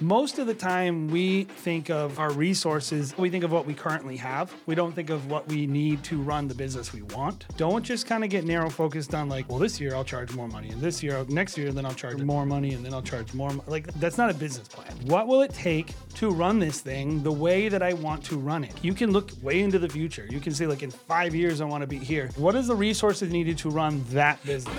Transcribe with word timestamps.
Most 0.00 0.38
of 0.38 0.46
the 0.46 0.54
time, 0.54 1.08
we 1.08 1.42
think 1.44 1.90
of 1.90 2.20
our 2.20 2.30
resources, 2.32 3.18
we 3.18 3.30
think 3.30 3.42
of 3.42 3.50
what 3.50 3.66
we 3.66 3.74
currently 3.74 4.16
have. 4.18 4.54
We 4.66 4.76
don't 4.76 4.94
think 4.94 5.10
of 5.10 5.28
what 5.28 5.48
we 5.48 5.66
need 5.66 6.04
to 6.04 6.18
run 6.22 6.46
the 6.46 6.54
business 6.54 6.92
we 6.92 7.02
want. 7.02 7.46
Don't 7.56 7.82
just 7.82 8.06
kind 8.06 8.22
of 8.22 8.30
get 8.30 8.44
narrow 8.44 8.70
focused 8.70 9.12
on, 9.12 9.28
like, 9.28 9.48
well, 9.48 9.58
this 9.58 9.80
year 9.80 9.96
I'll 9.96 10.04
charge 10.04 10.32
more 10.34 10.46
money, 10.46 10.68
and 10.68 10.80
this 10.80 11.02
year, 11.02 11.24
next 11.28 11.58
year, 11.58 11.72
then 11.72 11.84
I'll 11.84 11.94
charge 11.94 12.18
more 12.22 12.46
money, 12.46 12.74
and 12.74 12.84
then 12.84 12.94
I'll 12.94 13.02
charge 13.02 13.34
more. 13.34 13.50
mo- 13.50 13.64
Like, 13.66 13.92
that's 13.94 14.16
not 14.16 14.30
a 14.30 14.34
business 14.34 14.68
plan. 14.68 14.92
What 15.06 15.26
will 15.26 15.42
it 15.42 15.52
take 15.52 15.92
to 16.14 16.30
run 16.30 16.60
this 16.60 16.80
thing 16.80 17.20
the 17.24 17.32
way 17.32 17.68
that 17.68 17.82
I 17.82 17.92
want 17.94 18.22
to 18.26 18.38
run 18.38 18.62
it? 18.62 18.74
You 18.82 18.94
can 18.94 19.10
look 19.10 19.32
way 19.42 19.62
into 19.62 19.80
the 19.80 19.88
future. 19.88 20.28
You 20.30 20.38
can 20.38 20.54
say, 20.54 20.68
like, 20.68 20.84
in 20.84 20.92
five 20.92 21.34
years, 21.34 21.60
I 21.60 21.64
want 21.64 21.80
to 21.80 21.88
be 21.88 21.98
here. 21.98 22.30
What 22.36 22.54
is 22.54 22.68
the 22.68 22.76
resources 22.76 23.32
needed 23.32 23.58
to 23.58 23.68
run 23.70 24.04
that 24.10 24.40
business? 24.46 24.76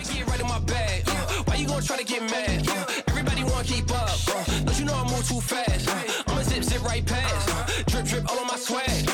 Wanna 3.59 3.71
keep 3.71 3.91
up. 3.91 4.09
Uh, 4.29 4.59
don't 4.61 4.79
you 4.79 4.85
know 4.85 4.93
I 4.93 5.03
move 5.11 5.27
too 5.27 5.41
fast? 5.41 5.89
Uh, 5.89 6.23
I'ma 6.27 6.43
zip 6.43 6.63
zip 6.63 6.81
right 6.81 7.05
past. 7.05 7.49
Uh, 7.51 7.83
drip 7.87 8.05
drip 8.05 8.31
all 8.31 8.39
on 8.39 8.47
my 8.47 8.55
swag. 8.55 9.09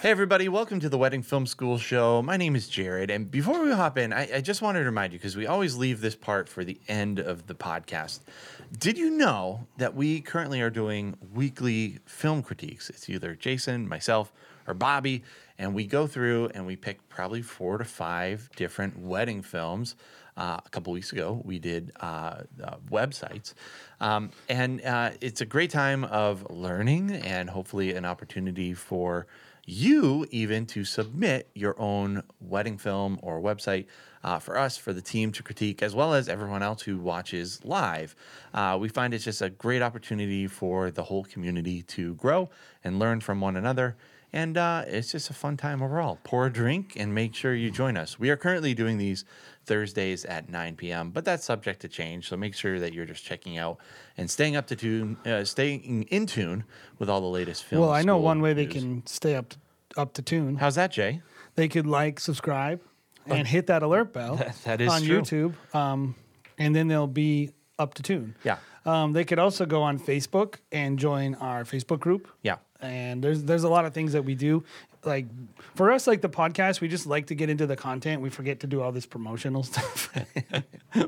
Hey, 0.00 0.10
everybody, 0.10 0.50
welcome 0.50 0.80
to 0.80 0.90
the 0.90 0.98
Wedding 0.98 1.22
Film 1.22 1.46
School 1.46 1.78
Show. 1.78 2.20
My 2.20 2.36
name 2.36 2.56
is 2.56 2.68
Jared. 2.68 3.08
And 3.08 3.30
before 3.30 3.64
we 3.64 3.72
hop 3.72 3.96
in, 3.96 4.12
I, 4.12 4.28
I 4.34 4.40
just 4.42 4.60
wanted 4.60 4.80
to 4.80 4.84
remind 4.84 5.14
you 5.14 5.18
because 5.18 5.34
we 5.34 5.46
always 5.46 5.76
leave 5.76 6.02
this 6.02 6.14
part 6.14 6.46
for 6.46 6.62
the 6.62 6.78
end 6.88 7.18
of 7.18 7.46
the 7.46 7.54
podcast. 7.54 8.20
Did 8.78 8.98
you 8.98 9.08
know 9.08 9.66
that 9.78 9.94
we 9.94 10.20
currently 10.20 10.60
are 10.60 10.68
doing 10.68 11.16
weekly 11.32 12.00
film 12.04 12.42
critiques? 12.42 12.90
It's 12.90 13.08
either 13.08 13.34
Jason, 13.34 13.88
myself, 13.88 14.30
or 14.66 14.74
Bobby, 14.74 15.24
and 15.58 15.72
we 15.72 15.86
go 15.86 16.06
through 16.06 16.50
and 16.54 16.66
we 16.66 16.76
pick 16.76 17.08
probably 17.08 17.40
four 17.40 17.78
to 17.78 17.84
five 17.86 18.50
different 18.56 18.98
wedding 18.98 19.40
films. 19.40 19.96
Uh, 20.36 20.58
a 20.64 20.68
couple 20.70 20.92
weeks 20.92 21.12
ago, 21.12 21.40
we 21.44 21.60
did 21.60 21.92
uh, 22.00 22.42
uh, 22.62 22.76
websites. 22.90 23.54
Um, 24.00 24.30
and 24.48 24.84
uh, 24.84 25.10
it's 25.20 25.40
a 25.40 25.46
great 25.46 25.70
time 25.70 26.02
of 26.04 26.50
learning 26.50 27.12
and 27.12 27.48
hopefully 27.50 27.94
an 27.94 28.04
opportunity 28.04 28.74
for 28.74 29.26
you 29.66 30.26
even 30.30 30.66
to 30.66 30.84
submit 30.84 31.48
your 31.54 31.78
own 31.80 32.22
wedding 32.40 32.76
film 32.78 33.18
or 33.22 33.40
website 33.40 33.86
uh, 34.22 34.38
for 34.38 34.58
us, 34.58 34.76
for 34.76 34.92
the 34.92 35.02
team 35.02 35.32
to 35.32 35.42
critique, 35.42 35.82
as 35.82 35.94
well 35.94 36.14
as 36.14 36.28
everyone 36.28 36.62
else 36.62 36.82
who 36.82 36.98
watches 36.98 37.60
live. 37.64 38.14
Uh, 38.52 38.76
we 38.80 38.88
find 38.88 39.14
it's 39.14 39.24
just 39.24 39.42
a 39.42 39.50
great 39.50 39.82
opportunity 39.82 40.46
for 40.46 40.90
the 40.90 41.04
whole 41.04 41.24
community 41.24 41.82
to 41.82 42.14
grow 42.14 42.50
and 42.82 42.98
learn 42.98 43.20
from 43.20 43.40
one 43.40 43.56
another. 43.56 43.96
And 44.32 44.58
uh, 44.58 44.84
it's 44.88 45.12
just 45.12 45.30
a 45.30 45.32
fun 45.32 45.56
time 45.56 45.80
overall. 45.80 46.18
Pour 46.24 46.46
a 46.46 46.52
drink 46.52 46.94
and 46.96 47.14
make 47.14 47.36
sure 47.36 47.54
you 47.54 47.70
join 47.70 47.96
us. 47.96 48.18
We 48.18 48.30
are 48.30 48.36
currently 48.36 48.74
doing 48.74 48.98
these 48.98 49.24
Thursdays 49.64 50.24
at 50.24 50.48
9 50.48 50.76
p.m., 50.76 51.10
but 51.10 51.24
that's 51.24 51.44
subject 51.44 51.80
to 51.80 51.88
change. 51.88 52.28
So 52.28 52.36
make 52.36 52.54
sure 52.54 52.78
that 52.80 52.92
you're 52.92 53.04
just 53.04 53.24
checking 53.24 53.58
out 53.58 53.78
and 54.16 54.30
staying 54.30 54.56
up 54.56 54.66
to 54.68 54.76
tune, 54.76 55.16
uh, 55.26 55.44
staying 55.44 56.04
in 56.04 56.26
tune 56.26 56.64
with 56.98 57.08
all 57.08 57.20
the 57.20 57.26
latest 57.26 57.64
film. 57.64 57.82
Well, 57.82 57.90
I 57.90 58.02
know 58.02 58.18
one 58.18 58.40
way 58.40 58.52
they 58.52 58.66
can 58.66 59.06
stay 59.06 59.34
up 59.34 59.50
to, 59.50 59.58
up 59.96 60.12
to 60.14 60.22
tune. 60.22 60.56
How's 60.56 60.74
that, 60.76 60.92
Jay? 60.92 61.22
They 61.54 61.68
could 61.68 61.86
like, 61.86 62.20
subscribe, 62.20 62.80
and 63.26 63.46
hit 63.46 63.68
that 63.68 63.82
alert 63.82 64.12
bell 64.12 64.36
that 64.64 64.80
is 64.80 64.90
on 64.90 65.02
true. 65.02 65.22
YouTube, 65.22 65.74
um, 65.74 66.14
and 66.58 66.74
then 66.74 66.88
they'll 66.88 67.06
be 67.06 67.50
up 67.78 67.94
to 67.94 68.02
tune. 68.02 68.34
Yeah. 68.44 68.58
Um, 68.86 69.12
they 69.12 69.24
could 69.24 69.38
also 69.38 69.64
go 69.64 69.82
on 69.82 69.98
Facebook 69.98 70.56
and 70.70 70.98
join 70.98 71.34
our 71.36 71.64
Facebook 71.64 72.00
group. 72.00 72.28
Yeah. 72.42 72.56
And 72.80 73.24
there's 73.24 73.44
there's 73.44 73.64
a 73.64 73.68
lot 73.68 73.86
of 73.86 73.94
things 73.94 74.12
that 74.12 74.22
we 74.22 74.34
do. 74.34 74.62
Like 75.06 75.26
for 75.74 75.90
us, 75.92 76.06
like 76.06 76.20
the 76.20 76.28
podcast, 76.28 76.80
we 76.80 76.88
just 76.88 77.06
like 77.06 77.26
to 77.28 77.34
get 77.34 77.50
into 77.50 77.66
the 77.66 77.76
content. 77.76 78.22
We 78.22 78.30
forget 78.30 78.60
to 78.60 78.66
do 78.66 78.80
all 78.82 78.92
this 78.92 79.06
promotional 79.06 79.62
stuff. 79.72 80.10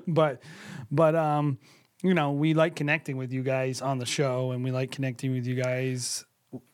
but 0.07 0.43
but 0.91 1.15
um, 1.15 1.59
you 2.03 2.15
know, 2.15 2.33
we 2.33 2.55
like 2.55 2.77
connecting 2.77 3.17
with 3.17 3.33
you 3.33 3.43
guys 3.43 3.81
on 3.81 3.99
the 3.99 4.07
show, 4.07 4.51
and 4.53 4.63
we 4.65 4.71
like 4.71 4.91
connecting 4.91 5.33
with 5.33 5.47
you 5.47 5.55
guys 5.55 6.25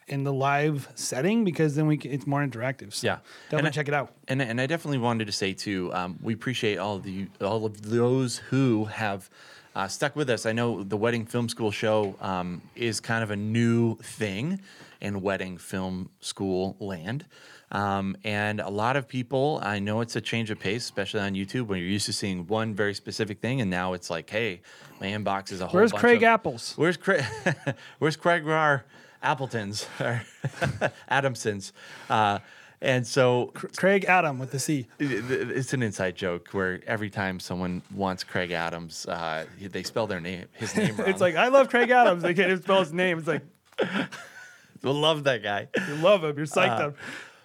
in 0.09 0.25
the 0.25 0.33
live 0.33 0.89
setting 0.97 1.45
because 1.45 1.75
then 1.77 1.87
we 1.87 1.99
c- 1.99 2.09
it's 2.09 2.27
more 2.27 2.45
interactive. 2.45 2.93
So 2.93 3.07
Yeah. 3.07 3.19
definitely 3.51 3.67
And 3.69 3.75
check 3.75 3.89
it 3.89 3.95
out. 3.95 4.13
And, 4.29 4.43
and 4.43 4.61
I 4.61 4.67
definitely 4.67 4.99
wanted 4.99 5.27
to 5.27 5.33
say 5.33 5.53
too, 5.55 5.93
um, 5.95 6.19
we 6.21 6.35
appreciate 6.35 6.77
all 6.79 6.97
of 6.97 7.05
the 7.05 7.29
all 7.41 7.65
of 7.65 7.83
those 7.91 8.37
who 8.39 8.87
have 8.87 9.31
uh, 9.75 9.89
stuck 9.89 10.17
with 10.17 10.29
us. 10.31 10.47
I 10.47 10.53
know 10.53 10.83
the 10.83 10.97
Wedding 10.97 11.27
Film 11.27 11.49
School 11.49 11.71
show 11.71 12.15
um, 12.21 12.63
is 12.77 13.01
kind 13.01 13.23
of 13.23 13.31
a 13.31 13.37
new 13.37 13.97
thing 13.97 14.61
in 15.01 15.21
wedding 15.21 15.59
film 15.59 16.11
school 16.21 16.77
land. 16.79 17.25
Um, 17.73 18.17
and 18.23 18.61
a 18.61 18.69
lot 18.69 18.97
of 18.97 19.09
people, 19.09 19.59
I 19.63 19.79
know 19.79 20.03
it's 20.03 20.15
a 20.15 20.21
change 20.21 20.51
of 20.51 20.59
pace, 20.61 20.85
especially 20.85 21.21
on 21.21 21.33
YouTube, 21.33 21.67
when 21.69 21.79
you're 21.79 21.89
used 21.89 22.05
to 22.07 22.13
seeing 22.13 22.47
one 22.47 22.75
very 22.75 22.93
specific 22.93 23.41
thing, 23.41 23.63
and 23.63 23.71
now 23.71 23.95
it's 23.95 24.11
like, 24.11 24.29
hey, 24.29 24.61
my 25.01 25.07
inbox 25.07 25.51
is 25.53 25.63
a 25.63 25.67
whole. 25.67 25.81
Where's 25.81 25.91
Craig 25.93 26.19
of- 26.19 26.25
Apples? 26.25 26.75
Where's 26.77 26.99
Craig? 26.99 27.25
Where's 27.99 28.17
Craig 28.17 28.45
Rar 28.45 28.85
Appletons 29.23 29.87
or 29.99 30.23
Adamsons? 31.11 31.73
Uh, 32.11 32.41
and 32.83 33.07
so 33.07 33.51
Craig 33.77 34.05
Adam 34.05 34.39
with 34.39 34.51
the 34.51 34.59
C. 34.59 34.87
it- 34.99 35.11
it- 35.31 35.51
it's 35.51 35.73
an 35.73 35.83
inside 35.83 36.15
joke 36.17 36.49
where 36.53 36.81
every 36.87 37.09
time 37.09 37.41
someone 37.41 37.81
wants 37.95 38.25
Craig 38.25 38.51
Adams, 38.51 39.07
uh, 39.07 39.47
they 39.59 39.83
spell 39.83 40.07
their 40.07 40.21
name, 40.21 40.45
his 40.53 40.77
name 40.77 40.97
wrong. 40.97 41.09
It's 41.09 41.21
like 41.21 41.37
I 41.37 41.49
love 41.49 41.69
Craig 41.71 41.89
Adams. 41.91 42.23
They 42.23 42.35
can't 42.35 42.51
even 42.51 42.63
spell 42.63 42.81
his 42.81 42.93
name. 42.93 43.19
It's 43.19 43.29
like 43.29 43.43
we 44.83 44.91
love 44.91 45.25
that 45.25 45.43
guy. 45.43 45.69
you 45.89 45.95
love 45.97 46.23
him. 46.25 46.37
You're 46.37 46.47
psyched 46.47 46.81
Uh, 46.81 46.87
up. 46.89 46.97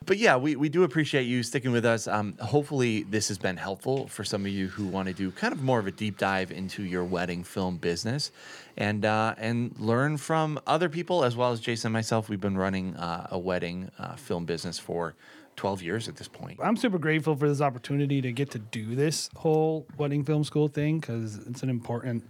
But 0.07 0.19
yeah, 0.19 0.37
we, 0.37 0.55
we 0.55 0.69
do 0.69 0.83
appreciate 0.83 1.23
you 1.23 1.43
sticking 1.43 1.73
with 1.73 1.85
us. 1.85 2.07
Um, 2.07 2.37
hopefully, 2.39 3.03
this 3.03 3.27
has 3.27 3.37
been 3.37 3.57
helpful 3.57 4.07
for 4.07 4.23
some 4.23 4.45
of 4.45 4.47
you 4.47 4.69
who 4.69 4.85
want 4.87 5.09
to 5.09 5.13
do 5.13 5.31
kind 5.31 5.51
of 5.51 5.61
more 5.61 5.79
of 5.79 5.85
a 5.85 5.91
deep 5.91 6.17
dive 6.17 6.49
into 6.49 6.83
your 6.83 7.03
wedding 7.03 7.43
film 7.43 7.75
business, 7.75 8.31
and 8.77 9.03
uh, 9.03 9.35
and 9.37 9.77
learn 9.77 10.15
from 10.15 10.61
other 10.65 10.87
people 10.87 11.25
as 11.25 11.35
well 11.35 11.51
as 11.51 11.59
Jason 11.59 11.89
and 11.89 11.93
myself. 11.93 12.29
We've 12.29 12.39
been 12.39 12.57
running 12.57 12.95
uh, 12.95 13.27
a 13.31 13.37
wedding 13.37 13.91
uh, 13.99 14.15
film 14.15 14.45
business 14.45 14.79
for 14.79 15.13
12 15.57 15.81
years 15.81 16.07
at 16.07 16.15
this 16.15 16.29
point. 16.29 16.57
I'm 16.63 16.77
super 16.77 16.99
grateful 16.99 17.35
for 17.35 17.49
this 17.49 17.59
opportunity 17.59 18.21
to 18.21 18.31
get 18.31 18.49
to 18.51 18.59
do 18.59 18.95
this 18.95 19.29
whole 19.35 19.85
wedding 19.97 20.23
film 20.23 20.45
school 20.45 20.69
thing 20.69 21.01
because 21.01 21.35
it's 21.47 21.63
an 21.63 21.69
important 21.69 22.23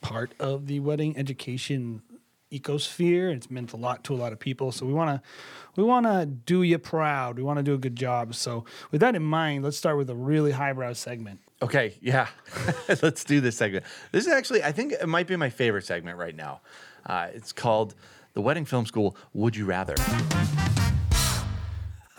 part 0.00 0.32
of 0.40 0.68
the 0.68 0.80
wedding 0.80 1.18
education 1.18 2.00
ecosphere. 2.52 3.34
It's 3.34 3.50
meant 3.50 3.72
a 3.72 3.76
lot 3.76 4.04
to 4.04 4.14
a 4.14 4.16
lot 4.16 4.32
of 4.32 4.38
people. 4.38 4.72
So 4.72 4.86
we 4.86 4.92
want 4.92 5.10
to 5.10 5.28
we 5.76 5.84
want 5.84 6.06
to 6.06 6.26
do 6.26 6.62
you 6.62 6.78
proud. 6.78 7.36
We 7.36 7.42
want 7.42 7.58
to 7.58 7.62
do 7.62 7.74
a 7.74 7.78
good 7.78 7.96
job. 7.96 8.34
So 8.34 8.64
with 8.90 9.00
that 9.00 9.14
in 9.14 9.22
mind, 9.22 9.64
let's 9.64 9.76
start 9.76 9.96
with 9.96 10.10
a 10.10 10.14
really 10.14 10.52
highbrow 10.52 10.92
segment. 10.94 11.40
Okay, 11.62 11.94
yeah. 12.00 12.28
Let's 13.02 13.22
do 13.22 13.42
this 13.42 13.54
segment. 13.56 13.84
This 14.12 14.26
is 14.26 14.32
actually, 14.32 14.62
I 14.62 14.72
think 14.72 14.94
it 14.94 15.06
might 15.06 15.26
be 15.26 15.36
my 15.36 15.50
favorite 15.50 15.84
segment 15.84 16.16
right 16.16 16.34
now. 16.34 16.62
Uh, 17.04 17.28
it's 17.34 17.52
called 17.52 17.94
The 18.32 18.40
Wedding 18.40 18.64
Film 18.64 18.86
School 18.86 19.14
Would 19.34 19.56
You 19.56 19.66
Rather? 19.66 19.94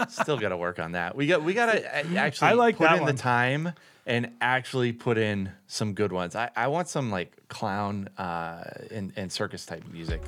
Still 0.09 0.38
got 0.38 0.50
to 0.50 0.58
work 0.58 0.80
on 0.80 0.92
that. 0.94 1.16
We 1.16 1.28
got 1.28 1.44
we 1.44 1.53
got 1.53 1.72
to 1.72 1.96
actually 2.18 2.50
I 2.50 2.53
like 2.53 2.78
put 2.78 2.92
in 2.92 3.02
one. 3.02 3.16
the 3.16 3.22
time 3.22 3.74
and 4.06 4.31
actually 4.41 4.91
put 4.94 5.17
in 5.17 5.51
some 5.67 5.94
good 5.94 6.12
ones. 6.12 6.35
I, 6.35 6.50
I 6.56 6.67
want 6.67 6.88
some 6.88 7.12
like 7.12 7.35
clown 7.47 8.09
uh, 8.17 8.63
and, 8.91 9.13
and 9.16 9.31
circus 9.31 9.66
type 9.66 9.84
music. 9.91 10.22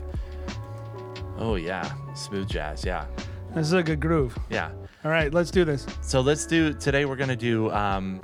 Oh 1.38 1.56
yeah, 1.56 1.92
smooth 2.14 2.48
jazz. 2.48 2.86
Yeah, 2.86 3.06
This 3.56 3.68
is 3.68 3.74
a 3.74 3.84
good 3.84 4.00
groove. 4.00 4.38
yeah. 4.50 4.72
All 5.04 5.12
right, 5.12 5.34
let's 5.34 5.52
do 5.52 5.66
this. 5.66 5.86
So 6.02 6.22
let's 6.22 6.46
do 6.46 6.74
today. 6.74 7.04
We're 7.06 7.18
gonna 7.18 7.36
do 7.36 7.70
um, 7.72 8.22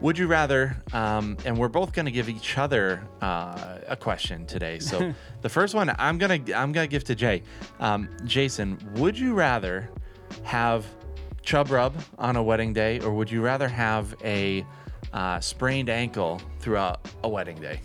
Would 0.00 0.16
You 0.16 0.28
Rather, 0.28 0.76
um, 0.92 1.36
and 1.44 1.58
we're 1.58 1.66
both 1.68 1.92
gonna 1.92 2.12
give 2.12 2.28
each 2.28 2.56
other 2.56 3.02
uh, 3.20 3.78
a 3.88 3.96
question 3.96 4.46
today. 4.46 4.78
So 4.78 5.12
the 5.42 5.48
first 5.48 5.74
one 5.74 5.92
I'm 5.98 6.16
gonna 6.18 6.38
I'm 6.54 6.70
gonna 6.72 6.86
give 6.86 7.02
to 7.04 7.16
Jay. 7.16 7.42
Um, 7.80 8.08
Jason, 8.24 8.78
would 8.94 9.18
you 9.18 9.34
rather 9.34 9.88
have 10.44 10.84
chub 11.48 11.70
rub 11.70 11.94
on 12.18 12.36
a 12.36 12.42
wedding 12.42 12.74
day, 12.74 13.00
or 13.00 13.10
would 13.10 13.30
you 13.30 13.40
rather 13.40 13.68
have 13.68 14.14
a 14.22 14.66
uh, 15.14 15.40
sprained 15.40 15.88
ankle 15.88 16.42
throughout 16.60 17.08
a 17.24 17.28
wedding 17.28 17.58
day? 17.58 17.80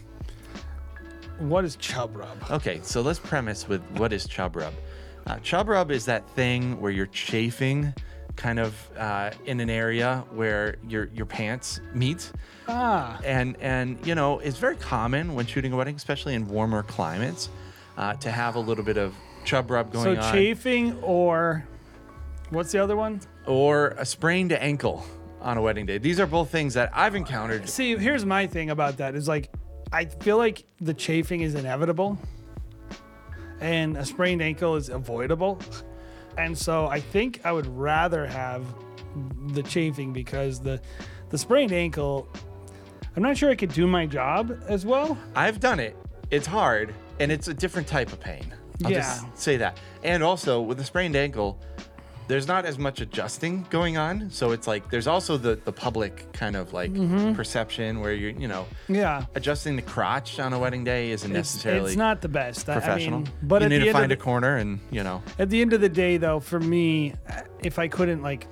What 1.40 1.64
is 1.64 1.78
chub 1.78 2.18
rub? 2.18 2.38
Okay, 2.52 2.82
so 2.84 3.00
let's 3.00 3.20
premise 3.20 3.70
with 3.70 3.82
what 3.98 4.12
is 4.12 4.28
chub 4.28 4.58
rub. 4.58 4.74
Uh, 5.26 5.38
chub 5.40 5.70
rub 5.70 5.92
is 5.92 6.04
that 6.08 6.30
thing 6.32 6.78
where 6.82 6.92
you're 6.92 7.06
chafing 7.06 7.94
kind 8.36 8.60
of 8.60 8.76
uh, 8.98 9.32
in 9.46 9.62
an 9.62 9.70
area 9.70 10.26
where 10.34 10.76
your 10.90 11.10
your 11.14 11.26
pants 11.26 11.80
meet. 11.94 12.34
Ah, 12.68 13.18
And 13.24 13.56
and 13.62 13.98
you 14.06 14.14
know, 14.14 14.40
it's 14.40 14.58
very 14.58 14.76
common 14.76 15.36
when 15.36 15.46
shooting 15.46 15.72
a 15.72 15.78
wedding, 15.78 15.96
especially 15.96 16.34
in 16.34 16.50
warmer 16.50 16.84
climates, 16.84 17.48
uh, 17.98 18.16
to 18.16 18.30
have 18.30 18.56
a 18.56 18.60
little 18.60 18.84
bit 18.84 18.98
of 18.98 19.16
chub 19.46 19.72
rub 19.72 19.88
so 19.94 20.04
going 20.04 20.18
on. 20.18 20.24
So 20.26 20.32
chafing 20.34 21.02
or 21.02 21.66
what's 22.54 22.72
the 22.72 22.80
other 22.80 22.96
one? 22.96 23.20
or 23.46 23.90
a 23.98 24.06
sprained 24.06 24.54
ankle 24.54 25.06
on 25.42 25.58
a 25.58 25.62
wedding 25.62 25.86
day. 25.86 25.98
These 25.98 26.20
are 26.22 26.26
both 26.26 26.50
things 26.50 26.74
that 26.76 26.90
I've 26.94 27.14
encountered. 27.16 27.68
See, 27.68 27.98
here's 27.98 28.26
my 28.26 28.48
thing 28.48 28.70
about 28.70 28.98
that 28.98 29.16
is 29.16 29.28
like, 29.28 29.50
I 29.92 30.06
feel 30.06 30.38
like 30.38 30.64
the 30.80 30.94
chafing 30.94 31.42
is 31.42 31.56
inevitable, 31.56 32.18
and 33.60 33.98
a 33.98 34.06
sprained 34.06 34.42
ankle 34.42 34.76
is 34.76 34.90
avoidable, 34.90 35.60
and 36.38 36.58
so 36.58 36.88
I 36.88 37.00
think 37.00 37.42
I 37.44 37.52
would 37.52 37.68
rather 37.68 38.26
have 38.26 38.66
the 39.54 39.62
chafing 39.64 40.14
because 40.14 40.60
the 40.60 40.82
the 41.30 41.38
sprained 41.38 41.72
ankle, 41.72 42.28
I'm 43.16 43.24
not 43.24 43.38
sure 43.38 43.50
I 43.50 43.56
could 43.56 43.74
do 43.74 43.88
my 43.88 44.06
job 44.06 44.58
as 44.68 44.86
well. 44.86 45.18
I've 45.36 45.60
done 45.60 45.80
it. 45.80 45.96
It's 46.32 46.48
hard. 46.48 46.94
and 47.20 47.32
it's 47.32 47.48
a 47.48 47.54
different 47.54 47.88
type 47.88 48.12
of 48.12 48.20
pain. 48.20 48.44
I'll 48.84 48.92
Yeah. 48.92 48.98
just 49.02 49.38
say 49.38 49.56
that. 49.58 49.78
And 50.04 50.24
also 50.24 50.60
with 50.62 50.80
a 50.80 50.84
sprained 50.84 51.16
ankle, 51.16 51.60
there's 52.28 52.48
not 52.48 52.66
as 52.66 52.78
much 52.80 53.02
adjusting 53.02 53.66
going 53.70 53.98
on. 53.98 54.30
So 54.32 54.52
it's 54.52 54.68
like 54.68 54.90
there's 54.90 55.08
also 55.08 55.38
the 55.38 55.56
the 55.56 55.72
public 55.74 56.32
kind 56.34 56.56
of 56.56 56.74
like 56.74 56.92
Mm-hmm. 56.94 57.34
perception 57.34 58.00
where 58.00 58.14
you're 58.14 58.32
you 58.32 58.48
know 58.48 58.66
Yeah. 58.88 59.26
adjusting 59.36 59.76
the 59.76 59.82
crotch 59.82 60.40
on 60.40 60.54
a 60.54 60.60
wedding 60.60 60.84
day 60.84 61.12
isn't 61.12 61.30
It's, 61.32 61.36
necessarily 61.54 61.92
it's 61.92 61.98
not 61.98 62.22
the 62.22 62.30
best. 62.30 62.66
Professional. 62.66 63.20
I 63.22 63.24
mean, 63.24 63.32
but 63.44 63.62
you 63.62 63.66
at 63.66 63.70
need 63.70 63.78
the 63.78 63.82
to 63.86 63.88
end 63.90 63.98
find 63.98 64.12
a 64.12 64.16
the, 64.16 64.22
corner 64.22 64.58
and 64.58 64.80
you 64.92 65.04
know 65.04 65.22
at 65.40 65.50
the 65.50 65.62
end 65.62 65.74
of 65.74 65.82
the 65.82 65.90
day, 65.90 66.18
though, 66.18 66.40
for 66.40 66.60
me, 66.60 67.14
if 67.64 67.80
I 67.80 67.88
couldn't 67.88 68.22
like, 68.22 68.48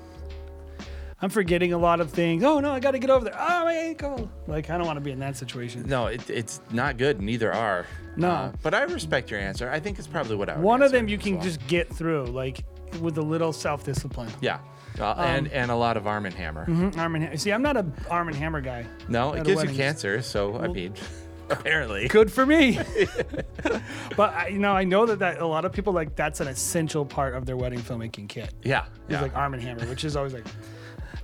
I'm 1.23 1.29
forgetting 1.29 1.71
a 1.71 1.77
lot 1.77 2.01
of 2.01 2.09
things. 2.09 2.43
Oh 2.43 2.59
no, 2.59 2.71
I 2.71 2.79
got 2.79 2.91
to 2.91 2.99
get 2.99 3.09
over 3.11 3.25
there. 3.25 3.35
Oh 3.37 3.65
my 3.65 3.73
ankle. 3.73 4.29
Like 4.47 4.69
I 4.71 4.77
don't 4.77 4.87
want 4.87 4.97
to 4.97 5.01
be 5.01 5.11
in 5.11 5.19
that 5.19 5.37
situation. 5.37 5.83
no, 5.87 6.07
it, 6.07 6.27
it's 6.29 6.61
not 6.71 6.97
good. 6.97 7.21
Neither 7.21 7.53
are. 7.53 7.85
No. 8.17 8.29
Uh, 8.29 8.51
but 8.63 8.73
I 8.73 8.81
respect 8.83 9.29
your 9.29 9.39
answer. 9.39 9.69
I 9.69 9.79
think 9.79 9.99
it's 9.99 10.07
probably 10.07 10.35
what 10.35 10.49
I 10.49 10.57
One 10.57 10.81
of 10.81 10.91
them 10.91 11.07
you 11.07 11.17
can 11.17 11.35
well. 11.35 11.43
just 11.43 11.65
get 11.67 11.93
through, 11.93 12.25
like 12.25 12.63
with 12.99 13.17
a 13.17 13.21
little 13.21 13.53
self 13.53 13.83
discipline. 13.83 14.29
yeah, 14.41 14.59
uh, 14.99 15.13
and 15.17 15.47
and 15.49 15.71
a 15.71 15.75
lot 15.75 15.97
of 15.97 16.07
arm 16.07 16.25
and 16.25 16.35
hammer. 16.35 16.65
Arm 16.97 17.15
and 17.15 17.39
see, 17.39 17.51
I'm 17.51 17.61
not 17.61 17.77
a 17.77 17.85
arm 18.09 18.27
and 18.27 18.37
hammer 18.37 18.61
guy. 18.61 18.85
No, 19.07 19.33
it 19.33 19.43
gives 19.45 19.63
you 19.63 19.69
cancer. 19.69 20.21
So 20.21 20.57
I 20.57 20.67
mean, 20.67 20.93
apparently. 21.49 22.07
Good 22.07 22.31
for 22.31 22.45
me. 22.45 22.79
but 24.17 24.33
I, 24.33 24.47
you 24.47 24.59
know, 24.59 24.73
I 24.73 24.83
know 24.83 25.05
that, 25.05 25.19
that 25.19 25.41
a 25.41 25.45
lot 25.47 25.65
of 25.65 25.71
people 25.71 25.93
like 25.93 26.15
that's 26.15 26.39
an 26.39 26.47
essential 26.47 27.05
part 27.05 27.35
of 27.35 27.45
their 27.45 27.57
wedding 27.57 27.79
filmmaking 27.79 28.27
kit. 28.29 28.53
Yeah, 28.63 28.85
It's 29.03 29.11
yeah. 29.13 29.21
like 29.21 29.35
arm 29.35 29.53
and 29.53 29.61
hammer, 29.63 29.85
which 29.87 30.03
is 30.03 30.15
always 30.15 30.33
like 30.33 30.45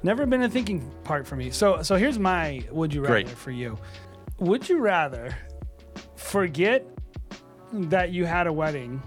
never 0.04 0.26
been 0.26 0.44
a 0.44 0.50
thinking 0.50 0.92
part 1.04 1.26
for 1.28 1.36
me. 1.36 1.50
So 1.52 1.82
so 1.82 1.96
here's 1.96 2.20
my 2.20 2.64
would 2.72 2.94
you 2.94 3.02
rather 3.02 3.14
Great. 3.14 3.30
for 3.30 3.52
you. 3.52 3.78
Would 4.40 4.70
you 4.70 4.78
rather 4.80 5.36
forget 6.16 6.86
that 7.74 8.12
you 8.12 8.26
had 8.26 8.48
a 8.48 8.54
wedding 8.54 9.02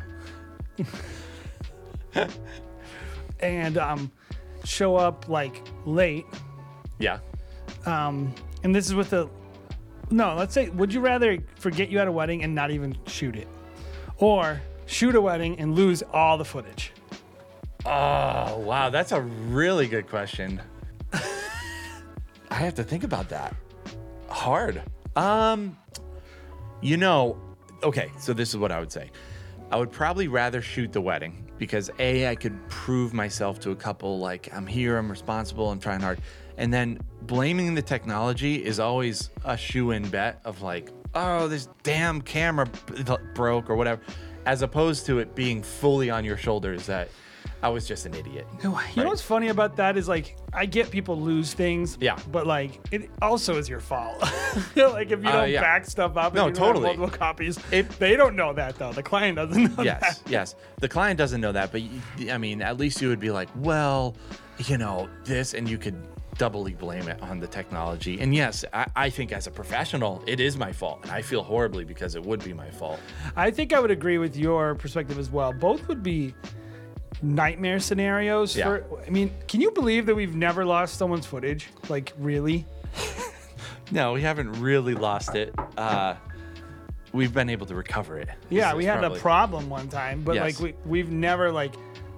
and 3.40 3.78
um 3.78 4.10
show 4.64 4.96
up 4.96 5.28
like 5.28 5.62
late 5.86 6.26
yeah. 6.98 7.18
um 7.86 8.34
and 8.62 8.74
this 8.74 8.86
is 8.86 8.94
with 8.94 9.10
the 9.10 9.28
no 10.10 10.34
let's 10.34 10.52
say 10.52 10.68
would 10.70 10.92
you 10.92 11.00
rather 11.00 11.38
forget 11.56 11.90
you 11.90 11.98
had 11.98 12.08
a 12.08 12.12
wedding 12.12 12.42
and 12.42 12.54
not 12.54 12.70
even 12.70 12.96
shoot 13.06 13.36
it 13.36 13.48
or 14.18 14.60
shoot 14.86 15.14
a 15.14 15.20
wedding 15.20 15.58
and 15.58 15.74
lose 15.74 16.02
all 16.12 16.36
the 16.36 16.44
footage 16.44 16.92
Oh, 17.86 18.58
wow. 18.58 18.90
That's 18.90 19.12
a 19.12 19.20
really 19.20 19.86
good 19.86 20.08
question. 20.08 20.60
I 21.12 22.54
have 22.54 22.74
to 22.74 22.84
think 22.84 23.04
about 23.04 23.28
that. 23.30 23.54
Hard. 24.28 24.82
Um, 25.16 25.76
you 26.82 26.96
know, 26.96 27.40
okay, 27.82 28.10
so 28.18 28.32
this 28.32 28.50
is 28.50 28.56
what 28.56 28.70
I 28.70 28.80
would 28.80 28.92
say. 28.92 29.10
I 29.70 29.76
would 29.76 29.92
probably 29.92 30.28
rather 30.28 30.60
shoot 30.60 30.92
the 30.92 31.00
wedding 31.00 31.49
because 31.60 31.90
A, 31.98 32.26
I 32.26 32.34
could 32.34 32.58
prove 32.70 33.12
myself 33.12 33.60
to 33.60 33.70
a 33.70 33.76
couple 33.76 34.18
like 34.18 34.48
I'm 34.52 34.66
here, 34.66 34.96
I'm 34.96 35.10
responsible, 35.10 35.70
I'm 35.70 35.78
trying 35.78 36.00
hard. 36.00 36.18
And 36.56 36.72
then 36.72 36.98
blaming 37.22 37.74
the 37.74 37.82
technology 37.82 38.64
is 38.64 38.80
always 38.80 39.28
a 39.44 39.58
shoe 39.58 39.90
in 39.90 40.08
bet 40.08 40.40
of 40.46 40.62
like, 40.62 40.90
oh, 41.14 41.48
this 41.48 41.68
damn 41.82 42.22
camera 42.22 42.66
broke 43.34 43.68
or 43.68 43.76
whatever, 43.76 44.00
as 44.46 44.62
opposed 44.62 45.04
to 45.06 45.18
it 45.18 45.34
being 45.34 45.62
fully 45.62 46.08
on 46.08 46.24
your 46.24 46.38
shoulders 46.38 46.86
that 46.86 47.10
I 47.62 47.68
was 47.68 47.86
just 47.86 48.06
an 48.06 48.14
idiot. 48.14 48.46
You 48.62 48.70
know 48.96 49.08
what's 49.08 49.20
funny 49.22 49.48
about 49.48 49.76
that 49.76 49.96
is 49.96 50.08
like 50.08 50.36
I 50.52 50.64
get 50.66 50.90
people 50.90 51.20
lose 51.20 51.52
things. 51.52 51.98
Yeah. 52.00 52.18
But 52.32 52.46
like 52.46 52.80
it 52.90 53.10
also 53.20 53.58
is 53.58 53.68
your 53.68 53.80
fault. 53.80 54.20
like 54.76 55.10
if 55.10 55.22
you 55.22 55.28
Uh, 55.28 55.32
don't 55.42 55.50
yeah. 55.50 55.60
back 55.60 55.84
stuff 55.86 56.16
up 56.16 56.32
No, 56.34 56.46
and 56.46 56.56
you 56.56 56.60
don't 56.60 56.66
have 56.68 56.74
totally. 56.82 56.96
multiple 56.96 57.18
copies, 57.18 57.58
If- 57.70 57.98
they 57.98 58.16
don't 58.16 58.34
know 58.34 58.52
that 58.54 58.76
though. 58.76 58.92
The 58.92 59.02
client 59.02 59.36
doesn't 59.36 59.76
know 59.76 59.84
yes, 59.84 60.00
that. 60.20 60.30
yes. 60.30 60.54
The 60.80 60.88
client 60.88 61.18
doesn't 61.18 61.40
know 61.40 61.52
that, 61.52 61.70
but 61.72 61.82
I 62.30 62.38
mean, 62.38 62.62
at 62.62 62.78
least 62.78 63.02
you 63.02 63.08
would 63.08 63.20
be 63.20 63.30
like, 63.30 63.48
well, 63.56 64.16
you 64.66 64.78
know, 64.78 65.08
this, 65.24 65.52
and 65.54 65.68
you 65.68 65.76
could 65.78 65.96
doubly 66.38 66.72
blame 66.74 67.06
it 67.08 67.20
on 67.22 67.38
the 67.38 67.46
technology. 67.46 68.18
And 68.20 68.34
yes, 68.34 68.64
I, 68.72 68.86
I 68.96 69.10
think 69.10 69.30
as 69.32 69.46
a 69.46 69.50
professional, 69.50 70.22
it 70.26 70.40
is 70.40 70.56
my 70.56 70.72
fault, 70.72 71.00
and 71.02 71.10
I 71.10 71.20
feel 71.20 71.42
horribly 71.42 71.84
because 71.84 72.14
it 72.14 72.22
would 72.24 72.42
be 72.42 72.54
my 72.54 72.70
fault. 72.70 72.98
I 73.36 73.50
think 73.50 73.74
I 73.74 73.80
would 73.80 73.90
agree 73.90 74.16
with 74.16 74.34
your 74.36 74.74
perspective 74.76 75.18
as 75.18 75.28
well. 75.30 75.52
Both 75.52 75.86
would 75.88 76.02
be 76.02 76.34
nightmare 77.22 77.80
scenarios 77.80 78.56
Yeah. 78.56 78.64
for 78.64 79.02
I 79.06 79.10
mean, 79.10 79.30
can 79.48 79.60
you 79.60 79.70
believe 79.72 80.06
that 80.06 80.14
we've 80.14 80.34
never 80.34 80.64
lost 80.64 80.96
someone's 80.96 81.26
footage? 81.26 81.68
Like 81.88 82.12
really? 82.18 82.66
No, 83.92 84.12
we 84.12 84.22
haven't 84.22 84.52
really 84.60 84.94
lost 84.94 85.34
it. 85.34 85.52
Uh, 85.76 86.14
we've 87.12 87.34
been 87.34 87.50
able 87.50 87.66
to 87.66 87.74
recover 87.74 88.20
it. 88.20 88.28
Yeah, 88.48 88.72
we 88.74 88.84
had 88.84 89.00
probably- 89.00 89.18
a 89.18 89.20
problem 89.20 89.68
one 89.68 89.88
time, 89.88 90.22
but 90.22 90.36
Yes. 90.36 90.42
like 90.44 90.60
we 90.60 90.74
we've 90.88 91.10
never 91.10 91.50
like 91.50 91.74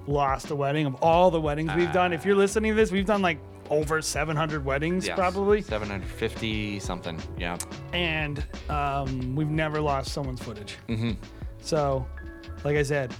lost 0.06 0.50
a 0.50 0.54
wedding 0.54 0.84
of 0.84 0.96
all 0.96 1.30
the 1.30 1.40
weddings 1.40 1.72
we've 1.74 1.92
done. 1.92 2.12
If 2.12 2.26
you're 2.26 2.36
listening 2.36 2.72
to 2.72 2.76
this, 2.76 2.90
we've 2.92 3.06
done 3.06 3.22
like 3.22 3.38
over 3.70 4.02
700 4.02 4.62
weddings 4.66 5.06
Yes, 5.06 5.16
probably, 5.16 5.62
750 5.62 6.78
something. 6.80 7.18
Yeah. 7.38 7.56
and 7.94 8.44
um, 8.68 9.34
we've 9.34 9.48
never 9.48 9.80
lost 9.80 10.12
someone's 10.12 10.42
footage. 10.42 10.76
Mm-hmm. 10.90 11.12
So, 11.62 12.06
like 12.64 12.76
I 12.76 12.82
said, 12.82 13.14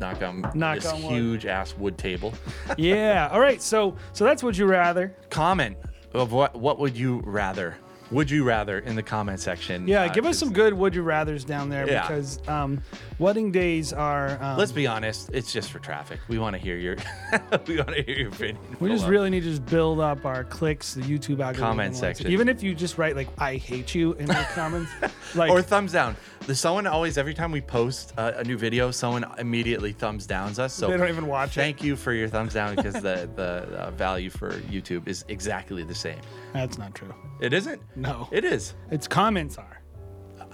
Knock 0.00 0.22
on 0.22 0.50
Knock 0.54 0.76
this 0.76 0.86
on 0.86 1.02
wood. 1.02 1.12
huge 1.12 1.46
ass 1.46 1.74
wood 1.76 1.96
table. 1.98 2.34
yeah. 2.78 3.28
All 3.32 3.40
right, 3.40 3.60
so 3.62 3.96
so 4.12 4.24
that's 4.24 4.42
would 4.42 4.56
you 4.56 4.66
rather? 4.66 5.14
Comment 5.30 5.76
of 6.14 6.32
what 6.32 6.54
what 6.56 6.78
would 6.78 6.96
you 6.96 7.20
rather? 7.24 7.76
Would 8.12 8.30
you 8.30 8.44
rather 8.44 8.78
in 8.80 8.94
the 8.94 9.02
comment 9.02 9.40
section? 9.40 9.88
Yeah, 9.88 10.02
uh, 10.04 10.08
give 10.12 10.26
us 10.26 10.38
some 10.38 10.52
good 10.52 10.72
would 10.74 10.94
you 10.94 11.02
rather's 11.02 11.44
down 11.44 11.68
there 11.68 11.88
Yeah. 11.88 12.02
because 12.02 12.38
um, 12.48 12.80
wedding 13.18 13.52
days 13.52 13.92
are. 13.92 14.38
Um, 14.42 14.58
Let's 14.58 14.72
be 14.72 14.86
honest, 14.86 15.30
it's 15.32 15.52
just 15.52 15.70
for 15.70 15.78
traffic. 15.78 16.20
We 16.28 16.38
want 16.38 16.54
to 16.54 16.62
hear 16.62 16.76
your 16.76 16.96
we 17.66 17.76
want 17.76 17.88
to 17.88 18.02
hear 18.02 18.16
your 18.16 18.28
opinion. 18.28 18.58
we 18.80 18.88
just 18.90 19.02
below. 19.04 19.10
really 19.10 19.30
need 19.30 19.42
to 19.42 19.50
just 19.50 19.66
build 19.66 20.00
up 20.00 20.24
our 20.24 20.44
clicks, 20.44 20.94
the 20.94 21.02
YouTube 21.02 21.40
algorithm. 21.40 21.62
Comment 21.62 21.96
section. 21.96 22.30
Even 22.30 22.48
if 22.48 22.62
you 22.62 22.74
just 22.74 22.98
write 22.98 23.16
like 23.16 23.28
"I 23.38 23.56
hate 23.56 23.94
you" 23.94 24.12
in 24.14 24.26
the 24.26 24.46
comments, 24.54 24.90
like 25.34 25.50
or 25.50 25.62
thumbs 25.62 25.92
down. 25.92 26.16
There's 26.46 26.60
someone 26.60 26.86
always 26.86 27.18
every 27.18 27.34
time 27.34 27.50
we 27.50 27.60
post 27.60 28.12
uh, 28.16 28.32
a 28.36 28.44
new 28.44 28.56
video, 28.56 28.92
someone 28.92 29.24
immediately 29.38 29.90
thumbs 29.92 30.26
downs 30.26 30.60
us. 30.60 30.72
So 30.72 30.88
They 30.88 30.96
don't 30.96 31.08
even 31.08 31.26
watch 31.26 31.56
it. 31.56 31.60
Thank 31.60 31.82
you 31.82 31.96
for 31.96 32.12
your 32.12 32.28
thumbs 32.28 32.54
down 32.54 32.76
because 32.76 32.94
the 32.94 33.28
the 33.34 33.66
uh, 33.76 33.90
value 33.92 34.30
for 34.30 34.52
YouTube 34.52 35.08
is 35.08 35.24
exactly 35.28 35.82
the 35.82 35.94
same. 35.94 36.20
that's 36.52 36.78
not 36.78 36.94
true. 36.94 37.12
It 37.40 37.52
isn't. 37.52 37.82
No. 37.96 38.28
It 38.30 38.44
is. 38.44 38.74
Its 38.90 39.08
comments 39.08 39.58
are. 39.58 39.75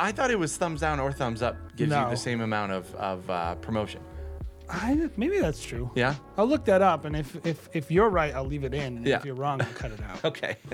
I 0.02 0.10
thought 0.10 0.30
it 0.32 0.38
was 0.38 0.56
thumbs 0.56 0.80
down 0.80 0.98
or 0.98 1.12
thumbs 1.12 1.42
up 1.42 1.56
gives 1.76 1.92
you 1.92 1.96
the 2.10 2.16
same 2.16 2.40
amount 2.40 2.72
of 2.72 2.92
of 2.96 3.30
uh, 3.30 3.54
promotion. 3.56 4.00
I, 4.68 5.08
maybe 5.16 5.38
that's 5.38 5.62
true. 5.62 5.90
Yeah. 5.94 6.14
I'll 6.36 6.46
look 6.46 6.64
that 6.64 6.82
up, 6.82 7.04
and 7.04 7.14
if 7.14 7.46
if 7.46 7.68
if 7.72 7.90
you're 7.90 8.08
right, 8.08 8.34
I'll 8.34 8.44
leave 8.46 8.64
it 8.64 8.74
in, 8.74 8.96
and 8.98 9.06
Yeah. 9.06 9.18
if 9.18 9.24
you're 9.24 9.34
wrong, 9.36 9.60
I'll 9.60 9.72
cut 9.74 9.92
it 9.92 10.00
out. 10.02 10.24
Okay. 10.24 10.56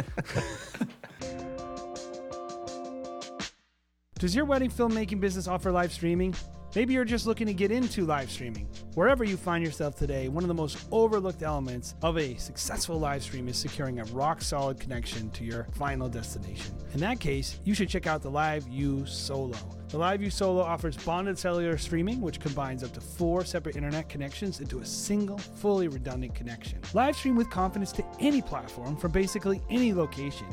Does 4.18 4.35
your 4.35 4.44
wedding 4.47 4.70
filmmaking 4.70 5.20
business 5.20 5.47
offer 5.47 5.70
live 5.70 5.92
streaming? 5.92 6.35
Maybe 6.78 6.94
you're 6.94 7.04
just 7.04 7.26
looking 7.26 7.49
to 7.49 7.52
get 7.52 7.73
into 7.73 8.06
live 8.06 8.30
streaming. 8.30 8.68
Wherever 8.94 9.25
you 9.25 9.37
find 9.37 9.64
yourself 9.64 9.97
today, 9.97 10.28
one 10.28 10.44
of 10.44 10.49
the 10.49 10.54
most 10.54 10.87
overlooked 10.92 11.42
elements 11.42 11.97
of 12.02 12.16
a 12.16 12.37
successful 12.37 13.00
live 13.00 13.25
stream 13.25 13.49
is 13.49 13.56
securing 13.56 13.99
a 13.99 14.04
rock 14.04 14.40
solid 14.40 14.78
connection 14.78 15.28
to 15.30 15.42
your 15.42 15.66
final 15.73 16.08
destination. 16.08 16.73
In 16.94 17.00
that 17.00 17.18
case, 17.18 17.58
you 17.64 17.75
should 17.75 17.88
check 17.88 18.06
out 18.06 18.23
the 18.23 18.30
LiveU 18.30 19.08
Solo. 19.08 19.58
The 19.88 19.99
LiveU 19.99 20.30
Solo 20.30 20.62
offers 20.62 20.97
bonded 20.99 21.37
cellular 21.37 21.76
streaming, 21.78 22.20
which 22.20 22.38
combines 22.38 22.85
up 22.85 22.92
to 22.92 23.00
four 23.00 23.44
separate 23.44 23.75
internet 23.75 24.08
connections 24.08 24.61
into 24.61 24.78
a 24.78 24.85
single, 24.85 25.38
fully 25.38 25.88
redundant 25.88 26.37
connection. 26.37 26.78
Live 26.94 27.16
stream 27.16 27.35
with 27.35 27.50
confidence 27.50 27.90
to 27.90 28.04
any 28.20 28.40
platform 28.40 28.97
from 28.97 29.11
basically 29.11 29.61
any 29.68 29.92
location. 29.92 30.47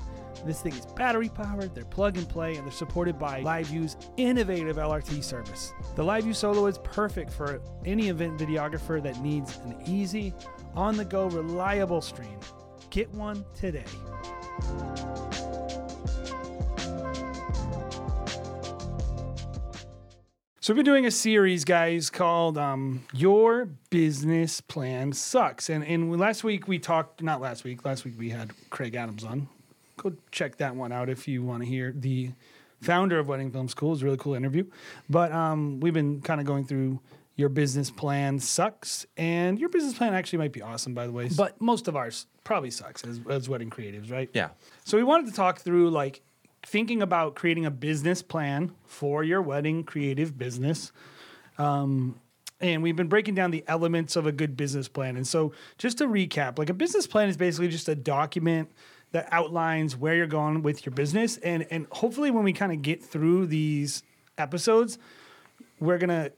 This 0.46 0.62
thing 0.62 0.74
is 0.74 0.86
battery 0.86 1.30
powered, 1.30 1.74
they're 1.74 1.86
plug 1.86 2.18
and 2.18 2.30
play, 2.30 2.56
and 2.56 2.66
they're 2.66 2.72
supported 2.72 3.18
by 3.18 3.42
LiveU's 3.42 3.98
innovative 4.18 4.78
LRT 4.78 5.24
service. 5.24 5.74
The 5.96 6.04
LiveU 6.04 6.36
Solo 6.36 6.68
is 6.68 6.78
perfect 6.78 7.32
for 7.32 7.62
any 7.84 8.10
event 8.10 8.38
videographer 8.38 9.02
that 9.02 9.20
needs 9.22 9.58
an 9.66 9.76
easy, 9.88 10.36
on 10.76 10.98
the 10.98 11.06
go, 11.06 11.28
reliable 11.28 12.00
stream. 12.00 12.38
Get 12.92 13.12
one 13.16 13.44
today. 13.56 13.86
So 20.60 20.74
we've 20.74 20.78
been 20.78 20.86
doing 20.86 21.06
a 21.06 21.12
series, 21.12 21.64
guys, 21.64 22.10
called 22.10 22.58
um, 22.58 23.04
"Your 23.14 23.66
Business 23.90 24.62
Plan 24.62 25.14
Sucks." 25.14 25.70
And 25.70 25.84
and 25.84 26.20
last 26.20 26.44
week 26.44 26.68
we 26.68 26.80
talked, 26.80 27.22
not 27.22 27.40
last 27.42 27.64
week, 27.64 27.86
last 27.86 28.04
week 28.04 28.16
we 28.18 28.30
had 28.30 28.52
Craig 28.70 28.96
Adams 28.96 29.24
on. 29.24 29.48
Go 29.98 30.14
check 30.32 30.58
that 30.58 30.76
one 30.76 30.92
out 30.92 31.10
if 31.10 31.28
you 31.28 31.44
want 31.44 31.64
to 31.64 31.70
hear 31.70 31.94
the 31.96 32.32
founder 32.82 33.20
of 33.20 33.28
Wedding 33.28 33.52
Film 33.52 33.68
School. 33.68 33.94
It's 33.94 34.02
a 34.02 34.06
really 34.06 34.18
cool 34.18 34.34
interview. 34.34 34.66
But 35.10 35.32
um, 35.32 35.80
we've 35.80 35.94
been 35.94 36.22
kind 36.22 36.40
of 36.40 36.46
going 36.46 36.66
through 36.66 37.00
your 37.36 37.50
business 37.50 37.92
plan 37.92 38.40
sucks, 38.40 39.06
and 39.18 39.60
your 39.60 39.70
business 39.70 39.98
plan 39.98 40.14
actually 40.14 40.40
might 40.40 40.54
be 40.54 40.62
awesome, 40.62 40.94
by 40.94 41.06
the 41.06 41.12
way. 41.12 41.30
But 41.36 41.60
most 41.60 41.88
of 41.88 41.96
ours 41.96 42.28
probably 42.44 42.72
sucks 42.72 43.04
as, 43.04 43.20
as 43.30 43.50
wedding 43.50 43.70
creatives, 43.70 44.12
right? 44.12 44.30
yeah. 44.34 44.50
So 44.86 44.98
we 44.98 45.04
wanted 45.04 45.28
to 45.28 45.34
talk 45.34 45.60
through 45.60 45.90
like 45.90 46.22
thinking 46.64 47.02
about 47.02 47.36
creating 47.36 47.66
a 47.66 47.72
business 47.72 48.22
plan 48.22 48.74
for 48.86 49.24
your 49.24 49.42
wedding 49.42 49.84
creative 49.84 50.38
business. 50.38 50.92
Um, 51.58 52.20
and 52.62 52.82
we've 52.82 52.96
been 52.96 53.10
breaking 53.10 53.36
down 53.36 53.52
the 53.52 53.66
elements 53.68 54.16
of 54.16 54.26
a 54.26 54.32
good 54.32 54.56
business 54.56 54.88
plan. 54.88 55.18
And 55.18 55.28
so, 55.28 55.52
just 55.78 55.98
to 55.98 56.08
recap, 56.08 56.58
like 56.58 56.70
a 56.70 56.74
business 56.74 57.06
plan 57.06 57.28
is 57.28 57.36
basically 57.36 57.68
just 57.68 57.90
a 57.90 57.96
document 57.96 58.72
that 59.16 59.30
outlines 59.32 59.96
where 59.96 60.14
you're 60.14 60.28
going 60.28 60.62
with 60.62 60.86
your 60.86 60.94
business. 60.94 61.38
And 61.38 61.66
and 61.72 61.88
hopefully, 61.90 62.32
when 62.32 62.44
we 62.44 62.52
kind 62.52 62.74
of 62.74 62.82
get 62.82 63.02
through 63.02 63.48
these 63.48 64.04
episodes, 64.38 65.00
we're 65.80 65.98
gonna 65.98 66.32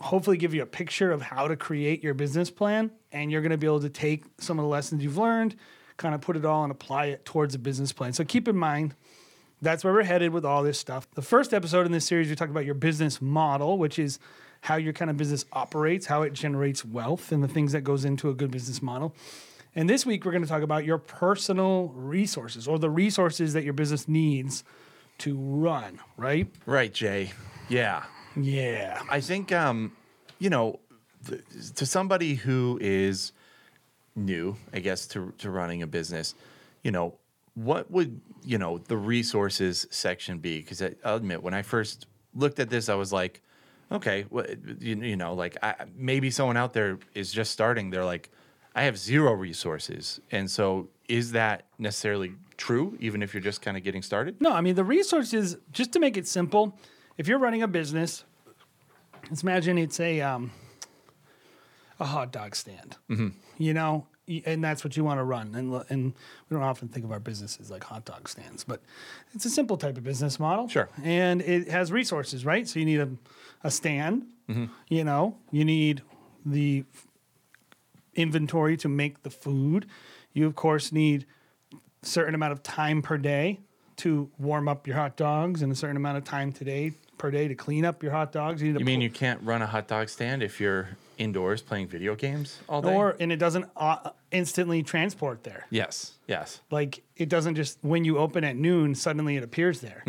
hopefully 0.00 0.36
give 0.36 0.52
you 0.52 0.62
a 0.62 0.66
picture 0.66 1.12
of 1.12 1.22
how 1.22 1.46
to 1.46 1.54
create 1.54 2.02
your 2.02 2.12
business 2.12 2.50
plan, 2.50 2.90
and 3.12 3.30
you're 3.30 3.40
gonna 3.40 3.56
be 3.56 3.68
able 3.68 3.80
to 3.80 3.88
take 3.88 4.24
some 4.38 4.58
of 4.58 4.64
the 4.64 4.68
lessons 4.68 5.00
you've 5.04 5.16
learned, 5.16 5.54
kind 5.96 6.12
of 6.12 6.20
put 6.20 6.36
it 6.36 6.44
all 6.44 6.64
and 6.64 6.72
apply 6.72 7.06
it 7.06 7.24
towards 7.24 7.54
a 7.54 7.58
business 7.58 7.92
plan. 7.92 8.12
So 8.12 8.24
keep 8.24 8.48
in 8.48 8.56
mind 8.56 8.96
that's 9.62 9.84
where 9.84 9.92
we're 9.92 10.02
headed 10.02 10.32
with 10.32 10.44
all 10.44 10.64
this 10.64 10.80
stuff. 10.80 11.08
The 11.14 11.22
first 11.22 11.54
episode 11.54 11.86
in 11.86 11.92
this 11.92 12.04
series, 12.04 12.28
we 12.28 12.34
talked 12.34 12.50
about 12.50 12.66
your 12.66 12.74
business 12.74 13.22
model, 13.22 13.78
which 13.78 13.98
is 13.98 14.18
how 14.62 14.74
your 14.74 14.92
kind 14.92 15.10
of 15.10 15.16
business 15.16 15.44
operates, 15.52 16.06
how 16.06 16.22
it 16.22 16.32
generates 16.32 16.84
wealth, 16.84 17.30
and 17.30 17.44
the 17.44 17.48
things 17.48 17.70
that 17.72 17.82
goes 17.82 18.04
into 18.04 18.28
a 18.28 18.34
good 18.34 18.50
business 18.50 18.82
model. 18.82 19.14
And 19.76 19.90
this 19.90 20.06
week, 20.06 20.24
we're 20.24 20.32
going 20.32 20.42
to 20.42 20.48
talk 20.48 20.62
about 20.62 20.86
your 20.86 20.96
personal 20.96 21.88
resources 21.94 22.66
or 22.66 22.78
the 22.78 22.88
resources 22.88 23.52
that 23.52 23.62
your 23.62 23.74
business 23.74 24.08
needs 24.08 24.64
to 25.18 25.36
run, 25.36 26.00
right? 26.16 26.48
Right, 26.64 26.92
Jay. 26.92 27.32
Yeah. 27.68 28.04
Yeah. 28.34 29.02
I 29.10 29.20
think, 29.20 29.52
um, 29.52 29.92
you 30.38 30.48
know, 30.48 30.80
th- 31.28 31.42
to 31.74 31.84
somebody 31.84 32.36
who 32.36 32.78
is 32.80 33.32
new, 34.14 34.56
I 34.72 34.80
guess, 34.80 35.06
to, 35.08 35.34
to 35.38 35.50
running 35.50 35.82
a 35.82 35.86
business, 35.86 36.34
you 36.82 36.90
know, 36.90 37.18
what 37.52 37.90
would, 37.90 38.20
you 38.44 38.56
know, 38.56 38.78
the 38.78 38.96
resources 38.96 39.86
section 39.90 40.38
be? 40.38 40.60
Because 40.60 40.82
I'll 41.04 41.16
admit, 41.16 41.42
when 41.42 41.52
I 41.52 41.60
first 41.60 42.06
looked 42.34 42.60
at 42.60 42.70
this, 42.70 42.88
I 42.88 42.94
was 42.94 43.12
like, 43.12 43.42
okay, 43.92 44.24
well, 44.30 44.46
you, 44.80 44.96
you 44.96 45.16
know, 45.16 45.34
like 45.34 45.58
I, 45.62 45.74
maybe 45.94 46.30
someone 46.30 46.56
out 46.56 46.72
there 46.72 46.98
is 47.14 47.30
just 47.30 47.50
starting. 47.50 47.90
They're 47.90 48.04
like, 48.06 48.30
I 48.76 48.82
have 48.82 48.98
zero 48.98 49.32
resources. 49.32 50.20
And 50.30 50.50
so 50.50 50.88
is 51.08 51.32
that 51.32 51.64
necessarily 51.78 52.34
true, 52.58 52.96
even 53.00 53.22
if 53.22 53.32
you're 53.32 53.42
just 53.42 53.62
kind 53.62 53.76
of 53.76 53.82
getting 53.82 54.02
started? 54.02 54.38
No, 54.40 54.52
I 54.52 54.60
mean, 54.60 54.74
the 54.74 54.84
resources, 54.84 55.56
just 55.72 55.92
to 55.92 55.98
make 55.98 56.18
it 56.18 56.28
simple, 56.28 56.78
if 57.16 57.26
you're 57.26 57.38
running 57.38 57.62
a 57.62 57.68
business, 57.68 58.24
let's 59.30 59.42
imagine 59.42 59.78
it's 59.78 59.98
a, 59.98 60.20
um, 60.20 60.50
a 61.98 62.04
hot 62.04 62.30
dog 62.32 62.54
stand, 62.54 62.96
you 63.56 63.72
know, 63.72 64.06
and 64.44 64.62
that's 64.62 64.84
what 64.84 64.94
you 64.94 65.04
want 65.04 65.20
to 65.20 65.24
run. 65.24 65.54
And, 65.54 65.82
and 65.88 66.12
we 66.50 66.54
don't 66.54 66.62
often 66.62 66.88
think 66.88 67.06
of 67.06 67.12
our 67.12 67.20
businesses 67.20 67.70
like 67.70 67.82
hot 67.82 68.04
dog 68.04 68.28
stands, 68.28 68.62
but 68.62 68.82
it's 69.32 69.46
a 69.46 69.50
simple 69.50 69.78
type 69.78 69.96
of 69.96 70.04
business 70.04 70.38
model. 70.38 70.68
Sure. 70.68 70.90
And 71.02 71.40
it 71.40 71.68
has 71.68 71.90
resources, 71.90 72.44
right? 72.44 72.68
So 72.68 72.78
you 72.78 72.84
need 72.84 73.00
a, 73.00 73.08
a 73.64 73.70
stand, 73.70 74.26
you 74.88 75.04
know, 75.04 75.36
you 75.50 75.64
need 75.64 76.02
the 76.44 76.84
inventory 78.16 78.76
to 78.78 78.88
make 78.88 79.22
the 79.22 79.30
food. 79.30 79.86
You, 80.32 80.46
of 80.46 80.54
course, 80.54 80.90
need 80.92 81.26
a 82.02 82.06
certain 82.06 82.34
amount 82.34 82.52
of 82.52 82.62
time 82.62 83.02
per 83.02 83.16
day 83.18 83.60
to 83.98 84.30
warm 84.38 84.68
up 84.68 84.86
your 84.86 84.96
hot 84.96 85.16
dogs 85.16 85.62
and 85.62 85.72
a 85.72 85.74
certain 85.74 85.96
amount 85.96 86.18
of 86.18 86.24
time 86.24 86.52
today 86.52 86.92
per 87.16 87.30
day 87.30 87.48
to 87.48 87.54
clean 87.54 87.84
up 87.84 88.02
your 88.02 88.12
hot 88.12 88.30
dogs. 88.32 88.60
You, 88.60 88.74
You 88.78 88.84
mean 88.84 88.96
pull- 88.98 89.02
you 89.04 89.10
can't 89.10 89.40
run 89.42 89.62
a 89.62 89.66
hot 89.66 89.88
dog 89.88 90.08
stand 90.10 90.42
if 90.42 90.60
you're 90.60 90.88
indoors 91.16 91.62
playing 91.62 91.88
video 91.88 92.14
games 92.14 92.58
all 92.68 92.82
day? 92.82 92.94
or 92.94 93.16
and 93.18 93.32
it 93.32 93.36
doesn't 93.38 93.64
uh, 93.74 94.10
instantly 94.32 94.82
transport 94.82 95.44
there. 95.44 95.66
yes, 95.70 96.12
yes. 96.26 96.60
Like 96.70 97.02
it 97.16 97.30
doesn't 97.30 97.54
just 97.54 97.78
when 97.80 98.04
you 98.04 98.18
open 98.18 98.44
at 98.44 98.54
noon 98.56 98.94
suddenly 98.94 99.36
it 99.38 99.42
appears 99.42 99.80
there. 99.80 100.02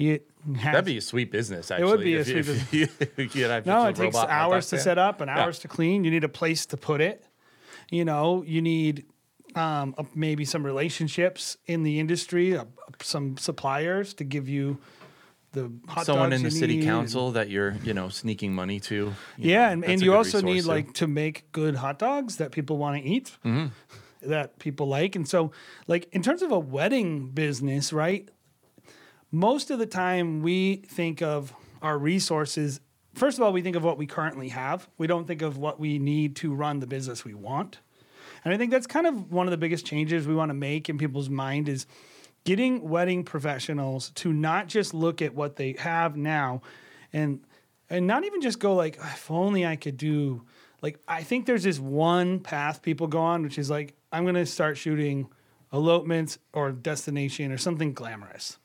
It 0.00 0.30
has. 0.56 0.64
That'd 0.64 0.84
be 0.86 0.96
a 0.96 1.00
sweet 1.02 1.30
business, 1.30 1.70
actually. 1.70 1.86
It 1.88 1.90
would 1.90 2.04
be 2.04 2.14
a 2.16 2.20
if 2.20 2.28
you- 2.28 2.42
sweet 2.42 2.56
if 2.56 2.72
you- 2.72 3.06
if 3.24 3.36
you 3.36 3.44
had 3.44 3.66
no, 3.66 3.84
it 3.86 3.96
takes 3.96 4.14
robot 4.16 4.28
hot 4.30 4.38
dog 4.38 4.52
hours 4.52 4.68
to 4.70 4.78
set 4.78 4.96
up 4.98 5.20
and 5.20 5.28
Yeah. 5.28 5.40
hours 5.42 5.58
to 5.60 5.68
clean. 5.68 6.04
You 6.04 6.10
need 6.10 6.24
a 6.24 6.28
place 6.28 6.64
to 6.66 6.76
put 6.76 7.00
it. 7.00 7.24
You 7.90 8.04
know, 8.04 8.42
you 8.46 8.62
need 8.62 9.04
um, 9.56 9.94
uh, 9.98 10.04
maybe 10.14 10.44
some 10.44 10.64
relationships 10.64 11.56
in 11.66 11.82
the 11.82 11.98
industry, 12.00 12.56
uh, 12.56 12.64
some 13.02 13.36
suppliers 13.36 14.14
to 14.14 14.24
give 14.24 14.48
you 14.48 14.78
the 15.52 15.62
hot 15.88 15.96
dogs. 15.96 16.06
Someone 16.06 16.32
in 16.32 16.44
the 16.44 16.50
city 16.52 16.82
council 16.84 17.32
that 17.32 17.50
you're, 17.50 17.72
you 17.82 17.92
know, 17.92 18.08
sneaking 18.08 18.54
money 18.54 18.78
to. 18.80 18.94
you 18.94 19.12
Yeah, 19.36 19.66
know, 19.66 19.72
and, 19.72 19.84
and 19.84 20.00
you 20.02 20.14
also 20.14 20.40
need 20.40 20.62
too. 20.62 20.68
like 20.68 20.94
to 20.94 21.08
make 21.08 21.50
good 21.50 21.74
hot 21.74 21.98
dogs 21.98 22.36
that 22.36 22.52
people 22.52 22.78
want 22.78 23.02
to 23.02 23.08
eat, 23.08 23.36
Mm-hmm. 23.44 24.30
that 24.30 24.58
people 24.60 24.86
like. 24.86 25.16
And 25.16 25.26
so, 25.28 25.50
like 25.88 26.08
in 26.12 26.22
terms 26.22 26.42
of 26.42 26.52
a 26.52 26.58
wedding 26.58 27.30
business, 27.30 27.92
right? 27.92 28.28
Most 29.32 29.70
of 29.70 29.78
the 29.78 29.86
time, 29.86 30.42
we 30.42 30.76
think 30.76 31.22
of 31.22 31.54
our 31.82 31.96
resources. 31.96 32.80
First 33.14 33.38
of 33.38 33.44
all, 33.44 33.52
we 33.52 33.62
think 33.62 33.76
of 33.76 33.84
what 33.84 33.96
we 33.96 34.06
currently 34.06 34.48
have. 34.48 34.88
We 34.98 35.06
don't 35.06 35.26
think 35.26 35.42
of 35.42 35.56
what 35.56 35.78
we 35.78 35.98
need 35.98 36.36
to 36.36 36.52
run 36.52 36.80
the 36.80 36.86
business 36.86 37.24
we 37.24 37.34
want. 37.34 37.78
And 38.44 38.52
I 38.52 38.56
think 38.56 38.70
that's 38.70 38.86
kind 38.86 39.06
of 39.06 39.30
one 39.30 39.46
of 39.46 39.50
the 39.50 39.56
biggest 39.56 39.86
changes 39.86 40.26
we 40.26 40.34
want 40.34 40.50
to 40.50 40.54
make 40.54 40.88
in 40.88 40.98
people's 40.98 41.28
mind 41.28 41.68
is 41.68 41.86
getting 42.44 42.88
wedding 42.88 43.22
professionals 43.22 44.10
to 44.10 44.32
not 44.32 44.66
just 44.66 44.94
look 44.94 45.22
at 45.22 45.34
what 45.34 45.56
they 45.56 45.74
have 45.78 46.16
now 46.16 46.62
and 47.12 47.40
and 47.90 48.06
not 48.06 48.24
even 48.24 48.40
just 48.40 48.58
go 48.58 48.74
like 48.74 48.96
ah, 49.02 49.12
if 49.12 49.30
only 49.30 49.66
I 49.66 49.76
could 49.76 49.98
do 49.98 50.42
like 50.80 50.98
I 51.06 51.22
think 51.22 51.44
there's 51.44 51.64
this 51.64 51.78
one 51.78 52.40
path 52.40 52.80
people 52.80 53.08
go 53.08 53.20
on 53.20 53.42
which 53.42 53.58
is 53.58 53.68
like 53.68 53.94
I'm 54.10 54.24
going 54.24 54.36
to 54.36 54.46
start 54.46 54.78
shooting 54.78 55.28
elopements 55.72 56.38
or 56.52 56.72
destination 56.72 57.52
or 57.52 57.58
something 57.58 57.92
glamorous. 57.92 58.58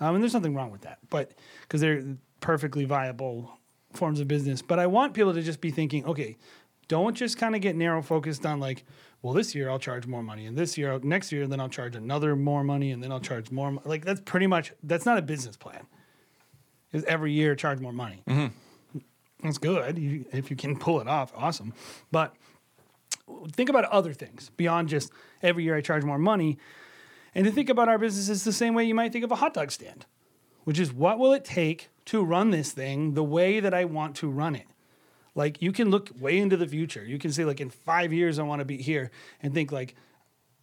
Um, 0.00 0.14
and 0.14 0.22
there's 0.22 0.34
nothing 0.34 0.54
wrong 0.54 0.70
with 0.70 0.82
that, 0.82 0.98
but 1.10 1.32
because 1.62 1.80
they're 1.80 2.04
perfectly 2.40 2.84
viable 2.84 3.58
forms 3.92 4.20
of 4.20 4.28
business. 4.28 4.60
But 4.62 4.78
I 4.78 4.86
want 4.86 5.14
people 5.14 5.32
to 5.34 5.42
just 5.42 5.60
be 5.60 5.70
thinking, 5.70 6.04
okay, 6.04 6.36
don't 6.88 7.16
just 7.16 7.38
kind 7.38 7.54
of 7.54 7.60
get 7.62 7.74
narrow 7.76 8.02
focused 8.02 8.44
on 8.44 8.60
like, 8.60 8.84
well, 9.22 9.32
this 9.32 9.54
year 9.54 9.70
I'll 9.70 9.78
charge 9.78 10.06
more 10.06 10.22
money, 10.22 10.46
and 10.46 10.56
this 10.56 10.76
year, 10.78 11.00
next 11.02 11.32
year, 11.32 11.46
then 11.46 11.58
I'll 11.60 11.68
charge 11.70 11.96
another 11.96 12.36
more 12.36 12.62
money, 12.62 12.90
and 12.92 13.02
then 13.02 13.10
I'll 13.10 13.20
charge 13.20 13.50
more. 13.50 13.72
mo- 13.72 13.82
Like 13.84 14.04
that's 14.04 14.20
pretty 14.20 14.46
much 14.46 14.72
that's 14.82 15.06
not 15.06 15.18
a 15.18 15.22
business 15.22 15.56
plan. 15.56 15.86
Is 16.92 17.02
every 17.04 17.32
year 17.32 17.54
charge 17.56 17.80
more 17.80 17.92
money. 17.92 18.22
That's 19.42 19.58
good 19.58 19.98
you, 19.98 20.24
if 20.32 20.50
you 20.50 20.56
can 20.56 20.78
pull 20.78 21.00
it 21.00 21.08
off. 21.08 21.32
Awesome, 21.36 21.72
but 22.12 22.34
think 23.52 23.68
about 23.68 23.84
other 23.86 24.12
things 24.12 24.50
beyond 24.56 24.88
just 24.88 25.10
every 25.42 25.64
year 25.64 25.74
I 25.76 25.80
charge 25.80 26.04
more 26.04 26.18
money. 26.18 26.58
And 27.36 27.44
to 27.44 27.52
think 27.52 27.68
about 27.68 27.88
our 27.88 27.98
businesses 27.98 28.44
the 28.44 28.52
same 28.52 28.72
way 28.74 28.84
you 28.84 28.94
might 28.94 29.12
think 29.12 29.22
of 29.22 29.30
a 29.30 29.36
hot 29.36 29.52
dog 29.52 29.70
stand, 29.70 30.06
which 30.64 30.80
is 30.80 30.90
what 30.90 31.18
will 31.18 31.34
it 31.34 31.44
take 31.44 31.90
to 32.06 32.24
run 32.24 32.50
this 32.50 32.72
thing 32.72 33.12
the 33.12 33.22
way 33.22 33.60
that 33.60 33.74
I 33.74 33.84
want 33.84 34.16
to 34.16 34.30
run 34.30 34.56
it? 34.56 34.66
Like 35.34 35.60
you 35.60 35.70
can 35.70 35.90
look 35.90 36.10
way 36.18 36.38
into 36.38 36.56
the 36.56 36.66
future. 36.66 37.04
You 37.04 37.18
can 37.18 37.30
say 37.30 37.44
like 37.44 37.60
in 37.60 37.68
5 37.68 38.12
years 38.12 38.38
I 38.38 38.42
want 38.42 38.60
to 38.60 38.64
be 38.64 38.78
here 38.78 39.10
and 39.42 39.52
think 39.52 39.70
like 39.70 39.94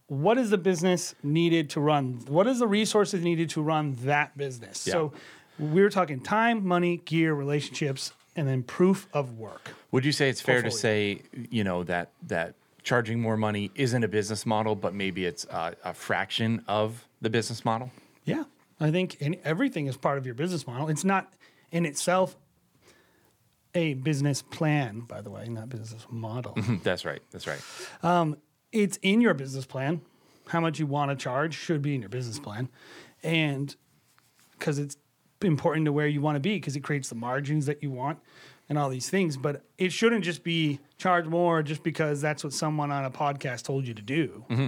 what 0.08 0.40
is 0.40 0.50
the 0.50 0.58
business 0.58 1.14
needed 1.22 1.70
to 1.72 1.80
run? 1.80 2.24
What 2.28 2.48
is 2.48 2.58
the 2.58 2.68
resources 2.68 3.24
needed 3.24 3.52
to 3.52 3.62
run 3.62 3.96
that 4.02 4.36
business? 4.36 4.80
So 4.80 5.14
we're 5.60 5.92
talking 5.92 6.20
time, 6.22 6.66
money, 6.66 6.98
gear, 6.98 7.36
relationships, 7.36 8.14
and 8.36 8.48
then 8.48 8.64
proof 8.64 9.08
of 9.14 9.38
work. 9.38 9.70
Would 9.92 10.06
you 10.06 10.12
say 10.12 10.28
it's 10.28 10.42
fair 10.42 10.64
to 10.64 10.72
say, 10.72 11.22
you 11.52 11.64
know, 11.64 11.84
that 11.84 12.10
that 12.28 12.56
charging 12.84 13.20
more 13.20 13.38
money 13.38 13.72
isn't 13.76 14.04
a 14.04 14.08
business 14.08 14.46
model, 14.46 14.76
but 14.76 14.94
maybe 14.94 15.26
it's 15.26 15.46
a, 15.46 15.76
a 15.84 15.94
fraction 15.94 16.64
of 16.68 17.08
the 17.22 17.30
business 17.30 17.64
model? 17.66 17.92
Yeah, 18.26 18.44
I 18.80 18.92
think 18.92 19.22
in, 19.22 19.38
everything 19.44 19.88
is 19.88 19.98
part 19.98 20.18
of 20.18 20.26
your 20.26 20.36
business 20.36 20.68
model. 20.68 20.90
It's 20.90 21.04
not 21.04 21.34
in 21.72 21.86
itself 21.86 22.36
a 23.76 23.96
business 23.96 24.42
plan, 24.42 25.02
by 25.02 25.22
the 25.22 25.32
way, 25.32 25.48
not 25.48 25.70
business 25.70 26.06
model. 26.10 26.54
Mm-hmm. 26.54 26.78
That's 26.84 27.06
right. 27.06 27.22
That's 27.32 27.48
right. 27.48 27.62
Um, 28.04 28.38
it's 28.72 29.00
in 29.02 29.22
your 29.22 29.34
business 29.34 29.66
plan. 29.66 30.02
How 30.48 30.60
much 30.60 30.78
you 30.78 30.86
want 30.86 31.10
to 31.10 31.16
charge 31.16 31.56
should 31.56 31.82
be 31.82 31.96
in 31.96 32.02
your 32.02 32.10
business 32.10 32.38
plan, 32.38 32.70
and 33.24 33.76
because 34.52 34.78
it's 34.78 34.98
important 35.42 35.86
to 35.86 35.92
where 35.92 36.08
you 36.08 36.22
want 36.22 36.36
to 36.36 36.40
be, 36.40 36.56
because 36.56 36.76
it 36.76 36.82
creates 36.82 37.10
the 37.10 37.16
margins 37.16 37.66
that 37.66 37.82
you 37.82 37.92
want 37.92 38.20
and 38.70 38.78
all 38.78 38.90
these 38.90 39.10
things. 39.10 39.38
But 39.38 39.64
it 39.78 39.92
shouldn't 39.92 40.24
just 40.24 40.44
be 40.44 40.80
charge 40.98 41.26
more 41.26 41.64
just 41.64 41.84
because 41.84 42.22
that's 42.22 42.44
what 42.44 42.54
someone 42.54 42.92
on 42.92 43.06
a 43.06 43.12
podcast 43.12 43.64
told 43.64 43.88
you 43.88 43.94
to 43.94 44.02
do. 44.02 44.46
Mm-hmm. 44.50 44.68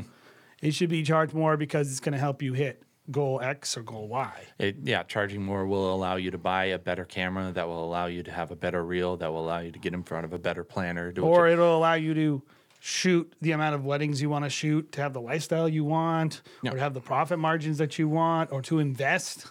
It 0.61 0.73
should 0.73 0.89
be 0.89 1.03
charged 1.03 1.33
more 1.33 1.57
because 1.57 1.91
it's 1.91 1.99
going 1.99 2.13
to 2.13 2.19
help 2.19 2.41
you 2.41 2.53
hit 2.53 2.81
goal 3.11 3.39
X 3.41 3.77
or 3.77 3.83
goal 3.83 4.07
Y. 4.07 4.31
It, 4.57 4.77
yeah, 4.83 5.03
charging 5.03 5.43
more 5.43 5.65
will 5.65 5.93
allow 5.93 6.15
you 6.15 6.31
to 6.31 6.37
buy 6.37 6.65
a 6.65 6.79
better 6.79 7.05
camera 7.05 7.51
that 7.51 7.67
will 7.67 7.83
allow 7.83 8.07
you 8.07 8.23
to 8.23 8.31
have 8.31 8.51
a 8.51 8.55
better 8.55 8.83
reel 8.83 9.17
that 9.17 9.31
will 9.31 9.45
allow 9.45 9.59
you 9.59 9.71
to 9.71 9.79
get 9.79 9.93
in 9.93 10.03
front 10.03 10.25
of 10.25 10.33
a 10.33 10.39
better 10.39 10.63
planner. 10.63 11.13
Or 11.21 11.47
it'll 11.47 11.77
allow 11.77 11.93
you 11.93 12.13
to 12.13 12.41
shoot 12.79 13.33
the 13.41 13.51
amount 13.51 13.75
of 13.75 13.83
weddings 13.83 14.21
you 14.21 14.29
want 14.29 14.45
to 14.45 14.49
shoot 14.49 14.91
to 14.91 15.01
have 15.01 15.13
the 15.13 15.21
lifestyle 15.21 15.67
you 15.67 15.83
want 15.83 16.41
or 16.63 16.71
to 16.71 16.79
have 16.79 16.93
the 16.93 17.01
profit 17.01 17.39
margins 17.39 17.79
that 17.79 17.97
you 17.97 18.07
want 18.07 18.51
or 18.51 18.61
to 18.61 18.77
invest 18.79 19.47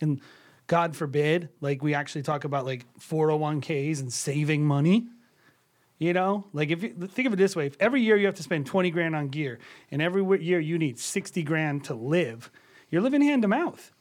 in 0.00 0.20
god 0.66 0.96
forbid 0.96 1.48
like 1.60 1.82
we 1.82 1.94
actually 1.94 2.22
talk 2.22 2.44
about 2.44 2.64
like 2.64 2.86
401ks 2.98 4.00
and 4.00 4.12
saving 4.12 4.64
money 4.64 5.06
you 5.98 6.12
know 6.12 6.46
like 6.52 6.70
if 6.70 6.82
you 6.82 6.90
think 7.06 7.26
of 7.26 7.32
it 7.32 7.36
this 7.36 7.54
way 7.54 7.66
if 7.66 7.76
every 7.80 8.00
year 8.02 8.16
you 8.16 8.26
have 8.26 8.34
to 8.36 8.42
spend 8.42 8.66
20 8.66 8.90
grand 8.90 9.14
on 9.14 9.28
gear 9.28 9.58
and 9.90 10.00
every 10.02 10.22
year 10.42 10.58
you 10.60 10.78
need 10.78 10.98
60 10.98 11.42
grand 11.42 11.84
to 11.84 11.94
live 11.94 12.50
you're 12.90 13.02
living 13.02 13.22
hand 13.22 13.42
to 13.42 13.48
mouth 13.48 13.92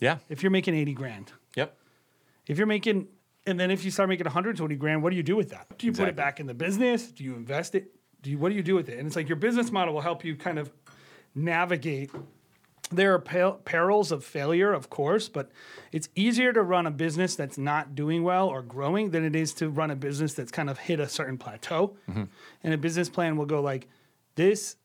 Yeah. 0.00 0.18
if 0.28 0.42
you're 0.42 0.50
making 0.50 0.74
80 0.74 0.92
grand. 0.94 1.32
Yep. 1.56 1.74
If 2.46 2.58
you're 2.58 2.66
making, 2.66 3.08
and 3.46 3.58
then 3.58 3.70
if 3.70 3.82
you 3.84 3.90
start 3.90 4.08
making 4.10 4.24
120 4.26 4.76
grand, 4.76 5.02
what 5.02 5.08
do 5.10 5.16
you 5.16 5.22
do 5.22 5.36
with 5.36 5.50
that? 5.50 5.78
Do 5.78 5.86
you 5.86 5.92
put 5.92 6.08
it 6.08 6.16
back 6.16 6.38
in 6.38 6.46
the 6.46 6.52
business? 6.54 7.06
Do 7.10 7.24
you 7.24 7.34
invest 7.34 7.74
it? 7.74 7.94
Do 8.20 8.30
you, 8.30 8.36
what 8.38 8.50
do 8.50 8.54
you 8.56 8.62
do 8.62 8.74
with 8.74 8.88
it? 8.90 8.98
And 8.98 9.06
it's 9.06 9.16
like 9.16 9.28
your 9.28 9.36
business 9.36 9.72
model 9.72 9.94
will 9.94 10.02
help 10.02 10.22
you 10.24 10.36
kind 10.36 10.58
of 10.58 10.70
navigate. 11.34 12.10
There 12.90 13.14
are 13.14 13.18
pa- 13.18 13.58
perils 13.64 14.12
of 14.12 14.24
failure, 14.24 14.72
of 14.72 14.90
course, 14.90 15.28
but 15.28 15.50
it's 15.90 16.08
easier 16.14 16.52
to 16.52 16.62
run 16.62 16.86
a 16.86 16.90
business 16.90 17.34
that's 17.34 17.58
not 17.58 17.94
doing 17.94 18.22
well 18.22 18.48
or 18.48 18.62
growing 18.62 19.10
than 19.10 19.24
it 19.24 19.34
is 19.34 19.52
to 19.54 19.68
run 19.68 19.90
a 19.90 19.96
business 19.96 20.34
that's 20.34 20.52
kind 20.52 20.70
of 20.70 20.78
hit 20.78 21.00
a 21.00 21.08
certain 21.08 21.36
plateau. 21.36 21.96
Mm-hmm. 22.08 22.24
And 22.62 22.74
a 22.74 22.78
business 22.78 23.08
plan 23.08 23.36
will 23.36 23.46
go 23.46 23.60
like 23.60 23.88
this 24.36 24.76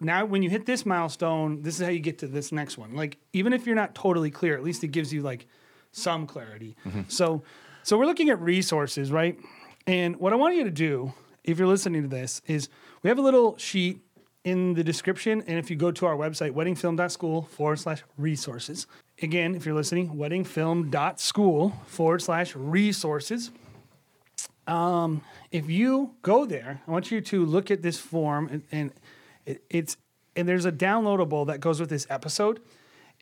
now 0.00 0.24
when 0.24 0.42
you 0.42 0.50
hit 0.50 0.66
this 0.66 0.84
milestone, 0.84 1.62
this 1.62 1.80
is 1.80 1.86
how 1.86 1.90
you 1.90 2.00
get 2.00 2.18
to 2.18 2.26
this 2.26 2.52
next 2.52 2.76
one. 2.76 2.94
Like 2.94 3.18
even 3.32 3.52
if 3.52 3.66
you're 3.66 3.76
not 3.76 3.94
totally 3.94 4.30
clear, 4.30 4.54
at 4.54 4.62
least 4.62 4.84
it 4.84 4.88
gives 4.88 5.12
you 5.12 5.22
like 5.22 5.46
some 5.92 6.26
clarity. 6.26 6.76
Mm-hmm. 6.86 7.02
So 7.08 7.42
so 7.82 7.96
we're 7.96 8.06
looking 8.06 8.30
at 8.30 8.40
resources, 8.40 9.12
right? 9.12 9.38
And 9.86 10.16
what 10.16 10.32
I 10.32 10.36
want 10.36 10.56
you 10.56 10.64
to 10.64 10.70
do, 10.70 11.14
if 11.44 11.58
you're 11.58 11.68
listening 11.68 12.02
to 12.02 12.08
this, 12.08 12.42
is 12.46 12.68
we 13.02 13.08
have 13.08 13.18
a 13.18 13.22
little 13.22 13.56
sheet 13.58 14.00
in 14.46 14.72
the 14.72 14.82
description. 14.82 15.42
And 15.46 15.58
if 15.58 15.70
you 15.70 15.76
go 15.76 15.90
to 15.92 16.06
our 16.06 16.16
website, 16.16 16.52
weddingfilm.school 16.52 17.42
forward 17.42 17.78
slash 17.78 18.02
resources. 18.16 18.86
Again, 19.20 19.54
if 19.54 19.66
you're 19.66 19.74
listening, 19.74 20.16
weddingfilm.school 20.16 21.74
forward 21.86 22.22
slash 22.22 22.56
resources 22.56 23.50
um, 24.66 25.22
if 25.52 25.70
you 25.70 26.14
go 26.22 26.44
there, 26.44 26.82
I 26.86 26.90
want 26.90 27.10
you 27.10 27.20
to 27.20 27.44
look 27.44 27.70
at 27.70 27.82
this 27.82 27.98
form 27.98 28.48
and, 28.50 28.62
and 28.72 28.92
it, 29.44 29.62
it's 29.70 29.96
and 30.34 30.46
there's 30.46 30.66
a 30.66 30.72
downloadable 30.72 31.46
that 31.46 31.60
goes 31.60 31.80
with 31.80 31.88
this 31.88 32.06
episode, 32.10 32.60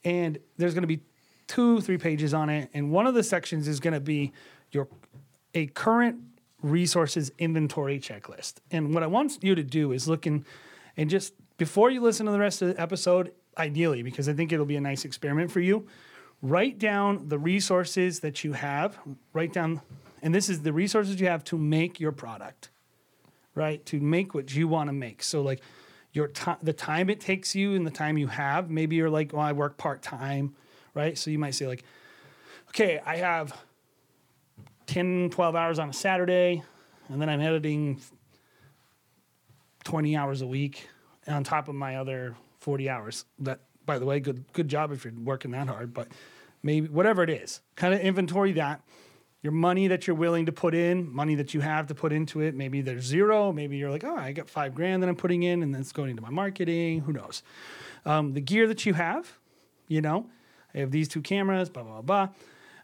and 0.04 0.38
there's 0.57 0.75
going 0.75 0.83
to 0.83 0.88
be 0.88 1.00
two, 1.47 1.81
three 1.81 1.99
pages 1.99 2.35
on 2.35 2.50
it, 2.50 2.71
and 2.75 2.90
one 2.90 3.07
of 3.07 3.14
the 3.14 3.23
sections 3.23 3.69
is 3.69 3.78
going 3.78 3.95
to 3.95 4.00
be 4.00 4.33
your 4.73 4.88
a 5.54 5.66
current 5.66 6.16
resources 6.62 7.31
inventory 7.38 8.00
checklist. 8.00 8.54
And 8.71 8.95
what 8.95 9.02
I 9.02 9.07
want 9.07 9.45
you 9.45 9.54
to 9.54 9.62
do 9.62 9.93
is 9.93 10.09
look 10.09 10.26
in 10.26 10.45
and 10.96 11.10
just 11.10 11.34
before 11.56 11.90
you 11.90 12.00
listen 12.00 12.26
to 12.26 12.32
the 12.32 12.38
rest 12.38 12.62
of 12.62 12.68
the 12.68 12.80
episode, 12.80 13.32
ideally, 13.56 14.02
because 14.02 14.28
I 14.28 14.32
think 14.32 14.52
it'll 14.52 14.66
be 14.66 14.76
a 14.76 14.80
nice 14.80 15.04
experiment 15.04 15.50
for 15.50 15.60
you, 15.60 15.86
write 16.42 16.78
down 16.78 17.28
the 17.28 17.38
resources 17.38 18.20
that 18.20 18.44
you 18.44 18.52
have. 18.52 18.98
Write 19.32 19.52
down, 19.52 19.80
and 20.22 20.34
this 20.34 20.48
is 20.48 20.62
the 20.62 20.72
resources 20.72 21.20
you 21.20 21.28
have 21.28 21.44
to 21.44 21.58
make 21.58 22.00
your 22.00 22.12
product, 22.12 22.70
right? 23.54 23.84
To 23.86 24.00
make 24.00 24.34
what 24.34 24.54
you 24.54 24.68
want 24.68 24.88
to 24.88 24.92
make. 24.92 25.22
So 25.22 25.42
like 25.42 25.60
your 26.12 26.28
time, 26.28 26.58
the 26.62 26.72
time 26.72 27.10
it 27.10 27.20
takes 27.20 27.54
you 27.54 27.74
and 27.74 27.86
the 27.86 27.90
time 27.90 28.16
you 28.16 28.28
have. 28.28 28.70
Maybe 28.70 28.96
you're 28.96 29.10
like, 29.10 29.32
well, 29.32 29.42
I 29.42 29.52
work 29.52 29.76
part 29.76 30.00
time, 30.00 30.54
right? 30.94 31.18
So 31.18 31.30
you 31.30 31.38
might 31.38 31.54
say 31.54 31.66
like, 31.66 31.84
okay, 32.68 33.00
I 33.04 33.16
have 33.16 33.56
10, 34.86 35.30
12 35.30 35.56
hours 35.56 35.78
on 35.78 35.88
a 35.88 35.92
Saturday, 35.92 36.62
and 37.08 37.20
then 37.20 37.28
I'm 37.28 37.40
editing 37.40 38.00
20 39.84 40.16
hours 40.16 40.42
a 40.42 40.46
week 40.46 40.88
on 41.26 41.44
top 41.44 41.68
of 41.68 41.74
my 41.74 41.96
other 41.96 42.36
40 42.60 42.88
hours. 42.88 43.24
That, 43.38 43.60
by 43.86 43.98
the 43.98 44.06
way, 44.06 44.20
good 44.20 44.44
good 44.52 44.68
job 44.68 44.92
if 44.92 45.04
you're 45.04 45.14
working 45.14 45.52
that 45.52 45.68
hard, 45.68 45.94
but 45.94 46.08
maybe 46.62 46.88
whatever 46.88 47.22
it 47.22 47.30
is, 47.30 47.60
kind 47.76 47.94
of 47.94 48.00
inventory 48.00 48.52
that. 48.52 48.82
Your 49.42 49.52
money 49.52 49.88
that 49.88 50.06
you're 50.06 50.16
willing 50.16 50.46
to 50.46 50.52
put 50.52 50.74
in, 50.74 51.14
money 51.14 51.34
that 51.34 51.52
you 51.52 51.60
have 51.60 51.86
to 51.88 51.94
put 51.94 52.14
into 52.14 52.40
it. 52.40 52.54
Maybe 52.54 52.80
there's 52.80 53.04
zero. 53.04 53.52
Maybe 53.52 53.76
you're 53.76 53.90
like, 53.90 54.02
oh, 54.02 54.16
I 54.16 54.32
got 54.32 54.48
five 54.48 54.74
grand 54.74 55.02
that 55.02 55.08
I'm 55.10 55.16
putting 55.16 55.42
in, 55.42 55.62
and 55.62 55.74
then 55.74 55.82
it's 55.82 55.92
going 55.92 56.08
into 56.08 56.22
my 56.22 56.30
marketing. 56.30 57.00
Who 57.00 57.12
knows? 57.12 57.42
Um, 58.06 58.32
the 58.32 58.40
gear 58.40 58.66
that 58.66 58.86
you 58.86 58.94
have, 58.94 59.38
you 59.86 60.00
know, 60.00 60.30
I 60.74 60.78
have 60.78 60.90
these 60.90 61.08
two 61.08 61.20
cameras, 61.20 61.68
blah 61.68 61.82
blah 61.82 62.00
blah. 62.00 62.28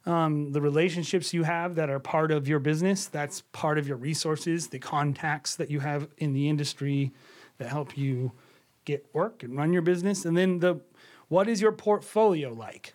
Um, 0.07 0.53
the 0.53 0.61
relationships 0.61 1.35
you 1.35 1.43
have 1.43 1.75
that 1.75 1.91
are 1.91 1.99
part 1.99 2.31
of 2.33 2.49
your 2.49 2.59
business, 2.59 3.07
that's 3.07 3.43
part 3.53 3.77
of 3.77 3.87
your 3.87 3.99
resources. 3.99 4.69
The 4.69 4.79
contacts 4.79 5.57
that 5.57 5.71
you 5.71 5.81
have 5.81 6.09
in 6.17 6.33
the 6.33 6.49
industry 6.49 7.13
that 7.59 7.69
help 7.69 7.99
you 7.99 8.33
get 8.87 9.07
work 9.13 9.43
and 9.43 9.57
run 9.57 9.73
your 9.73 9.83
business, 9.83 10.25
and 10.25 10.37
then 10.37 10.61
the 10.61 10.81
what 11.29 11.49
is 11.49 11.61
your 11.61 11.73
portfolio 11.73 12.53
like? 12.53 12.95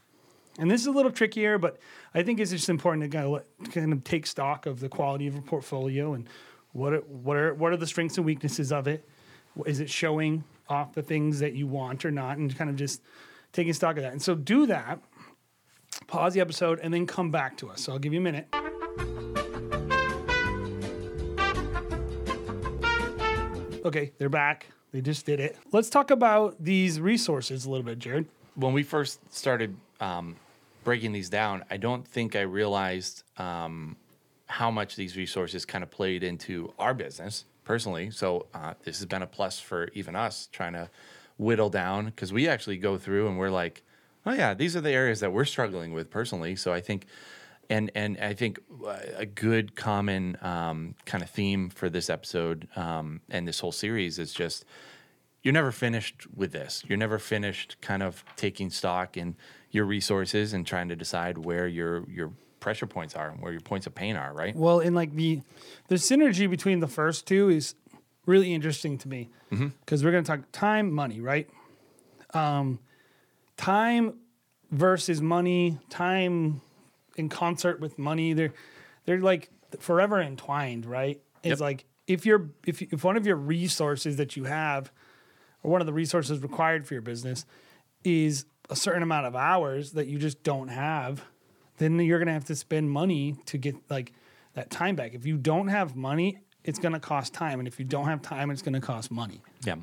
And 0.57 0.69
this 0.71 0.81
is 0.81 0.87
a 0.87 0.91
little 0.91 1.11
trickier, 1.11 1.57
but 1.57 1.77
I 2.13 2.23
think 2.23 2.39
it's 2.39 2.51
just 2.51 2.69
important 2.69 3.03
to 3.03 3.09
kind 3.09 3.25
of, 3.25 3.31
let, 3.31 3.71
kind 3.71 3.93
of 3.93 4.03
take 4.03 4.25
stock 4.25 4.65
of 4.65 4.79
the 4.79 4.89
quality 4.89 5.27
of 5.27 5.35
a 5.35 5.41
portfolio 5.41 6.13
and 6.13 6.27
what 6.71 6.93
are, 6.93 6.99
what 7.01 7.37
are 7.37 7.53
what 7.53 7.71
are 7.71 7.77
the 7.77 7.87
strengths 7.87 8.17
and 8.17 8.25
weaknesses 8.25 8.71
of 8.71 8.87
it. 8.87 9.07
Is 9.65 9.79
it 9.79 9.89
showing 9.89 10.43
off 10.67 10.93
the 10.93 11.03
things 11.03 11.39
that 11.39 11.53
you 11.53 11.67
want 11.67 12.03
or 12.03 12.11
not, 12.11 12.37
and 12.37 12.55
kind 12.57 12.69
of 12.69 12.75
just 12.75 13.01
taking 13.53 13.73
stock 13.73 13.97
of 13.97 14.03
that. 14.03 14.11
And 14.11 14.21
so 14.21 14.35
do 14.35 14.65
that. 14.67 14.99
Pause 16.07 16.33
the 16.35 16.41
episode 16.41 16.79
and 16.81 16.93
then 16.93 17.05
come 17.07 17.31
back 17.31 17.57
to 17.57 17.69
us. 17.69 17.81
So 17.81 17.93
I'll 17.93 17.99
give 17.99 18.13
you 18.13 18.19
a 18.19 18.23
minute. 18.23 18.47
Okay, 23.85 24.11
they're 24.17 24.29
back. 24.29 24.67
They 24.91 25.01
just 25.01 25.25
did 25.25 25.39
it. 25.39 25.57
Let's 25.71 25.89
talk 25.89 26.09
about 26.09 26.55
these 26.59 26.99
resources 26.99 27.65
a 27.65 27.69
little 27.69 27.85
bit, 27.85 27.99
Jared. 27.99 28.25
when 28.55 28.73
we 28.73 28.81
first 28.81 29.19
started 29.33 29.75
um, 29.99 30.37
breaking 30.83 31.11
these 31.11 31.29
down, 31.29 31.63
I 31.69 31.77
don't 31.77 32.07
think 32.07 32.35
I 32.35 32.41
realized 32.41 33.23
um, 33.37 33.95
how 34.47 34.71
much 34.71 34.95
these 34.95 35.15
resources 35.17 35.65
kind 35.65 35.83
of 35.83 35.91
played 35.91 36.23
into 36.23 36.73
our 36.79 36.93
business 36.93 37.45
personally. 37.63 38.09
So 38.11 38.47
uh, 38.53 38.73
this 38.83 38.97
has 38.99 39.05
been 39.05 39.21
a 39.21 39.27
plus 39.27 39.59
for 39.59 39.89
even 39.93 40.15
us 40.15 40.47
trying 40.51 40.73
to 40.73 40.89
whittle 41.37 41.69
down 41.69 42.05
because 42.05 42.31
we 42.31 42.47
actually 42.47 42.77
go 42.77 42.97
through 42.97 43.27
and 43.27 43.37
we're 43.37 43.49
like, 43.49 43.83
oh 44.25 44.33
yeah, 44.33 44.53
these 44.53 44.75
are 44.75 44.81
the 44.81 44.91
areas 44.91 45.19
that 45.19 45.31
we're 45.31 45.45
struggling 45.45 45.93
with 45.93 46.09
personally. 46.09 46.55
So 46.55 46.73
I 46.73 46.81
think. 46.81 47.07
And, 47.67 47.89
and 47.95 48.19
I 48.21 48.35
think 48.35 48.59
uh, 48.85 48.99
a 49.17 49.25
good 49.25 49.75
common 49.75 50.37
um, 50.43 50.93
kind 51.07 51.23
of 51.23 51.31
theme 51.31 51.71
for 51.71 51.89
this 51.89 52.11
episode 52.11 52.67
um, 52.75 53.21
and 53.27 53.47
this 53.47 53.59
whole 53.59 53.71
series 53.71 54.19
is 54.19 54.31
just 54.31 54.65
you're 55.45 55.53
never 55.53 55.71
finished 55.71 56.25
with 56.35 56.51
this. 56.51 56.83
You're 56.87 56.97
never 56.97 57.19
finished 57.19 57.77
kind 57.79 58.01
of 58.01 58.25
taking 58.35 58.71
stock 58.71 59.15
in 59.15 59.35
your 59.69 59.85
resources 59.85 60.53
and 60.53 60.65
trying 60.65 60.89
to 60.89 60.95
decide 60.95 61.37
where 61.37 61.67
your 61.67 62.09
your 62.09 62.33
pressure 62.59 62.87
points 62.87 63.15
are 63.15 63.29
and 63.29 63.41
where 63.43 63.51
your 63.51 63.61
points 63.61 63.85
of 63.85 63.93
pain 63.93 64.15
are, 64.15 64.33
right? 64.33 64.55
Well, 64.55 64.79
in 64.79 64.95
like 64.95 65.13
the 65.13 65.41
the 65.87 65.95
synergy 65.95 66.49
between 66.49 66.79
the 66.79 66.87
first 66.87 67.27
two 67.27 67.49
is 67.49 67.75
really 68.25 68.55
interesting 68.55 68.97
to 68.97 69.07
me 69.07 69.29
because 69.81 70.03
we're 70.03 70.11
going 70.11 70.23
to 70.23 70.27
talk 70.27 70.51
time, 70.51 70.91
money, 70.91 71.21
right? 71.21 71.47
Um, 72.33 72.79
time 73.57 74.15
versus 74.71 75.21
money, 75.21 75.77
time 75.89 76.61
in 77.15 77.29
concert 77.29 77.79
with 77.79 77.97
money. 77.97 78.33
They're 78.33 78.53
they're 79.05 79.19
like 79.19 79.49
forever 79.79 80.19
entwined, 80.21 80.85
right? 80.85 81.21
It's 81.43 81.51
Yep. 81.51 81.59
like 81.59 81.85
if 82.07 82.25
you're 82.25 82.49
if 82.65 82.81
if 82.81 83.03
one 83.03 83.17
of 83.17 83.25
your 83.25 83.35
resources 83.35 84.17
that 84.17 84.35
you 84.35 84.45
have, 84.45 84.91
or 85.63 85.71
one 85.71 85.81
of 85.81 85.87
the 85.87 85.93
resources 85.93 86.41
required 86.41 86.87
for 86.87 86.93
your 86.93 87.01
business, 87.01 87.45
is 88.03 88.45
a 88.69 88.75
certain 88.75 89.03
amount 89.03 89.25
of 89.27 89.35
hours 89.35 89.91
that 89.91 90.07
you 90.07 90.17
just 90.17 90.43
don't 90.43 90.69
have, 90.69 91.23
then 91.77 91.99
you're 91.99 92.19
gonna 92.19 92.33
have 92.33 92.45
to 92.45 92.55
spend 92.55 92.89
money 92.89 93.35
to 93.45 93.57
get 93.57 93.75
like 93.89 94.13
that 94.53 94.69
time 94.69 94.95
back. 94.95 95.13
If 95.13 95.25
you 95.25 95.37
don't 95.37 95.67
have 95.67 95.95
money, 95.95 96.39
it's 96.65 96.79
gonna 96.79 96.99
cost 96.99 97.33
time, 97.33 97.59
and 97.59 97.67
if 97.67 97.79
you 97.79 97.85
don't 97.85 98.05
have 98.07 98.21
time, 98.21 98.51
it's 98.51 98.61
gonna 98.61 98.81
cost 98.81 99.11
money. 99.11 99.41
Yeah, 99.63 99.75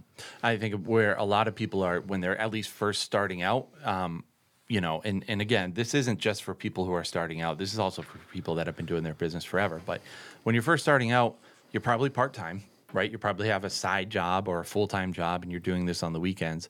I 0.42 0.56
think 0.58 0.84
where 0.86 1.14
a 1.14 1.24
lot 1.24 1.48
of 1.48 1.54
people 1.54 1.82
are 1.82 2.00
when 2.00 2.20
they're 2.20 2.36
at 2.38 2.50
least 2.50 2.70
first 2.70 3.02
starting 3.02 3.40
out, 3.42 3.68
um, 3.84 4.24
you 4.68 4.80
know, 4.80 5.00
and 5.04 5.24
and 5.28 5.40
again, 5.40 5.72
this 5.74 5.94
isn't 5.94 6.18
just 6.18 6.42
for 6.42 6.54
people 6.54 6.84
who 6.84 6.92
are 6.92 7.04
starting 7.04 7.40
out. 7.40 7.58
This 7.58 7.72
is 7.72 7.78
also 7.78 8.02
for 8.02 8.18
people 8.32 8.54
that 8.56 8.66
have 8.66 8.76
been 8.76 8.86
doing 8.86 9.02
their 9.02 9.14
business 9.14 9.44
forever. 9.44 9.80
But 9.84 10.00
when 10.42 10.54
you're 10.54 10.62
first 10.62 10.82
starting 10.84 11.10
out, 11.12 11.36
you're 11.72 11.80
probably 11.80 12.10
part 12.10 12.32
time, 12.34 12.62
right? 12.92 13.10
You 13.10 13.18
probably 13.18 13.48
have 13.48 13.64
a 13.64 13.70
side 13.70 14.10
job 14.10 14.48
or 14.48 14.60
a 14.60 14.64
full 14.64 14.86
time 14.88 15.12
job, 15.12 15.42
and 15.42 15.50
you're 15.50 15.60
doing 15.60 15.86
this 15.86 16.02
on 16.02 16.12
the 16.12 16.20
weekends. 16.20 16.68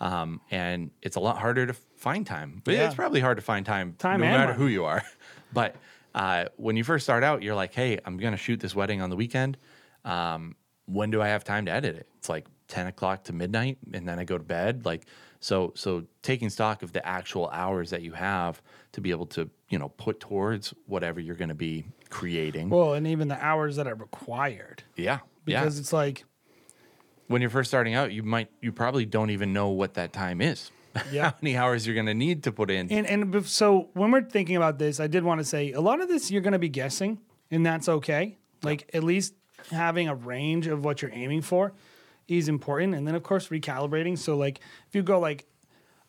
Um, 0.00 0.40
and 0.50 0.90
it's 1.02 1.16
a 1.16 1.20
lot 1.20 1.38
harder 1.38 1.66
to 1.66 1.72
find 1.96 2.26
time. 2.26 2.60
But 2.64 2.74
Yeah. 2.74 2.86
it's 2.86 2.96
probably 2.96 3.20
hard 3.20 3.36
to 3.38 3.42
find 3.42 3.64
time, 3.64 3.94
Time 3.98 4.20
no 4.20 4.26
matter 4.26 4.46
money. 4.52 4.58
who 4.58 4.66
you 4.66 4.84
are. 4.84 5.02
But 5.52 5.76
uh, 6.14 6.46
when 6.56 6.76
you 6.76 6.84
first 6.84 7.04
start 7.04 7.24
out, 7.24 7.42
you're 7.42 7.54
like, 7.54 7.74
hey, 7.74 7.98
I'm 8.04 8.16
going 8.16 8.32
to 8.32 8.38
shoot 8.38 8.60
this 8.60 8.74
wedding 8.74 9.02
on 9.02 9.10
the 9.10 9.16
weekend. 9.16 9.56
Um, 10.04 10.56
when 10.86 11.10
do 11.10 11.20
I 11.20 11.28
have 11.28 11.44
time 11.44 11.66
to 11.66 11.72
edit 11.72 11.96
it? 11.96 12.08
It's 12.18 12.28
like 12.28 12.46
10 12.68 12.86
o'clock 12.86 13.24
to 13.24 13.32
midnight, 13.32 13.78
and 13.92 14.06
then 14.06 14.18
I 14.18 14.24
go 14.24 14.38
to 14.38 14.44
bed. 14.44 14.84
Like, 14.84 15.06
so, 15.40 15.72
so 15.74 16.04
taking 16.22 16.50
stock 16.50 16.82
of 16.82 16.92
the 16.92 17.06
actual 17.06 17.48
hours 17.48 17.90
that 17.90 18.02
you 18.02 18.12
have 18.12 18.62
to 18.92 19.00
be 19.00 19.10
able 19.10 19.26
to, 19.26 19.50
you 19.68 19.78
know, 19.78 19.88
put 19.90 20.20
towards 20.20 20.72
whatever 20.86 21.20
you're 21.20 21.36
going 21.36 21.48
to 21.48 21.54
be 21.54 21.84
creating. 22.10 22.70
Well, 22.70 22.94
and 22.94 23.06
even 23.06 23.28
the 23.28 23.42
hours 23.44 23.76
that 23.76 23.86
are 23.86 23.94
required, 23.94 24.84
yeah. 24.96 25.18
because 25.44 25.76
yeah. 25.76 25.80
it's 25.80 25.92
like 25.92 26.24
When 27.26 27.40
you're 27.40 27.50
first 27.50 27.70
starting 27.70 27.94
out, 27.94 28.12
you 28.12 28.22
might, 28.22 28.50
you 28.60 28.70
probably 28.70 29.04
don't 29.04 29.30
even 29.30 29.52
know 29.52 29.68
what 29.68 29.94
that 29.94 30.12
time 30.12 30.40
is. 30.40 30.70
Yeah. 31.12 31.30
How 31.30 31.34
many 31.40 31.56
hours 31.56 31.86
you're 31.86 31.94
going 31.94 32.06
to 32.06 32.14
need 32.14 32.44
to 32.44 32.52
put 32.52 32.70
in. 32.70 32.90
And 32.90 33.06
and 33.06 33.46
so 33.46 33.90
when 33.94 34.10
we're 34.10 34.22
thinking 34.22 34.56
about 34.56 34.78
this, 34.78 35.00
I 35.00 35.06
did 35.06 35.24
want 35.24 35.40
to 35.40 35.44
say 35.44 35.72
a 35.72 35.80
lot 35.80 36.00
of 36.00 36.08
this 36.08 36.30
you're 36.30 36.42
going 36.42 36.52
to 36.52 36.58
be 36.58 36.68
guessing, 36.68 37.18
and 37.50 37.64
that's 37.64 37.88
okay. 37.88 38.38
Like 38.62 38.90
at 38.94 39.04
least 39.04 39.34
having 39.70 40.08
a 40.08 40.14
range 40.14 40.66
of 40.66 40.84
what 40.84 41.02
you're 41.02 41.12
aiming 41.12 41.42
for 41.42 41.72
is 42.28 42.48
important, 42.48 42.94
and 42.94 43.06
then 43.06 43.14
of 43.14 43.22
course 43.22 43.48
recalibrating. 43.48 44.18
So 44.18 44.36
like 44.36 44.60
if 44.88 44.94
you 44.94 45.02
go 45.02 45.18
like, 45.18 45.46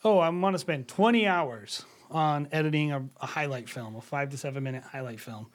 oh, 0.04 0.20
I 0.20 0.30
want 0.30 0.54
to 0.54 0.60
spend 0.60 0.88
20 0.88 1.28
hours 1.28 1.86
on 2.12 2.48
editing 2.52 2.92
a, 2.92 3.04
a 3.22 3.26
highlight 3.26 3.70
film, 3.70 3.96
a 3.96 4.02
five 4.02 4.30
to 4.30 4.38
seven 4.38 4.64
minute 4.64 4.84
highlight 4.84 5.20
film. 5.20 5.48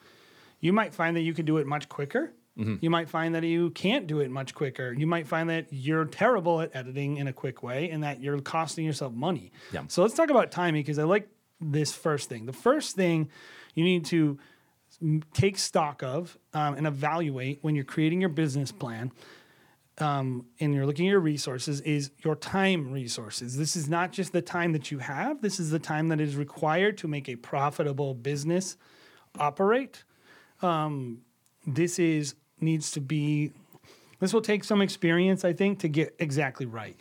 You 0.59 0.73
might 0.73 0.93
find 0.93 1.15
that 1.15 1.21
you 1.21 1.33
can 1.33 1.45
do 1.45 1.57
it 1.57 1.65
much 1.65 1.89
quicker. 1.89 2.33
You 2.81 2.89
might 2.89 3.09
find 3.09 3.35
that 3.35 3.43
you 3.43 3.69
can't 3.71 4.07
do 4.07 4.19
it 4.19 4.29
much 4.29 4.53
quicker. 4.53 4.93
You 4.93 5.07
might 5.07 5.27
find 5.27 5.49
that 5.49 5.67
you're 5.71 6.05
terrible 6.05 6.61
at 6.61 6.75
editing 6.75 7.17
in 7.17 7.27
a 7.27 7.33
quick 7.33 7.63
way 7.63 7.89
and 7.89 8.03
that 8.03 8.21
you're 8.21 8.39
costing 8.41 8.85
yourself 8.85 9.13
money. 9.13 9.51
Yeah. 9.71 9.83
So 9.87 10.01
let's 10.01 10.13
talk 10.13 10.29
about 10.29 10.51
timing 10.51 10.81
because 10.81 10.99
I 10.99 11.03
like 11.03 11.29
this 11.59 11.93
first 11.93 12.29
thing. 12.29 12.45
The 12.45 12.53
first 12.53 12.95
thing 12.95 13.29
you 13.75 13.83
need 13.83 14.05
to 14.05 14.39
take 15.33 15.57
stock 15.57 16.03
of 16.03 16.37
um, 16.53 16.75
and 16.75 16.85
evaluate 16.85 17.59
when 17.61 17.75
you're 17.75 17.85
creating 17.85 18.21
your 18.21 18.29
business 18.29 18.71
plan 18.71 19.11
um, 19.97 20.45
and 20.59 20.73
you're 20.73 20.85
looking 20.85 21.07
at 21.07 21.11
your 21.11 21.19
resources 21.19 21.81
is 21.81 22.11
your 22.23 22.35
time 22.35 22.91
resources. 22.91 23.57
This 23.57 23.75
is 23.75 23.87
not 23.89 24.11
just 24.11 24.31
the 24.31 24.41
time 24.41 24.73
that 24.73 24.91
you 24.91 24.99
have, 24.99 25.41
this 25.41 25.59
is 25.59 25.69
the 25.69 25.79
time 25.79 26.09
that 26.09 26.19
is 26.19 26.35
required 26.35 26.97
to 26.99 27.07
make 27.07 27.29
a 27.29 27.35
profitable 27.35 28.13
business 28.13 28.77
operate. 29.37 30.03
Um, 30.61 31.21
this 31.65 31.99
is 31.99 32.35
needs 32.61 32.91
to 32.91 33.01
be 33.01 33.51
this 34.21 34.33
will 34.33 34.41
take 34.41 34.63
some 34.63 34.81
experience, 34.81 35.43
I 35.43 35.51
think, 35.51 35.79
to 35.79 35.87
get 35.87 36.15
exactly 36.19 36.67
right. 36.67 36.95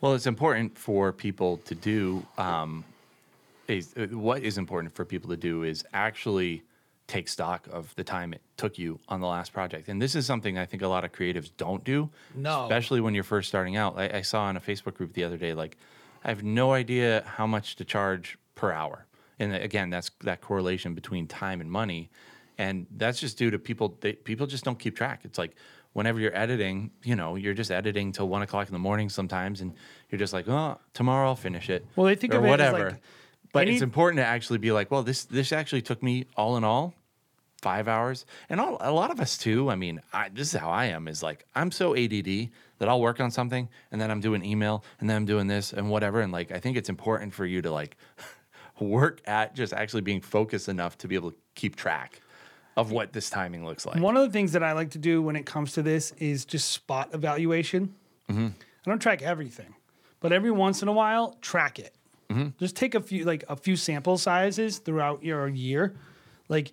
Well, 0.00 0.14
it's 0.14 0.26
important 0.26 0.76
for 0.78 1.10
people 1.12 1.56
to 1.64 1.74
do. 1.74 2.24
Um, 2.38 2.84
is 3.66 3.94
uh, 3.96 4.06
what 4.06 4.42
is 4.42 4.58
important 4.58 4.94
for 4.94 5.04
people 5.04 5.30
to 5.30 5.36
do 5.36 5.62
is 5.62 5.84
actually 5.92 6.62
take 7.06 7.28
stock 7.28 7.66
of 7.72 7.94
the 7.96 8.04
time 8.04 8.32
it 8.32 8.40
took 8.56 8.78
you 8.78 8.98
on 9.08 9.20
the 9.20 9.26
last 9.26 9.52
project, 9.52 9.88
and 9.88 10.00
this 10.00 10.14
is 10.14 10.26
something 10.26 10.58
I 10.58 10.66
think 10.66 10.82
a 10.82 10.88
lot 10.88 11.04
of 11.04 11.12
creatives 11.12 11.50
don't 11.56 11.82
do. 11.82 12.10
No. 12.34 12.64
especially 12.64 13.00
when 13.00 13.14
you're 13.14 13.24
first 13.24 13.48
starting 13.48 13.76
out. 13.76 13.98
I, 13.98 14.18
I 14.18 14.22
saw 14.22 14.50
in 14.50 14.56
a 14.56 14.60
Facebook 14.60 14.94
group 14.94 15.12
the 15.14 15.24
other 15.24 15.36
day, 15.36 15.54
like, 15.54 15.76
I 16.24 16.28
have 16.28 16.42
no 16.42 16.72
idea 16.72 17.24
how 17.26 17.46
much 17.46 17.76
to 17.76 17.84
charge 17.84 18.38
per 18.54 18.72
hour, 18.72 19.06
and 19.38 19.54
again, 19.54 19.88
that's 19.90 20.10
that 20.22 20.40
correlation 20.40 20.94
between 20.94 21.26
time 21.26 21.60
and 21.60 21.70
money, 21.70 22.10
and 22.60 22.86
that's 22.98 23.18
just 23.18 23.38
due 23.38 23.50
to 23.50 23.58
people. 23.58 23.96
They, 24.00 24.12
people 24.12 24.46
just 24.46 24.64
don't 24.64 24.78
keep 24.78 24.94
track. 24.94 25.22
It's 25.24 25.38
like 25.38 25.56
whenever 25.94 26.20
you're 26.20 26.36
editing, 26.36 26.90
you 27.02 27.16
know, 27.16 27.36
you're 27.36 27.54
just 27.54 27.70
editing 27.70 28.12
till 28.12 28.28
one 28.28 28.42
o'clock 28.42 28.68
in 28.68 28.74
the 28.74 28.78
morning 28.78 29.08
sometimes, 29.08 29.62
and 29.62 29.72
you're 30.10 30.18
just 30.18 30.34
like, 30.34 30.46
oh, 30.46 30.78
tomorrow 30.92 31.28
I'll 31.28 31.36
finish 31.36 31.70
it. 31.70 31.86
Well, 31.96 32.06
they 32.06 32.16
think 32.16 32.34
or 32.34 32.38
of 32.38 32.44
it 32.44 32.46
as, 32.48 32.50
whatever. 32.50 32.90
like, 32.90 33.02
but 33.54 33.62
any- 33.62 33.72
it's 33.72 33.82
important 33.82 34.18
to 34.18 34.26
actually 34.26 34.58
be 34.58 34.72
like, 34.72 34.90
well, 34.90 35.02
this 35.02 35.24
this 35.24 35.52
actually 35.52 35.80
took 35.80 36.02
me 36.02 36.26
all 36.36 36.58
in 36.58 36.64
all 36.64 36.92
five 37.62 37.88
hours, 37.88 38.26
and 38.50 38.60
all, 38.60 38.76
a 38.80 38.92
lot 38.92 39.10
of 39.10 39.20
us 39.20 39.38
too. 39.38 39.70
I 39.70 39.76
mean, 39.76 40.02
I, 40.12 40.28
this 40.28 40.52
is 40.52 40.60
how 40.60 40.68
I 40.68 40.86
am. 40.86 41.08
Is 41.08 41.22
like 41.22 41.46
I'm 41.54 41.70
so 41.70 41.96
ADD 41.96 42.50
that 42.78 42.90
I'll 42.90 43.00
work 43.00 43.20
on 43.20 43.30
something, 43.30 43.70
and 43.90 43.98
then 43.98 44.10
I'm 44.10 44.20
doing 44.20 44.44
email, 44.44 44.84
and 45.00 45.08
then 45.08 45.16
I'm 45.16 45.24
doing 45.24 45.46
this 45.46 45.72
and 45.72 45.88
whatever, 45.88 46.20
and 46.20 46.30
like 46.30 46.52
I 46.52 46.60
think 46.60 46.76
it's 46.76 46.90
important 46.90 47.32
for 47.32 47.46
you 47.46 47.62
to 47.62 47.70
like 47.70 47.96
work 48.80 49.22
at 49.24 49.54
just 49.54 49.72
actually 49.72 50.02
being 50.02 50.20
focused 50.20 50.68
enough 50.68 50.98
to 50.98 51.08
be 51.08 51.14
able 51.14 51.30
to 51.30 51.36
keep 51.54 51.74
track 51.74 52.20
of 52.80 52.90
what 52.90 53.12
this 53.12 53.28
timing 53.28 53.64
looks 53.66 53.84
like. 53.84 54.00
One 54.00 54.16
of 54.16 54.26
the 54.26 54.32
things 54.32 54.52
that 54.52 54.62
I 54.62 54.72
like 54.72 54.90
to 54.92 54.98
do 54.98 55.20
when 55.20 55.36
it 55.36 55.44
comes 55.44 55.74
to 55.74 55.82
this 55.82 56.12
is 56.18 56.46
just 56.46 56.70
spot 56.70 57.10
evaluation. 57.12 57.94
I 58.28 58.52
don't 58.86 59.00
track 59.02 59.22
everything, 59.22 59.74
but 60.20 60.32
every 60.32 60.50
once 60.50 60.82
in 60.82 60.88
a 60.88 60.92
while, 60.92 61.36
track 61.42 61.78
it. 61.78 61.94
Just 62.58 62.76
take 62.76 62.94
a 62.94 63.00
few 63.00 63.24
like 63.24 63.44
a 63.48 63.56
few 63.56 63.74
sample 63.76 64.16
sizes 64.16 64.78
throughout 64.78 65.24
your 65.24 65.48
year, 65.48 65.96
like, 66.48 66.72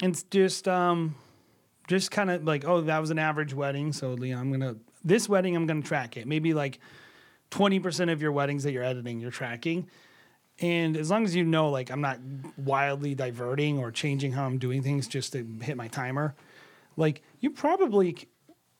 and 0.00 0.12
it's 0.12 0.22
just 0.22 0.68
um, 0.68 1.16
just 1.88 2.12
kind 2.12 2.30
of 2.30 2.44
like 2.44 2.64
oh 2.64 2.80
that 2.82 3.00
was 3.00 3.10
an 3.10 3.18
average 3.18 3.52
wedding, 3.52 3.92
so 3.92 4.14
know 4.14 4.38
I'm 4.38 4.52
gonna 4.52 4.76
this 5.02 5.28
wedding 5.28 5.56
I'm 5.56 5.66
gonna 5.66 5.82
track 5.82 6.16
it. 6.16 6.28
Maybe 6.28 6.54
like 6.54 6.78
twenty 7.50 7.80
percent 7.80 8.08
of 8.08 8.22
your 8.22 8.30
weddings 8.30 8.62
that 8.62 8.72
you're 8.72 8.84
editing, 8.84 9.18
you're 9.18 9.32
tracking. 9.32 9.88
And 10.60 10.96
as 10.96 11.10
long 11.10 11.24
as 11.24 11.34
you 11.34 11.44
know, 11.44 11.68
like, 11.68 11.90
I'm 11.90 12.00
not 12.00 12.18
wildly 12.56 13.14
diverting 13.14 13.78
or 13.78 13.90
changing 13.90 14.32
how 14.32 14.44
I'm 14.44 14.58
doing 14.58 14.82
things 14.82 15.08
just 15.08 15.32
to 15.32 15.44
hit 15.60 15.76
my 15.76 15.88
timer, 15.88 16.34
like, 16.96 17.22
you 17.40 17.50
probably 17.50 18.28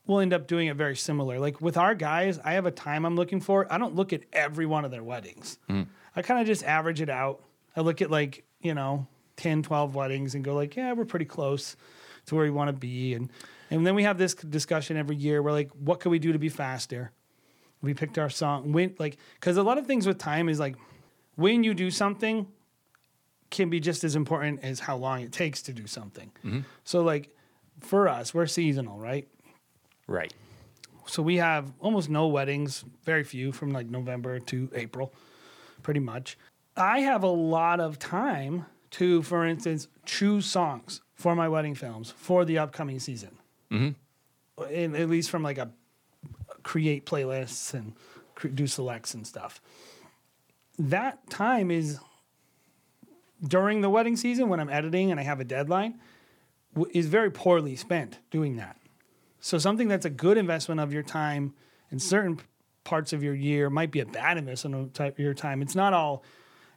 will 0.06 0.20
end 0.20 0.32
up 0.32 0.46
doing 0.46 0.68
it 0.68 0.76
very 0.76 0.94
similar. 0.94 1.40
Like, 1.40 1.60
with 1.60 1.76
our 1.76 1.94
guys, 1.94 2.38
I 2.44 2.52
have 2.52 2.66
a 2.66 2.70
time 2.70 3.04
I'm 3.04 3.16
looking 3.16 3.40
for. 3.40 3.70
I 3.72 3.78
don't 3.78 3.96
look 3.96 4.12
at 4.12 4.22
every 4.32 4.66
one 4.66 4.84
of 4.84 4.90
their 4.90 5.02
weddings. 5.02 5.58
Mm. 5.68 5.88
I 6.14 6.22
kind 6.22 6.40
of 6.40 6.46
just 6.46 6.62
average 6.64 7.00
it 7.00 7.10
out. 7.10 7.42
I 7.76 7.80
look 7.80 8.00
at, 8.00 8.10
like, 8.10 8.44
you 8.60 8.74
know, 8.74 9.08
10, 9.36 9.64
12 9.64 9.96
weddings 9.96 10.36
and 10.36 10.44
go, 10.44 10.54
like, 10.54 10.76
yeah, 10.76 10.92
we're 10.92 11.04
pretty 11.04 11.24
close 11.24 11.76
to 12.26 12.36
where 12.36 12.44
we 12.44 12.50
want 12.50 12.68
to 12.68 12.72
be. 12.72 13.14
And, 13.14 13.30
and 13.70 13.84
then 13.84 13.96
we 13.96 14.04
have 14.04 14.16
this 14.16 14.34
discussion 14.34 14.96
every 14.96 15.16
year. 15.16 15.42
We're 15.42 15.50
like, 15.50 15.72
what 15.72 15.98
can 15.98 16.12
we 16.12 16.20
do 16.20 16.32
to 16.32 16.38
be 16.38 16.48
faster? 16.48 17.10
we 17.84 17.94
picked 17.94 18.18
our 18.18 18.30
song 18.30 18.72
when 18.72 18.94
like 18.98 19.18
because 19.38 19.56
a 19.56 19.62
lot 19.62 19.78
of 19.78 19.86
things 19.86 20.06
with 20.06 20.18
time 20.18 20.48
is 20.48 20.58
like 20.58 20.76
when 21.36 21.64
you 21.64 21.74
do 21.74 21.90
something 21.90 22.46
can 23.50 23.70
be 23.70 23.78
just 23.80 24.04
as 24.04 24.16
important 24.16 24.60
as 24.62 24.80
how 24.80 24.96
long 24.96 25.20
it 25.20 25.32
takes 25.32 25.62
to 25.62 25.72
do 25.72 25.86
something 25.86 26.30
so 26.84 27.02
like 27.02 27.30
for 27.80 28.08
us 28.08 28.34
we're 28.34 28.46
seasonal 28.46 28.98
right 28.98 29.28
right. 30.06 30.32
so 31.06 31.22
we 31.22 31.36
have 31.36 31.72
almost 31.80 32.08
no 32.08 32.26
weddings 32.26 32.84
very 33.04 33.24
few 33.24 33.52
from 33.52 33.70
like 33.70 33.88
november 33.88 34.38
to 34.40 34.68
april 34.74 35.12
pretty 35.82 36.00
much 36.00 36.36
i 36.76 37.00
have 37.00 37.22
a 37.22 37.28
lot 37.28 37.80
of 37.80 37.98
time 37.98 38.66
to 38.90 39.22
for 39.22 39.46
instance 39.46 39.88
choose 40.04 40.46
songs 40.46 41.00
for 41.14 41.34
my 41.34 41.48
wedding 41.48 41.74
films 41.74 42.10
for 42.16 42.44
the 42.44 42.58
upcoming 42.58 42.98
season 42.98 43.36
mm-hmm. 43.70 44.64
at 44.64 45.08
least 45.08 45.30
from 45.30 45.42
like 45.42 45.58
a 45.58 45.70
create 46.64 47.06
playlists 47.06 47.74
and 47.74 47.92
do 48.54 48.66
selects 48.66 49.14
and 49.14 49.26
stuff. 49.26 49.60
That 50.78 51.28
time 51.30 51.70
is 51.70 51.98
during 53.46 53.80
the 53.80 53.90
wedding 53.90 54.16
season 54.16 54.48
when 54.48 54.60
I'm 54.60 54.70
editing 54.70 55.10
and 55.10 55.20
I 55.20 55.22
have 55.22 55.40
a 55.40 55.44
deadline 55.44 56.00
w- 56.74 56.90
is 56.94 57.06
very 57.06 57.30
poorly 57.30 57.76
spent 57.76 58.18
doing 58.30 58.56
that. 58.56 58.76
So 59.40 59.58
something 59.58 59.88
that's 59.88 60.06
a 60.06 60.10
good 60.10 60.38
investment 60.38 60.80
of 60.80 60.92
your 60.92 61.02
time 61.02 61.54
in 61.90 61.98
certain 61.98 62.40
parts 62.84 63.12
of 63.12 63.22
your 63.22 63.34
year 63.34 63.70
might 63.70 63.90
be 63.90 64.00
a 64.00 64.06
bad 64.06 64.38
investment 64.38 64.98
of 64.98 65.18
your 65.18 65.34
time. 65.34 65.62
It's 65.62 65.74
not 65.74 65.92
all 65.92 66.24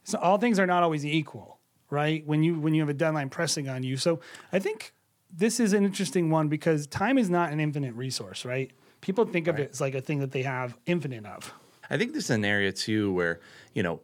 it's 0.02 0.12
not, 0.12 0.22
all 0.22 0.38
things 0.38 0.58
are 0.58 0.66
not 0.66 0.82
always 0.82 1.04
equal, 1.04 1.58
right? 1.90 2.26
When 2.26 2.42
you 2.42 2.58
when 2.58 2.74
you 2.74 2.82
have 2.82 2.88
a 2.88 2.94
deadline 2.94 3.30
pressing 3.30 3.68
on 3.68 3.82
you. 3.82 3.96
So 3.96 4.20
I 4.52 4.58
think 4.58 4.92
this 5.30 5.60
is 5.60 5.72
an 5.72 5.84
interesting 5.84 6.30
one 6.30 6.48
because 6.48 6.86
time 6.86 7.18
is 7.18 7.28
not 7.28 7.52
an 7.52 7.60
infinite 7.60 7.94
resource, 7.94 8.44
right? 8.44 8.70
People 9.00 9.24
think 9.26 9.46
of 9.46 9.58
it 9.58 9.70
as 9.72 9.80
like 9.80 9.94
a 9.94 10.00
thing 10.00 10.20
that 10.20 10.32
they 10.32 10.42
have 10.42 10.76
infinite 10.86 11.26
of. 11.26 11.52
I 11.90 11.96
think 11.96 12.12
this 12.12 12.24
is 12.24 12.30
an 12.30 12.44
area 12.44 12.72
too 12.72 13.12
where, 13.12 13.40
you 13.74 13.82
know, 13.82 14.00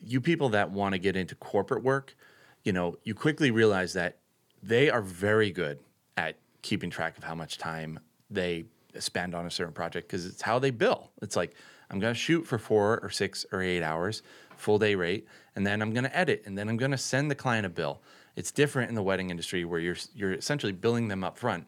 you 0.00 0.20
people 0.20 0.48
that 0.50 0.70
want 0.70 0.94
to 0.94 0.98
get 0.98 1.16
into 1.16 1.34
corporate 1.34 1.82
work, 1.82 2.16
you 2.64 2.72
know, 2.72 2.96
you 3.04 3.14
quickly 3.14 3.50
realize 3.50 3.92
that 3.92 4.18
they 4.62 4.90
are 4.90 5.02
very 5.02 5.50
good 5.50 5.78
at 6.16 6.36
keeping 6.62 6.90
track 6.90 7.16
of 7.16 7.24
how 7.24 7.34
much 7.34 7.58
time 7.58 8.00
they 8.30 8.64
spend 8.98 9.34
on 9.34 9.46
a 9.46 9.50
certain 9.50 9.72
project 9.72 10.08
because 10.08 10.26
it's 10.26 10.42
how 10.42 10.58
they 10.58 10.70
bill. 10.70 11.10
It's 11.22 11.36
like, 11.36 11.54
I'm 11.90 11.98
going 11.98 12.12
to 12.12 12.18
shoot 12.18 12.46
for 12.46 12.58
four 12.58 12.98
or 13.02 13.10
six 13.10 13.46
or 13.52 13.62
eight 13.62 13.82
hours, 13.82 14.22
full 14.56 14.78
day 14.78 14.94
rate, 14.94 15.26
and 15.56 15.66
then 15.66 15.80
I'm 15.80 15.92
going 15.92 16.04
to 16.04 16.16
edit, 16.16 16.42
and 16.44 16.58
then 16.58 16.68
I'm 16.68 16.76
going 16.76 16.90
to 16.90 16.98
send 16.98 17.30
the 17.30 17.34
client 17.34 17.64
a 17.64 17.70
bill. 17.70 18.02
It's 18.36 18.50
different 18.50 18.90
in 18.90 18.94
the 18.94 19.02
wedding 19.02 19.30
industry 19.30 19.64
where 19.64 19.80
you're 19.80 19.96
you're 20.14 20.32
essentially 20.32 20.72
billing 20.72 21.08
them 21.08 21.24
up 21.24 21.38
front, 21.38 21.66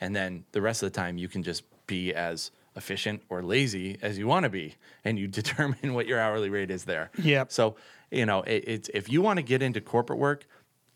and 0.00 0.14
then 0.14 0.44
the 0.52 0.60
rest 0.60 0.82
of 0.82 0.92
the 0.92 0.96
time 0.96 1.16
you 1.16 1.28
can 1.28 1.42
just 1.42 1.64
be 1.86 2.12
as 2.12 2.50
efficient 2.76 3.22
or 3.28 3.42
lazy 3.42 3.98
as 4.02 4.18
you 4.18 4.26
want 4.26 4.44
to 4.44 4.50
be, 4.50 4.74
and 5.04 5.18
you 5.18 5.26
determine 5.28 5.94
what 5.94 6.06
your 6.06 6.18
hourly 6.18 6.50
rate 6.50 6.70
is 6.70 6.84
there. 6.84 7.10
Yeah. 7.18 7.44
So 7.48 7.76
you 8.10 8.26
know, 8.26 8.42
it, 8.42 8.64
it's 8.66 8.90
if 8.94 9.10
you 9.10 9.22
want 9.22 9.38
to 9.38 9.42
get 9.42 9.62
into 9.62 9.80
corporate 9.80 10.18
work, 10.18 10.46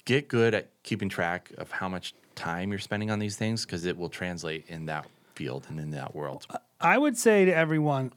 get 0.04 0.28
good 0.28 0.54
at 0.54 0.70
keeping 0.82 1.08
track 1.08 1.50
of 1.58 1.70
how 1.70 1.88
much 1.88 2.14
time 2.34 2.70
you're 2.70 2.78
spending 2.78 3.10
on 3.10 3.18
these 3.18 3.36
things 3.36 3.64
because 3.64 3.84
it 3.86 3.96
will 3.96 4.10
translate 4.10 4.66
in 4.68 4.86
that 4.86 5.06
field 5.34 5.66
and 5.68 5.80
in 5.80 5.90
that 5.90 6.14
world. 6.14 6.46
I 6.80 6.98
would 6.98 7.16
say 7.16 7.46
to 7.46 7.54
everyone, 7.54 8.12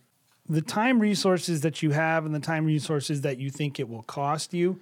the 0.48 0.62
time 0.62 1.00
resources 1.00 1.62
that 1.62 1.82
you 1.82 1.92
have 1.92 2.26
and 2.26 2.36
the 2.36 2.40
time 2.40 2.66
resources 2.66 3.22
that 3.22 3.38
you 3.38 3.50
think 3.50 3.80
it 3.80 3.88
will 3.88 4.04
cost 4.04 4.54
you 4.54 4.82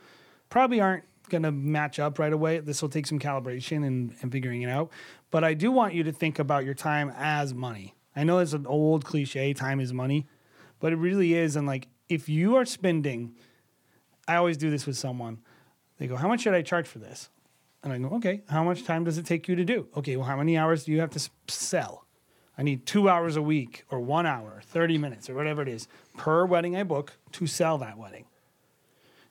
probably 0.49 0.81
aren't 0.81 1.03
going 1.29 1.43
to 1.43 1.51
match 1.51 1.99
up 1.99 2.19
right 2.19 2.33
away. 2.33 2.59
This 2.59 2.81
will 2.81 2.89
take 2.89 3.05
some 3.05 3.19
calibration 3.19 3.85
and, 3.85 4.15
and 4.21 4.31
figuring 4.31 4.61
it 4.61 4.69
out. 4.69 4.89
But 5.29 5.43
I 5.43 5.53
do 5.53 5.71
want 5.71 5.93
you 5.93 6.03
to 6.03 6.11
think 6.11 6.39
about 6.39 6.63
your 6.63 6.73
time 6.73 7.13
as 7.17 7.53
money. 7.53 7.93
I 8.17 8.23
know 8.23 8.39
it's 8.39 8.53
an 8.53 8.65
old 8.65 9.05
cliche, 9.05 9.53
time 9.53 9.79
is 9.79 9.93
money, 9.93 10.25
but 10.79 10.91
it 10.91 10.95
really 10.95 11.35
is. 11.35 11.55
And 11.55 11.67
like, 11.67 11.87
if 12.09 12.27
you 12.27 12.55
are 12.55 12.65
spending, 12.65 13.35
I 14.27 14.35
always 14.37 14.57
do 14.57 14.71
this 14.71 14.87
with 14.87 14.97
someone. 14.97 15.37
They 15.99 16.07
go, 16.07 16.15
How 16.15 16.27
much 16.27 16.41
should 16.41 16.55
I 16.55 16.63
charge 16.63 16.87
for 16.87 16.97
this? 16.97 17.29
And 17.83 17.93
I 17.93 17.99
go, 17.99 18.15
Okay, 18.15 18.41
how 18.49 18.63
much 18.63 18.83
time 18.85 19.03
does 19.03 19.19
it 19.19 19.25
take 19.27 19.47
you 19.47 19.55
to 19.55 19.63
do? 19.63 19.87
Okay, 19.95 20.15
well, 20.15 20.25
how 20.25 20.35
many 20.35 20.57
hours 20.57 20.85
do 20.85 20.91
you 20.91 20.99
have 20.99 21.11
to 21.11 21.29
sell? 21.47 22.05
I 22.57 22.63
need 22.63 22.87
two 22.87 23.07
hours 23.07 23.35
a 23.35 23.41
week 23.41 23.85
or 23.91 23.99
one 23.99 24.25
hour, 24.25 24.61
30 24.65 24.97
minutes 24.97 25.29
or 25.29 25.35
whatever 25.35 25.61
it 25.61 25.67
is 25.67 25.87
per 26.17 26.43
wedding 26.43 26.75
I 26.75 26.83
book 26.83 27.13
to 27.33 27.45
sell 27.45 27.77
that 27.77 27.99
wedding. 27.99 28.25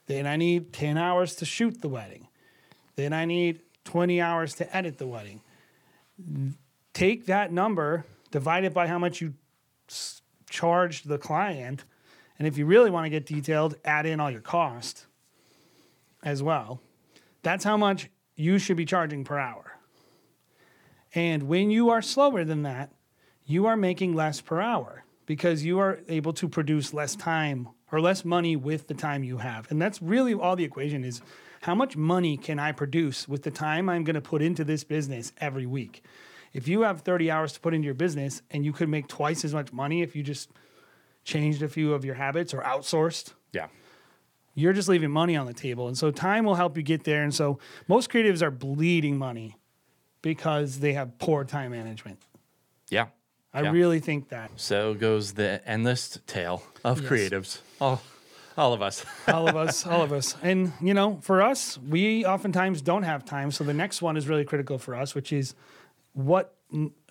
Then 0.06 0.28
I 0.28 0.36
need 0.36 0.72
10 0.72 0.96
hours 0.96 1.34
to 1.36 1.44
shoot 1.44 1.80
the 1.82 1.88
wedding. 1.88 2.28
Then 2.94 3.12
I 3.12 3.24
need 3.24 3.62
20 3.84 4.20
hours 4.20 4.54
to 4.54 4.76
edit 4.76 4.98
the 4.98 5.08
wedding. 5.08 5.40
Take 6.94 7.26
that 7.26 7.52
number, 7.52 8.06
divide 8.36 8.64
it 8.64 8.74
by 8.74 8.86
how 8.86 8.98
much 8.98 9.22
you 9.22 9.32
s- 9.88 10.20
the 10.50 11.18
client, 11.18 11.84
And 12.38 12.46
if 12.46 12.58
you 12.58 12.66
really 12.66 12.90
want 12.90 13.06
to 13.06 13.10
get 13.10 13.24
detailed, 13.24 13.76
add 13.82 14.04
in 14.04 14.20
all 14.20 14.30
your 14.30 14.42
cost 14.42 15.06
as 16.22 16.42
well. 16.42 16.82
That's 17.42 17.64
how 17.64 17.78
much 17.78 18.10
you 18.34 18.58
should 18.58 18.76
be 18.76 18.84
charging 18.84 19.24
per 19.24 19.38
hour. 19.38 19.78
And 21.14 21.44
when 21.44 21.70
you 21.70 21.88
are 21.88 22.02
slower 22.02 22.44
than 22.44 22.62
that, 22.64 22.92
you 23.46 23.64
are 23.64 23.76
making 23.76 24.14
less 24.14 24.42
per 24.42 24.60
hour 24.60 25.04
because 25.24 25.64
you 25.64 25.78
are 25.78 26.00
able 26.08 26.34
to 26.34 26.46
produce 26.46 26.92
less 26.92 27.16
time 27.16 27.70
or 27.90 28.02
less 28.02 28.22
money 28.22 28.54
with 28.54 28.86
the 28.86 28.94
time 28.94 29.24
you 29.24 29.38
have. 29.38 29.70
And 29.70 29.80
that's 29.80 30.02
really 30.02 30.34
all 30.34 30.56
the 30.56 30.64
equation 30.64 31.04
is 31.04 31.22
how 31.62 31.74
much 31.74 31.96
money 31.96 32.36
can 32.36 32.58
I 32.58 32.72
produce 32.72 33.26
with 33.26 33.44
the 33.44 33.50
time 33.50 33.88
I'm 33.88 34.04
going 34.04 34.14
to 34.14 34.20
put 34.20 34.42
into 34.42 34.62
this 34.62 34.84
business 34.84 35.32
every 35.38 35.64
week? 35.64 36.04
If 36.56 36.68
you 36.68 36.82
have 36.82 37.02
30 37.02 37.30
hours 37.30 37.52
to 37.52 37.60
put 37.60 37.74
into 37.74 37.84
your 37.84 37.94
business 37.94 38.40
and 38.50 38.64
you 38.64 38.72
could 38.72 38.88
make 38.88 39.08
twice 39.08 39.44
as 39.44 39.52
much 39.52 39.72
money 39.74 40.00
if 40.02 40.16
you 40.16 40.22
just 40.22 40.50
changed 41.22 41.62
a 41.62 41.68
few 41.68 41.92
of 41.92 42.02
your 42.04 42.14
habits 42.14 42.54
or 42.54 42.62
outsourced, 42.62 43.34
Yeah. 43.52 43.66
you're 44.54 44.72
just 44.72 44.88
leaving 44.88 45.10
money 45.10 45.36
on 45.36 45.46
the 45.46 45.52
table. 45.52 45.86
And 45.86 45.98
so 45.98 46.10
time 46.10 46.44
will 46.46 46.54
help 46.54 46.76
you 46.76 46.82
get 46.82 47.04
there. 47.04 47.22
And 47.22 47.34
so 47.34 47.58
most 47.88 48.08
creatives 48.10 48.40
are 48.40 48.50
bleeding 48.50 49.18
money 49.18 49.56
because 50.22 50.78
they 50.78 50.94
have 50.94 51.18
poor 51.18 51.44
time 51.44 51.72
management. 51.72 52.20
Yeah. 52.88 53.08
I 53.52 53.62
Yeah. 53.62 53.70
really 53.72 54.00
think 54.00 54.30
that. 54.30 54.50
So 54.56 54.94
goes 54.94 55.34
the 55.34 55.60
endless 55.66 56.18
tale 56.26 56.62
of 56.84 57.02
Yes. 57.02 57.10
creatives. 57.10 57.60
All, 57.80 58.00
all 58.56 58.72
of 58.72 58.80
us. 58.80 59.04
all 59.28 59.46
of 59.46 59.56
us, 59.56 59.86
all 59.86 60.00
of 60.02 60.12
us. 60.12 60.36
And 60.42 60.72
you 60.80 60.94
know, 60.94 61.18
for 61.20 61.42
us, 61.42 61.76
we 61.78 62.24
oftentimes 62.24 62.80
don't 62.80 63.02
have 63.02 63.26
time. 63.26 63.50
So 63.50 63.62
the 63.62 63.74
next 63.74 64.00
one 64.00 64.16
is 64.16 64.26
really 64.26 64.44
critical 64.46 64.78
for 64.78 64.94
us, 64.94 65.14
which 65.14 65.32
is 65.34 65.54
what 66.16 66.54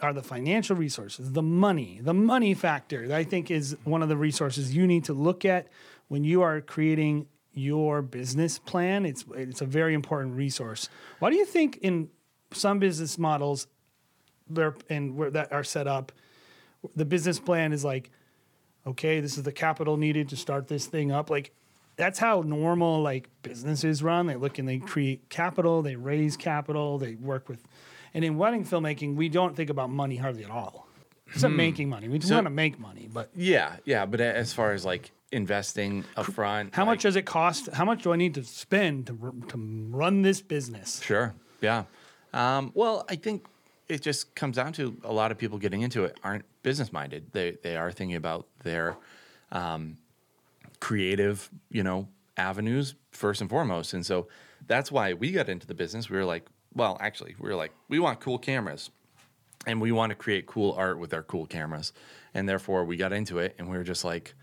are 0.01 0.13
the 0.13 0.23
financial 0.23 0.75
resources, 0.75 1.31
the 1.31 1.43
money, 1.43 1.99
the 2.01 2.13
money 2.13 2.53
factor. 2.53 3.07
I 3.13 3.23
think 3.23 3.51
is 3.51 3.77
one 3.83 4.01
of 4.01 4.09
the 4.09 4.17
resources 4.17 4.75
you 4.75 4.87
need 4.87 5.05
to 5.05 5.13
look 5.13 5.45
at 5.45 5.67
when 6.07 6.23
you 6.23 6.41
are 6.41 6.59
creating 6.59 7.27
your 7.53 8.01
business 8.01 8.57
plan. 8.57 9.05
It's 9.05 9.23
it's 9.35 9.61
a 9.61 9.65
very 9.65 9.93
important 9.93 10.35
resource. 10.35 10.89
Why 11.19 11.29
do 11.29 11.35
you 11.35 11.45
think 11.45 11.77
in 11.77 12.09
some 12.51 12.79
business 12.79 13.17
models 13.17 13.67
there 14.49 14.75
and 14.89 15.15
where 15.15 15.29
that 15.29 15.53
are 15.53 15.63
set 15.63 15.87
up, 15.87 16.11
the 16.95 17.05
business 17.05 17.39
plan 17.39 17.71
is 17.73 17.85
like 17.85 18.09
okay, 18.87 19.19
this 19.19 19.37
is 19.37 19.43
the 19.43 19.51
capital 19.51 19.97
needed 19.97 20.29
to 20.29 20.35
start 20.35 20.67
this 20.67 20.85
thing 20.85 21.11
up. 21.11 21.29
Like 21.29 21.51
that's 21.95 22.19
how 22.19 22.41
normal 22.41 23.01
like 23.01 23.29
businesses 23.43 24.01
run. 24.01 24.25
They 24.27 24.35
look 24.35 24.57
and 24.57 24.67
they 24.67 24.79
create 24.79 25.29
capital, 25.29 25.81
they 25.83 25.95
raise 25.95 26.35
capital, 26.35 26.97
they 26.97 27.15
work 27.15 27.47
with. 27.47 27.63
And 28.15 28.23
in 28.25 28.37
wedding 28.37 28.65
filmmaking, 28.65 29.15
we 29.15 29.29
don't 29.29 29.55
think 29.55 29.69
about 29.69 29.91
money 29.91 30.15
hardly 30.15 30.43
at 30.43 30.49
all. 30.49 30.87
It's 31.27 31.43
not 31.43 31.51
making 31.51 31.89
money. 31.89 32.07
We 32.07 32.17
just 32.17 32.29
So- 32.29 32.35
want 32.35 32.45
to 32.47 32.49
make 32.51 32.79
money, 32.79 33.07
but 33.13 33.29
yeah. 33.35 33.75
Yeah. 33.85 34.05
But 34.07 34.21
as 34.21 34.53
far 34.53 34.71
as 34.71 34.85
like 34.85 35.11
investing 35.31 36.03
upfront, 36.15 36.73
how 36.73 36.83
like- 36.83 36.93
much 36.93 37.01
does 37.03 37.15
it 37.15 37.25
cost? 37.25 37.69
How 37.73 37.83
much 37.85 38.01
do 38.03 38.13
I 38.13 38.15
need 38.15 38.33
to 38.35 38.43
spend 38.43 39.05
to 39.07 39.13
to 39.49 39.57
run 39.91 40.21
this 40.23 40.41
business? 40.41 41.01
Sure. 41.03 41.33
Yeah. 41.61 41.83
Um, 42.33 42.71
well, 42.73 43.05
I 43.09 43.15
think 43.15 43.45
it 43.89 44.01
just 44.01 44.33
comes 44.35 44.55
down 44.55 44.71
to 44.73 44.97
a 45.03 45.11
lot 45.13 45.31
of 45.31 45.37
people 45.37 45.57
getting 45.57 45.81
into 45.81 46.05
it 46.05 46.17
aren't 46.23 46.45
business 46.63 46.93
minded. 46.93 47.31
They 47.33 47.57
they 47.63 47.75
are 47.75 47.91
thinking 47.91 48.15
about 48.15 48.47
their 48.63 48.95
um, 49.51 49.97
creative, 50.79 51.49
you 51.69 51.83
know, 51.83 52.07
avenues 52.37 52.95
first 53.11 53.41
and 53.41 53.49
foremost. 53.49 53.93
And 53.93 54.05
so 54.05 54.27
that's 54.67 54.91
why 54.91 55.13
we 55.13 55.31
got 55.31 55.49
into 55.49 55.67
the 55.67 55.73
business. 55.75 56.09
We 56.09 56.17
were 56.17 56.25
like, 56.25 56.45
well, 56.75 56.97
actually, 56.99 57.35
we 57.39 57.49
were 57.49 57.55
like, 57.55 57.71
we 57.87 57.99
want 57.99 58.19
cool 58.19 58.37
cameras 58.37 58.89
and 59.65 59.79
we 59.81 59.91
want 59.91 60.11
to 60.11 60.15
create 60.15 60.45
cool 60.45 60.73
art 60.73 60.99
with 60.99 61.13
our 61.13 61.23
cool 61.23 61.45
cameras. 61.45 61.93
And 62.33 62.47
therefore, 62.49 62.83
we 62.85 62.97
got 62.97 63.13
into 63.13 63.39
it 63.39 63.55
and 63.57 63.69
we 63.69 63.77
were 63.77 63.83
just 63.83 64.03
like, 64.03 64.33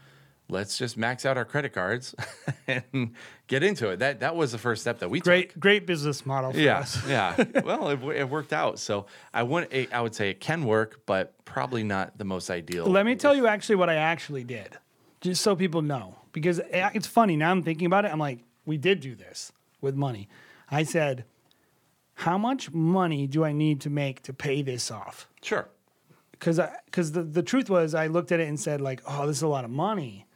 let's 0.49 0.77
just 0.77 0.97
max 0.97 1.25
out 1.25 1.37
our 1.37 1.45
credit 1.45 1.73
cards 1.73 2.15
and 2.67 3.13
get 3.47 3.63
into 3.63 3.89
it. 3.91 3.99
That 3.99 4.21
that 4.21 4.35
was 4.35 4.53
the 4.53 4.59
first 4.59 4.81
step 4.83 4.99
that 5.01 5.11
we 5.11 5.21
took. 5.21 5.25
Great, 5.25 5.61
great 5.61 5.87
business 5.87 6.25
model 6.27 6.53
for 6.53 6.59
Yeah, 6.59 6.79
us. 6.81 7.07
yeah. 7.07 7.43
Well, 7.65 7.89
it, 7.91 8.03
it 8.17 8.29
worked 8.29 8.53
out. 8.53 8.79
So 8.79 9.07
I 9.33 9.43
wouldn't. 9.43 9.93
I 9.93 10.01
would 10.01 10.15
say 10.15 10.31
it 10.31 10.41
can 10.41 10.65
work, 10.65 11.03
but 11.07 11.35
probably 11.45 11.85
not 11.85 12.19
the 12.19 12.25
most 12.25 12.51
ideal. 12.51 12.87
Let 12.87 13.07
me 13.07 13.15
tell 13.15 13.35
you 13.35 13.47
actually 13.47 13.77
what 13.77 13.89
I 13.91 13.97
actually 13.97 14.45
did, 14.45 14.79
just 15.21 15.43
so 15.43 15.55
people 15.55 15.83
know. 15.83 16.17
Because 16.33 16.61
eh, 16.71 16.89
it's 16.95 17.07
funny 17.07 17.37
now 17.37 17.51
I'm 17.51 17.63
thinking 17.63 17.87
about 17.87 18.07
it. 18.07 18.11
I'm 18.13 18.19
like, 18.19 18.39
we 18.65 18.79
did 18.79 19.01
do 19.01 19.15
this 19.15 19.53
with 19.83 19.95
money. 19.95 20.29
I 20.71 20.83
said, 20.85 21.25
how 22.15 22.39
much 22.39 22.73
money 22.73 23.27
do 23.27 23.45
I 23.45 23.53
need 23.53 23.81
to 23.83 23.91
make 23.91 24.23
to 24.23 24.33
pay 24.33 24.63
this 24.63 24.91
off? 24.91 25.29
Sure. 25.43 25.69
Because 26.33 26.61
because 26.87 27.13
the, 27.13 27.23
the 27.23 27.43
truth 27.43 27.71
was, 27.71 27.95
I 27.95 28.07
looked 28.09 28.33
at 28.33 28.41
it 28.41 28.49
and 28.49 28.59
said, 28.59 28.81
like, 28.81 29.03
oh, 29.07 29.27
this 29.27 29.37
is 29.39 29.43
a 29.43 29.49
lot 29.49 29.65
of 29.65 29.71
money, 29.71 30.27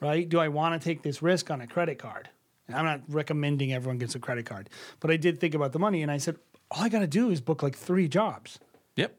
right? 0.00 0.28
Do 0.28 0.38
I 0.38 0.48
want 0.48 0.80
to 0.80 0.84
take 0.84 1.02
this 1.02 1.22
risk 1.22 1.50
on 1.50 1.60
a 1.60 1.66
credit 1.66 1.98
card? 1.98 2.28
And 2.68 2.76
I'm 2.76 2.84
not 2.84 3.00
recommending 3.08 3.72
everyone 3.72 3.98
gets 3.98 4.14
a 4.14 4.18
credit 4.18 4.46
card, 4.46 4.70
but 5.00 5.10
I 5.10 5.16
did 5.16 5.38
think 5.40 5.54
about 5.54 5.72
the 5.72 5.78
money, 5.78 6.02
and 6.02 6.10
I 6.10 6.16
said, 6.18 6.36
all 6.70 6.82
I 6.82 6.88
got 6.88 7.00
to 7.00 7.06
do 7.06 7.30
is 7.30 7.40
book 7.40 7.62
like 7.62 7.76
three 7.76 8.08
jobs 8.08 8.58
Yep. 8.96 9.14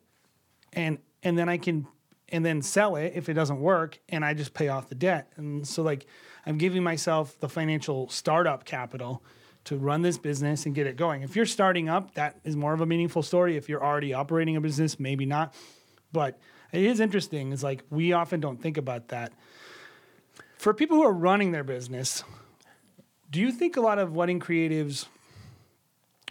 and 0.73 0.97
and 1.21 1.37
then 1.37 1.47
I 1.47 1.57
can 1.57 1.87
and 2.29 2.43
then 2.43 2.61
sell 2.63 2.95
it 2.95 3.13
if 3.15 3.29
it 3.29 3.33
doesn't 3.33 3.59
work 3.59 3.99
and 4.09 4.25
I 4.25 4.33
just 4.33 4.53
pay 4.55 4.67
off 4.67 4.89
the 4.89 4.95
debt. 4.95 5.31
And 5.37 5.65
so 5.65 5.83
like 5.83 6.05
I'm 6.45 6.57
giving 6.57 6.83
myself 6.83 7.39
the 7.39 7.47
financial 7.47 8.09
startup 8.09 8.65
capital 8.65 9.23
to 9.65 9.77
run 9.77 10.01
this 10.01 10.17
business 10.17 10.65
and 10.65 10.73
get 10.73 10.87
it 10.87 10.95
going. 10.95 11.23
If 11.23 11.35
you're 11.35 11.45
starting 11.45 11.89
up, 11.89 12.13
that 12.13 12.39
is 12.43 12.55
more 12.55 12.73
of 12.73 12.81
a 12.81 12.85
meaningful 12.85 13.23
story. 13.23 13.57
If 13.57 13.67
you're 13.67 13.83
already 13.83 14.13
operating 14.13 14.55
a 14.55 14.61
business, 14.61 14.99
maybe 14.99 15.25
not. 15.25 15.53
But 16.11 16.39
it 16.71 16.83
is 16.83 16.99
interesting. 16.99 17.51
It's 17.51 17.63
like 17.63 17.83
we 17.89 18.13
often 18.13 18.39
don't 18.39 18.61
think 18.61 18.77
about 18.77 19.09
that. 19.09 19.33
For 20.57 20.73
people 20.73 20.97
who 20.97 21.03
are 21.03 21.13
running 21.13 21.51
their 21.51 21.63
business, 21.63 22.23
do 23.29 23.41
you 23.41 23.51
think 23.51 23.75
a 23.75 23.81
lot 23.81 23.99
of 23.99 24.15
wedding 24.15 24.39
creatives 24.39 25.07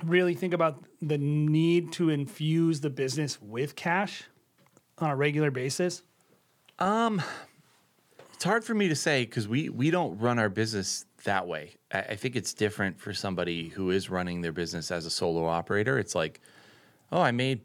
really 0.02 0.34
think 0.34 0.54
about 0.54 0.82
the 1.02 1.18
need 1.18 1.92
to 1.92 2.10
infuse 2.10 2.80
the 2.80 2.90
business 2.90 3.40
with 3.40 3.76
cash 3.76 4.24
on 4.98 5.10
a 5.10 5.16
regular 5.16 5.50
basis? 5.50 6.02
Um, 6.78 7.22
it's 8.32 8.44
hard 8.44 8.64
for 8.64 8.74
me 8.74 8.88
to 8.88 8.96
say 8.96 9.24
because 9.24 9.46
we 9.46 9.68
we 9.68 9.90
don't 9.90 10.18
run 10.18 10.38
our 10.38 10.48
business 10.48 11.04
that 11.24 11.46
way. 11.46 11.74
I, 11.94 12.16
think 12.16 12.36
it's 12.36 12.52
different 12.54 13.00
for 13.00 13.14
somebody 13.14 13.68
who 13.68 13.90
is 13.90 14.10
running 14.10 14.40
their 14.40 14.52
business 14.52 14.90
as 14.90 15.06
a 15.06 15.10
solo 15.10 15.46
operator. 15.46 15.98
It's 15.98 16.14
like, 16.14 16.40
oh, 17.12 17.20
I 17.20 17.30
made 17.30 17.60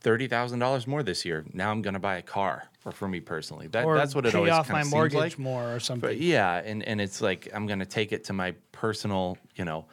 thirty 0.00 0.28
thousand 0.28 0.60
dollars 0.60 0.86
more 0.86 1.02
this 1.02 1.24
year. 1.24 1.44
Now 1.52 1.70
I'm 1.70 1.82
going 1.82 1.94
to 1.94 2.00
buy 2.00 2.16
a 2.16 2.22
car. 2.22 2.68
Or 2.84 2.92
for 2.92 3.08
me 3.08 3.18
personally, 3.18 3.66
that, 3.68 3.84
that's 3.84 4.14
what 4.14 4.26
it 4.26 4.32
pay 4.32 4.38
always 4.38 4.52
off 4.52 4.70
my 4.70 4.84
mortgage 4.84 5.18
like. 5.18 5.38
more 5.40 5.74
or 5.74 5.80
something. 5.80 6.08
But 6.08 6.18
yeah, 6.18 6.62
and 6.64 6.84
and 6.84 7.00
it's 7.00 7.20
like 7.20 7.48
I'm 7.52 7.66
going 7.66 7.80
to 7.80 7.86
take 7.86 8.12
it 8.12 8.22
to 8.24 8.32
my 8.32 8.54
personal, 8.70 9.38
you 9.56 9.64
know, 9.64 9.86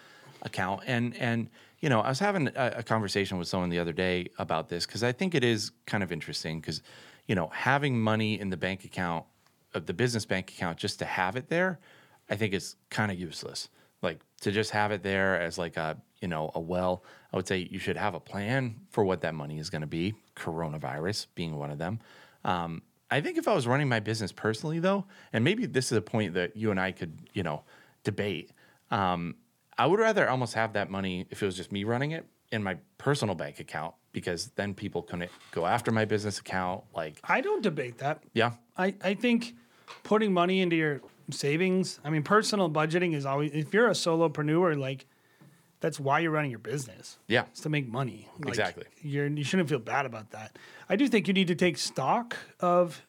account. 0.44 0.84
And 0.86 1.16
and 1.18 1.50
you 1.80 1.90
know, 1.90 2.02
I 2.02 2.10
was 2.10 2.20
having 2.20 2.50
a, 2.56 2.74
a 2.78 2.84
conversation 2.84 3.38
with 3.38 3.48
someone 3.48 3.70
the 3.70 3.80
other 3.80 3.92
day 3.92 4.28
about 4.38 4.70
this 4.70 4.86
because 4.86 5.04
I 5.04 5.12
think 5.12 5.36
it 5.36 5.44
is 5.44 5.72
kind 5.86 6.04
of 6.04 6.12
interesting 6.12 6.62
because, 6.62 6.82
you 7.28 7.36
know, 7.36 7.48
having 7.48 8.00
money 8.00 8.40
in 8.40 8.50
the 8.50 8.58
bank 8.58 8.86
account, 8.86 9.26
of 9.74 9.86
the 9.86 9.94
business 9.94 10.26
bank 10.26 10.52
account, 10.52 10.78
just 10.78 11.00
to 11.00 11.06
have 11.06 11.36
it 11.36 11.50
there, 11.50 11.80
I 12.30 12.36
think 12.36 12.54
is 12.54 12.76
kind 12.90 13.12
of 13.12 13.20
useless. 13.20 13.70
Like 14.02 14.20
to 14.42 14.52
just 14.52 14.72
have 14.72 14.92
it 14.92 15.04
there 15.04 15.40
as 15.40 15.58
like 15.58 15.78
a 15.78 15.98
you 16.22 16.28
know 16.28 16.52
a 16.56 16.60
well. 16.60 17.04
I 17.32 17.36
would 17.36 17.48
say 17.48 17.68
you 17.70 17.80
should 17.80 17.98
have 17.98 18.14
a 18.16 18.20
plan 18.20 18.76
for 18.90 19.04
what 19.04 19.22
that 19.22 19.34
money 19.34 19.60
is 19.60 19.70
going 19.70 19.82
to 19.82 19.88
be. 19.88 20.14
Coronavirus 20.36 21.28
being 21.36 21.58
one 21.58 21.72
of 21.72 21.78
them. 21.78 22.00
Um, 22.44 22.82
I 23.10 23.22
think 23.22 23.38
if 23.38 23.48
I 23.48 23.54
was 23.54 23.68
running 23.68 23.88
my 23.90 24.00
business 24.00 24.32
personally, 24.32 24.80
though, 24.80 25.06
and 25.32 25.44
maybe 25.44 25.66
this 25.66 25.92
is 25.92 25.98
a 25.98 26.02
point 26.02 26.34
that 26.34 26.58
you 26.58 26.72
and 26.72 26.80
I 26.80 26.92
could, 26.92 27.30
you 27.34 27.44
know, 27.44 27.64
debate. 28.04 28.52
Um, 28.90 29.36
I 29.78 29.86
would 29.86 30.00
rather 30.00 30.30
almost 30.30 30.54
have 30.56 30.74
that 30.74 30.90
money 30.90 31.28
if 31.30 31.42
it 31.42 31.46
was 31.46 31.56
just 31.56 31.72
me 31.72 31.84
running 31.84 32.12
it 32.12 32.26
in 32.52 32.64
my 32.64 32.78
personal 32.98 33.36
bank 33.36 33.60
account 33.60 33.94
because 34.12 34.48
then 34.56 34.74
people 34.74 35.02
couldn't 35.02 35.32
go 35.52 35.66
after 35.66 35.92
my 35.92 36.06
business 36.06 36.40
account. 36.40 36.84
Like, 36.96 37.20
I 37.24 37.42
don't 37.42 37.62
debate 37.62 38.00
that. 38.00 38.24
yeah, 38.34 38.54
I, 38.78 38.96
I 39.04 39.14
think 39.16 39.56
putting 40.04 40.34
money 40.34 40.62
into 40.62 40.76
your 40.76 41.02
savings, 41.32 42.00
I 42.04 42.10
mean, 42.10 42.24
personal 42.24 42.70
budgeting 42.70 43.14
is 43.14 43.26
always, 43.26 43.52
if 43.54 43.74
you're 43.74 43.88
a 43.88 43.92
solopreneur, 43.92 44.78
like, 44.78 45.06
that's 45.80 46.00
why 46.00 46.20
you're 46.20 46.32
running 46.32 46.52
your 46.52 46.60
business. 46.60 47.20
yeah, 47.28 47.44
It's 47.52 47.62
to 47.62 47.70
make 47.70 47.88
money. 47.88 48.30
Like, 48.40 48.50
Exactly. 48.50 48.86
You're, 49.02 49.28
you 49.28 49.44
shouldn't 49.44 49.68
feel 49.70 49.80
bad 49.80 50.06
about 50.06 50.32
that. 50.32 50.58
I 50.88 50.96
do 50.96 51.08
think 51.08 51.28
you 51.28 51.34
need 51.34 51.48
to 51.48 51.56
take 51.56 51.78
stock 51.78 52.38
of, 52.60 53.06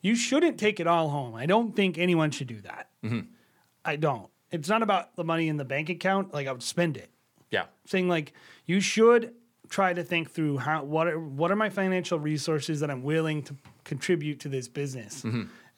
you 0.00 0.14
shouldn't 0.14 0.58
take 0.58 0.80
it 0.80 0.86
all 0.86 1.10
home. 1.10 1.34
I 1.34 1.46
don't 1.46 1.74
think 1.76 1.98
anyone 1.98 2.30
should 2.30 2.46
do 2.46 2.60
that. 2.62 2.88
Mm-hmm. 3.04 3.20
I 3.84 3.96
don't. 3.96 4.28
It's 4.50 4.68
not 4.68 4.82
about 4.82 5.14
the 5.16 5.24
money 5.24 5.48
in 5.48 5.56
the 5.56 5.64
bank 5.64 5.88
account. 5.90 6.32
Like, 6.32 6.46
I 6.46 6.52
would 6.52 6.62
spend 6.62 6.96
it. 6.96 7.10
yeah, 7.50 7.64
saying 7.84 8.08
like 8.08 8.32
you 8.64 8.80
should 8.80 9.34
try 9.68 9.92
to 9.92 10.02
think 10.04 10.30
through 10.30 10.58
how 10.58 10.84
what 10.84 11.08
are 11.08 11.18
what 11.18 11.50
are 11.50 11.56
my 11.56 11.68
financial 11.68 12.18
resources 12.18 12.80
that 12.80 12.90
I'm 12.90 13.02
willing 13.02 13.42
to 13.42 13.56
contribute 13.84 14.40
to 14.40 14.48
this 14.48 14.68
business, 14.68 15.24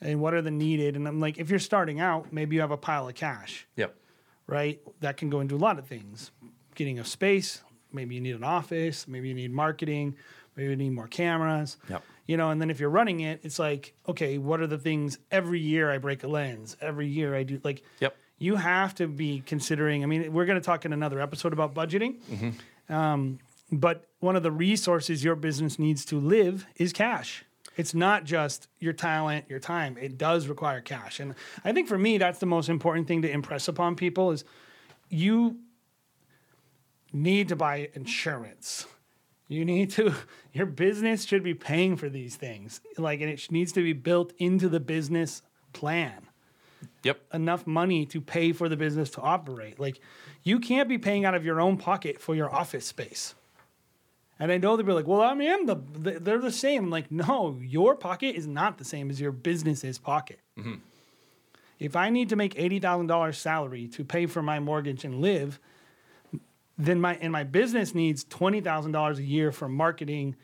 and 0.00 0.20
what 0.20 0.34
are 0.34 0.42
the 0.42 0.50
needed. 0.50 0.96
And 0.96 1.06
I'm 1.08 1.20
like, 1.20 1.38
if 1.38 1.50
you're 1.50 1.58
starting 1.58 2.00
out, 2.00 2.32
maybe 2.32 2.54
you 2.56 2.60
have 2.62 2.70
a 2.70 2.76
pile 2.76 3.08
of 3.08 3.14
cash, 3.14 3.66
yep, 3.76 3.94
right? 4.46 4.80
That 5.00 5.16
can 5.16 5.30
go 5.30 5.40
into 5.40 5.54
a 5.54 5.58
lot 5.58 5.78
of 5.78 5.86
things, 5.86 6.30
getting 6.74 6.98
a 6.98 7.04
space, 7.04 7.62
maybe 7.92 8.14
you 8.14 8.20
need 8.20 8.36
an 8.36 8.44
office, 8.44 9.08
maybe 9.08 9.28
you 9.28 9.34
need 9.34 9.52
marketing, 9.52 10.14
maybe 10.56 10.70
you 10.70 10.76
need 10.76 10.90
more 10.90 11.08
cameras. 11.08 11.76
Yep. 11.88 12.02
You 12.26 12.36
know, 12.36 12.50
and 12.50 12.60
then 12.60 12.70
if 12.70 12.78
you're 12.78 12.90
running 12.90 13.20
it, 13.20 13.40
it's 13.42 13.58
like, 13.58 13.94
okay, 14.06 14.36
what 14.36 14.60
are 14.60 14.66
the 14.66 14.76
things 14.78 15.18
every 15.30 15.60
year 15.60 15.90
I 15.90 15.96
break 15.98 16.22
a 16.24 16.28
lens, 16.28 16.76
every 16.80 17.08
year 17.08 17.34
I 17.34 17.42
do 17.42 17.58
like 17.64 17.82
Yep. 18.00 18.14
you 18.38 18.56
have 18.56 18.94
to 18.96 19.08
be 19.08 19.42
considering. 19.46 20.02
I 20.02 20.06
mean, 20.06 20.32
we're 20.32 20.44
going 20.44 20.60
to 20.60 20.64
talk 20.64 20.84
in 20.84 20.92
another 20.92 21.20
episode 21.20 21.52
about 21.54 21.74
budgeting. 21.74 22.18
Um, 22.88 23.38
but 23.72 24.06
one 24.20 24.36
of 24.36 24.42
the 24.42 24.50
resources 24.50 25.22
your 25.24 25.36
business 25.36 25.78
needs 25.78 26.04
to 26.06 26.18
live 26.20 26.66
is 26.76 26.92
cash. 26.92 27.44
It's 27.78 27.94
not 27.94 28.24
just 28.24 28.68
your 28.78 28.92
talent, 28.92 29.46
your 29.48 29.60
time. 29.60 29.96
It 29.98 30.18
does 30.18 30.48
require 30.48 30.82
cash. 30.82 31.20
And 31.20 31.34
I 31.64 31.72
think 31.72 31.88
for 31.88 31.96
me, 31.96 32.18
that's 32.18 32.40
the 32.40 32.46
most 32.46 32.68
important 32.68 33.08
thing 33.08 33.22
to 33.22 33.30
impress 33.30 33.68
upon 33.68 33.96
people 33.96 34.32
is 34.32 34.44
you 35.08 35.56
need 37.12 37.48
to 37.48 37.56
buy 37.56 37.88
insurance. 37.94 38.86
You 39.46 39.64
need 39.64 39.90
to, 39.92 40.12
your 40.52 40.66
business 40.66 41.24
should 41.24 41.42
be 41.42 41.54
paying 41.54 41.96
for 41.96 42.10
these 42.10 42.36
things. 42.36 42.82
Like, 42.98 43.20
and 43.20 43.30
it 43.30 43.50
needs 43.50 43.72
to 43.72 43.82
be 43.82 43.94
built 43.94 44.34
into 44.38 44.68
the 44.68 44.80
business 44.80 45.40
plan 45.72 46.28
Yep. 47.02 47.20
enough 47.34 47.66
money 47.66 48.06
to 48.06 48.20
pay 48.20 48.52
for 48.52 48.68
the 48.68 48.76
business 48.76 49.10
to 49.10 49.20
operate. 49.20 49.78
Like 49.78 50.00
you 50.42 50.58
can't 50.60 50.88
be 50.88 50.98
paying 50.98 51.24
out 51.24 51.34
of 51.34 51.44
your 51.44 51.60
own 51.60 51.76
pocket 51.76 52.20
for 52.20 52.34
your 52.34 52.52
office 52.52 52.86
space. 52.86 53.34
And 54.40 54.52
I 54.52 54.58
know 54.58 54.76
they'll 54.76 54.86
be 54.86 54.92
like, 54.92 55.06
well, 55.06 55.20
I 55.20 55.34
mean, 55.34 55.66
the, 55.66 55.76
the, 55.94 56.10
they're 56.20 56.38
the 56.38 56.52
same. 56.52 56.84
I'm 56.84 56.90
like, 56.90 57.10
no, 57.10 57.58
your 57.60 57.96
pocket 57.96 58.36
is 58.36 58.46
not 58.46 58.78
the 58.78 58.84
same 58.84 59.10
as 59.10 59.20
your 59.20 59.32
business's 59.32 59.98
pocket. 59.98 60.38
Mm-hmm. 60.56 60.74
If 61.78 61.96
I 61.96 62.10
need 62.10 62.28
to 62.30 62.36
make 62.36 62.54
$80,000 62.54 63.34
salary 63.34 63.88
to 63.88 64.04
pay 64.04 64.26
for 64.26 64.42
my 64.42 64.60
mortgage 64.60 65.04
and 65.04 65.20
live, 65.20 65.60
then 66.76 67.00
my, 67.00 67.16
and 67.16 67.32
my 67.32 67.44
business 67.44 67.94
needs 67.94 68.24
$20,000 68.24 69.16
a 69.16 69.22
year 69.22 69.50
for 69.52 69.68
marketing, 69.68 70.36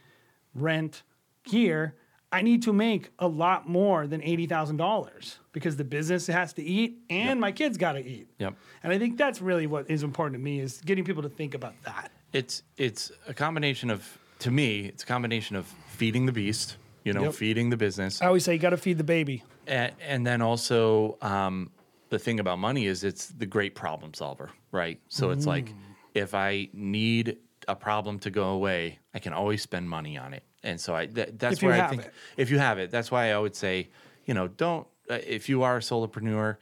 rent, 0.54 1.02
gear, 1.44 1.94
I 2.34 2.42
need 2.42 2.62
to 2.62 2.72
make 2.72 3.10
a 3.20 3.28
lot 3.28 3.68
more 3.68 4.08
than 4.08 4.20
$80,000 4.20 5.36
because 5.52 5.76
the 5.76 5.84
business 5.84 6.26
has 6.26 6.52
to 6.54 6.64
eat 6.64 6.98
and 7.08 7.40
my 7.40 7.52
kids 7.52 7.78
got 7.78 7.92
to 7.92 8.04
eat. 8.04 8.26
Yep. 8.38 8.54
And 8.82 8.92
I 8.92 8.98
think 8.98 9.16
that's 9.16 9.40
really 9.40 9.68
what 9.68 9.88
is 9.88 10.02
important 10.02 10.34
to 10.34 10.40
me 10.40 10.58
is 10.58 10.80
getting 10.84 11.04
people 11.04 11.22
to 11.22 11.28
think 11.28 11.54
about 11.54 11.74
that. 11.84 12.10
It's 12.34 12.62
it's 12.76 13.12
a 13.28 13.32
combination 13.32 13.90
of 13.90 14.18
to 14.40 14.50
me, 14.50 14.80
it's 14.86 15.04
a 15.04 15.06
combination 15.06 15.56
of 15.56 15.66
feeding 15.88 16.26
the 16.26 16.32
beast, 16.32 16.76
you 17.04 17.12
know, 17.12 17.22
Yep. 17.22 17.34
feeding 17.34 17.70
the 17.70 17.76
business. 17.76 18.20
I 18.20 18.26
always 18.26 18.44
say 18.44 18.52
you 18.54 18.58
got 18.58 18.70
to 18.70 18.76
feed 18.76 18.98
the 18.98 19.04
baby. 19.04 19.44
And, 19.66 19.92
and 20.06 20.26
then 20.26 20.42
also, 20.42 21.16
um, 21.22 21.70
the 22.10 22.18
thing 22.18 22.40
about 22.40 22.58
money 22.58 22.86
is 22.86 23.04
it's 23.04 23.28
the 23.28 23.46
great 23.46 23.74
problem 23.74 24.12
solver, 24.12 24.50
right? 24.72 25.00
So 25.08 25.30
it's 25.30 25.46
like 25.46 25.72
if 26.12 26.34
I 26.34 26.68
need 26.72 27.38
a 27.66 27.74
problem 27.76 28.18
to 28.20 28.30
go 28.30 28.50
away, 28.50 28.98
I 29.14 29.20
can 29.20 29.32
always 29.32 29.62
spend 29.62 29.88
money 29.88 30.18
on 30.18 30.34
it. 30.34 30.42
And 30.64 30.80
so 30.80 30.94
I 30.94 31.06
that, 31.06 31.38
that's 31.38 31.58
If 31.58 31.62
you 31.62 31.68
where 31.68 31.76
I 31.76 31.80
have 31.80 31.90
think 31.90 32.04
it. 32.06 32.12
if 32.36 32.50
you 32.50 32.58
have 32.58 32.78
it, 32.78 32.90
that's 32.90 33.10
why 33.10 33.32
I 33.32 33.38
would 33.38 33.54
say, 33.54 33.88
you 34.26 34.34
know, 34.34 34.48
don't 34.48 34.86
uh, 35.08 35.18
if 35.26 35.48
you 35.48 35.62
are 35.62 35.76
a 35.76 35.80
solopreneur, 35.80 36.56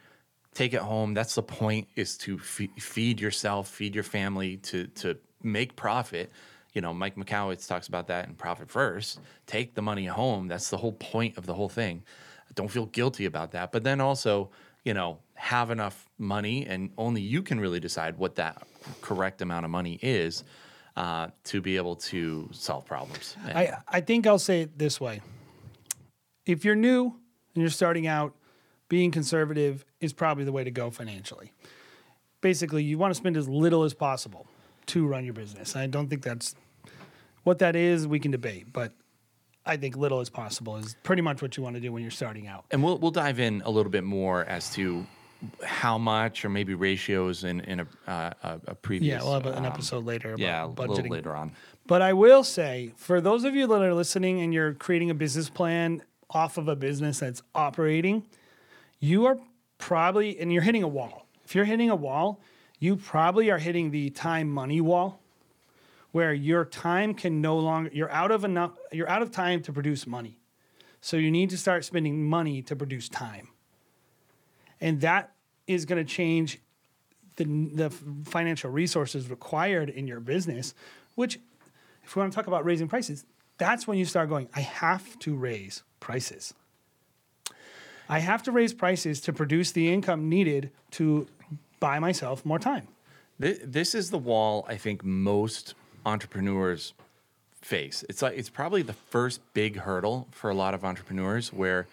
take 0.55 0.75
it 0.75 0.81
home. 0.81 1.15
That's 1.15 1.35
the 1.35 1.43
point 1.43 1.89
is 1.97 2.19
to 2.19 2.39
fe- 2.39 2.71
feed 2.79 3.21
yourself, 3.21 3.69
feed 3.69 3.95
your 3.95 4.05
family, 4.05 4.59
to 4.59 4.87
to 4.89 5.17
make 5.45 5.77
profit. 5.77 6.31
You 6.75 6.81
know, 6.81 6.95
Mike 6.95 7.17
Michalowicz 7.17 7.67
talks 7.67 7.89
about 7.89 8.07
that 8.07 8.29
in 8.29 8.35
Profit 8.35 8.71
First. 8.71 9.21
Take 9.47 9.75
the 9.75 9.83
money 9.83 10.07
home. 10.07 10.49
That's 10.49 10.71
the 10.71 10.79
whole 10.79 10.93
point 10.93 11.37
of 11.37 11.47
the 11.47 11.55
whole 11.55 11.69
thing. 11.69 12.03
Don't 12.55 12.71
feel 12.71 12.87
guilty 12.87 13.25
about 13.25 13.53
that. 13.53 13.73
But 13.73 13.85
then 13.85 14.01
also, 14.01 14.51
you 14.85 14.95
know, 14.95 15.19
have 15.35 15.71
enough 15.71 16.09
money, 16.19 16.67
and 16.67 16.91
only 16.97 17.21
you 17.21 17.43
can 17.43 17.61
really 17.61 17.81
decide 17.81 18.17
what 18.19 18.37
that 18.37 18.63
correct 19.01 19.43
amount 19.43 19.65
of 19.65 19.71
money 19.71 19.99
is 20.03 20.45
uh, 20.97 21.29
to 21.45 21.61
be 21.61 21.77
able 21.77 21.97
to 21.97 22.49
solve 22.53 22.85
problems. 22.85 23.37
And- 23.47 23.59
I, 23.59 23.79
I 23.89 24.01
think 24.01 24.27
I'll 24.27 24.39
say 24.39 24.63
it 24.63 24.79
this 24.79 25.01
way. 25.01 25.21
If 26.47 26.65
you're 26.65 26.75
new 26.77 27.05
and 27.55 27.61
you're 27.63 27.71
starting 27.71 28.07
out, 28.07 28.35
being 28.89 29.11
conservative 29.11 29.85
is 30.01 30.13
probably 30.13 30.45
the 30.45 30.53
way 30.53 30.65
to 30.65 30.71
go 30.71 30.91
financially. 30.91 31.53
Basically, 32.41 32.83
you 32.83 32.99
want 32.99 33.13
to 33.13 33.15
spend 33.15 33.37
as 33.37 33.49
little 33.49 33.85
as 33.85 33.95
possible 33.95 34.47
to 34.87 35.07
run 35.07 35.25
your 35.25 35.35
business. 35.35 35.77
I 35.77 35.87
don't 35.87 36.09
think 36.09 36.23
that's 36.23 36.55
what 37.45 37.59
that 37.59 37.77
is, 37.77 38.07
we 38.07 38.19
can 38.21 38.31
debate, 38.31 38.73
but 38.73 38.93
I 39.65 39.77
think 39.77 39.97
little 39.97 40.21
as 40.21 40.31
possible 40.31 40.77
is 40.77 40.97
pretty 41.03 41.23
much 41.23 41.43
what 41.43 41.57
you 41.57 41.63
want 41.63 41.77
to 41.77 41.81
do 41.81 41.93
when 41.93 42.03
you're 42.03 42.11
starting 42.11 42.47
out. 42.47 42.65
And 42.71 42.83
we'll 42.83 42.99
we'll 42.99 43.11
dive 43.11 43.39
in 43.41 43.63
a 43.65 43.71
little 43.71 43.91
bit 43.91 44.05
more 44.05 44.45
as 44.45 44.71
to 44.75 45.07
how 45.65 45.99
much 45.99 46.45
or 46.45 46.49
maybe 46.49 46.75
ratios 46.75 47.45
in 47.45 47.61
in 47.61 47.81
a 47.81 47.87
uh, 48.07 48.31
a, 48.43 48.61
a 48.69 48.75
previous. 48.75 49.21
Yeah, 49.21 49.25
we'll 49.25 49.35
have 49.35 49.47
an 49.47 49.59
um, 49.59 49.65
episode 49.65 50.05
later 50.05 50.31
about 50.31 50.41
Yeah, 50.41 50.65
a 50.65 50.67
little 50.67 50.97
budgeting. 50.97 51.11
later 51.11 51.35
on. 51.35 51.53
But 51.87 52.01
I 52.03 52.13
will 52.13 52.45
say, 52.45 52.93
for 52.97 53.21
those 53.21 53.45
of 53.45 53.55
you 53.57 53.67
that 53.67 53.83
are 53.83 53.95
listening 53.95 54.41
and 54.41 54.55
you're 54.55 54.75
creating 54.75 55.11
a 55.11 55.15
business 55.15 55.49
plan 55.49 56.03
off 56.31 56.59
of 56.59 56.69
a 56.69 56.77
business 56.77 57.19
that's 57.19 57.43
operating, 57.55 58.25
you 59.01 59.27
are 59.27 59.37
probably, 59.79 60.39
and 60.39 60.53
you're 60.53 60.63
hitting 60.63 60.85
a 60.85 60.89
wall. 60.89 61.27
If 61.45 61.57
you're 61.57 61.65
hitting 61.65 61.91
a 61.91 61.97
wall, 61.97 62.41
you 62.83 62.97
probably 62.97 63.49
are 63.49 63.59
hitting 63.59 63.93
the 63.93 64.11
time 64.11 64.51
money 64.51 64.81
wall 64.81 65.21
where 66.11 66.35
your 66.35 66.65
time 66.65 67.15
can 67.15 67.41
no 67.41 67.57
longer, 67.57 67.89
you're 67.93 68.11
out 68.11 68.33
of 68.33 68.45
enough, 68.45 68.73
you're 68.91 69.09
out 69.09 69.23
of 69.23 69.31
time 69.31 69.63
to 69.63 69.73
produce 69.73 70.05
money. 70.05 70.37
So 71.01 71.17
you 71.17 71.31
need 71.31 71.49
to 71.51 71.57
start 71.57 71.85
spending 71.85 72.25
money 72.25 72.61
to 72.63 72.75
produce 72.75 73.09
time. 73.09 73.51
And 74.81 75.01
that 75.01 75.31
is 75.69 75.85
going 75.85 76.05
to 76.05 76.13
change 76.13 76.59
the, 77.37 77.45
the 77.45 77.91
financial 78.25 78.69
resources 78.69 79.31
required 79.31 79.89
in 79.89 80.09
your 80.09 80.19
business, 80.19 80.75
which, 81.15 81.39
if 82.03 82.17
we 82.17 82.21
want 82.21 82.33
to 82.33 82.37
talk 82.37 82.49
about 82.49 82.65
raising 82.65 82.89
prices, 82.89 83.25
that's 83.59 83.87
when 83.87 83.97
you 83.97 84.05
start 84.05 84.29
going, 84.29 84.49
I 84.57 84.61
have 84.61 85.17
to 85.21 85.37
raise 85.37 85.85
prices. 86.01 86.53
I 88.09 88.19
have 88.19 88.43
to 88.43 88.51
raise 88.51 88.75
prices 88.75 89.21
to 89.21 89.33
produce 89.33 89.71
the 89.71 89.93
income 89.93 90.29
needed 90.29 90.73
to 90.93 91.29
buy 91.83 91.99
myself 91.99 92.37
more 92.47 92.59
time. 92.61 92.87
Thi- 93.41 93.59
This 93.79 93.95
is 93.95 94.11
the 94.11 94.19
wall 94.31 94.65
I 94.69 94.77
think 94.85 95.05
most 95.05 95.75
entrepreneurs 96.07 96.95
face. 97.61 98.05
It's 98.09 98.23
like 98.23 98.37
it's 98.39 98.49
probably 98.61 98.83
the 98.83 98.93
first 99.15 99.41
big 99.55 99.73
hurdle 99.87 100.29
for 100.31 100.49
a 100.51 100.55
lot 100.55 100.75
of 100.75 100.85
entrepreneurs 100.85 101.53
where, 101.53 101.87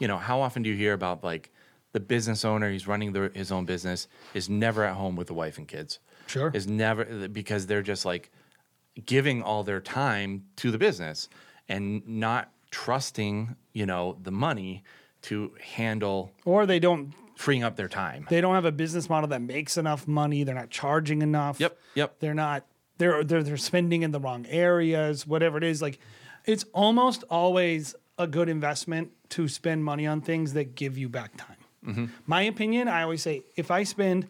you 0.00 0.08
know, 0.08 0.18
how 0.18 0.40
often 0.40 0.62
do 0.62 0.70
you 0.70 0.76
hear 0.76 0.92
about 0.94 1.22
like 1.22 1.50
the 1.92 2.00
business 2.00 2.44
owner, 2.44 2.70
he's 2.70 2.88
running 2.88 3.12
the, 3.12 3.30
his 3.34 3.52
own 3.52 3.64
business, 3.66 4.08
is 4.34 4.48
never 4.48 4.82
at 4.84 4.94
home 4.94 5.14
with 5.16 5.28
the 5.28 5.34
wife 5.34 5.58
and 5.58 5.68
kids. 5.68 5.98
Sure. 6.26 6.50
Is 6.54 6.66
never 6.66 7.04
because 7.28 7.66
they're 7.66 7.82
just 7.82 8.04
like 8.04 8.30
giving 9.06 9.42
all 9.42 9.62
their 9.62 9.80
time 9.80 10.44
to 10.56 10.70
the 10.70 10.78
business 10.78 11.28
and 11.68 12.02
not 12.08 12.50
trusting, 12.70 13.54
you 13.72 13.86
know, 13.86 14.16
the 14.22 14.32
money 14.32 14.82
to 15.22 15.54
handle 15.60 16.32
Or 16.44 16.66
they 16.66 16.78
don't 16.80 17.12
freeing 17.36 17.62
up 17.62 17.76
their 17.76 17.88
time. 17.88 18.26
they 18.30 18.40
don't 18.40 18.54
have 18.54 18.64
a 18.64 18.72
business 18.72 19.08
model 19.08 19.28
that 19.28 19.42
makes 19.42 19.76
enough 19.76 20.06
money. 20.06 20.44
They're 20.44 20.54
not 20.54 20.70
charging 20.70 21.22
enough. 21.22 21.60
Yep, 21.60 21.78
yep. 21.94 22.16
They're 22.20 22.34
not. 22.34 22.66
They're 22.98 23.24
they're 23.24 23.42
they're 23.42 23.56
spending 23.56 24.02
in 24.02 24.12
the 24.12 24.20
wrong 24.20 24.46
areas. 24.48 25.26
Whatever 25.26 25.58
it 25.58 25.64
is, 25.64 25.82
like 25.82 25.98
it's 26.44 26.64
almost 26.72 27.24
always 27.30 27.94
a 28.18 28.26
good 28.26 28.48
investment 28.48 29.10
to 29.30 29.48
spend 29.48 29.84
money 29.84 30.06
on 30.06 30.20
things 30.20 30.52
that 30.52 30.74
give 30.76 30.96
you 30.96 31.08
back 31.08 31.36
time. 31.36 31.56
Mm-hmm. 31.84 32.04
My 32.26 32.42
opinion, 32.42 32.86
I 32.86 33.02
always 33.02 33.20
say, 33.22 33.42
if 33.56 33.70
I 33.70 33.82
spend 33.82 34.28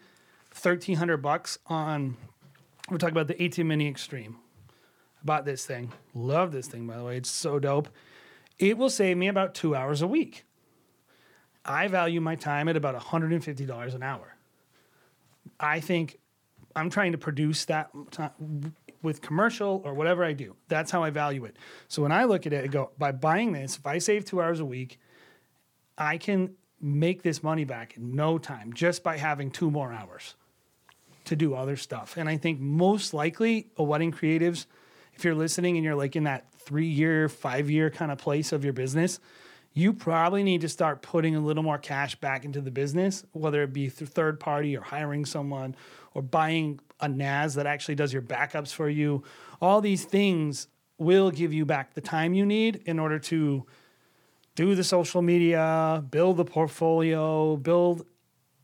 thirteen 0.51 0.95
hundred 0.97 1.17
bucks 1.17 1.59
on, 1.67 2.17
we're 2.89 2.97
talking 2.97 3.13
about 3.13 3.27
the 3.27 3.35
ATEM 3.35 3.67
Mini 3.67 3.87
Extreme. 3.87 4.37
I 5.21 5.25
bought 5.25 5.45
this 5.45 5.65
thing. 5.65 5.91
Love 6.13 6.51
this 6.51 6.67
thing, 6.67 6.87
by 6.87 6.97
the 6.97 7.03
way. 7.03 7.17
It's 7.17 7.29
so 7.29 7.59
dope. 7.59 7.89
It 8.57 8.77
will 8.77 8.89
save 8.89 9.17
me 9.17 9.27
about 9.27 9.53
two 9.53 9.75
hours 9.75 10.01
a 10.01 10.07
week. 10.07 10.45
I 11.65 11.87
value 11.87 12.21
my 12.21 12.35
time 12.35 12.67
at 12.69 12.77
about 12.77 12.99
$150 12.99 13.95
an 13.95 14.03
hour. 14.03 14.35
I 15.59 15.79
think 15.79 16.19
I'm 16.75 16.89
trying 16.89 17.13
to 17.13 17.17
produce 17.17 17.65
that 17.65 17.89
with 19.01 19.21
commercial 19.21 19.81
or 19.85 19.93
whatever 19.93 20.23
I 20.23 20.33
do. 20.33 20.55
That's 20.67 20.91
how 20.91 21.03
I 21.03 21.09
value 21.09 21.45
it. 21.45 21.55
So 21.87 22.01
when 22.01 22.11
I 22.11 22.25
look 22.25 22.45
at 22.45 22.53
it, 22.53 22.65
I 22.65 22.67
go, 22.67 22.91
by 22.97 23.11
buying 23.11 23.53
this, 23.53 23.77
if 23.77 23.85
I 23.85 23.97
save 23.99 24.25
two 24.25 24.41
hours 24.41 24.59
a 24.59 24.65
week, 24.65 24.99
I 25.97 26.17
can 26.17 26.55
make 26.81 27.23
this 27.23 27.41
money 27.41 27.63
back 27.63 27.95
in 27.97 28.15
no 28.15 28.37
time 28.37 28.73
just 28.73 29.03
by 29.03 29.17
having 29.17 29.49
two 29.49 29.71
more 29.71 29.93
hours 29.93 30.35
to 31.25 31.35
do 31.35 31.55
other 31.55 31.75
stuff. 31.75 32.17
And 32.17 32.29
I 32.29 32.37
think 32.37 32.59
most 32.59 33.13
likely 33.13 33.67
a 33.77 33.83
wedding 33.83 34.11
creatives, 34.11 34.65
if 35.13 35.23
you're 35.23 35.35
listening 35.35 35.77
and 35.77 35.83
you're 35.83 35.95
like 35.95 36.15
in 36.15 36.25
that 36.25 36.51
three 36.59 36.87
year, 36.87 37.29
five 37.29 37.69
year 37.69 37.89
kind 37.89 38.11
of 38.11 38.17
place 38.17 38.51
of 38.51 38.63
your 38.63 38.73
business, 38.73 39.19
you 39.75 39.91
probably 39.91 40.41
need 40.41 40.61
to 40.61 40.69
start 40.69 41.01
putting 41.01 41.35
a 41.35 41.39
little 41.39 41.61
more 41.61 41.77
cash 41.77 42.15
back 42.15 42.45
into 42.45 42.61
the 42.61 42.71
business, 42.71 43.25
whether 43.33 43.61
it 43.61 43.73
be 43.73 43.89
through 43.89 44.07
third 44.07 44.39
party 44.39 44.75
or 44.75 44.81
hiring 44.81 45.25
someone 45.25 45.75
or 46.13 46.21
buying 46.21 46.79
a 47.01 47.09
NAS 47.09 47.55
that 47.55 47.67
actually 47.67 47.95
does 47.95 48.13
your 48.13 48.21
backups 48.21 48.73
for 48.73 48.89
you. 48.89 49.21
All 49.61 49.81
these 49.81 50.05
things 50.05 50.69
will 50.97 51.29
give 51.29 51.53
you 51.53 51.65
back 51.65 51.93
the 51.93 51.99
time 51.99 52.33
you 52.33 52.45
need 52.45 52.83
in 52.85 52.99
order 52.99 53.19
to 53.19 53.65
do 54.55 54.75
the 54.75 54.83
social 54.83 55.21
media, 55.21 56.01
build 56.09 56.37
the 56.37 56.45
portfolio, 56.45 57.57
build 57.57 58.05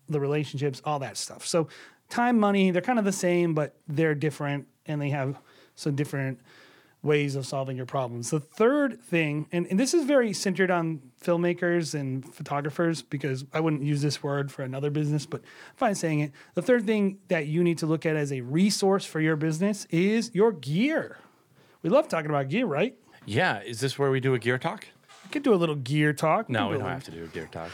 the 0.07 0.19
relationships, 0.21 0.81
all 0.85 0.99
that 0.99 1.17
stuff. 1.17 1.45
So 1.45 1.67
time, 2.07 2.39
money, 2.39 2.71
they're 2.71 2.81
kind 2.81 2.99
of 2.99 3.03
the 3.03 3.11
same, 3.11 3.53
but 3.53 3.75
they're 3.85 4.15
different 4.15 4.65
and 4.85 5.01
they 5.01 5.09
have 5.09 5.37
some 5.75 5.93
different 5.93 6.39
ways 7.03 7.35
of 7.35 7.45
solving 7.45 7.77
your 7.77 7.85
problems. 7.85 8.29
The 8.29 8.39
third 8.39 9.01
thing, 9.01 9.47
and, 9.51 9.65
and 9.67 9.79
this 9.79 9.93
is 9.93 10.05
very 10.05 10.33
centered 10.33 10.69
on 10.69 11.01
filmmakers 11.23 11.99
and 11.99 12.23
photographers 12.33 13.01
because 13.01 13.43
I 13.53 13.59
wouldn't 13.59 13.83
use 13.83 14.01
this 14.01 14.21
word 14.21 14.51
for 14.51 14.61
another 14.61 14.91
business, 14.91 15.25
but 15.25 15.41
I'm 15.41 15.75
fine 15.77 15.95
saying 15.95 16.19
it. 16.19 16.31
The 16.53 16.61
third 16.61 16.85
thing 16.85 17.17
that 17.27 17.47
you 17.47 17.63
need 17.63 17.79
to 17.79 17.87
look 17.87 18.05
at 18.05 18.15
as 18.15 18.31
a 18.31 18.41
resource 18.41 19.05
for 19.05 19.19
your 19.19 19.35
business 19.35 19.85
is 19.89 20.31
your 20.33 20.51
gear. 20.51 21.17
We 21.81 21.89
love 21.89 22.07
talking 22.07 22.29
about 22.29 22.49
gear, 22.49 22.67
right? 22.67 22.95
Yeah. 23.25 23.61
Is 23.61 23.79
this 23.79 23.97
where 23.97 24.11
we 24.11 24.19
do 24.19 24.33
a 24.35 24.39
gear 24.39 24.57
talk? 24.59 24.87
We 25.23 25.29
could 25.31 25.43
do 25.43 25.53
a 25.53 25.55
little 25.55 25.75
gear 25.75 26.13
talk. 26.13 26.49
No, 26.49 26.67
we 26.67 26.73
do 26.73 26.79
don't 26.79 26.89
have 26.89 27.03
to 27.05 27.11
do 27.11 27.23
a 27.23 27.27
gear 27.27 27.49
talk. 27.51 27.71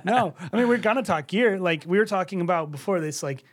no, 0.04 0.34
I 0.52 0.56
mean 0.56 0.68
we're 0.68 0.78
gonna 0.78 1.02
talk 1.02 1.26
gear. 1.26 1.58
Like 1.58 1.84
we 1.86 1.98
were 1.98 2.06
talking 2.06 2.40
about 2.40 2.70
before 2.70 3.00
this. 3.00 3.22
Like 3.22 3.44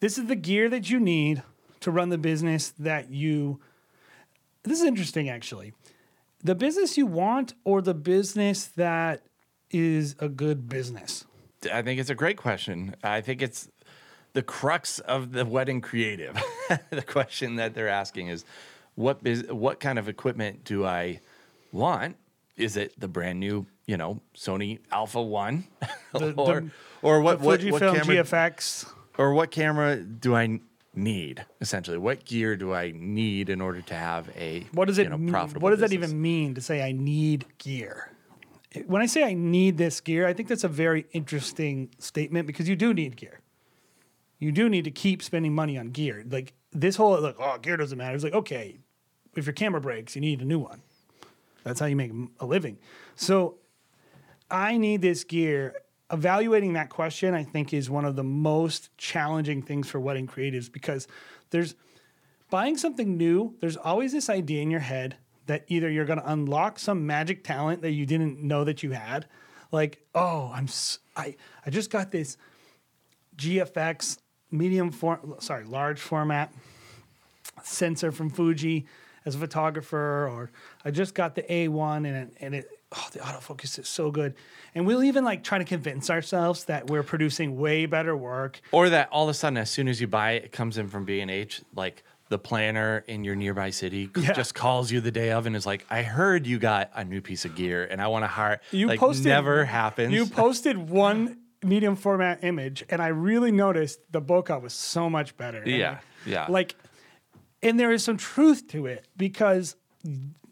this 0.00 0.18
is 0.18 0.26
the 0.26 0.36
gear 0.36 0.68
that 0.68 0.90
you 0.90 0.98
need 0.98 1.42
to 1.80 1.90
run 1.90 2.08
the 2.08 2.18
business 2.18 2.70
that 2.78 3.10
you. 3.10 3.60
This 4.66 4.80
is 4.80 4.84
interesting, 4.86 5.28
actually. 5.28 5.72
The 6.42 6.54
business 6.54 6.96
you 6.98 7.06
want, 7.06 7.54
or 7.64 7.80
the 7.80 7.94
business 7.94 8.66
that 8.66 9.22
is 9.70 10.14
a 10.18 10.28
good 10.28 10.68
business. 10.68 11.24
I 11.72 11.82
think 11.82 11.98
it's 12.00 12.10
a 12.10 12.14
great 12.14 12.36
question. 12.36 12.94
I 13.02 13.20
think 13.20 13.42
it's 13.42 13.68
the 14.34 14.42
crux 14.42 14.98
of 15.00 15.32
the 15.32 15.44
wedding 15.44 15.80
creative. 15.80 16.36
the 16.90 17.02
question 17.02 17.56
that 17.56 17.74
they're 17.74 17.88
asking 17.88 18.28
is, 18.28 18.44
what 18.94 19.22
bus- 19.24 19.44
what 19.48 19.80
kind 19.80 19.98
of 19.98 20.08
equipment 20.08 20.64
do 20.64 20.84
I 20.84 21.20
want? 21.72 22.16
Is 22.56 22.76
it 22.76 22.98
the 22.98 23.08
brand 23.08 23.40
new, 23.40 23.66
you 23.86 23.96
know, 23.96 24.20
Sony 24.36 24.78
Alpha 24.90 25.20
One, 25.22 25.64
The- 26.12 26.32
or 26.36 26.60
the- 26.60 26.70
or 27.02 27.20
what 27.20 27.40
what, 27.40 27.60
what 27.62 27.80
Fujifilm 27.80 27.94
camera 28.02 28.24
GFX. 28.24 28.90
or 29.18 29.32
what 29.34 29.50
camera 29.50 29.96
do 29.96 30.34
I 30.34 30.60
need? 30.96 31.44
Essentially, 31.60 31.98
what 31.98 32.24
gear 32.24 32.56
do 32.56 32.72
I 32.72 32.92
need 32.94 33.48
in 33.48 33.60
order 33.60 33.80
to 33.82 33.94
have 33.94 34.28
a 34.36 34.66
What 34.72 34.86
does 34.88 34.98
it 34.98 35.04
you 35.04 35.10
know, 35.10 35.18
mean? 35.18 35.30
profitable 35.30 35.64
What 35.64 35.70
does 35.70 35.80
that 35.80 35.92
even 35.92 36.20
mean 36.20 36.54
to 36.54 36.60
say 36.60 36.82
I 36.82 36.92
need 36.92 37.46
gear? 37.58 38.12
When 38.86 39.00
I 39.00 39.06
say 39.06 39.24
I 39.24 39.32
need 39.32 39.78
this 39.78 40.00
gear, 40.00 40.26
I 40.26 40.32
think 40.32 40.48
that's 40.48 40.64
a 40.64 40.68
very 40.68 41.06
interesting 41.12 41.90
statement 41.98 42.46
because 42.46 42.68
you 42.68 42.76
do 42.76 42.92
need 42.92 43.16
gear. 43.16 43.40
You 44.38 44.52
do 44.52 44.68
need 44.68 44.84
to 44.84 44.90
keep 44.90 45.22
spending 45.22 45.54
money 45.54 45.78
on 45.78 45.90
gear. 45.90 46.24
Like 46.28 46.52
this 46.72 46.96
whole 46.96 47.18
like, 47.20 47.36
oh, 47.38 47.58
gear 47.58 47.76
doesn't 47.76 47.96
matter. 47.96 48.14
It's 48.14 48.24
like, 48.24 48.34
okay, 48.34 48.78
if 49.34 49.46
your 49.46 49.54
camera 49.54 49.80
breaks, 49.80 50.14
you 50.14 50.20
need 50.20 50.42
a 50.42 50.44
new 50.44 50.58
one. 50.58 50.82
That's 51.64 51.80
how 51.80 51.86
you 51.86 51.96
make 51.96 52.12
a 52.38 52.46
living. 52.46 52.78
So 53.16 53.56
I 54.50 54.76
need 54.76 55.02
this 55.02 55.24
gear. 55.24 55.74
Evaluating 56.12 56.74
that 56.74 56.88
question, 56.88 57.34
I 57.34 57.42
think, 57.42 57.74
is 57.74 57.90
one 57.90 58.04
of 58.04 58.16
the 58.16 58.22
most 58.22 58.96
challenging 58.96 59.62
things 59.62 59.88
for 59.88 59.98
wedding 59.98 60.26
creatives 60.26 60.70
because 60.70 61.08
there's 61.50 61.74
buying 62.50 62.76
something 62.76 63.16
new, 63.16 63.54
there's 63.60 63.76
always 63.76 64.12
this 64.12 64.30
idea 64.30 64.62
in 64.62 64.70
your 64.70 64.80
head 64.80 65.16
that 65.46 65.64
either 65.68 65.90
you're 65.90 66.04
going 66.04 66.20
to 66.20 66.32
unlock 66.32 66.78
some 66.78 67.06
magic 67.06 67.44
talent 67.44 67.82
that 67.82 67.92
you 67.92 68.06
didn't 68.06 68.42
know 68.42 68.64
that 68.64 68.82
you 68.82 68.92
had, 68.92 69.26
like, 69.72 70.00
oh, 70.14 70.50
I'm 70.54 70.68
I, 71.16 71.36
I 71.64 71.70
just 71.70 71.90
got 71.90 72.10
this 72.10 72.36
GFX 73.36 74.18
medium 74.50 74.90
form, 74.90 75.34
sorry, 75.38 75.64
large 75.64 76.00
format 76.00 76.52
sensor 77.62 78.12
from 78.12 78.30
Fuji 78.30 78.86
as 79.24 79.34
a 79.34 79.38
photographer, 79.38 80.28
or 80.28 80.50
I 80.84 80.90
just 80.90 81.14
got 81.14 81.34
the 81.34 81.42
A1 81.42 81.96
and 81.96 82.06
it, 82.06 82.36
and 82.40 82.54
it 82.54 82.68
oh 82.92 83.08
the 83.12 83.18
autofocus 83.20 83.78
is 83.78 83.88
so 83.88 84.10
good, 84.10 84.34
and 84.74 84.86
we'll 84.86 85.02
even 85.04 85.24
like 85.24 85.42
try 85.42 85.58
to 85.58 85.64
convince 85.64 86.10
ourselves 86.10 86.64
that 86.64 86.88
we're 86.88 87.02
producing 87.02 87.56
way 87.56 87.86
better 87.86 88.16
work. 88.16 88.60
Or 88.72 88.88
that 88.90 89.08
all 89.10 89.24
of 89.24 89.30
a 89.30 89.34
sudden, 89.34 89.56
as 89.56 89.70
soon 89.70 89.88
as 89.88 90.00
you 90.00 90.06
buy 90.06 90.32
it, 90.32 90.44
it 90.44 90.52
comes 90.52 90.78
in 90.78 90.88
from 90.88 91.04
B 91.04 91.20
and 91.20 91.30
H, 91.30 91.62
like 91.74 92.02
the 92.28 92.38
planner 92.38 93.04
in 93.06 93.22
your 93.22 93.36
nearby 93.36 93.70
city 93.70 94.10
Yeah. 94.16 94.32
just 94.32 94.54
calls 94.54 94.90
you 94.90 95.00
the 95.00 95.12
day 95.12 95.30
of 95.30 95.46
and 95.46 95.54
is 95.54 95.64
like, 95.66 95.86
"I 95.90 96.02
heard 96.02 96.46
you 96.46 96.58
got 96.58 96.90
a 96.94 97.04
new 97.04 97.20
piece 97.20 97.44
of 97.44 97.54
gear, 97.54 97.84
and 97.84 98.00
I 98.02 98.08
want 98.08 98.24
to 98.24 98.28
hire." 98.28 98.60
You 98.72 98.88
like, 98.88 99.00
posted 99.00 99.26
never 99.26 99.64
happens. 99.64 100.12
You 100.12 100.26
posted 100.26 100.76
one 100.90 101.38
medium 101.62 101.96
format 101.96 102.44
image, 102.44 102.84
and 102.88 103.00
I 103.02 103.08
really 103.08 103.50
noticed 103.52 104.00
the 104.12 104.20
bokeh 104.22 104.60
was 104.60 104.72
so 104.74 105.08
much 105.10 105.36
better. 105.36 105.62
Yeah, 105.66 105.98
I- 106.26 106.28
yeah. 106.30 106.46
Like, 106.48 106.76
and 107.62 107.78
there 107.80 107.90
is 107.92 108.04
some 108.04 108.16
truth 108.16 108.68
to 108.68 108.86
it 108.86 109.06
because 109.16 109.74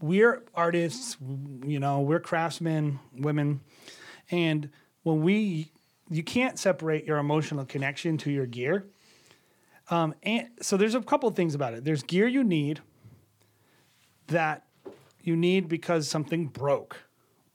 we're 0.04 0.42
artists, 0.54 1.16
you 1.64 1.80
know, 1.80 2.00
we're 2.02 2.20
craftsmen, 2.20 3.00
women, 3.16 3.60
and 4.30 4.68
when 5.02 5.22
we, 5.22 5.72
you 6.10 6.22
can't 6.22 6.58
separate 6.58 7.06
your 7.06 7.16
emotional 7.16 7.64
connection 7.64 8.18
to 8.18 8.30
your 8.30 8.44
gear. 8.44 8.84
Um, 9.88 10.14
and 10.22 10.48
so 10.60 10.76
there's 10.76 10.94
a 10.94 11.00
couple 11.00 11.30
things 11.30 11.54
about 11.54 11.72
it. 11.72 11.84
There's 11.84 12.02
gear 12.02 12.26
you 12.26 12.44
need 12.44 12.80
that 14.26 14.66
you 15.22 15.36
need 15.36 15.68
because 15.68 16.06
something 16.06 16.48
broke, 16.48 16.98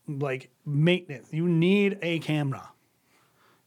like 0.07 0.49
maintenance. 0.65 1.27
You 1.31 1.47
need 1.47 1.99
a 2.01 2.17
camera. 2.17 2.71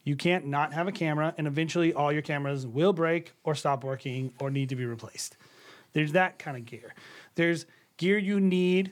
You 0.03 0.17
can't 0.17 0.45
not 0.45 0.73
have 0.73 0.89
a 0.89 0.91
camera, 0.91 1.33
and 1.37 1.47
eventually 1.47 1.93
all 1.93 2.11
your 2.11 2.21
cameras 2.21 2.67
will 2.67 2.91
break 2.91 3.31
or 3.45 3.55
stop 3.55 3.85
working 3.85 4.33
or 4.41 4.51
need 4.51 4.67
to 4.69 4.75
be 4.75 4.85
replaced. 4.85 5.37
There's 5.93 6.11
that 6.11 6.37
kind 6.37 6.57
of 6.57 6.65
gear. 6.65 6.93
There's 7.35 7.65
gear 8.03 8.17
you 8.17 8.39
need 8.39 8.91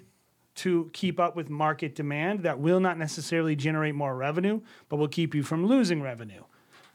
to 0.56 0.90
keep 0.94 1.20
up 1.20 1.36
with 1.36 1.50
market 1.50 1.96
demand 1.96 2.44
that 2.44 2.60
will 2.60 2.80
not 2.80 2.98
necessarily 2.98 3.56
generate 3.56 3.94
more 3.94 4.16
revenue, 4.16 4.62
but 4.88 4.98
will 4.98 5.10
keep 5.10 5.36
you 5.36 5.44
from 5.44 5.66
losing 5.66 6.02
revenue. 6.02 6.44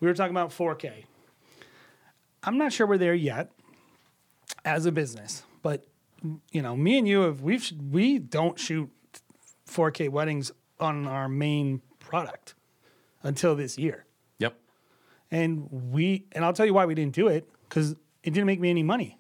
We 0.01 0.09
were 0.09 0.15
talking 0.15 0.35
about 0.35 0.51
4K. 0.51 1.05
I'm 2.43 2.57
not 2.57 2.73
sure 2.73 2.87
we're 2.87 2.97
there 2.97 3.15
yet 3.15 3.51
as 4.65 4.87
a 4.87 4.93
business, 4.93 5.43
but 5.63 5.87
you 6.51 6.63
know, 6.63 6.75
me 6.75 6.97
and 6.97 7.07
you 7.07 7.21
have 7.21 7.43
we've 7.43 7.71
we 7.91 8.19
don't 8.19 8.59
shoot 8.59 8.91
4K 9.69 10.09
weddings 10.09 10.51
on 10.81 11.07
our 11.07 11.29
main 11.29 11.83
product 11.99 12.55
until 13.23 13.55
this 13.55 13.77
year. 13.77 14.07
Yep. 14.39 14.57
And 15.31 15.69
we 15.71 16.25
and 16.33 16.45
I'll 16.45 16.55
tell 16.55 16.67
you 16.67 16.75
why 16.75 16.87
we 16.87 16.95
didn't 16.95 17.15
do 17.15 17.29
it 17.29 17.47
cuz 17.69 17.93
it 18.23 18.31
didn't 18.31 18.47
make 18.47 18.61
me 18.61 18.71
any 18.71 18.83
money. 18.83 19.19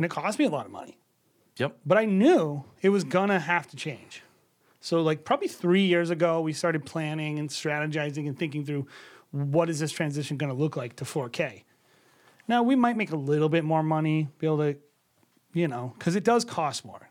And 0.00 0.06
it 0.06 0.08
cost 0.08 0.38
me 0.38 0.46
a 0.46 0.48
lot 0.48 0.64
of 0.64 0.72
money. 0.72 0.96
Yep. 1.58 1.76
But 1.84 1.98
I 1.98 2.06
knew 2.06 2.64
it 2.80 2.88
was 2.88 3.04
gonna 3.04 3.38
have 3.38 3.68
to 3.68 3.76
change. 3.76 4.22
So 4.80 5.02
like 5.02 5.26
probably 5.26 5.46
3 5.46 5.82
years 5.82 6.08
ago 6.08 6.40
we 6.40 6.54
started 6.54 6.86
planning 6.86 7.38
and 7.38 7.50
strategizing 7.50 8.26
and 8.26 8.38
thinking 8.38 8.64
through 8.64 8.86
what 9.30 9.68
is 9.68 9.78
this 9.78 9.92
transition 9.92 10.38
to 10.38 10.54
look 10.54 10.74
like 10.74 10.96
to 10.96 11.04
4K. 11.04 11.64
Now 12.48 12.62
we 12.62 12.76
might 12.76 12.96
make 12.96 13.12
a 13.12 13.16
little 13.16 13.50
bit 13.50 13.62
more 13.62 13.82
money, 13.82 14.28
be 14.38 14.46
able 14.46 14.56
to 14.56 14.78
you 15.52 15.68
know, 15.68 15.94
cuz 15.98 16.16
it 16.16 16.24
does 16.24 16.46
cost 16.46 16.82
more. 16.82 17.10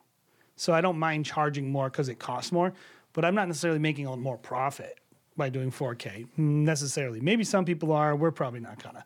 So 0.55 0.73
I 0.73 0.81
don't 0.81 0.97
mind 0.97 1.27
charging 1.27 1.69
more 1.69 1.91
cuz 1.91 2.09
it 2.09 2.17
costs 2.17 2.51
more, 2.51 2.73
but 3.13 3.23
I'm 3.23 3.35
not 3.35 3.47
necessarily 3.47 3.79
making 3.79 4.07
a 4.07 4.17
more 4.17 4.39
profit 4.39 4.99
by 5.37 5.49
doing 5.49 5.69
4K 5.69 6.25
necessarily. 6.37 7.21
Maybe 7.21 7.43
some 7.43 7.65
people 7.65 7.91
are, 7.91 8.15
we're 8.15 8.31
probably 8.31 8.61
not 8.61 8.81
gonna. 8.81 9.05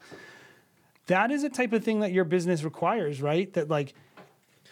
That 1.07 1.31
is 1.31 1.43
a 1.43 1.49
type 1.49 1.73
of 1.73 1.83
thing 1.83 1.99
that 1.99 2.11
your 2.11 2.23
business 2.23 2.63
requires, 2.63 3.21
right? 3.21 3.51
That 3.53 3.69
like 3.69 3.93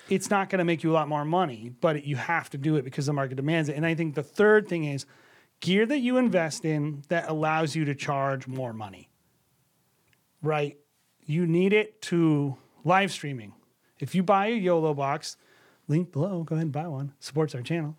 it's 0.10 0.30
not 0.30 0.50
going 0.50 0.60
to 0.60 0.66
make 0.66 0.84
you 0.84 0.92
a 0.92 0.94
lot 0.94 1.08
more 1.08 1.26
money, 1.26 1.72
but 1.82 2.06
you 2.06 2.16
have 2.16 2.50
to 2.52 2.58
do 2.58 2.76
it 2.76 2.84
because 2.84 3.06
the 3.06 3.14
market 3.14 3.36
demands 3.36 3.70
it. 3.70 3.76
And 3.76 3.86
I 3.86 3.96
think 3.96 4.16
the 4.16 4.24
third 4.24 4.68
thing 4.68 4.86
is 4.86 5.06
gear 5.60 5.86
that 5.86 6.00
you 6.00 6.18
invest 6.18 6.66
in 6.66 7.04
that 7.08 7.30
allows 7.30 7.76
you 7.76 7.86
to 7.86 7.96
charge 7.96 8.48
more 8.48 8.74
money. 8.74 9.10
Right? 10.42 10.78
You 11.26 11.46
need 11.46 11.72
it 11.72 12.02
to 12.04 12.58
live 12.84 13.12
streaming. 13.12 13.54
If 14.00 14.16
you 14.16 14.24
buy 14.24 14.48
a 14.48 14.56
YOLO 14.56 14.94
box, 14.94 15.38
link 15.88 16.12
below, 16.12 16.44
go 16.44 16.56
ahead 16.56 16.66
and 16.66 16.74
buy 16.74 16.88
one, 16.88 17.14
supports 17.20 17.54
our 17.54 17.62
channel, 17.62 17.96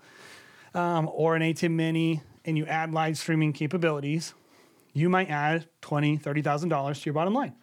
um, 0.74 1.08
or 1.12 1.36
an 1.36 1.42
ATEM 1.42 1.70
Mini, 1.70 2.20
and 2.44 2.58
you 2.58 2.66
add 2.66 2.92
live 2.92 3.16
streaming 3.16 3.52
capabilities, 3.52 4.34
you 4.92 5.08
might 5.08 5.30
add 5.30 5.66
$20,000, 5.82 6.22
$30,000 6.22 6.94
to 6.94 7.04
your 7.06 7.14
bottom 7.14 7.32
line. 7.32 7.54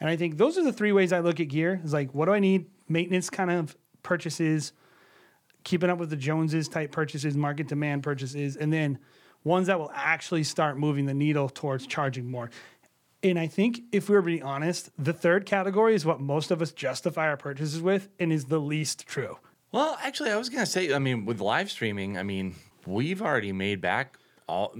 And 0.00 0.10
I 0.10 0.16
think 0.16 0.36
those 0.36 0.58
are 0.58 0.64
the 0.64 0.72
three 0.72 0.92
ways 0.92 1.12
I 1.12 1.20
look 1.20 1.40
at 1.40 1.48
gear. 1.48 1.80
Is 1.84 1.92
like, 1.92 2.14
what 2.14 2.26
do 2.26 2.32
I 2.32 2.38
need? 2.38 2.66
Maintenance 2.88 3.30
kind 3.30 3.50
of 3.50 3.76
purchases, 4.02 4.72
keeping 5.64 5.90
up 5.90 5.98
with 5.98 6.10
the 6.10 6.16
Joneses 6.16 6.68
type 6.68 6.92
purchases, 6.92 7.36
market 7.36 7.68
demand 7.68 8.02
purchases, 8.02 8.56
and 8.56 8.72
then 8.72 8.98
ones 9.44 9.68
that 9.68 9.78
will 9.78 9.92
actually 9.94 10.44
start 10.44 10.78
moving 10.78 11.06
the 11.06 11.14
needle 11.14 11.48
towards 11.48 11.86
charging 11.86 12.30
more. 12.30 12.50
And 13.22 13.38
I 13.38 13.46
think 13.46 13.80
if 13.92 14.08
we 14.08 14.14
were 14.14 14.22
being 14.22 14.42
honest, 14.42 14.90
the 14.98 15.12
third 15.12 15.46
category 15.46 15.94
is 15.94 16.04
what 16.04 16.20
most 16.20 16.50
of 16.50 16.60
us 16.60 16.72
justify 16.72 17.28
our 17.28 17.36
purchases 17.36 17.80
with 17.80 18.08
and 18.20 18.32
is 18.32 18.44
the 18.44 18.60
least 18.60 19.06
true. 19.06 19.38
Well, 19.72 19.98
actually, 20.02 20.30
I 20.30 20.36
was 20.36 20.48
gonna 20.48 20.66
say, 20.66 20.94
I 20.94 20.98
mean, 20.98 21.24
with 21.24 21.40
live 21.40 21.70
streaming, 21.70 22.18
I 22.18 22.22
mean, 22.22 22.54
we've 22.86 23.22
already 23.22 23.52
made 23.52 23.80
back 23.80 24.18
all 24.48 24.72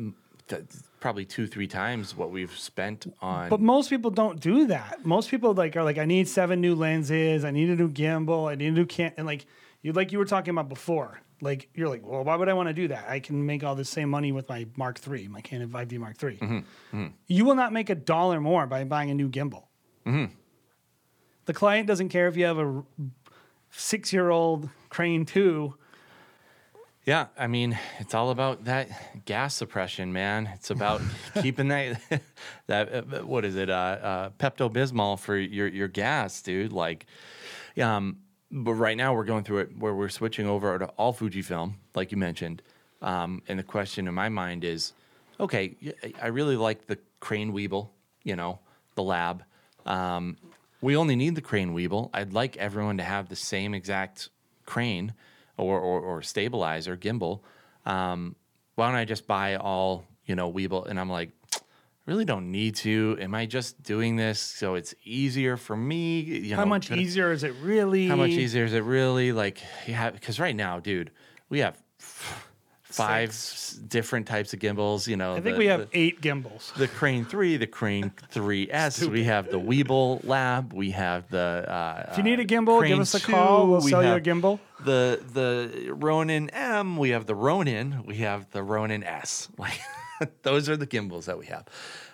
th- 0.49 0.63
probably 1.01 1.25
two, 1.25 1.47
three 1.47 1.67
times 1.67 2.17
what 2.17 2.31
we've 2.31 2.57
spent 2.57 3.13
on. 3.21 3.49
But 3.49 3.61
most 3.61 3.91
people 3.91 4.11
don't 4.11 4.41
do 4.41 4.67
that. 4.69 5.05
Most 5.05 5.31
people 5.31 5.55
like 5.55 5.77
are 5.77 5.85
like, 5.85 5.99
I 5.99 6.05
need 6.05 6.29
seven 6.29 6.61
new 6.61 6.75
lenses, 6.75 7.45
I 7.45 7.51
need 7.51 7.71
a 7.71 7.77
new 7.77 7.91
gimbal, 7.91 8.51
I 8.51 8.55
need 8.55 8.69
a 8.69 8.73
new 8.73 8.87
can 8.87 9.13
and 9.17 9.27
like 9.27 9.47
you 9.83 9.93
like 9.93 10.13
you 10.13 10.19
were 10.19 10.25
talking 10.25 10.51
about 10.51 10.69
before. 10.69 11.21
Like 11.41 11.69
you're 11.75 11.89
like, 11.89 12.05
well, 12.05 12.25
why 12.25 12.35
would 12.37 12.49
I 12.49 12.55
want 12.55 12.69
to 12.69 12.73
do 12.73 12.89
that? 12.89 13.09
I 13.09 13.21
can 13.21 13.45
make 13.45 13.63
all 13.63 13.75
the 13.75 13.85
same 13.85 14.09
money 14.09 14.33
with 14.33 14.49
my 14.49 14.67
Mark 14.77 14.99
III, 15.07 15.29
my 15.29 15.43
Canon 15.43 15.69
5D 15.69 15.99
Mark 15.99 16.23
III. 16.23 16.39
Mm-hmm, 16.39 16.57
mm-hmm. 16.57 17.07
You 17.27 17.45
will 17.45 17.55
not 17.55 17.73
make 17.73 17.91
a 17.91 17.95
dollar 17.95 18.41
more 18.41 18.67
by 18.67 18.85
buying 18.85 19.11
a 19.11 19.15
new 19.15 19.29
gimbal. 19.29 19.65
Mm-hmm. 20.07 20.33
The 21.45 21.53
client 21.53 21.87
doesn't 21.87 22.09
care 22.09 22.27
if 22.27 22.37
you 22.37 22.47
have 22.47 22.59
a 22.59 22.83
six 23.71 24.13
year 24.13 24.31
old 24.31 24.71
Crane 24.89 25.27
2. 25.27 25.75
Yeah, 27.07 27.29
I 27.39 27.47
mean, 27.47 27.79
it's 28.01 28.15
all 28.15 28.31
about 28.31 28.65
that 28.65 29.25
gas 29.25 29.55
suppression, 29.55 30.13
man. 30.13 30.51
It's 30.55 30.71
about 30.71 31.01
keeping 31.41 31.69
that 31.69 32.01
that 32.67 32.93
uh, 32.93 33.03
what 33.23 33.45
is 33.45 33.55
it? 33.55 33.71
Uh, 33.71 33.73
uh, 33.73 34.31
Pepto 34.31 34.69
Bismol 34.69 35.17
for 35.17 35.37
your 35.37 35.69
your 35.69 35.87
gas, 35.87 36.43
dude. 36.43 36.73
Like, 36.73 37.07
um, 37.81 38.19
but 38.51 38.75
right 38.75 38.97
now 38.97 39.15
we're 39.15 39.25
going 39.25 39.45
through 39.45 39.59
it 39.59 39.79
where 39.79 39.95
we're 39.95 40.09
switching 40.09 40.49
over 40.49 40.77
to 40.81 40.87
all 40.99 41.15
Fujifilm, 41.15 41.75
like 41.95 42.11
you 42.11 42.19
mentioned. 42.19 42.61
Um, 43.01 43.41
and 43.47 43.57
the 43.57 43.63
question 43.63 44.09
in 44.09 44.15
my 44.15 44.29
mind 44.29 44.65
is, 44.65 44.93
okay, 45.39 45.77
I 46.21 46.27
really 46.27 46.57
like 46.57 46.87
the 46.87 46.99
Crane 47.21 47.53
Weebill, 47.53 47.89
you 48.25 48.35
know, 48.35 48.59
the 48.97 49.05
lab. 49.05 49.45
Um, 49.85 50.39
we 50.81 50.97
only 50.97 51.15
need 51.15 51.37
the 51.37 51.41
Crane 51.41 51.73
Weebill. 51.73 52.11
I'd 52.13 52.33
like 52.33 52.57
everyone 52.57 52.97
to 52.97 53.05
have 53.05 53.29
the 53.29 53.37
same 53.37 53.75
exact 53.75 54.31
crane 54.65 55.13
or, 55.57 55.79
or, 55.81 56.01
or 56.01 56.23
stabilizer 56.23 56.97
gimbal. 56.97 57.41
Um, 57.85 58.37
why 58.75 58.89
don't 58.89 58.97
I 58.97 59.05
just 59.05 59.27
buy 59.27 59.57
all, 59.57 60.05
you 60.27 60.35
know, 60.35 60.53
Weebill? 60.53 60.87
And 60.87 61.01
I'm 61.01 61.11
like, 61.11 61.31
I 61.55 61.59
really 62.07 62.25
don't 62.25 62.53
need 62.53 62.77
to. 62.77 63.17
Am 63.21 63.35
I 63.35 63.47
just 63.47 63.83
doing 63.83 64.17
this 64.17 64.39
so 64.39 64.75
it's 64.75 64.95
easier 65.03 65.57
for 65.57 65.77
me? 65.77 66.21
You 66.21 66.55
How 66.55 66.65
much 66.65 66.91
easier 66.91 67.33
is 67.33 67.43
it 67.43 67.55
really? 67.63 68.07
how 68.07 68.17
much 68.17 68.31
easier 68.31 68.65
is 68.65 68.75
it 68.75 68.85
really? 68.85 69.33
Like, 69.33 69.61
yeah, 69.87 70.11
because 70.11 70.39
right 70.39 70.55
now, 70.55 70.79
dude, 70.79 71.11
we 71.49 71.61
have 71.61 71.83
five 72.97 73.29
s- 73.31 73.73
different 73.89 74.27
types 74.27 74.53
of 74.53 74.59
gimbals. 74.61 75.07
You 75.09 75.17
know, 75.17 75.33
I 75.35 75.41
think 75.41 75.55
the- 75.57 75.59
we 75.59 75.67
have 75.67 75.91
the, 75.91 75.99
eight 75.99 76.21
gimbals. 76.21 76.73
the 76.77 76.89
Crane 76.89 77.25
Three, 77.25 77.57
the 77.57 77.67
Crane 77.67 78.13
3S. 78.33 79.09
we 79.11 79.25
have 79.25 79.51
the 79.51 79.59
Weebill 79.61 80.21
Lab. 80.25 80.73
We 80.73 80.91
have 80.93 81.29
the. 81.31 81.39
Uh, 81.69 82.09
If 82.11 82.19
you 82.19 82.23
need 82.25 82.41
a 82.41 82.45
gimbal, 82.45 82.87
give 82.87 82.99
us 82.99 83.15
a 83.15 83.21
2, 83.21 83.33
call. 83.33 83.67
We'll 83.69 83.81
we 83.81 83.91
sell 83.91 84.03
you 84.05 84.13
a 84.15 84.21
gimbal. 84.21 84.59
The 84.85 85.21
the 85.33 85.91
Ronin 85.93 86.51
M. 86.51 86.97
We 86.97 87.11
have 87.11 87.27
the 87.27 87.35
Ronin. 87.35 88.03
We 88.05 88.17
have 88.17 88.51
the 88.51 88.63
Ronin 88.63 89.03
S. 89.05 89.49
Like 89.59 89.81
those 90.43 90.69
are 90.71 90.77
the 90.79 90.87
gimbals 90.87 91.27
that 91.27 91.39
we 91.39 91.47
have, 91.47 91.67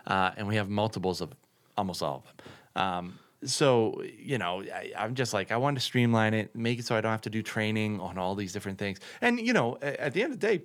uh, 0.08 0.32
and 0.36 0.48
we 0.48 0.56
have 0.56 0.68
multiples 0.68 1.20
of 1.20 1.30
almost 1.78 2.02
all 2.02 2.16
of 2.16 2.24
them. 2.24 2.34
Um, 2.84 3.18
so 3.44 4.02
you 4.18 4.38
know, 4.38 4.62
I, 4.62 4.92
I'm 4.96 5.14
just 5.14 5.32
like 5.32 5.52
I 5.52 5.56
want 5.56 5.76
to 5.76 5.80
streamline 5.80 6.34
it, 6.34 6.54
make 6.56 6.78
it 6.80 6.84
so 6.84 6.96
I 6.96 7.00
don't 7.00 7.12
have 7.12 7.20
to 7.22 7.30
do 7.30 7.42
training 7.42 8.00
on 8.00 8.18
all 8.18 8.34
these 8.34 8.52
different 8.52 8.78
things. 8.78 8.98
And 9.20 9.40
you 9.40 9.52
know, 9.52 9.78
at 9.82 10.14
the 10.14 10.22
end 10.22 10.32
of 10.32 10.40
the 10.40 10.46
day, 10.46 10.62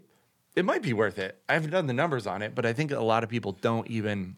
it 0.58 0.66
might 0.66 0.82
be 0.82 0.92
worth 0.92 1.20
it. 1.20 1.40
I 1.48 1.54
haven't 1.54 1.70
done 1.70 1.86
the 1.86 1.94
numbers 1.94 2.26
on 2.26 2.42
it, 2.42 2.56
but 2.56 2.66
I 2.66 2.74
think 2.74 2.92
a 2.92 3.00
lot 3.00 3.24
of 3.24 3.30
people 3.30 3.52
don't 3.62 3.88
even 3.88 4.36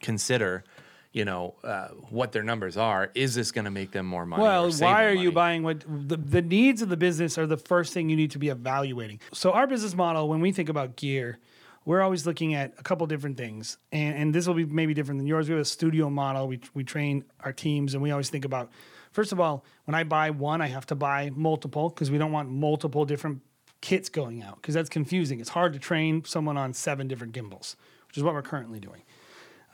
consider. 0.00 0.64
You 1.12 1.24
know 1.24 1.54
uh, 1.62 1.90
what 2.10 2.32
their 2.32 2.42
numbers 2.42 2.76
are. 2.76 3.12
Is 3.14 3.36
this 3.36 3.52
going 3.52 3.66
to 3.66 3.70
make 3.70 3.92
them 3.92 4.04
more 4.04 4.26
money? 4.26 4.42
Well, 4.42 4.68
why 4.72 5.04
are 5.04 5.12
you 5.12 5.30
buying 5.30 5.62
what 5.62 5.84
the, 5.86 6.16
the 6.16 6.42
needs 6.42 6.82
of 6.82 6.88
the 6.88 6.96
business 6.96 7.38
are 7.38 7.46
the 7.46 7.56
first 7.56 7.92
thing 7.92 8.08
you 8.08 8.16
need 8.16 8.32
to 8.32 8.40
be 8.40 8.48
evaluating. 8.48 9.20
So 9.32 9.52
our 9.52 9.68
business 9.68 9.94
model, 9.94 10.28
when 10.28 10.40
we 10.40 10.50
think 10.50 10.68
about 10.68 10.96
gear, 10.96 11.38
we're 11.84 12.00
always 12.00 12.26
looking 12.26 12.54
at 12.54 12.74
a 12.78 12.82
couple 12.82 13.06
different 13.06 13.36
things, 13.36 13.78
and, 13.92 14.16
and 14.16 14.34
this 14.34 14.48
will 14.48 14.54
be 14.54 14.64
maybe 14.64 14.92
different 14.92 15.20
than 15.20 15.28
yours. 15.28 15.48
We 15.48 15.52
have 15.52 15.62
a 15.62 15.64
studio 15.64 16.10
model. 16.10 16.48
We 16.48 16.58
we 16.74 16.82
train 16.82 17.24
our 17.44 17.52
teams, 17.52 17.94
and 17.94 18.02
we 18.02 18.10
always 18.10 18.28
think 18.28 18.44
about 18.44 18.72
first 19.12 19.30
of 19.30 19.38
all, 19.38 19.64
when 19.84 19.94
I 19.94 20.02
buy 20.02 20.30
one, 20.30 20.60
I 20.60 20.66
have 20.66 20.86
to 20.86 20.96
buy 20.96 21.30
multiple 21.32 21.90
because 21.90 22.10
we 22.10 22.18
don't 22.18 22.32
want 22.32 22.50
multiple 22.50 23.04
different 23.04 23.40
kits 23.84 24.08
going 24.08 24.42
out 24.42 24.56
because 24.56 24.74
that's 24.74 24.88
confusing. 24.88 25.40
It's 25.40 25.50
hard 25.50 25.74
to 25.74 25.78
train 25.78 26.24
someone 26.24 26.56
on 26.56 26.72
seven 26.72 27.06
different 27.06 27.34
gimbals, 27.34 27.76
which 28.08 28.16
is 28.16 28.22
what 28.22 28.32
we're 28.32 28.42
currently 28.42 28.80
doing. 28.80 29.02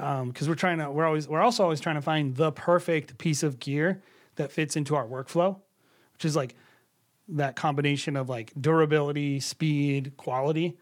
Um, 0.00 0.28
because 0.28 0.48
we're 0.48 0.54
trying 0.54 0.78
to 0.78 0.90
we're 0.90 1.04
always 1.06 1.28
we're 1.28 1.42
also 1.42 1.62
always 1.62 1.80
trying 1.80 1.96
to 1.96 2.02
find 2.02 2.34
the 2.34 2.50
perfect 2.50 3.18
piece 3.18 3.42
of 3.42 3.60
gear 3.60 4.02
that 4.36 4.50
fits 4.50 4.74
into 4.74 4.96
our 4.96 5.06
workflow 5.06 5.58
which 6.20 6.26
is 6.26 6.36
like 6.36 6.54
that 7.28 7.56
combination 7.56 8.14
of 8.14 8.28
like 8.28 8.52
durability 8.60 9.40
speed 9.40 10.12
quality 10.18 10.76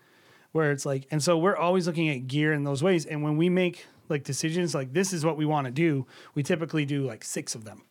where 0.50 0.72
it's 0.72 0.84
like 0.84 1.06
and 1.12 1.22
so 1.22 1.38
we're 1.38 1.56
always 1.56 1.86
looking 1.86 2.08
at 2.08 2.26
gear 2.26 2.52
in 2.52 2.64
those 2.64 2.82
ways. 2.82 3.06
And 3.06 3.22
when 3.22 3.36
we 3.36 3.48
make 3.48 3.86
like 4.08 4.24
decisions 4.24 4.74
like 4.74 4.92
this 4.92 5.12
is 5.12 5.24
what 5.24 5.36
we 5.36 5.44
want 5.44 5.66
to 5.66 5.70
do 5.70 6.06
we 6.34 6.42
typically 6.42 6.84
do 6.84 7.04
like 7.04 7.22
six 7.22 7.54
of 7.54 7.64
them 7.64 7.82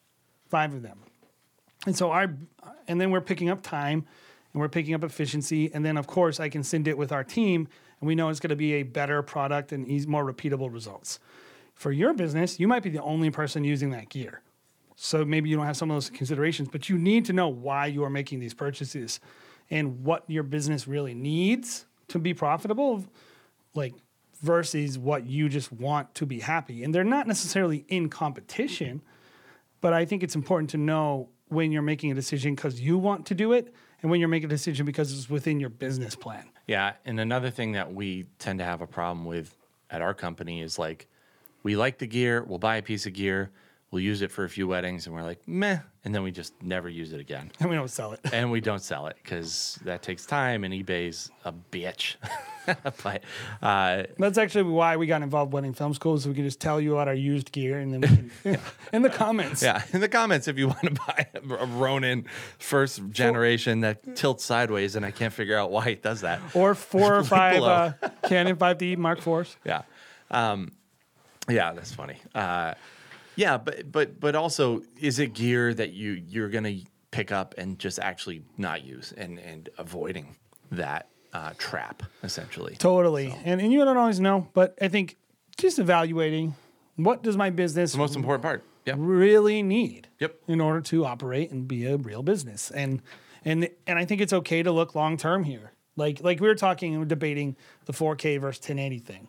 five 0.49 0.73
of 0.73 0.81
them. 0.81 0.99
And 1.85 1.95
so 1.95 2.11
our 2.11 2.35
and 2.87 2.99
then 2.99 3.11
we're 3.11 3.21
picking 3.21 3.49
up 3.49 3.61
time 3.61 4.05
and 4.57 4.61
we're 4.63 4.69
picking 4.69 4.95
up 4.95 5.03
efficiency. 5.03 5.71
And 5.71 5.85
then 5.85 5.97
of 5.97 6.07
course 6.07 6.39
i 6.39 6.49
can 6.49 6.63
send 6.63 6.87
it 6.87 6.97
with 6.97 7.11
our 7.11 7.23
team 7.23 7.67
and 7.99 8.07
we 8.07 8.15
know 8.15 8.29
it's 8.29 8.39
going 8.39 8.49
to 8.49 8.55
be 8.55 8.73
a 8.73 8.83
better 8.83 9.21
product 9.21 9.71
and 9.71 9.87
eas- 9.87 10.07
more 10.07 10.25
repeatable 10.25 10.73
results. 10.73 11.19
For 11.75 11.91
your 11.91 12.11
business 12.15 12.59
you 12.59 12.67
might 12.67 12.81
be 12.81 12.89
the 12.89 13.03
only 13.03 13.29
person 13.29 13.63
using 13.63 13.91
that 13.91 14.09
gear. 14.09 14.41
So 14.95 15.23
maybe 15.23 15.47
you 15.47 15.55
don't 15.55 15.67
have 15.67 15.77
some 15.77 15.91
of 15.91 15.95
those 15.95 16.09
considerations 16.09 16.69
but 16.71 16.89
you 16.89 16.97
need 16.97 17.25
to 17.25 17.33
know 17.33 17.49
why 17.49 17.85
you 17.85 18.03
are 18.03 18.09
making 18.09 18.39
these 18.39 18.55
purchases 18.55 19.19
and 19.69 20.03
what 20.03 20.23
your 20.27 20.41
business 20.41 20.87
really 20.87 21.13
needs 21.13 21.85
to 22.07 22.17
be 22.17 22.33
profitable 22.33 23.05
like 23.75 23.93
versus 24.41 24.97
what 24.97 25.27
you 25.27 25.49
just 25.49 25.71
want 25.71 26.15
to 26.15 26.25
be 26.25 26.39
happy. 26.39 26.83
And 26.83 26.95
they're 26.95 27.03
not 27.03 27.27
necessarily 27.27 27.85
in 27.89 28.09
competition 28.09 29.03
but 29.81 29.93
I 29.93 30.05
think 30.05 30.23
it's 30.23 30.33
important 30.33 30.71
to 30.71 30.77
know 30.77 31.29
when 31.49 31.71
you're 31.71 31.83
making 31.83 32.11
a 32.11 32.15
decision 32.15 32.55
because 32.55 32.81
you 32.81 32.97
want 32.97 33.27
to 33.27 33.35
do 33.35 33.53
it 33.53 33.71
and 34.01 34.11
when 34.11 34.19
you're 34.19 34.29
making 34.29 34.47
a 34.47 34.49
decision 34.49 34.85
because 34.85 35.11
it's 35.11 35.29
within 35.29 35.59
your 35.59 35.69
business 35.69 36.15
plan. 36.15 36.45
Yeah, 36.67 36.93
and 37.05 37.19
another 37.19 37.49
thing 37.49 37.73
that 37.73 37.93
we 37.93 38.25
tend 38.39 38.59
to 38.59 38.65
have 38.65 38.81
a 38.81 38.87
problem 38.87 39.25
with 39.25 39.55
at 39.89 40.01
our 40.01 40.13
company 40.13 40.61
is 40.61 40.77
like 40.77 41.07
we 41.63 41.75
like 41.75 41.97
the 41.97 42.07
gear, 42.07 42.43
we'll 42.43 42.59
buy 42.59 42.77
a 42.77 42.81
piece 42.81 43.05
of 43.05 43.13
gear, 43.13 43.51
we'll 43.97 44.03
use 44.05 44.21
it 44.21 44.31
for 44.31 44.43
a 44.43 44.49
few 44.49 44.67
weddings, 44.67 45.07
and 45.07 45.15
we're 45.15 45.23
like 45.23 45.39
meh, 45.47 45.79
and 46.05 46.13
then 46.13 46.21
we 46.21 46.29
just 46.29 46.53
never 46.61 46.87
use 46.87 47.13
it 47.13 47.19
again, 47.19 47.51
And 47.59 47.67
we 47.67 47.75
don't 47.75 47.89
sell 47.89 48.11
it. 48.13 48.19
and 48.31 48.51
we 48.51 48.61
don't 48.61 48.83
sell 48.83 49.07
it 49.07 49.17
because 49.23 49.79
that 49.85 50.03
takes 50.03 50.23
time, 50.27 50.63
and 50.63 50.71
eBay's 50.71 51.31
a 51.45 51.51
bitch. 51.71 52.15
but 53.03 53.23
uh, 53.59 54.03
That's 54.19 54.37
actually 54.37 54.65
why 54.65 54.97
we 54.97 55.07
got 55.07 55.23
involved 55.23 55.51
wedding 55.51 55.73
film 55.73 55.95
school, 55.95 56.19
so 56.19 56.29
we 56.29 56.35
can 56.35 56.43
just 56.43 56.59
tell 56.59 56.79
you 56.79 56.93
about 56.93 57.07
our 57.07 57.15
used 57.15 57.51
gear 57.51 57.79
and 57.79 57.91
then 57.91 58.01
we 58.43 58.53
can, 58.53 58.59
in 58.93 59.01
the 59.01 59.09
comments. 59.09 59.63
yeah, 59.63 59.81
in 59.91 59.99
the 59.99 60.09
comments 60.09 60.47
if 60.47 60.59
you 60.59 60.67
want 60.67 60.81
to 60.83 60.91
buy 60.91 61.25
a 61.33 61.65
Ronin 61.65 62.27
first 62.59 63.01
generation 63.09 63.79
that 63.81 64.15
tilts 64.15 64.45
sideways, 64.45 64.95
and 64.95 65.03
I 65.03 65.09
can't 65.09 65.33
figure 65.33 65.57
out 65.57 65.71
why 65.71 65.87
it 65.87 66.03
does 66.03 66.21
that. 66.21 66.39
Or 66.53 66.75
four 66.75 67.15
or 67.15 67.23
five 67.23 67.63
uh, 67.63 67.93
Canon 68.27 68.57
5D 68.57 68.95
Mark 68.97 69.21
IVs. 69.21 69.55
yeah 69.65 69.81
um 70.29 70.71
yeah 71.49 71.71
that's 71.73 71.93
funny 71.93 72.17
uh 72.35 72.73
yeah 73.37 73.57
but 73.57 73.89
but 73.91 74.19
but 74.19 74.35
also 74.35 74.81
is 74.99 75.19
it 75.19 75.33
gear 75.33 75.73
that 75.73 75.93
you 75.93 76.11
you're 76.27 76.49
gonna 76.49 76.75
pick 77.11 77.31
up 77.31 77.55
and 77.57 77.79
just 77.79 77.99
actually 77.99 78.41
not 78.57 78.83
use 78.83 79.13
and 79.15 79.39
and 79.39 79.69
avoiding 79.77 80.35
that 80.71 81.07
uh 81.33 81.53
trap 81.57 82.03
essentially? 82.23 82.75
Totally. 82.77 83.33
And, 83.45 83.61
and 83.61 83.71
you 83.71 83.83
don't 83.85 83.95
always 83.97 84.19
know, 84.19 84.47
but 84.53 84.77
I 84.81 84.87
think 84.89 85.15
just 85.57 85.79
evaluating 85.79 86.55
what 86.97 87.23
does 87.23 87.37
my 87.37 87.49
business 87.49 87.93
the 87.93 87.97
most 87.97 88.15
important 88.15 88.43
part. 88.43 88.63
Yeah. 88.85 88.95
really 88.97 89.61
need 89.63 90.07
Yep. 90.19 90.35
in 90.47 90.59
order 90.61 90.81
to 90.81 91.05
operate 91.05 91.51
and 91.51 91.67
be 91.67 91.85
a 91.85 91.95
real 91.97 92.23
business. 92.23 92.71
And 92.71 93.01
and 93.45 93.69
and 93.85 93.99
i 93.99 94.03
think 94.05 94.19
it's 94.21 94.33
okay 94.33 94.63
to 94.63 94.71
look 94.71 94.95
long 94.95 95.15
term 95.17 95.43
here. 95.43 95.71
Like 95.95 96.21
like 96.23 96.39
we 96.39 96.47
were 96.47 96.55
talking 96.55 96.95
and 96.95 97.07
debating 97.07 97.55
the 97.85 97.93
4k 97.93 98.39
versus 98.39 98.61
1080 98.61 98.99
thing. 98.99 99.27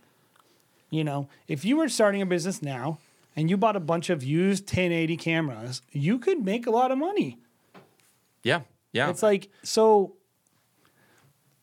You 0.91 1.05
know 1.05 1.29
if 1.47 1.65
you 1.65 1.77
were 1.77 1.89
starting 1.89 2.23
a 2.23 2.27
business 2.27 2.63
now 2.63 2.99
and 3.39 3.49
you 3.49 3.57
bought 3.57 3.77
a 3.77 3.81
bunch 3.81 4.11
of 4.11 4.23
used 4.23 4.65
1080 4.65 5.17
cameras 5.17 5.83
you 5.93 6.19
could 6.19 6.45
make 6.45 6.67
a 6.67 6.71
lot 6.71 6.91
of 6.91 6.99
money 6.99 7.39
yeah 8.43 8.61
yeah 8.93 9.09
it's 9.09 9.23
like 9.23 9.49
so 9.63 10.17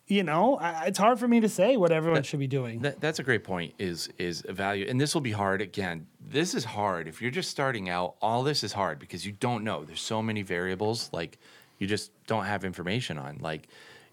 you 0.08 0.24
know 0.24 0.56
I, 0.58 0.86
it's 0.86 0.98
hard 0.98 1.20
for 1.20 1.28
me 1.28 1.42
to 1.42 1.50
say 1.50 1.78
what 1.78 1.92
everyone 1.92 2.24
should 2.24 2.40
be 2.40 2.48
doing 2.48 2.80
That, 2.80 3.02
that's 3.02 3.20
a 3.20 3.24
great 3.24 3.44
point. 3.44 3.74
Is 3.80 4.10
is 4.18 4.42
value, 4.48 4.86
and 4.88 5.02
this 5.02 5.14
will 5.14 5.22
be 5.22 5.32
hard. 5.32 5.62
Again, 5.62 6.06
this 6.22 6.54
is 6.54 6.64
hard. 6.64 7.08
If 7.08 7.22
you're 7.22 7.32
just 7.32 7.50
starting 7.50 7.90
out, 7.90 8.16
all 8.22 8.44
this 8.44 8.64
is 8.64 8.72
hard 8.74 9.00
because 9.00 9.26
you 9.26 9.32
don't 9.32 9.64
know. 9.64 9.84
There's 9.84 10.02
so 10.02 10.22
many 10.22 10.44
variables. 10.44 11.10
Like 11.12 11.40
you 11.80 11.88
just 11.88 12.12
don't 12.28 12.46
have 12.46 12.64
information 12.64 13.18
on. 13.18 13.40
Like 13.42 13.68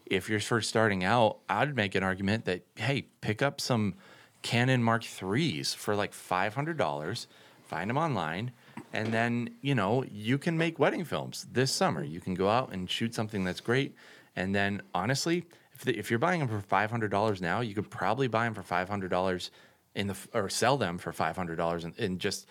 if 0.07 0.31
you're 0.31 0.41
first 0.41 0.71
starting 0.71 1.05
out, 1.05 1.39
I'd 1.49 1.77
make 1.77 1.95
an 1.95 2.03
argument 2.03 2.47
that 2.47 2.63
hey, 2.77 3.07
pick 3.21 3.43
up 3.43 3.61
some 3.61 3.95
Canon 4.41 4.83
Mark 4.83 5.05
threes 5.05 5.75
for 5.75 5.95
like 5.95 6.15
five 6.15 6.55
hundred 6.55 6.79
dollars. 6.79 7.27
Find 7.73 7.89
them 7.89 7.97
online, 7.97 8.53
and 8.93 9.15
then 9.15 9.49
you 9.63 9.75
know 9.75 10.05
you 10.05 10.37
can 10.37 10.59
make 10.59 10.79
wedding 10.79 11.05
films 11.05 11.47
this 11.51 11.73
summer. 11.73 12.05
You 12.05 12.21
can 12.21 12.35
go 12.35 12.51
out 12.51 12.71
and 12.75 12.91
shoot 12.91 13.15
something 13.15 13.45
that's 13.45 13.61
great, 13.61 13.95
and 14.37 14.55
then 14.55 14.83
honestly, 14.95 15.47
if, 15.73 15.87
the, 15.87 15.99
if 15.99 16.11
you're 16.11 16.19
buying 16.19 16.41
them 16.41 16.49
for 16.51 16.61
five 16.61 16.91
hundred 16.91 17.11
dollars 17.11 17.41
now, 17.41 17.63
you 17.63 17.75
could 17.75 17.91
probably 17.91 18.29
buy 18.29 18.45
them 18.45 18.53
for 18.53 18.63
five 18.63 18.91
hundred 18.91 19.09
dollars 19.09 19.51
in 19.95 20.07
the 20.07 20.17
or 20.35 20.51
sell 20.51 20.77
them 20.77 20.99
for 20.99 21.15
five 21.15 21.35
hundred 21.35 21.57
dollars 21.57 21.85
and, 21.85 21.99
and 21.99 22.19
just 22.19 22.47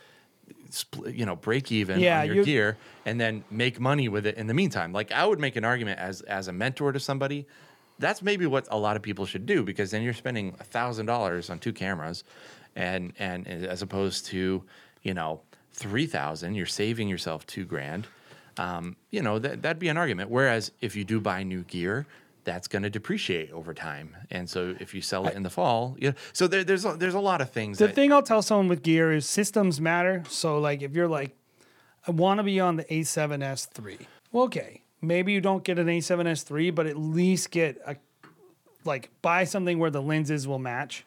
split, 0.72 1.13
you 1.13 1.26
know 1.28 1.36
break 1.36 1.72
even 1.72 1.99
Yeah, 1.99 2.22
on 2.22 2.26
your 2.26 2.43
gear 2.43 2.78
and 3.05 3.22
then 3.22 3.43
make 3.51 3.80
money 3.80 4.09
with 4.09 4.26
it 4.26 4.38
in 4.38 4.47
the 4.47 4.55
meantime. 4.55 4.91
Like 4.91 5.11
I 5.11 5.24
would 5.24 5.39
make 5.39 5.55
an 5.55 5.63
argument 5.63 5.99
as 5.99 6.22
as 6.22 6.47
a 6.47 6.51
mentor 6.51 6.91
to 6.93 6.99
somebody. 6.99 7.45
That's 7.99 8.24
maybe 8.24 8.47
what 8.47 8.67
a 8.72 8.78
lot 8.78 8.95
of 8.95 9.03
people 9.03 9.28
should 9.28 9.45
do 9.45 9.63
because 9.63 9.91
then 9.91 10.01
you're 10.01 10.15
spending 10.15 10.53
thousand 10.53 11.05
dollars 11.05 11.51
on 11.51 11.59
two 11.59 11.74
cameras, 11.74 12.24
and 12.76 13.13
and 13.19 13.47
as 13.47 13.84
opposed 13.84 14.26
to 14.28 14.63
you 15.01 15.13
know 15.13 15.41
three 15.73 16.05
thousand, 16.05 16.55
you're 16.55 16.65
saving 16.65 17.07
yourself 17.07 17.45
two 17.45 17.65
grand. 17.65 18.07
Um, 18.57 18.95
you 19.09 19.21
know 19.21 19.39
that 19.39 19.61
that'd 19.61 19.79
be 19.79 19.89
an 19.89 19.97
argument. 19.97 20.29
Whereas 20.29 20.71
if 20.81 20.95
you 20.95 21.03
do 21.03 21.19
buy 21.19 21.43
new 21.43 21.63
gear, 21.63 22.05
that's 22.43 22.67
going 22.67 22.83
to 22.83 22.89
depreciate 22.89 23.51
over 23.51 23.73
time, 23.73 24.15
and 24.29 24.49
so 24.49 24.75
if 24.79 24.93
you 24.93 25.01
sell 25.01 25.27
it 25.27 25.35
in 25.35 25.43
the 25.43 25.49
fall, 25.49 25.95
yeah. 25.99 26.11
So 26.33 26.47
there, 26.47 26.63
there's 26.63 26.85
a, 26.85 26.93
there's 26.93 27.13
a 27.13 27.19
lot 27.19 27.41
of 27.41 27.51
things. 27.51 27.77
The 27.77 27.87
that, 27.87 27.95
thing 27.95 28.11
I'll 28.11 28.23
tell 28.23 28.41
someone 28.41 28.67
with 28.67 28.83
gear 28.83 29.11
is 29.11 29.27
systems 29.27 29.79
matter. 29.79 30.23
So 30.29 30.59
like 30.59 30.81
if 30.81 30.93
you're 30.93 31.07
like, 31.07 31.35
I 32.07 32.11
want 32.11 32.39
to 32.39 32.43
be 32.43 32.59
on 32.59 32.77
the 32.77 32.83
A7S3. 32.85 34.05
Well, 34.31 34.45
okay, 34.45 34.81
maybe 35.01 35.33
you 35.33 35.41
don't 35.41 35.63
get 35.63 35.77
an 35.79 35.87
A7S3, 35.87 36.73
but 36.73 36.87
at 36.87 36.97
least 36.97 37.51
get 37.51 37.81
a 37.85 37.95
like 38.83 39.09
buy 39.21 39.43
something 39.43 39.79
where 39.79 39.91
the 39.91 40.01
lenses 40.01 40.47
will 40.47 40.59
match. 40.59 41.05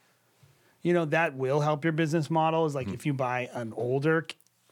You 0.85 0.93
know 0.93 1.07
that 1.07 1.35
will 1.35 1.61
help 1.61 1.83
your 1.83 1.93
business 1.93 2.31
model. 2.31 2.65
Is 2.67 2.77
like 2.77 2.87
mm. 2.87 2.95
if 2.95 3.05
you 3.05 3.13
buy 3.13 3.51
an 3.53 3.73
older 3.77 4.27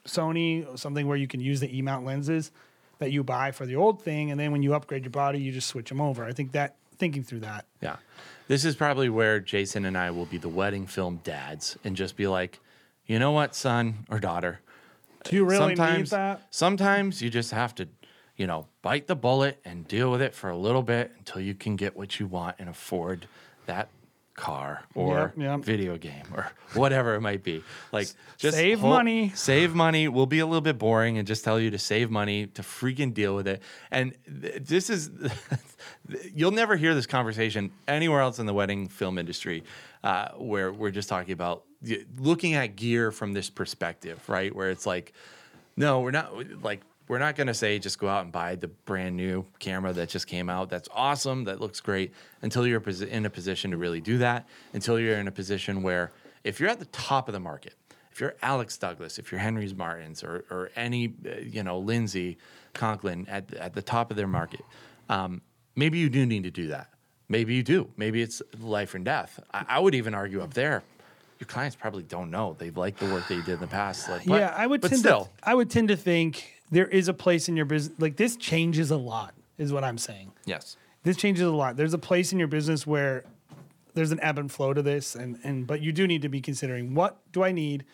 Sony, 0.06 0.78
something 0.78 1.08
where 1.08 1.16
you 1.16 1.26
can 1.26 1.40
use 1.40 1.58
the 1.58 1.76
E 1.76 1.82
mount 1.82 2.06
lenses 2.06 2.52
that 2.98 3.10
you 3.10 3.24
buy 3.24 3.50
for 3.50 3.66
the 3.66 3.74
old 3.74 4.02
thing, 4.02 4.30
and 4.30 4.38
then 4.38 4.52
when 4.52 4.62
you 4.62 4.74
upgrade 4.74 5.02
your 5.02 5.10
body, 5.10 5.40
you 5.40 5.50
just 5.50 5.66
switch 5.66 5.88
them 5.88 6.00
over. 6.00 6.24
I 6.24 6.32
think 6.32 6.52
that 6.52 6.76
thinking 6.98 7.24
through 7.24 7.40
that. 7.40 7.64
Yeah. 7.80 7.96
This 8.46 8.64
is 8.64 8.76
probably 8.76 9.08
where 9.08 9.40
Jason 9.40 9.84
and 9.84 9.98
I 9.98 10.10
will 10.10 10.26
be 10.26 10.38
the 10.38 10.48
wedding 10.48 10.86
film 10.86 11.20
dads 11.24 11.76
and 11.82 11.96
just 11.96 12.16
be 12.16 12.26
like, 12.28 12.60
you 13.06 13.18
know 13.18 13.32
what, 13.32 13.54
son 13.54 14.06
or 14.08 14.20
daughter? 14.20 14.60
Do 15.24 15.34
you 15.36 15.44
really 15.44 15.68
need 15.68 15.76
sometimes, 15.76 16.10
that? 16.10 16.46
Sometimes 16.50 17.22
you 17.22 17.30
just 17.30 17.50
have 17.52 17.74
to, 17.76 17.88
you 18.36 18.46
know, 18.46 18.66
bite 18.82 19.06
the 19.06 19.16
bullet 19.16 19.60
and 19.64 19.88
deal 19.88 20.10
with 20.10 20.22
it 20.22 20.34
for 20.34 20.50
a 20.50 20.56
little 20.56 20.82
bit 20.82 21.12
until 21.18 21.40
you 21.40 21.54
can 21.54 21.76
get 21.76 21.96
what 21.96 22.20
you 22.20 22.26
want 22.26 22.56
and 22.58 22.68
afford 22.68 23.26
that 23.66 23.88
car 24.34 24.82
or 24.94 25.32
Yep, 25.36 25.38
yep. 25.38 25.60
video 25.60 25.96
game 25.98 26.24
or 26.34 26.50
whatever 26.74 27.14
it 27.14 27.20
might 27.20 27.42
be. 27.42 27.62
Like 27.92 28.08
just 28.38 28.56
Save 28.56 28.80
money. 28.80 29.30
Save 29.34 29.74
money. 29.74 30.08
We'll 30.08 30.26
be 30.26 30.38
a 30.38 30.46
little 30.46 30.60
bit 30.62 30.78
boring 30.78 31.18
and 31.18 31.26
just 31.26 31.44
tell 31.44 31.60
you 31.60 31.70
to 31.70 31.78
save 31.78 32.10
money 32.10 32.46
to 32.46 32.62
freaking 32.62 33.12
deal 33.12 33.34
with 33.34 33.46
it. 33.46 33.62
And 33.90 34.14
th- 34.40 34.62
this 34.62 34.90
is 34.90 35.10
you'll 36.34 36.50
never 36.50 36.76
hear 36.76 36.94
this 36.94 37.06
conversation 37.06 37.70
anywhere 37.86 38.20
else 38.20 38.38
in 38.38 38.46
the 38.46 38.54
wedding 38.54 38.88
film 38.88 39.18
industry 39.18 39.64
uh, 40.04 40.28
where 40.32 40.72
we're 40.72 40.90
just 40.90 41.08
talking 41.08 41.32
about 41.32 41.64
looking 42.18 42.54
at 42.54 42.76
gear 42.76 43.10
from 43.10 43.32
this 43.32 43.50
perspective, 43.50 44.28
right? 44.28 44.54
Where 44.54 44.70
it's 44.70 44.86
like, 44.86 45.12
no, 45.76 46.00
we're 46.00 46.10
not 46.10 46.62
like 46.62 46.80
we're 47.12 47.18
not 47.18 47.36
going 47.36 47.46
to 47.46 47.52
say 47.52 47.78
just 47.78 47.98
go 47.98 48.08
out 48.08 48.22
and 48.22 48.32
buy 48.32 48.54
the 48.54 48.68
brand 48.68 49.14
new 49.14 49.44
camera 49.58 49.92
that 49.92 50.08
just 50.08 50.26
came 50.26 50.48
out. 50.48 50.70
That's 50.70 50.88
awesome. 50.94 51.44
That 51.44 51.60
looks 51.60 51.78
great. 51.78 52.14
Until 52.40 52.66
you're 52.66 52.82
in 53.02 53.26
a 53.26 53.30
position 53.30 53.72
to 53.72 53.76
really 53.76 54.00
do 54.00 54.16
that. 54.16 54.48
Until 54.72 54.98
you're 54.98 55.18
in 55.18 55.28
a 55.28 55.30
position 55.30 55.82
where 55.82 56.10
if 56.42 56.58
you're 56.58 56.70
at 56.70 56.78
the 56.78 56.86
top 56.86 57.28
of 57.28 57.34
the 57.34 57.38
market, 57.38 57.74
if 58.10 58.18
you're 58.18 58.34
Alex 58.40 58.78
Douglas, 58.78 59.18
if 59.18 59.30
you're 59.30 59.42
Henry's 59.42 59.74
Martins, 59.74 60.24
or 60.24 60.46
or 60.50 60.70
any 60.74 61.12
uh, 61.26 61.40
you 61.40 61.62
know 61.62 61.80
Lindsay 61.80 62.38
Conklin 62.72 63.26
at 63.28 63.52
at 63.52 63.74
the 63.74 63.82
top 63.82 64.10
of 64.10 64.16
their 64.16 64.26
market, 64.26 64.64
um, 65.10 65.42
maybe 65.76 65.98
you 65.98 66.08
do 66.08 66.24
need 66.24 66.44
to 66.44 66.50
do 66.50 66.68
that. 66.68 66.88
Maybe 67.28 67.52
you 67.52 67.62
do. 67.62 67.90
Maybe 67.98 68.22
it's 68.22 68.40
life 68.58 68.94
and 68.94 69.04
death. 69.04 69.38
I, 69.52 69.66
I 69.68 69.78
would 69.80 69.94
even 69.94 70.14
argue 70.14 70.40
up 70.40 70.54
there. 70.54 70.82
Your 71.38 71.46
clients 71.46 71.76
probably 71.76 72.04
don't 72.04 72.30
know. 72.30 72.56
They 72.58 72.70
like 72.70 72.96
the 72.96 73.12
work 73.12 73.28
that 73.28 73.34
you 73.34 73.42
did 73.42 73.54
in 73.54 73.60
the 73.60 73.66
past. 73.66 74.08
Like, 74.08 74.24
but, 74.24 74.40
yeah, 74.40 74.54
I 74.56 74.66
would 74.66 74.80
But 74.80 74.92
tend 74.92 75.00
still, 75.00 75.24
to 75.24 75.30
I 75.42 75.54
would 75.54 75.68
tend 75.68 75.88
to 75.88 75.96
think 75.96 76.61
there 76.72 76.88
is 76.88 77.06
a 77.06 77.14
place 77.14 77.48
in 77.48 77.56
your 77.56 77.66
business 77.66 78.00
like 78.00 78.16
this 78.16 78.34
changes 78.36 78.90
a 78.90 78.96
lot 78.96 79.34
is 79.58 79.72
what 79.72 79.84
I'm 79.84 79.98
saying. 79.98 80.32
yes. 80.44 80.76
This 81.04 81.16
changes 81.16 81.44
a 81.44 81.50
lot. 81.50 81.76
There's 81.76 81.94
a 81.94 81.98
place 81.98 82.32
in 82.32 82.38
your 82.38 82.46
business 82.46 82.86
where 82.86 83.24
there's 83.94 84.12
an 84.12 84.20
ebb 84.22 84.38
and 84.38 84.50
flow 84.50 84.72
to 84.72 84.82
this 84.82 85.14
and 85.14 85.38
and 85.44 85.66
but 85.66 85.80
you 85.82 85.92
do 85.92 86.06
need 86.06 86.22
to 86.22 86.28
be 86.28 86.40
considering 86.40 86.94
what 86.94 87.18
do 87.32 87.44
I 87.44 87.52
need? 87.52 87.84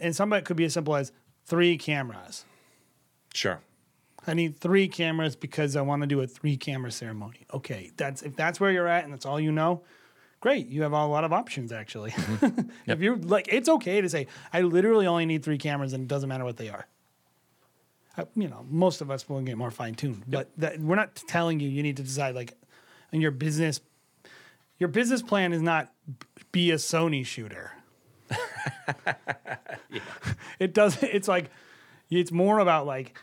And 0.00 0.14
some 0.14 0.32
of 0.32 0.38
it 0.38 0.44
could 0.44 0.56
be 0.56 0.64
as 0.64 0.72
simple 0.72 0.94
as 0.94 1.12
three 1.44 1.76
cameras. 1.76 2.44
Sure. 3.34 3.60
I 4.26 4.34
need 4.34 4.56
three 4.56 4.86
cameras 4.86 5.34
because 5.34 5.74
I 5.74 5.80
want 5.80 6.02
to 6.02 6.06
do 6.06 6.20
a 6.20 6.26
three 6.26 6.56
camera 6.56 6.92
ceremony. 6.92 7.46
Okay, 7.52 7.90
that's 7.96 8.22
if 8.22 8.36
that's 8.36 8.60
where 8.60 8.70
you're 8.70 8.86
at 8.86 9.04
and 9.04 9.12
that's 9.12 9.26
all 9.26 9.40
you 9.40 9.50
know, 9.50 9.82
great. 10.40 10.68
You 10.68 10.82
have 10.82 10.92
a 10.92 11.06
lot 11.06 11.24
of 11.24 11.32
options 11.32 11.72
actually. 11.72 12.12
Mm-hmm. 12.12 12.70
if 12.86 13.00
you're 13.00 13.16
like, 13.16 13.48
it's 13.50 13.68
okay 13.68 14.00
to 14.00 14.08
say 14.08 14.28
I 14.52 14.60
literally 14.60 15.06
only 15.06 15.26
need 15.26 15.42
three 15.42 15.58
cameras 15.58 15.92
and 15.92 16.04
it 16.04 16.08
doesn't 16.08 16.28
matter 16.28 16.44
what 16.44 16.58
they 16.58 16.68
are. 16.68 16.86
Uh, 18.16 18.24
you 18.36 18.48
know, 18.48 18.66
most 18.68 19.00
of 19.00 19.10
us 19.10 19.28
will 19.28 19.40
get 19.40 19.56
more 19.56 19.70
fine 19.70 19.94
tuned, 19.94 20.24
but 20.28 20.50
that, 20.58 20.78
we're 20.80 20.96
not 20.96 21.16
telling 21.28 21.60
you 21.60 21.68
you 21.68 21.82
need 21.82 21.96
to 21.96 22.02
decide 22.02 22.34
like, 22.34 22.54
in 23.10 23.20
your 23.20 23.30
business. 23.30 23.80
Your 24.78 24.88
business 24.88 25.22
plan 25.22 25.52
is 25.52 25.62
not 25.62 25.92
be 26.50 26.70
a 26.70 26.76
Sony 26.76 27.24
shooter. 27.24 27.72
It 30.62 30.74
doesn't. 30.74 31.08
It's 31.12 31.26
like 31.26 31.50
it's 32.08 32.30
more 32.30 32.60
about 32.60 32.86
like 32.86 33.18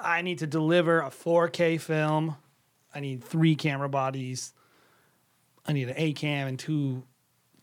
I 0.00 0.22
need 0.22 0.38
to 0.38 0.46
deliver 0.46 1.00
a 1.00 1.10
4K 1.10 1.78
film. 1.78 2.36
I 2.94 3.00
need 3.00 3.22
three 3.22 3.54
camera 3.54 3.90
bodies. 3.90 4.54
I 5.66 5.74
need 5.74 5.90
an 5.90 5.94
A 5.98 6.14
cam 6.14 6.48
and 6.48 6.58
two 6.58 7.02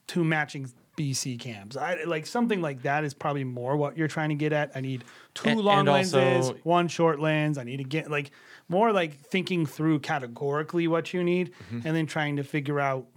two 0.06 0.24
matching 0.24 0.72
BC 0.96 1.38
cams. 1.40 1.76
I 1.78 2.04
like 2.06 2.26
something 2.26 2.62
like 2.62 2.84
that 2.84 3.04
is 3.04 3.14
probably 3.14 3.44
more 3.44 3.76
what 3.76 3.98
you're 3.98 4.08
trying 4.08 4.30
to 4.30 4.36
get 4.36 4.54
at. 4.54 4.72
I 4.76 4.82
need 4.82 5.04
two 5.34 5.50
And- 5.50 5.60
long 5.62 5.80
and 5.82 5.90
also- 5.90 6.20
lenses, 6.20 6.54
one 6.64 6.88
short 6.88 7.20
lens. 7.20 7.58
I 7.58 7.64
need 7.64 7.78
to 7.78 7.84
get 7.84 8.10
like 8.10 8.32
more 8.70 8.92
like 8.92 9.20
thinking 9.20 9.66
through 9.66 10.00
categorically 10.00 10.88
what 10.88 11.14
you 11.14 11.24
need 11.24 11.52
Mm-hmm. 11.72 11.88
and 11.88 11.96
then 11.96 12.06
trying 12.06 12.38
to 12.38 12.44
figure 12.44 12.80
out 12.80 13.08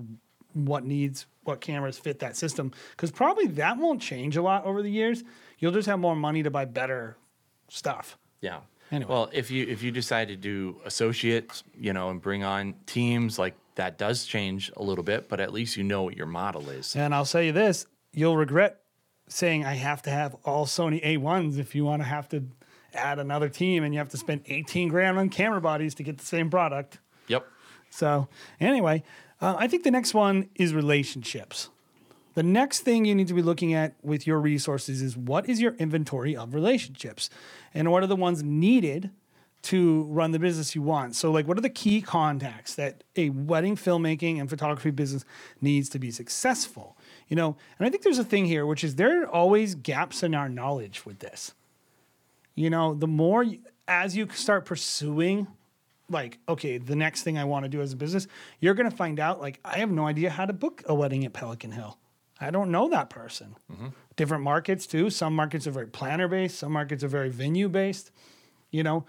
what 0.54 0.84
needs 0.84 1.26
what 1.44 1.60
cameras 1.60 1.98
fit 1.98 2.18
that 2.18 2.36
system 2.36 2.72
because 2.90 3.10
probably 3.10 3.46
that 3.46 3.78
won't 3.78 4.02
change 4.02 4.36
a 4.36 4.42
lot 4.42 4.64
over 4.64 4.82
the 4.82 4.90
years. 4.90 5.24
You'll 5.58 5.72
just 5.72 5.88
have 5.88 5.98
more 5.98 6.16
money 6.16 6.42
to 6.42 6.50
buy 6.50 6.64
better 6.66 7.16
stuff. 7.68 8.18
Yeah. 8.40 8.60
Anyway. 8.90 9.10
Well, 9.12 9.30
if 9.32 9.50
you 9.50 9.66
if 9.66 9.82
you 9.82 9.90
decide 9.90 10.28
to 10.28 10.36
do 10.36 10.80
associates, 10.84 11.62
you 11.78 11.92
know, 11.92 12.08
and 12.10 12.20
bring 12.20 12.42
on 12.44 12.74
teams, 12.86 13.38
like 13.38 13.54
that 13.78 13.96
does 13.96 14.24
change 14.24 14.72
a 14.76 14.82
little 14.82 15.04
bit, 15.04 15.28
but 15.28 15.38
at 15.38 15.52
least 15.52 15.76
you 15.76 15.84
know 15.84 16.02
what 16.02 16.16
your 16.16 16.26
model 16.26 16.68
is. 16.68 16.96
And 16.96 17.14
I'll 17.14 17.24
say 17.24 17.46
you 17.46 17.52
this, 17.52 17.86
you'll 18.12 18.36
regret 18.36 18.80
saying 19.28 19.64
I 19.64 19.74
have 19.74 20.02
to 20.02 20.10
have 20.10 20.34
all 20.44 20.66
Sony 20.66 21.02
A1s 21.04 21.58
if 21.58 21.76
you 21.76 21.84
want 21.84 22.02
to 22.02 22.08
have 22.08 22.28
to 22.30 22.42
add 22.92 23.20
another 23.20 23.48
team 23.48 23.84
and 23.84 23.94
you 23.94 23.98
have 23.98 24.08
to 24.08 24.16
spend 24.16 24.42
18 24.46 24.88
grand 24.88 25.16
on 25.16 25.28
camera 25.28 25.60
bodies 25.60 25.94
to 25.94 26.02
get 26.02 26.18
the 26.18 26.24
same 26.24 26.50
product. 26.50 26.98
Yep. 27.28 27.46
So, 27.90 28.26
anyway, 28.58 29.04
uh, 29.40 29.54
I 29.56 29.68
think 29.68 29.84
the 29.84 29.92
next 29.92 30.12
one 30.12 30.50
is 30.56 30.74
relationships. 30.74 31.68
The 32.34 32.42
next 32.42 32.80
thing 32.80 33.04
you 33.04 33.14
need 33.14 33.28
to 33.28 33.34
be 33.34 33.42
looking 33.42 33.74
at 33.74 33.94
with 34.02 34.26
your 34.26 34.40
resources 34.40 35.02
is 35.02 35.16
what 35.16 35.48
is 35.48 35.60
your 35.60 35.74
inventory 35.74 36.36
of 36.36 36.52
relationships 36.52 37.30
and 37.72 37.92
what 37.92 38.02
are 38.02 38.08
the 38.08 38.16
ones 38.16 38.42
needed 38.42 39.10
to 39.60 40.04
run 40.04 40.30
the 40.30 40.38
business 40.38 40.74
you 40.74 40.82
want. 40.82 41.16
So, 41.16 41.30
like, 41.30 41.48
what 41.48 41.58
are 41.58 41.62
the 41.62 41.68
key 41.68 42.00
contacts 42.00 42.74
that 42.76 43.02
a 43.16 43.30
wedding 43.30 43.76
filmmaking 43.76 44.40
and 44.40 44.48
photography 44.48 44.90
business 44.90 45.24
needs 45.60 45.88
to 45.90 45.98
be 45.98 46.10
successful? 46.10 46.96
You 47.28 47.36
know, 47.36 47.56
and 47.78 47.86
I 47.86 47.90
think 47.90 48.02
there's 48.02 48.18
a 48.18 48.24
thing 48.24 48.46
here, 48.46 48.64
which 48.64 48.84
is 48.84 48.94
there 48.94 49.22
are 49.22 49.28
always 49.28 49.74
gaps 49.74 50.22
in 50.22 50.34
our 50.34 50.48
knowledge 50.48 51.04
with 51.04 51.18
this. 51.18 51.54
You 52.54 52.70
know, 52.70 52.94
the 52.94 53.06
more 53.06 53.44
as 53.86 54.16
you 54.16 54.28
start 54.30 54.64
pursuing 54.64 55.48
like, 56.10 56.38
okay, 56.48 56.78
the 56.78 56.96
next 56.96 57.22
thing 57.22 57.36
I 57.36 57.44
want 57.44 57.64
to 57.64 57.68
do 57.68 57.80
as 57.80 57.92
a 57.92 57.96
business, 57.96 58.26
you're 58.60 58.74
going 58.74 58.90
to 58.90 58.96
find 58.96 59.20
out, 59.20 59.40
like, 59.40 59.60
I 59.64 59.78
have 59.78 59.90
no 59.90 60.06
idea 60.06 60.30
how 60.30 60.46
to 60.46 60.52
book 60.52 60.82
a 60.86 60.94
wedding 60.94 61.24
at 61.24 61.32
Pelican 61.32 61.72
Hill. 61.72 61.98
I 62.40 62.50
don't 62.50 62.70
know 62.70 62.88
that 62.88 63.10
person. 63.10 63.56
Mm-hmm. 63.70 63.88
Different 64.16 64.42
markets, 64.42 64.86
too. 64.86 65.10
Some 65.10 65.34
markets 65.34 65.66
are 65.66 65.70
very 65.70 65.86
planner 65.86 66.28
based, 66.28 66.58
some 66.58 66.72
markets 66.72 67.04
are 67.04 67.08
very 67.08 67.28
venue 67.28 67.68
based, 67.68 68.10
you 68.70 68.82
know, 68.82 69.04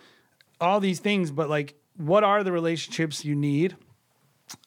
all 0.59 0.79
these 0.79 0.99
things. 0.99 1.31
But, 1.31 1.49
like, 1.49 1.75
what 1.97 2.23
are 2.23 2.43
the 2.43 2.51
relationships 2.51 3.25
you 3.25 3.35
need 3.35 3.75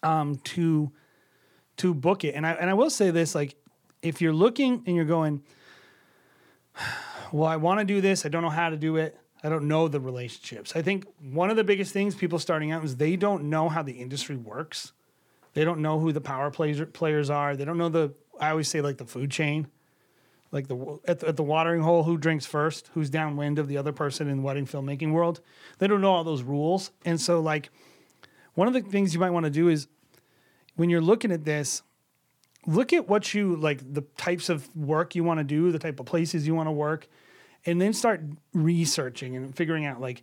um, 0.02 0.36
to 0.44 0.92
to 1.78 1.94
book 1.94 2.24
it? 2.24 2.34
And 2.34 2.46
I, 2.46 2.52
and 2.52 2.68
I 2.68 2.74
will 2.74 2.90
say 2.90 3.10
this, 3.10 3.34
like, 3.34 3.56
if 4.02 4.20
you're 4.20 4.32
looking 4.32 4.82
and 4.86 4.96
you're 4.96 5.04
going, 5.04 5.42
well, 7.32 7.48
I 7.48 7.56
want 7.56 7.80
to 7.80 7.84
do 7.84 8.00
this. 8.00 8.26
I 8.26 8.28
don't 8.28 8.42
know 8.42 8.50
how 8.50 8.68
to 8.70 8.76
do 8.76 8.96
it. 8.96 9.16
I 9.44 9.48
don't 9.48 9.66
know 9.66 9.88
the 9.88 10.00
relationships. 10.00 10.76
I 10.76 10.82
think 10.82 11.06
one 11.20 11.50
of 11.50 11.56
the 11.56 11.64
biggest 11.64 11.92
things 11.92 12.14
people 12.14 12.38
starting 12.38 12.70
out 12.70 12.84
is 12.84 12.96
they 12.96 13.16
don't 13.16 13.44
know 13.44 13.68
how 13.68 13.82
the 13.82 13.92
industry 13.92 14.36
works. 14.36 14.92
They 15.54 15.64
don't 15.64 15.80
know 15.80 15.98
who 15.98 16.12
the 16.12 16.20
power 16.20 16.50
players 16.50 16.80
players 16.92 17.28
are. 17.28 17.56
They 17.56 17.64
don't 17.64 17.78
know 17.78 17.88
the. 17.88 18.14
I 18.40 18.50
always 18.50 18.68
say 18.68 18.80
like 18.80 18.98
the 18.98 19.04
food 19.04 19.30
chain, 19.30 19.66
like 20.52 20.68
the 20.68 21.00
at, 21.06 21.20
the 21.20 21.28
at 21.28 21.36
the 21.36 21.42
watering 21.42 21.80
hole, 21.80 22.04
who 22.04 22.16
drinks 22.16 22.46
first, 22.46 22.90
who's 22.94 23.10
downwind 23.10 23.58
of 23.58 23.66
the 23.66 23.78
other 23.78 23.92
person 23.92 24.28
in 24.28 24.36
the 24.36 24.42
wedding 24.42 24.66
filmmaking 24.66 25.12
world. 25.12 25.40
They 25.78 25.86
don't 25.86 26.02
know 26.02 26.12
all 26.12 26.24
those 26.24 26.42
rules, 26.42 26.92
and 27.04 27.20
so 27.20 27.40
like 27.40 27.70
one 28.54 28.68
of 28.68 28.74
the 28.74 28.82
things 28.82 29.14
you 29.14 29.20
might 29.20 29.30
want 29.30 29.44
to 29.44 29.50
do 29.50 29.68
is 29.68 29.88
when 30.76 30.90
you're 30.90 31.00
looking 31.00 31.32
at 31.32 31.44
this, 31.44 31.82
look 32.66 32.92
at 32.92 33.08
what 33.08 33.34
you 33.34 33.56
like 33.56 33.80
the 33.92 34.02
types 34.16 34.48
of 34.48 34.74
work 34.76 35.14
you 35.14 35.24
want 35.24 35.38
to 35.38 35.44
do, 35.44 35.72
the 35.72 35.78
type 35.78 35.98
of 35.98 36.06
places 36.06 36.46
you 36.46 36.54
want 36.54 36.68
to 36.68 36.72
work, 36.72 37.08
and 37.64 37.80
then 37.80 37.92
start 37.92 38.20
researching 38.52 39.36
and 39.36 39.56
figuring 39.56 39.86
out 39.86 40.00
like 40.00 40.22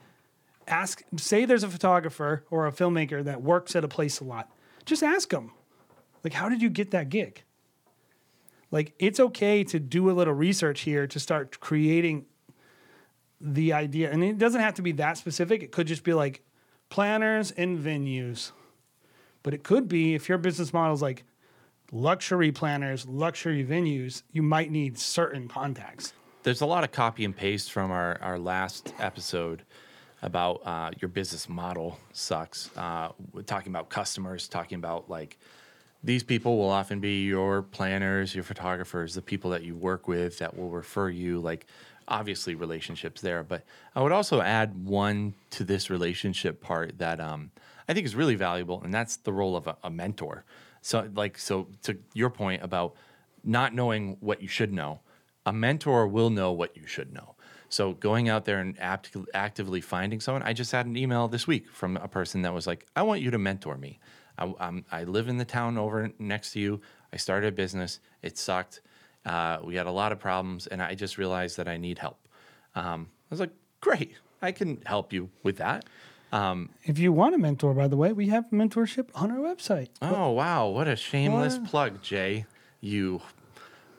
ask 0.67 1.03
say 1.17 1.45
there's 1.45 1.63
a 1.63 1.69
photographer 1.69 2.45
or 2.51 2.67
a 2.67 2.71
filmmaker 2.71 3.23
that 3.23 3.41
works 3.41 3.75
at 3.75 3.83
a 3.83 3.87
place 3.87 4.19
a 4.19 4.23
lot. 4.23 4.51
Just 4.85 5.03
ask 5.03 5.29
them. 5.29 5.51
Like 6.23 6.33
how 6.33 6.49
did 6.49 6.61
you 6.61 6.69
get 6.69 6.91
that 6.91 7.09
gig? 7.09 7.43
Like 8.71 8.93
it's 8.99 9.19
okay 9.19 9.63
to 9.65 9.79
do 9.79 10.09
a 10.09 10.13
little 10.13 10.33
research 10.33 10.81
here 10.81 11.07
to 11.07 11.19
start 11.19 11.59
creating 11.59 12.25
the 13.41 13.73
idea, 13.73 14.11
and 14.11 14.23
it 14.23 14.37
doesn't 14.37 14.61
have 14.61 14.75
to 14.75 14.81
be 14.81 14.91
that 14.93 15.17
specific. 15.17 15.63
It 15.63 15.71
could 15.71 15.87
just 15.87 16.03
be 16.03 16.13
like 16.13 16.43
planners 16.89 17.51
and 17.51 17.79
venues. 17.79 18.51
But 19.43 19.53
it 19.53 19.63
could 19.63 19.87
be 19.87 20.15
if 20.15 20.27
your 20.27 20.37
business 20.37 20.73
model 20.73 20.93
is 20.93 21.01
like 21.01 21.23
luxury 21.91 22.51
planners, 22.51 23.07
luxury 23.07 23.65
venues, 23.65 24.23
you 24.31 24.43
might 24.43 24.71
need 24.71 24.99
certain 24.99 25.47
contacts. 25.47 26.13
There's 26.43 26.61
a 26.61 26.65
lot 26.65 26.83
of 26.83 26.91
copy 26.91 27.25
and 27.25 27.35
paste 27.35 27.71
from 27.71 27.91
our, 27.91 28.17
our 28.21 28.39
last 28.39 28.93
episode 28.99 29.63
about 30.21 30.61
uh, 30.65 30.91
your 30.99 31.09
business 31.09 31.47
model 31.47 31.97
sucks. 32.11 32.69
Uh, 32.75 33.09
talking 33.45 33.71
about 33.71 33.89
customers, 33.89 34.47
talking 34.47 34.77
about 34.77 35.09
like 35.09 35.37
these 36.03 36.23
people 36.23 36.57
will 36.57 36.69
often 36.69 36.99
be 36.99 37.23
your 37.25 37.61
planners, 37.61 38.33
your 38.33 38.43
photographers, 38.43 39.13
the 39.13 39.21
people 39.21 39.51
that 39.51 39.63
you 39.63 39.75
work 39.75 40.07
with 40.07 40.39
that 40.39 40.57
will 40.57 40.69
refer 40.69 41.09
you. 41.09 41.39
Like, 41.39 41.65
obviously, 42.07 42.55
relationships 42.55 43.21
there. 43.21 43.43
But 43.43 43.63
I 43.95 44.01
would 44.01 44.11
also 44.11 44.41
add 44.41 44.85
one 44.85 45.33
to 45.51 45.63
this 45.63 45.89
relationship 45.89 46.61
part 46.61 46.97
that 46.99 47.19
um, 47.19 47.51
I 47.87 47.93
think 47.93 48.05
is 48.05 48.15
really 48.15 48.35
valuable, 48.35 48.81
and 48.83 48.93
that's 48.93 49.17
the 49.17 49.33
role 49.33 49.55
of 49.55 49.67
a, 49.67 49.77
a 49.83 49.89
mentor. 49.89 50.45
So, 50.81 51.09
like, 51.13 51.37
so 51.37 51.67
to 51.83 51.97
your 52.13 52.29
point 52.29 52.63
about 52.63 52.95
not 53.43 53.73
knowing 53.73 54.17
what 54.21 54.41
you 54.41 54.47
should 54.47 54.73
know, 54.73 55.01
a 55.45 55.53
mentor 55.53 56.07
will 56.07 56.29
know 56.29 56.51
what 56.51 56.75
you 56.77 56.85
should 56.85 57.13
know. 57.13 57.35
So 57.69 57.93
going 57.93 58.29
out 58.29 58.45
there 58.45 58.59
and 58.59 58.79
act- 58.79 59.15
actively 59.33 59.81
finding 59.81 60.19
someone, 60.19 60.43
I 60.43 60.53
just 60.53 60.71
had 60.71 60.85
an 60.85 60.97
email 60.97 61.27
this 61.27 61.45
week 61.45 61.69
from 61.69 61.97
a 61.97 62.07
person 62.07 62.41
that 62.41 62.53
was 62.53 62.65
like, 62.65 62.85
"I 62.95 63.03
want 63.03 63.21
you 63.21 63.31
to 63.31 63.37
mentor 63.37 63.77
me. 63.77 63.99
I, 64.39 64.53
I'm, 64.59 64.85
I 64.91 65.03
live 65.03 65.27
in 65.27 65.37
the 65.37 65.45
town 65.45 65.77
over 65.77 66.09
next 66.17 66.53
to 66.53 66.59
you. 66.59 66.81
I 67.13 67.17
started 67.17 67.47
a 67.47 67.51
business. 67.51 67.99
It 68.23 68.37
sucked. 68.37 68.81
Uh, 69.25 69.59
we 69.63 69.75
had 69.75 69.85
a 69.85 69.91
lot 69.91 70.11
of 70.11 70.19
problems, 70.19 70.65
and 70.67 70.81
I 70.81 70.95
just 70.95 71.17
realized 71.17 71.57
that 71.57 71.67
I 71.67 71.77
need 71.77 71.99
help." 71.99 72.17
Um, 72.75 73.09
I 73.11 73.27
was 73.29 73.39
like, 73.39 73.51
"Great, 73.81 74.13
I 74.41 74.51
can 74.51 74.81
help 74.85 75.11
you 75.13 75.29
with 75.43 75.57
that." 75.57 75.85
If 76.83 76.99
you 76.99 77.11
want 77.11 77.35
a 77.35 77.37
mentor, 77.37 77.73
by 77.73 77.87
the 77.87 77.97
way, 77.97 78.13
we 78.13 78.27
have 78.27 78.45
mentorship 78.51 79.09
on 79.15 79.31
our 79.31 79.37
website. 79.39 79.89
Oh 80.01 80.31
wow, 80.31 80.67
what 80.69 80.87
a 80.87 80.95
shameless 80.95 81.57
What? 81.57 81.69
plug, 81.69 82.01
Jay. 82.01 82.45
You 82.81 83.21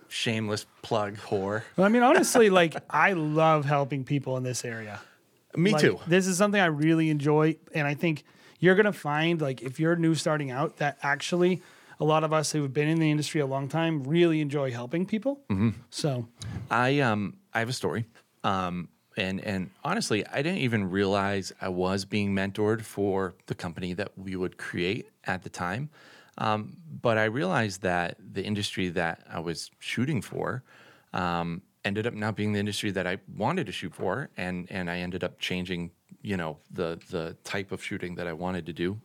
shameless 0.08 0.66
plug 0.82 1.16
whore. 1.18 1.62
Well, 1.76 1.86
I 1.86 1.88
mean, 1.90 2.02
honestly, 2.02 2.50
like 2.50 2.76
I 2.88 3.12
love 3.12 3.64
helping 3.64 4.04
people 4.04 4.36
in 4.36 4.42
this 4.42 4.64
area. 4.64 5.00
Me 5.56 5.72
Like, 5.72 5.80
too. 5.80 5.98
This 6.06 6.26
is 6.26 6.38
something 6.38 6.60
I 6.60 6.66
really 6.66 7.10
enjoy, 7.10 7.56
and 7.74 7.86
I 7.86 7.94
think 7.94 8.24
you're 8.60 8.76
gonna 8.76 8.92
find 8.92 9.40
like 9.40 9.62
if 9.62 9.80
you're 9.80 9.96
new 9.96 10.14
starting 10.14 10.50
out, 10.50 10.76
that 10.76 10.98
actually 11.02 11.62
a 11.98 12.04
lot 12.04 12.24
of 12.24 12.32
us 12.32 12.52
who 12.52 12.62
have 12.62 12.72
been 12.72 12.88
in 12.88 12.98
the 12.98 13.10
industry 13.10 13.40
a 13.40 13.46
long 13.46 13.68
time 13.68 14.04
really 14.04 14.40
enjoy 14.40 14.70
helping 14.70 15.04
people. 15.04 15.40
Mm-hmm. 15.50 15.70
So 15.90 16.28
I 16.70 17.00
um 17.00 17.36
I 17.52 17.58
have 17.58 17.68
a 17.68 17.74
story. 17.74 18.06
Um 18.44 18.88
and 19.16 19.40
and 19.40 19.70
honestly, 19.84 20.26
I 20.26 20.42
didn't 20.42 20.58
even 20.58 20.88
realize 20.88 21.52
I 21.60 21.68
was 21.68 22.04
being 22.04 22.34
mentored 22.34 22.82
for 22.82 23.34
the 23.46 23.54
company 23.54 23.92
that 23.94 24.16
we 24.16 24.36
would 24.36 24.56
create 24.56 25.08
at 25.24 25.42
the 25.42 25.50
time. 25.50 25.90
Um, 26.38 26.76
but 27.02 27.18
I 27.18 27.24
realized 27.24 27.82
that 27.82 28.16
the 28.18 28.42
industry 28.42 28.88
that 28.90 29.22
I 29.30 29.40
was 29.40 29.70
shooting 29.78 30.22
for 30.22 30.62
um, 31.12 31.62
ended 31.84 32.06
up 32.06 32.14
not 32.14 32.36
being 32.36 32.52
the 32.52 32.60
industry 32.60 32.90
that 32.92 33.06
I 33.06 33.18
wanted 33.36 33.66
to 33.66 33.72
shoot 33.72 33.94
for, 33.94 34.30
and 34.36 34.66
and 34.70 34.90
I 34.90 34.98
ended 34.98 35.24
up 35.24 35.38
changing, 35.38 35.90
you 36.22 36.36
know, 36.36 36.58
the 36.70 37.00
the 37.10 37.36
type 37.44 37.72
of 37.72 37.82
shooting 37.82 38.14
that 38.16 38.26
I 38.26 38.32
wanted 38.32 38.66
to 38.66 38.72
do 38.72 39.00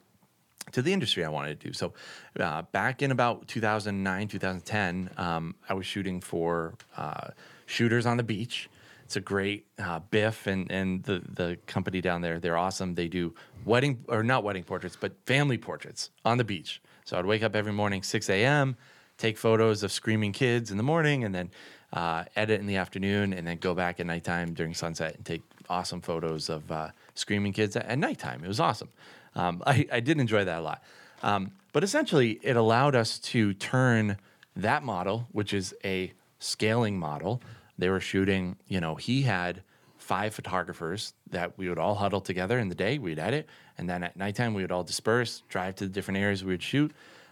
to 0.72 0.82
the 0.82 0.94
industry 0.94 1.24
I 1.24 1.30
wanted 1.30 1.60
to 1.60 1.68
do. 1.68 1.74
So, 1.74 1.94
uh, 2.40 2.64
back 2.64 3.02
in 3.02 3.12
about 3.12 3.48
2009, 3.48 4.28
2010, 4.28 5.12
um, 5.18 5.56
I 5.70 5.74
was 5.74 5.86
shooting 5.86 6.22
for 6.22 6.74
uh, 6.98 7.30
Shooters 7.66 8.06
on 8.06 8.18
the 8.18 8.24
Beach. 8.24 8.70
It's 9.04 9.16
a 9.16 9.22
great 9.22 9.68
uh, 9.78 10.00
Biff 10.00 10.48
and 10.48 10.72
and 10.72 11.04
the 11.04 11.22
the 11.30 11.58
company 11.68 12.02
down 12.02 12.22
there. 12.22 12.40
They're 12.40 12.58
awesome. 12.58 12.96
They 12.96 13.08
do 13.08 13.36
wedding 13.64 14.04
or 14.08 14.24
not 14.24 14.44
wedding 14.44 14.64
portraits, 14.64 14.98
but 15.00 15.14
family 15.26 15.58
portraits 15.58 16.10
on 16.24 16.38
the 16.38 16.44
beach. 16.44 16.82
So 17.06 17.18
I'd 17.18 17.26
wake 17.26 17.44
up 17.44 17.56
every 17.56 17.72
morning 17.72 18.02
6 18.02 18.30
a.m., 18.32 18.78
take 19.20 19.38
photos 19.38 19.84
of 19.84 19.92
screaming 19.92 20.32
kids 20.32 20.72
in 20.72 20.78
the 20.78 20.84
morning, 20.84 21.24
and 21.24 21.36
then 21.36 21.52
uh, 21.96 22.26
edit 22.36 22.60
in 22.60 22.68
the 22.68 22.76
afternoon, 22.76 23.34
and 23.34 23.48
then 23.48 23.58
go 23.58 23.74
back 23.74 24.00
at 24.00 24.06
nighttime 24.06 24.54
during 24.54 24.74
sunset 24.74 25.16
and 25.16 25.26
take 25.26 25.42
awesome 25.70 26.02
photos 26.02 26.50
of 26.50 26.70
uh, 26.72 26.90
screaming 27.16 27.54
kids 27.54 27.76
at, 27.76 27.86
at 27.86 27.98
nighttime. 27.98 28.44
It 28.44 28.48
was 28.48 28.60
awesome. 28.60 28.90
Um, 29.34 29.64
I, 29.66 29.88
I 29.92 30.00
did 30.02 30.20
enjoy 30.20 30.46
that 30.46 30.60
a 30.60 30.62
lot. 30.62 30.84
Um, 31.24 31.52
but 31.74 31.84
essentially, 31.84 32.40
it 32.44 32.56
allowed 32.56 32.96
us 32.96 33.18
to 33.20 33.54
turn 33.54 34.18
that 34.56 34.84
model, 34.84 35.28
which 35.32 35.54
is 35.54 35.74
a 35.84 36.12
scaling 36.40 37.00
model. 37.00 37.42
They 37.78 37.90
were 37.90 38.00
shooting, 38.00 38.58
you 38.68 38.80
know, 38.80 38.96
he 38.96 39.24
had 39.24 39.64
five 39.98 40.34
photographers 40.34 41.14
that 41.32 41.58
we 41.58 41.68
would 41.68 41.80
all 41.80 41.96
huddle 41.96 42.22
together 42.22 42.60
in 42.60 42.70
the 42.70 42.76
day, 42.76 42.98
we'd 43.00 43.20
edit, 43.20 43.48
and 43.78 43.90
then 43.90 44.04
at 44.04 44.16
nighttime 44.16 44.54
we 44.54 44.62
would 44.62 44.72
all 44.72 44.84
disperse, 44.84 45.42
drive 45.50 45.76
to 45.76 45.86
the 45.86 45.90
different 45.90 46.20
areas 46.20 46.44
we 46.44 46.52
would 46.52 46.62
shoot. 46.62 46.92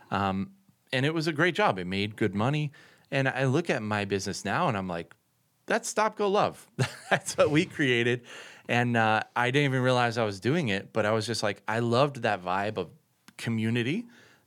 Um, 0.09 0.51
and 0.91 1.05
it 1.05 1.13
was 1.13 1.27
a 1.27 1.33
great 1.33 1.55
job. 1.55 1.77
It 1.77 1.85
made 1.85 2.15
good 2.15 2.33
money. 2.33 2.71
And 3.13 3.29
I 3.29 3.45
look 3.45 3.69
at 3.69 3.83
my 3.83 4.05
business 4.05 4.43
now 4.43 4.67
and 4.67 4.75
I'm 4.75 4.87
like, 4.87 5.13
that's 5.67 5.87
Stop 5.87 6.17
Go 6.17 6.27
Love. 6.27 6.67
that's 7.11 7.37
what 7.37 7.51
we 7.51 7.63
created. 7.63 8.23
And 8.67 8.97
uh, 8.97 9.21
I 9.35 9.51
didn't 9.51 9.65
even 9.65 9.83
realize 9.83 10.17
I 10.17 10.25
was 10.25 10.39
doing 10.39 10.69
it, 10.69 10.91
but 10.93 11.05
I 11.05 11.11
was 11.11 11.27
just 11.27 11.43
like, 11.43 11.61
I 11.67 11.77
loved 11.77 12.23
that 12.23 12.43
vibe 12.43 12.77
of 12.77 12.89
community, 13.37 14.05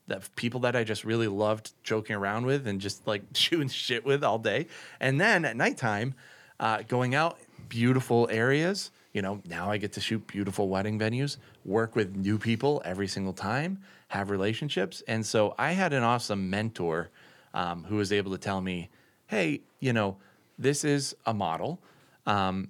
that 0.08 0.28
people 0.34 0.58
that 0.60 0.74
I 0.74 0.82
just 0.82 1.04
really 1.04 1.28
loved 1.28 1.74
joking 1.84 2.16
around 2.16 2.44
with 2.44 2.66
and 2.66 2.80
just 2.80 3.06
like 3.06 3.22
shooting 3.34 3.68
shit 3.68 4.04
with 4.04 4.24
all 4.24 4.38
day. 4.38 4.66
And 4.98 5.20
then 5.20 5.44
at 5.44 5.56
nighttime, 5.56 6.14
uh, 6.58 6.82
going 6.88 7.14
out, 7.14 7.38
beautiful 7.68 8.28
areas. 8.32 8.90
You 9.12 9.22
know, 9.22 9.40
now 9.48 9.70
I 9.70 9.76
get 9.76 9.92
to 9.92 10.00
shoot 10.00 10.26
beautiful 10.26 10.68
wedding 10.68 10.98
venues, 10.98 11.36
work 11.64 11.94
with 11.94 12.16
new 12.16 12.36
people 12.36 12.82
every 12.84 13.06
single 13.06 13.32
time, 13.32 13.78
have 14.08 14.28
relationships. 14.28 15.04
And 15.06 15.24
so 15.24 15.54
I 15.56 15.70
had 15.70 15.92
an 15.92 16.02
awesome 16.02 16.50
mentor 16.50 17.10
um, 17.56 17.84
who 17.84 17.96
was 17.96 18.12
able 18.12 18.30
to 18.32 18.38
tell 18.38 18.60
me, 18.60 18.90
hey, 19.26 19.62
you 19.80 19.92
know, 19.92 20.18
this 20.58 20.84
is 20.84 21.16
a 21.24 21.34
model. 21.34 21.82
Um, 22.26 22.68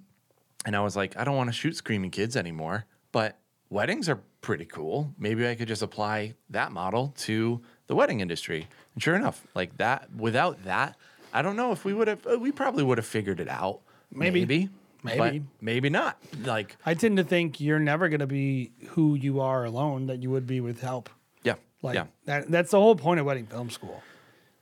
and 0.65 0.75
I 0.75 0.79
was 0.79 0.95
like, 0.95 1.17
I 1.17 1.23
don't 1.25 1.35
want 1.35 1.49
to 1.49 1.53
shoot 1.53 1.75
screaming 1.75 2.09
kids 2.09 2.35
anymore, 2.37 2.85
but 3.11 3.37
weddings 3.69 4.07
are 4.07 4.21
pretty 4.41 4.65
cool. 4.65 5.13
Maybe 5.19 5.47
I 5.47 5.55
could 5.55 5.67
just 5.67 5.81
apply 5.81 6.35
that 6.49 6.71
model 6.71 7.13
to 7.17 7.61
the 7.87 7.95
wedding 7.95 8.21
industry. 8.21 8.67
And 8.93 9.03
sure 9.03 9.15
enough, 9.15 9.45
like 9.53 9.77
that, 9.77 10.07
without 10.15 10.63
that, 10.63 10.95
I 11.33 11.41
don't 11.41 11.57
know 11.57 11.73
if 11.73 11.83
we 11.83 11.93
would 11.93 12.07
have, 12.07 12.25
uh, 12.25 12.39
we 12.39 12.53
probably 12.53 12.83
would 12.83 12.97
have 12.97 13.05
figured 13.05 13.41
it 13.41 13.49
out. 13.49 13.81
Maybe. 14.11 14.39
Maybe. 14.39 14.69
Maybe. 15.03 15.43
maybe 15.61 15.89
not. 15.89 16.17
Like, 16.43 16.75
I 16.85 16.93
tend 16.93 17.17
to 17.17 17.23
think 17.23 17.59
you're 17.59 17.79
never 17.79 18.09
going 18.09 18.21
to 18.21 18.27
be 18.27 18.71
who 18.89 19.15
you 19.15 19.41
are 19.41 19.65
alone 19.65 20.07
that 20.07 20.23
you 20.23 20.29
would 20.31 20.47
be 20.47 20.59
with 20.61 20.81
help. 20.81 21.09
yeah. 21.43 21.55
Like 21.81 21.95
yeah. 21.95 22.05
that, 22.25 22.49
that's 22.49 22.71
the 22.71 22.79
whole 22.79 22.95
point 22.95 23.19
of 23.19 23.25
wedding 23.25 23.45
film 23.45 23.69
school. 23.69 24.01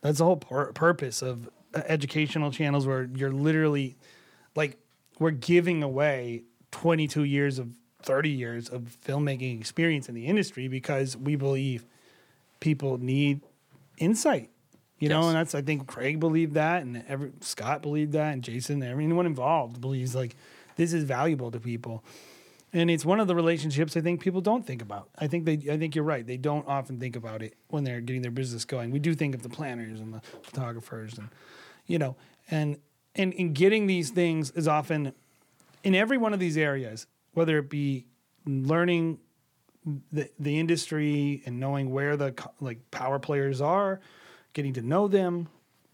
That's 0.06 0.20
the 0.20 0.26
whole 0.26 0.38
pur- 0.38 0.72
purpose 0.72 1.24
of 1.24 1.50
uh, 1.74 1.82
educational 1.88 2.52
channels 2.52 2.86
where 2.86 3.10
you're 3.16 3.32
literally 3.32 3.98
like 4.56 4.78
we're 5.18 5.32
giving 5.32 5.82
away 5.82 6.44
22 6.70 7.24
years 7.24 7.58
of 7.58 7.76
30 8.04 8.30
years 8.30 8.70
of 8.70 8.96
filmmaking 9.04 9.60
experience 9.60 10.08
in 10.08 10.14
the 10.14 10.28
industry 10.28 10.68
because 10.68 11.18
we 11.18 11.36
believe 11.36 11.88
people 12.60 13.00
need 13.00 13.42
insight. 13.98 14.52
You 15.00 15.10
know, 15.10 15.28
and 15.28 15.36
that's 15.36 15.56
I 15.56 15.64
think 15.64 15.88
Craig 15.88 16.20
believed 16.20 16.54
that, 16.54 16.84
and 16.84 17.04
every 17.08 17.32
Scott 17.42 17.82
believed 17.82 18.12
that, 18.14 18.32
and 18.32 18.44
Jason, 18.44 18.84
everyone 18.84 19.26
involved 19.26 19.82
believes 19.82 20.14
like 20.14 20.36
this 20.76 20.94
is 20.94 21.04
valuable 21.04 21.50
to 21.50 21.60
people 21.60 22.04
and 22.74 22.90
it's 22.90 23.06
one 23.06 23.20
of 23.20 23.28
the 23.28 23.36
relationships 23.36 23.96
I 23.96 24.02
think 24.02 24.22
people 24.22 24.42
don't 24.42 24.66
think 24.66 24.82
about. 24.82 25.10
I 25.18 25.28
think 25.28 25.46
they, 25.46 25.54
I 25.72 25.78
think 25.78 25.96
you're 25.96 26.04
right. 26.04 26.26
They 26.26 26.38
don't 26.38 26.68
often 26.68 27.00
think 27.00 27.16
about 27.16 27.42
it 27.42 27.56
when 27.70 27.84
they're 27.84 28.02
getting 28.02 28.22
their 28.22 28.32
business 28.32 28.66
going. 28.66 28.92
We 28.92 29.00
do 29.00 29.14
think 29.14 29.34
of 29.36 29.44
the 29.44 29.50
planners 29.50 30.00
and 30.00 30.14
the 30.14 30.22
photographers, 30.44 31.18
and 31.18 31.30
you 31.86 32.00
know, 32.00 32.16
and 32.52 32.78
and 33.16 33.34
in 33.34 33.54
getting 33.54 33.88
these 33.88 34.10
things 34.10 34.52
is 34.52 34.68
often 34.68 35.14
in 35.84 35.96
every 35.96 36.18
one 36.18 36.34
of 36.34 36.40
these 36.40 36.58
areas, 36.58 37.08
whether 37.34 37.58
it 37.58 37.70
be 37.70 38.06
learning 38.46 39.20
the 40.12 40.30
the 40.40 40.60
industry 40.60 41.44
and 41.46 41.60
knowing 41.60 41.92
where 41.92 42.18
the 42.18 42.34
like 42.60 42.80
power 42.92 43.20
players 43.20 43.62
are, 43.62 44.00
getting 44.54 44.74
to 44.74 44.82
know 44.82 45.08
them, 45.08 45.48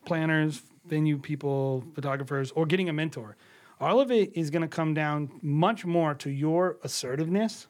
planners, 0.05 0.61
venue 0.85 1.17
people, 1.17 1.83
photographers, 1.93 2.51
or 2.51 2.65
getting 2.65 2.89
a 2.89 2.93
mentor. 2.93 3.35
All 3.81 3.99
of 3.99 4.11
it 4.11 4.37
is 4.37 4.51
going 4.51 4.61
to 4.61 4.67
come 4.67 4.93
down 4.93 5.31
much 5.41 5.85
more 5.85 6.13
to 6.15 6.29
your 6.29 6.77
assertiveness 6.83 7.67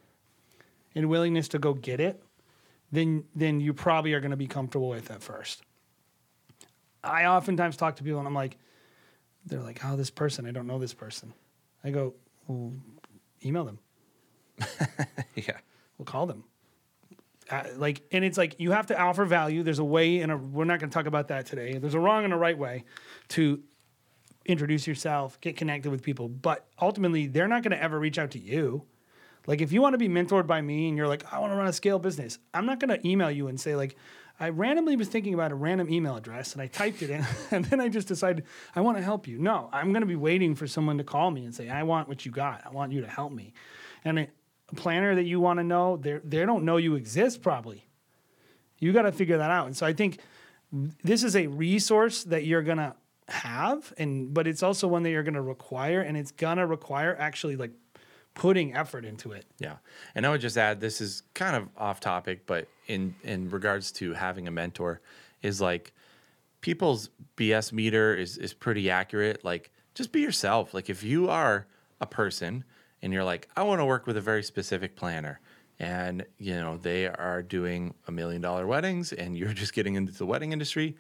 and 0.94 1.10
willingness 1.10 1.48
to 1.48 1.60
go 1.60 1.74
get 1.74 2.02
it 2.02 2.22
than 2.92 3.24
than 3.34 3.62
you 3.62 3.74
probably 3.74 4.14
are 4.14 4.20
going 4.20 4.32
to 4.32 4.38
be 4.38 4.48
comfortable 4.48 4.90
with 4.90 5.10
at 5.10 5.24
first. 5.24 5.64
I 7.02 7.26
oftentimes 7.26 7.78
talk 7.78 7.96
to 7.96 8.04
people 8.04 8.20
and 8.20 8.28
I'm 8.28 8.36
like, 8.36 8.58
they're 9.46 9.62
like, 9.62 9.80
"Oh, 9.86 9.96
this 9.96 10.10
person, 10.10 10.46
I 10.46 10.52
don't 10.52 10.68
know 10.68 10.78
this 10.78 10.94
person." 10.94 11.34
I 11.84 11.90
go, 11.90 12.14
well, 12.48 12.74
email 13.44 13.66
them. 13.66 13.80
Yeah. 15.36 15.58
We'll 15.98 16.06
call 16.06 16.26
them. 16.26 16.44
Uh, 17.50 17.64
like, 17.78 18.02
and 18.12 18.26
it's 18.26 18.38
like 18.38 18.60
you 18.60 18.72
have 18.72 18.88
to 18.88 19.00
offer 19.00 19.24
value. 19.24 19.64
There's 19.64 19.80
a 19.80 19.84
way, 19.84 20.20
and 20.20 20.32
a, 20.32 20.38
we're 20.38 20.66
not 20.66 20.80
going 20.80 20.90
to 20.90 20.94
talk 20.94 21.06
about 21.06 21.30
that 21.30 21.46
today. 21.46 21.78
There's 21.78 21.94
a 21.94 22.00
wrong 22.00 22.24
and 22.24 22.34
a 22.34 22.38
right 22.38 22.58
way 22.58 22.84
to 23.30 23.62
introduce 24.46 24.88
yourself, 24.88 25.40
get 25.42 25.58
connected 25.58 25.92
with 25.92 26.02
people. 26.02 26.28
But 26.28 26.68
ultimately, 26.82 27.28
they're 27.28 27.48
not 27.48 27.64
going 27.64 27.72
to 27.72 27.82
ever 27.82 28.00
reach 28.00 28.18
out 28.18 28.32
to 28.32 28.40
you. 28.40 28.86
Like 29.48 29.62
if 29.62 29.72
you 29.72 29.82
want 29.82 29.94
to 29.94 29.98
be 29.98 30.08
mentored 30.08 30.46
by 30.46 30.62
me 30.62 30.88
and 30.88 30.98
you're 30.98 31.08
like, 31.08 31.32
I 31.34 31.40
want 31.40 31.52
to 31.52 31.58
run 31.58 31.68
a 31.68 31.74
scale 31.74 32.00
business, 32.00 32.38
I'm 32.54 32.66
not 32.66 32.80
going 32.80 32.90
to 32.90 33.08
email 33.08 33.32
you 33.32 33.48
and 33.48 33.60
say 33.60 33.76
like, 33.76 33.96
I 34.40 34.50
randomly 34.50 34.96
was 34.96 35.08
thinking 35.08 35.34
about 35.34 35.52
a 35.52 35.56
random 35.56 35.90
email 35.90 36.16
address 36.16 36.54
and 36.54 36.62
I 36.62 36.68
typed 36.68 37.02
it 37.02 37.10
in 37.10 37.26
and 37.52 37.66
then 37.66 37.80
I 37.80 37.90
just 37.90 38.08
decided 38.08 38.46
I 38.76 38.82
want 38.82 38.98
to 38.98 39.04
help 39.04 39.28
you. 39.28 39.38
No, 39.38 39.70
I'm 39.72 39.92
going 39.92 40.02
to 40.02 40.08
be 40.08 40.16
waiting 40.16 40.56
for 40.56 40.68
someone 40.68 40.98
to 40.98 41.04
call 41.04 41.32
me 41.32 41.46
and 41.46 41.54
say, 41.54 41.70
I 41.70 41.84
want 41.84 42.08
what 42.08 42.26
you 42.26 42.32
got. 42.32 42.62
I 42.66 42.70
want 42.70 42.92
you 42.92 43.02
to 43.02 43.08
help 43.08 43.32
me. 43.32 43.54
And 44.04 44.20
a 44.20 44.28
planner 44.76 45.16
that 45.16 45.24
you 45.26 45.40
want 45.40 45.60
to 45.60 45.64
know, 45.64 45.98
they 45.98 46.20
they 46.24 46.46
don't 46.46 46.64
know 46.64 46.78
you 46.78 46.96
exist 46.96 47.42
probably. 47.42 47.88
You 48.80 48.94
got 48.94 49.04
to 49.04 49.12
figure 49.12 49.38
that 49.38 49.52
out. 49.52 49.68
And 49.68 49.78
so 49.78 49.86
I 49.86 49.94
think 49.94 50.20
this 51.04 51.24
is 51.24 51.36
a 51.36 51.48
resource 51.48 52.24
that 52.26 52.46
you're 52.46 52.64
going 52.64 52.78
to 52.78 52.96
have 53.32 53.94
and 53.98 54.34
but 54.34 54.48
it's 54.48 54.64
also 54.64 54.88
one 54.88 55.04
that 55.04 55.10
you're 55.10 55.24
going 55.24 55.34
to 55.34 55.42
require 55.42 56.02
and 56.02 56.18
it's 56.18 56.32
going 56.32 56.58
to 56.58 56.66
require 56.66 57.16
actually 57.20 57.56
like 57.56 57.72
putting 58.34 58.76
effort 58.76 59.06
into 59.06 59.32
it. 59.32 59.46
Yeah. 59.60 59.78
And 60.16 60.26
I 60.26 60.30
would 60.30 60.42
just 60.42 60.58
add 60.58 60.80
this 60.80 61.02
is 61.02 61.24
kind 61.34 61.56
of 61.56 61.68
off 61.78 62.00
topic, 62.00 62.46
but 62.46 62.68
in 62.88 63.16
in 63.24 63.50
regards 63.50 63.92
to 63.94 64.14
having 64.14 64.48
a 64.48 64.52
mentor 64.52 65.02
is 65.42 65.60
like 65.62 65.94
people's 66.62 67.10
BS 67.38 67.72
meter 67.72 68.16
is 68.16 68.38
is 68.38 68.54
pretty 68.54 68.90
accurate. 68.90 69.44
Like 69.44 69.72
just 69.94 70.12
be 70.12 70.22
yourself. 70.22 70.74
Like 70.74 70.90
if 70.90 71.04
you 71.04 71.30
are 71.30 71.68
a 72.00 72.06
person 72.06 72.64
and 73.02 73.12
you're 73.12 73.24
like, 73.24 73.48
I 73.56 73.64
want 73.64 73.82
to 73.82 73.86
work 73.86 74.08
with 74.08 74.18
a 74.18 74.22
very 74.22 74.44
specific 74.44 74.96
planner 74.96 75.40
and 75.80 76.24
you 76.38 76.54
know 76.54 76.78
they 76.78 77.08
are 77.08 77.42
doing 77.42 77.94
a 78.08 78.12
million 78.12 78.42
dollar 78.42 78.68
weddings 78.68 79.12
and 79.12 79.38
you're 79.38 79.54
just 79.54 79.74
getting 79.74 79.96
into 79.96 80.14
the 80.14 80.26
wedding 80.26 80.54
industry, 80.54 80.96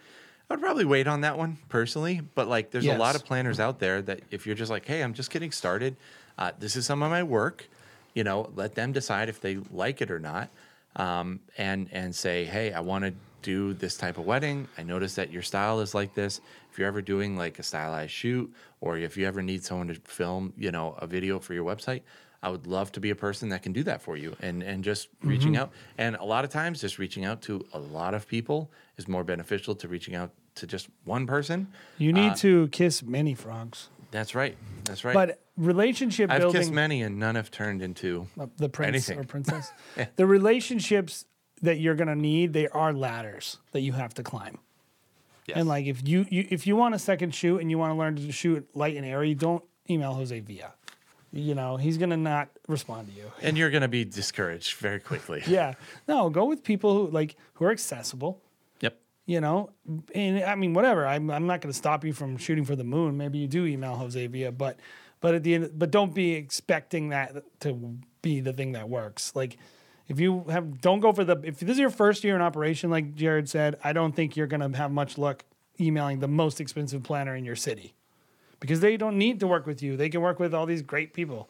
I 0.51 0.55
would 0.55 0.61
probably 0.61 0.85
wait 0.85 1.07
on 1.07 1.21
that 1.21 1.37
one 1.37 1.57
personally. 1.69 2.21
But 2.35 2.47
like 2.47 2.71
there's 2.71 2.85
a 2.95 2.97
lot 2.99 3.15
of 3.15 3.23
planners 3.25 3.59
out 3.59 3.79
there 3.79 4.01
that 4.01 4.21
if 4.31 4.45
you're 4.45 4.55
just 4.55 4.69
like, 4.69 4.85
hey, 4.85 5.01
I'm 5.01 5.13
just 5.13 5.31
getting 5.31 5.51
started, 5.51 5.95
uh, 6.37 6.51
this 6.59 6.75
is 6.75 6.85
some 6.85 7.01
of 7.03 7.09
my 7.09 7.23
work, 7.23 7.69
you 8.13 8.23
know, 8.23 8.51
let 8.55 8.75
them 8.75 8.91
decide 8.91 9.29
if 9.29 9.39
they 9.39 9.57
like 9.71 10.01
it 10.01 10.11
or 10.11 10.19
not, 10.19 10.49
um, 10.97 11.39
and 11.57 11.87
and 11.91 12.13
say, 12.13 12.43
hey, 12.45 12.73
I 12.73 12.81
want 12.81 13.05
to 13.05 13.13
do 13.41 13.73
this 13.73 13.95
type 13.97 14.17
of 14.17 14.25
wedding. 14.25 14.67
I 14.77 14.83
notice 14.83 15.15
that 15.15 15.31
your 15.31 15.41
style 15.41 15.79
is 15.79 15.95
like 15.95 16.13
this. 16.13 16.41
If 16.71 16.77
you're 16.77 16.87
ever 16.87 17.01
doing 17.01 17.37
like 17.37 17.57
a 17.59 17.63
stylized 17.63 18.11
shoot, 18.11 18.53
or 18.81 18.97
if 18.97 19.15
you 19.17 19.25
ever 19.27 19.41
need 19.41 19.63
someone 19.63 19.87
to 19.87 19.95
film, 20.03 20.53
you 20.57 20.71
know, 20.71 20.95
a 20.99 21.07
video 21.07 21.39
for 21.39 21.53
your 21.53 21.65
website. 21.65 22.01
I 22.43 22.49
would 22.49 22.65
love 22.65 22.91
to 22.93 22.99
be 22.99 23.11
a 23.11 23.15
person 23.15 23.49
that 23.49 23.61
can 23.61 23.71
do 23.71 23.83
that 23.83 24.01
for 24.01 24.17
you 24.17 24.35
and 24.41 24.63
and 24.63 24.83
just 24.83 25.09
reaching 25.21 25.53
Mm-hmm. 25.53 25.61
out. 25.61 25.71
And 25.99 26.15
a 26.15 26.23
lot 26.25 26.43
of 26.43 26.49
times 26.49 26.81
just 26.81 26.97
reaching 26.97 27.23
out 27.23 27.43
to 27.43 27.63
a 27.71 27.77
lot 27.77 28.15
of 28.15 28.27
people 28.27 28.71
is 28.97 29.07
more 29.07 29.23
beneficial 29.23 29.75
to 29.75 29.87
reaching 29.87 30.15
out 30.15 30.31
to 30.55 30.67
just 30.67 30.87
one 31.05 31.27
person. 31.27 31.67
You 31.97 32.13
need 32.13 32.35
to 32.37 32.67
kiss 32.69 33.03
many 33.03 33.33
frogs. 33.35 33.89
That's 34.11 34.35
right. 34.35 34.57
That's 34.83 35.03
right. 35.05 35.13
But 35.13 35.39
relationship 35.57 36.29
I've 36.29 36.41
building 36.41 36.61
kissed 36.61 36.73
many 36.73 37.01
and 37.01 37.17
none 37.17 37.35
have 37.35 37.49
turned 37.51 37.81
into 37.81 38.27
uh, 38.39 38.47
the 38.57 38.67
prince 38.67 38.89
anything. 39.09 39.19
or 39.19 39.23
princess. 39.23 39.71
The 40.15 40.25
relationships 40.25 41.25
that 41.61 41.79
you're 41.79 41.95
going 41.95 42.07
to 42.09 42.15
need, 42.15 42.53
they 42.53 42.67
are 42.67 42.91
ladders 42.93 43.57
that 43.71 43.81
you 43.81 43.93
have 43.93 44.13
to 44.15 44.23
climb. 44.23 44.57
Yes. 45.47 45.57
And 45.57 45.67
like 45.67 45.85
if 45.85 46.05
you, 46.07 46.25
you 46.29 46.45
if 46.49 46.67
you 46.67 46.75
want 46.75 46.93
a 46.95 46.99
second 46.99 47.33
shoot 47.33 47.59
and 47.61 47.71
you 47.71 47.77
want 47.77 47.91
to 47.91 47.95
learn 47.97 48.15
to 48.15 48.31
shoot 48.31 48.67
light 48.75 48.95
and 48.97 49.05
airy, 49.05 49.33
don't 49.33 49.63
email 49.89 50.13
Jose 50.13 50.39
Villa. 50.39 50.73
You 51.33 51.55
know, 51.55 51.77
he's 51.77 51.97
going 51.97 52.09
to 52.09 52.17
not 52.17 52.49
respond 52.67 53.07
to 53.07 53.13
you. 53.13 53.31
and 53.41 53.57
you're 53.57 53.69
going 53.69 53.81
to 53.83 53.87
be 53.87 54.03
discouraged 54.03 54.75
very 54.75 54.99
quickly. 54.99 55.41
Yeah. 55.47 55.75
No, 56.07 56.29
go 56.29 56.43
with 56.45 56.63
people 56.63 56.93
who 56.93 57.11
like 57.11 57.37
who 57.53 57.65
are 57.65 57.71
accessible. 57.71 58.41
You 59.25 59.39
know? 59.39 59.69
And 60.13 60.43
i 60.43 60.55
mean 60.55 60.73
whatever. 60.73 61.05
I'm, 61.05 61.29
I'm 61.29 61.47
not 61.47 61.61
going 61.61 61.71
to 61.71 61.77
stop 61.77 62.03
you 62.03 62.13
from 62.13 62.37
shooting 62.37 62.65
for 62.65 62.75
the 62.75 62.83
moon. 62.83 63.17
Maybe 63.17 63.37
you 63.37 63.47
do 63.47 63.65
email 63.65 63.95
jose 63.95 64.27
villa 64.27 64.51
but 64.51 64.79
but 65.19 65.35
at 65.35 65.43
the 65.43 65.55
end 65.55 65.71
but 65.75 65.91
don't 65.91 66.13
be 66.13 66.33
expecting 66.33 67.09
that 67.09 67.43
to 67.61 67.97
be 68.21 68.39
the 68.39 68.53
thing 68.53 68.73
that 68.73 68.89
works. 68.89 69.33
Like 69.35 69.57
if 70.07 70.19
you 70.19 70.45
have 70.49 70.81
don't 70.81 70.99
go 70.99 71.13
for 71.13 71.23
the 71.23 71.39
if 71.43 71.59
this 71.59 71.71
is 71.71 71.79
your 71.79 71.89
first 71.89 72.23
year 72.23 72.35
in 72.35 72.41
operation 72.41 72.89
like 72.89 73.15
jared 73.15 73.47
said 73.47 73.77
i 73.81 73.93
don't 73.93 74.13
think 74.13 74.35
you're 74.35 74.47
going 74.47 74.59
to 74.59 74.77
have 74.77 74.91
much 74.91 75.17
luck 75.17 75.45
emailing 75.81 76.19
the 76.19 76.27
most 76.27 76.61
expensive 76.61 77.03
planner 77.03 77.35
in 77.35 77.43
your 77.43 77.55
city. 77.55 77.93
Because 78.59 78.79
they 78.79 78.95
don't 78.95 79.17
need 79.17 79.39
to 79.39 79.47
work 79.47 79.65
with 79.65 79.81
you. 79.81 79.97
They 79.97 80.09
can 80.09 80.21
work 80.21 80.39
with 80.39 80.53
all 80.53 80.65
these 80.65 80.83
great 80.83 81.13
people. 81.13 81.49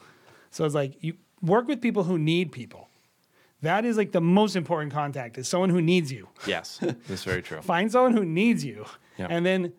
So 0.50 0.64
it's 0.66 0.76
like 0.76 0.96
you 1.02 1.16
work 1.42 1.68
with 1.68 1.82
people 1.82 2.04
who 2.04 2.18
need 2.18 2.52
people 2.52 2.88
that 3.62 3.86
is 3.86 3.98
like 3.98 4.12
the 4.12 4.22
most 4.22 4.56
important 4.56 4.92
contact 4.94 5.38
is 5.38 5.48
someone 5.48 5.70
who 5.70 5.82
needs 5.82 6.12
you 6.12 6.28
Yes. 6.46 6.80
That's 7.08 7.24
very 7.24 7.42
true. 7.42 7.62
find 7.62 7.92
someone 7.92 8.14
who 8.14 8.26
needs 8.26 8.64
you 8.66 8.86
Yeah. 9.18 9.28
and 9.30 9.46
then 9.46 9.74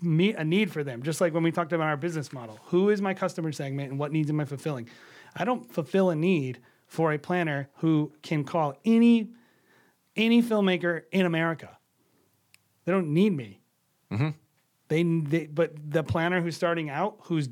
meet 0.00 0.36
a 0.36 0.44
need 0.44 0.70
for 0.70 0.84
them 0.84 1.02
just 1.02 1.20
like 1.20 1.34
when 1.34 1.42
we 1.42 1.50
talked 1.50 1.72
about 1.72 1.88
our 1.88 1.96
business 1.96 2.32
model 2.32 2.58
who 2.66 2.88
is 2.90 3.02
my 3.02 3.14
customer 3.14 3.50
segment 3.52 3.90
and 3.90 3.98
what 3.98 4.12
needs 4.12 4.30
am 4.30 4.38
i 4.40 4.44
fulfilling 4.44 4.88
i 5.34 5.44
don't 5.44 5.70
fulfill 5.72 6.10
a 6.10 6.14
need 6.14 6.60
for 6.86 7.12
a 7.12 7.18
planner 7.18 7.68
who 7.78 8.12
can 8.22 8.44
call 8.44 8.74
any 8.84 9.28
any 10.14 10.40
filmmaker 10.40 11.02
in 11.10 11.26
america 11.26 11.76
they 12.84 12.92
don't 12.92 13.08
need 13.12 13.30
me 13.36 13.60
mm-hmm. 14.12 14.28
they, 14.86 15.02
they 15.02 15.46
but 15.46 15.72
the 15.90 16.04
planner 16.04 16.40
who's 16.40 16.54
starting 16.54 16.88
out 16.88 17.16
who's 17.22 17.48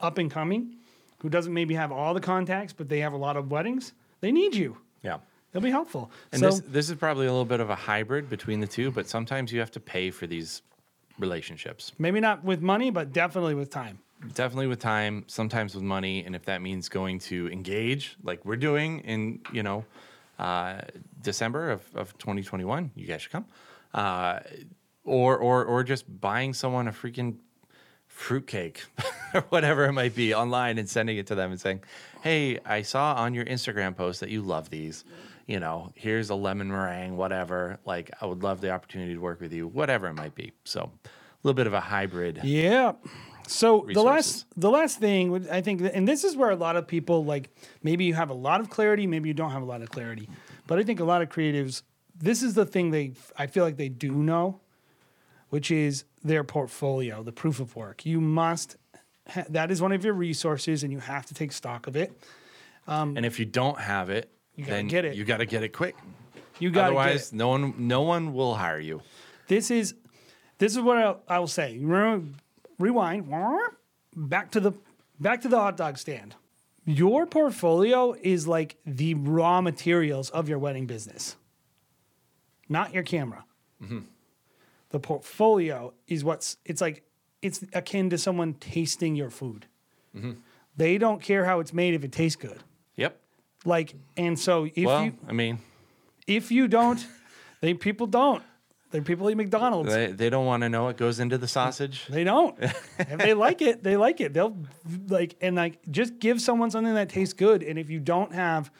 up 0.00 0.18
and 0.18 0.32
coming 0.32 0.74
who 1.20 1.28
doesn't 1.28 1.54
maybe 1.54 1.74
have 1.74 1.92
all 1.92 2.12
the 2.12 2.20
contacts 2.20 2.72
but 2.72 2.88
they 2.88 2.98
have 2.98 3.12
a 3.12 3.16
lot 3.16 3.36
of 3.36 3.52
weddings 3.52 3.92
they 4.20 4.32
need 4.32 4.54
you 4.54 4.76
Yeah. 5.02 5.18
they'll 5.52 5.62
be 5.62 5.70
helpful 5.70 6.10
And 6.32 6.40
so 6.40 6.46
this 6.50 6.60
this 6.66 6.90
is 6.90 6.96
probably 6.96 7.26
a 7.26 7.30
little 7.30 7.44
bit 7.44 7.60
of 7.60 7.70
a 7.70 7.74
hybrid 7.76 8.28
between 8.28 8.60
the 8.60 8.66
two, 8.66 8.90
but 8.90 9.08
sometimes 9.08 9.52
you 9.52 9.60
have 9.60 9.70
to 9.72 9.80
pay 9.80 10.10
for 10.10 10.26
these 10.26 10.62
relationships. 11.18 11.92
maybe 11.98 12.20
not 12.20 12.42
with 12.44 12.60
money 12.62 12.90
but 12.90 13.12
definitely 13.12 13.54
with 13.54 13.70
time 13.70 13.98
Definitely 14.34 14.66
with 14.66 14.80
time, 14.80 15.24
sometimes 15.28 15.74
with 15.74 15.82
money, 15.82 16.24
and 16.26 16.36
if 16.36 16.44
that 16.44 16.60
means 16.60 16.90
going 16.90 17.18
to 17.20 17.48
engage, 17.50 18.16
like 18.22 18.44
we're 18.44 18.56
doing 18.70 18.98
in 19.00 19.40
you 19.50 19.62
know 19.62 19.82
uh, 20.38 20.82
December 21.22 21.70
of, 21.70 21.80
of 21.94 22.16
2021, 22.18 22.90
you 22.94 23.06
guys 23.06 23.22
should 23.22 23.32
come, 23.32 23.46
uh, 23.94 24.40
or 25.04 25.38
or 25.38 25.64
or 25.64 25.82
just 25.84 26.04
buying 26.20 26.52
someone 26.52 26.86
a 26.86 26.92
freaking 26.92 27.36
fruitcake 28.08 28.84
or 29.34 29.40
whatever 29.50 29.84
it 29.86 29.92
might 29.92 30.14
be 30.14 30.34
online 30.34 30.78
and 30.78 30.88
sending 30.88 31.16
it 31.16 31.26
to 31.28 31.34
them 31.34 31.50
and 31.50 31.60
saying, 31.60 31.82
"Hey, 32.22 32.58
I 32.64 32.82
saw 32.82 33.14
on 33.14 33.34
your 33.34 33.44
Instagram 33.44 33.96
post 33.96 34.20
that 34.20 34.30
you 34.30 34.42
love 34.42 34.70
these. 34.70 35.04
You 35.46 35.58
know, 35.58 35.92
here's 35.94 36.30
a 36.30 36.34
lemon 36.34 36.68
meringue, 36.68 37.16
whatever. 37.16 37.78
Like, 37.84 38.10
I 38.20 38.26
would 38.26 38.42
love 38.42 38.60
the 38.60 38.70
opportunity 38.70 39.14
to 39.14 39.20
work 39.20 39.40
with 39.40 39.52
you, 39.52 39.66
whatever 39.66 40.06
it 40.08 40.14
might 40.14 40.34
be." 40.34 40.52
So, 40.64 40.90
a 41.04 41.08
little 41.42 41.56
bit 41.56 41.66
of 41.66 41.74
a 41.74 41.80
hybrid. 41.80 42.40
Yeah. 42.42 42.92
So 43.50 43.84
the 43.92 44.02
last 44.02 44.46
the 44.56 44.70
last 44.70 45.00
thing 45.00 45.48
I 45.50 45.60
think, 45.60 45.82
and 45.92 46.06
this 46.06 46.22
is 46.22 46.36
where 46.36 46.50
a 46.50 46.56
lot 46.56 46.76
of 46.76 46.86
people 46.86 47.24
like 47.24 47.50
maybe 47.82 48.04
you 48.04 48.14
have 48.14 48.30
a 48.30 48.34
lot 48.34 48.60
of 48.60 48.70
clarity, 48.70 49.08
maybe 49.08 49.28
you 49.28 49.34
don't 49.34 49.50
have 49.50 49.62
a 49.62 49.66
lot 49.66 49.82
of 49.82 49.90
clarity, 49.90 50.28
but 50.68 50.78
I 50.78 50.84
think 50.84 51.00
a 51.00 51.04
lot 51.04 51.20
of 51.20 51.30
creatives, 51.30 51.82
this 52.16 52.44
is 52.44 52.54
the 52.54 52.64
thing 52.64 52.92
they 52.92 53.12
I 53.36 53.48
feel 53.48 53.64
like 53.64 53.76
they 53.76 53.88
do 53.88 54.12
know, 54.12 54.60
which 55.48 55.72
is 55.72 56.04
their 56.22 56.44
portfolio, 56.44 57.24
the 57.24 57.32
proof 57.32 57.58
of 57.58 57.74
work. 57.74 58.06
You 58.06 58.20
must 58.20 58.76
that 59.48 59.70
is 59.70 59.80
one 59.80 59.92
of 59.92 60.04
your 60.04 60.14
resources, 60.14 60.82
and 60.82 60.92
you 60.92 60.98
have 60.98 61.26
to 61.26 61.34
take 61.34 61.52
stock 61.52 61.86
of 61.86 61.96
it. 61.96 62.12
Um, 62.86 63.16
and 63.16 63.24
if 63.24 63.38
you 63.38 63.44
don't 63.44 63.78
have 63.78 64.10
it, 64.10 64.30
you 64.56 64.64
gotta 64.64 64.76
then 64.76 64.88
get 64.88 65.04
it. 65.04 65.14
you 65.16 65.24
got 65.24 65.38
to 65.38 65.46
get 65.46 65.62
it 65.62 65.70
quick. 65.70 65.96
You 66.58 66.70
got 66.70 66.88
to 66.88 66.92
get 66.94 66.98
Otherwise, 66.98 67.32
it. 67.32 67.36
no 67.36 67.48
one 67.48 67.74
no 67.78 68.02
one 68.02 68.32
will 68.34 68.54
hire 68.54 68.80
you. 68.80 69.02
This 69.48 69.70
is 69.70 69.94
this 70.58 70.76
is 70.76 70.82
what 70.82 70.98
I, 70.98 71.14
I 71.28 71.38
will 71.38 71.46
say. 71.46 71.78
Remember, 71.78 72.38
rewind 72.78 73.26
back 74.14 74.50
to 74.52 74.60
the 74.60 74.72
back 75.18 75.42
to 75.42 75.48
the 75.48 75.58
hot 75.58 75.76
dog 75.76 75.98
stand. 75.98 76.34
Your 76.84 77.26
portfolio 77.26 78.14
is 78.20 78.48
like 78.48 78.76
the 78.84 79.14
raw 79.14 79.60
materials 79.60 80.30
of 80.30 80.48
your 80.48 80.58
wedding 80.58 80.86
business, 80.86 81.36
not 82.68 82.92
your 82.92 83.02
camera. 83.02 83.44
Mm-hmm. 83.82 84.00
The 84.90 84.98
portfolio 84.98 85.94
is 86.08 86.24
what's 86.24 86.56
it's 86.64 86.80
like 86.80 87.04
it's 87.42 87.64
akin 87.72 88.10
to 88.10 88.18
someone 88.18 88.54
tasting 88.54 89.16
your 89.16 89.30
food. 89.30 89.66
Mm-hmm. 90.16 90.32
They 90.76 90.98
don't 90.98 91.20
care 91.22 91.44
how 91.44 91.60
it's 91.60 91.72
made 91.72 91.94
if 91.94 92.04
it 92.04 92.12
tastes 92.12 92.36
good. 92.36 92.62
Yep. 92.96 93.18
Like 93.64 93.94
and 94.16 94.38
so 94.38 94.66
if 94.74 94.86
well, 94.86 95.04
you 95.04 95.12
I 95.28 95.32
mean, 95.32 95.58
if 96.26 96.50
you 96.50 96.68
don't, 96.68 97.04
they 97.60 97.74
people 97.74 98.06
don't. 98.06 98.42
They 98.90 99.00
people 99.00 99.30
eat 99.30 99.36
McDonald's. 99.36 99.92
they, 99.92 100.08
they 100.08 100.30
don't 100.30 100.46
want 100.46 100.62
to 100.62 100.68
know 100.68 100.84
what 100.84 100.96
goes 100.96 101.20
into 101.20 101.38
the 101.38 101.46
sausage. 101.46 102.06
They 102.08 102.24
don't. 102.24 102.56
if 102.98 103.18
they 103.18 103.34
like 103.34 103.62
it, 103.62 103.84
they 103.84 103.96
like 103.96 104.20
it. 104.20 104.32
They'll 104.32 104.56
like 105.08 105.36
and 105.40 105.54
like 105.54 105.78
just 105.90 106.18
give 106.18 106.40
someone 106.40 106.70
something 106.70 106.94
that 106.94 107.08
tastes 107.08 107.34
good. 107.34 107.62
And 107.62 107.78
if 107.78 107.88
you 107.88 108.00
don't 108.00 108.34
have, 108.34 108.70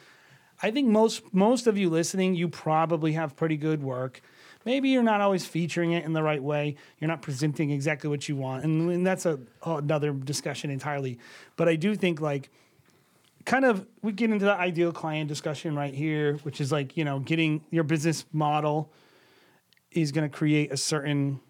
I 0.62 0.72
think 0.72 0.88
most 0.88 1.32
most 1.32 1.66
of 1.68 1.78
you 1.78 1.90
listening, 1.90 2.34
you 2.34 2.48
probably 2.48 3.12
have 3.12 3.36
pretty 3.36 3.56
good 3.56 3.82
work. 3.82 4.20
Maybe 4.64 4.90
you're 4.90 5.02
not 5.02 5.20
always 5.20 5.46
featuring 5.46 5.92
it 5.92 6.04
in 6.04 6.12
the 6.12 6.22
right 6.22 6.42
way. 6.42 6.76
You're 6.98 7.08
not 7.08 7.22
presenting 7.22 7.70
exactly 7.70 8.10
what 8.10 8.28
you 8.28 8.36
want, 8.36 8.64
and, 8.64 8.90
and 8.90 9.06
that's 9.06 9.26
a 9.26 9.38
another 9.64 10.12
discussion 10.12 10.70
entirely. 10.70 11.18
But 11.56 11.68
I 11.68 11.76
do 11.76 11.94
think 11.94 12.20
like 12.20 12.50
kind 13.46 13.64
of 13.64 13.86
we 14.02 14.12
get 14.12 14.30
into 14.30 14.44
the 14.44 14.54
ideal 14.54 14.92
client 14.92 15.28
discussion 15.28 15.74
right 15.74 15.94
here, 15.94 16.34
which 16.42 16.60
is 16.60 16.70
like 16.70 16.96
you 16.96 17.04
know 17.04 17.20
getting 17.20 17.64
your 17.70 17.84
business 17.84 18.26
model 18.32 18.92
is 19.92 20.12
going 20.12 20.28
to 20.28 20.36
create 20.36 20.72
a 20.72 20.76
certain 20.76 21.40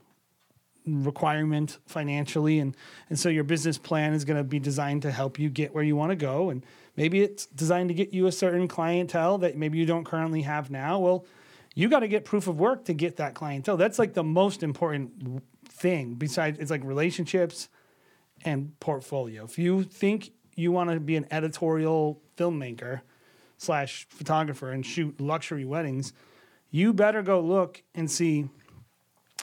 requirement 0.87 1.79
financially 1.87 2.59
and 2.59 2.75
and 3.11 3.19
so 3.19 3.29
your 3.29 3.45
business 3.45 3.77
plan 3.77 4.15
is 4.15 4.25
going 4.25 4.37
to 4.37 4.43
be 4.43 4.59
designed 4.59 5.03
to 5.03 5.11
help 5.11 5.39
you 5.39 5.51
get 5.51 5.75
where 5.75 5.85
you 5.85 5.95
want 5.95 6.11
to 6.11 6.17
go 6.17 6.49
and 6.49 6.65
maybe 6.97 7.21
it's 7.21 7.47
designed 7.47 7.89
to 7.89 7.95
get 7.95 8.15
you 8.15 8.27
a 8.27 8.33
certain 8.33 8.67
clientele 8.67 9.37
that 9.37 9.57
maybe 9.57 9.77
you 9.77 9.85
don't 9.85 10.05
currently 10.05 10.41
have 10.41 10.71
now 10.71 10.99
well 10.99 11.25
you 11.75 11.89
got 11.89 12.01
to 12.01 12.09
get 12.09 12.25
proof 12.25 12.47
of 12.47 12.59
work 12.59 12.85
to 12.85 12.95
get 12.95 13.16
that 13.16 13.35
clientele 13.35 13.77
that's 13.77 13.99
like 13.99 14.14
the 14.14 14.25
most 14.25 14.62
important 14.62 15.43
thing 15.64 16.14
besides 16.14 16.59
it's 16.59 16.71
like 16.71 16.85
relationships 16.85 17.68
and 18.45 18.79
portfolio 18.81 19.45
if 19.45 19.59
you 19.59 19.83
think 19.83 20.31
you 20.57 20.73
want 20.73 20.91
to 20.91 21.01
be 21.01 21.16
an 21.16 21.27
editorial 21.31 22.21
filmmaker 22.37 23.01
slash 23.57 24.07
photographer 24.09 24.71
and 24.71 24.85
shoot 24.85 25.21
luxury 25.21 25.64
weddings 25.64 26.12
you 26.71 26.93
better 26.93 27.23
go 27.23 27.41
look 27.41 27.83
and 27.95 28.11
see 28.11 28.49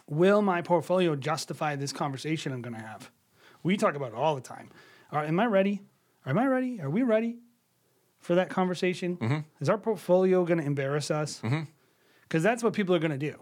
will 0.09 0.41
my 0.41 0.61
portfolio 0.61 1.15
justify 1.15 1.75
this 1.75 1.91
conversation 1.91 2.51
I'm 2.53 2.61
going 2.61 2.75
to 2.75 2.82
have? 2.82 3.11
We 3.63 3.78
talk 3.78 3.95
about 3.95 4.09
it 4.09 4.15
all 4.15 4.36
the 4.36 4.41
time. 4.41 4.69
Are, 5.11 5.23
am 5.23 5.39
I 5.39 5.45
ready? 5.45 5.82
Am 6.25 6.38
I 6.38 6.47
ready? 6.47 6.82
Are 6.82 6.89
we 6.89 7.03
ready 7.03 7.38
for 8.19 8.36
that 8.36 8.49
conversation? 8.49 9.17
Mm-hmm. 9.17 9.39
Is 9.59 9.69
our 9.69 9.78
portfolio 9.78 10.45
going 10.45 10.59
to 10.59 10.65
embarrass 10.65 11.11
us? 11.11 11.41
Mm-hmm. 11.43 11.63
Because 12.28 12.43
that's 12.43 12.63
what 12.63 12.73
people 12.73 12.93
are 12.95 12.99
going 12.99 13.17
to 13.17 13.32
do. 13.32 13.36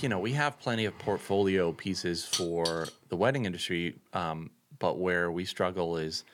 you 0.00 0.08
know, 0.08 0.18
we 0.18 0.32
have 0.32 0.58
plenty 0.58 0.84
of 0.86 0.98
portfolio 0.98 1.72
pieces 1.72 2.24
for 2.24 2.86
the 3.08 3.16
wedding 3.16 3.44
industry, 3.44 3.96
um, 4.14 4.50
but 4.78 4.98
where 4.98 5.30
we 5.30 5.44
struggle 5.44 5.96
is, 5.96 6.24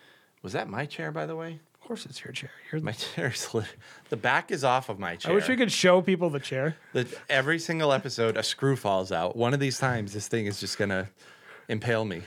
was 0.43 0.53
that 0.53 0.69
my 0.69 0.87
chair, 0.87 1.11
by 1.11 1.27
the 1.27 1.35
way? 1.35 1.59
Of 1.75 1.81
course, 1.89 2.07
it's 2.07 2.25
your 2.25 2.33
chair. 2.33 2.51
You're 2.73 2.81
My 2.81 2.93
chair's 3.15 3.53
lit- 3.55 3.67
the 4.11 4.17
back 4.17 4.51
is 4.51 4.65
off 4.65 4.89
of 4.89 4.99
my 4.99 5.17
chair. 5.17 5.33
I 5.33 5.35
wish 5.35 5.49
we 5.49 5.57
could 5.57 5.71
show 5.73 6.01
people 6.03 6.31
the 6.31 6.41
chair. 6.41 6.77
That 6.93 7.09
every 7.29 7.59
single 7.59 7.93
episode, 7.93 8.37
a 8.37 8.43
screw 8.43 8.77
falls 8.77 9.11
out. 9.13 9.37
One 9.37 9.53
of 9.55 9.61
these 9.61 9.79
times, 9.79 10.13
this 10.13 10.29
thing 10.29 10.47
is 10.47 10.59
just 10.61 10.79
gonna 10.79 11.09
impale 11.69 12.05
me. 12.05 12.23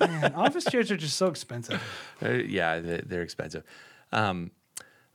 Man, 0.00 0.34
office 0.34 0.64
chairs 0.64 0.90
are 0.90 0.96
just 0.96 1.16
so 1.16 1.26
expensive. 1.28 1.80
Uh, 2.24 2.30
yeah, 2.30 2.80
they- 2.80 3.02
they're 3.04 3.22
expensive. 3.22 3.64
Um, 4.12 4.50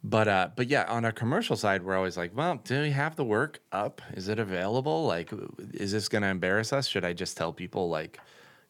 but 0.10 0.28
uh, 0.30 0.50
but 0.56 0.68
yeah, 0.68 0.86
on 0.88 1.04
our 1.04 1.12
commercial 1.12 1.58
side, 1.58 1.84
we're 1.84 1.98
always 1.98 2.16
like, 2.16 2.32
well, 2.36 2.62
do 2.64 2.82
we 2.82 2.92
have 2.92 3.18
the 3.18 3.26
work 3.26 3.60
up? 3.74 4.02
Is 4.14 4.30
it 4.30 4.40
available? 4.40 5.06
Like, 5.06 5.34
is 5.74 5.92
this 5.92 6.08
going 6.08 6.22
to 6.22 6.30
embarrass 6.30 6.72
us? 6.72 6.88
Should 6.88 7.04
I 7.04 7.12
just 7.12 7.36
tell 7.36 7.52
people 7.52 7.90
like, 7.90 8.18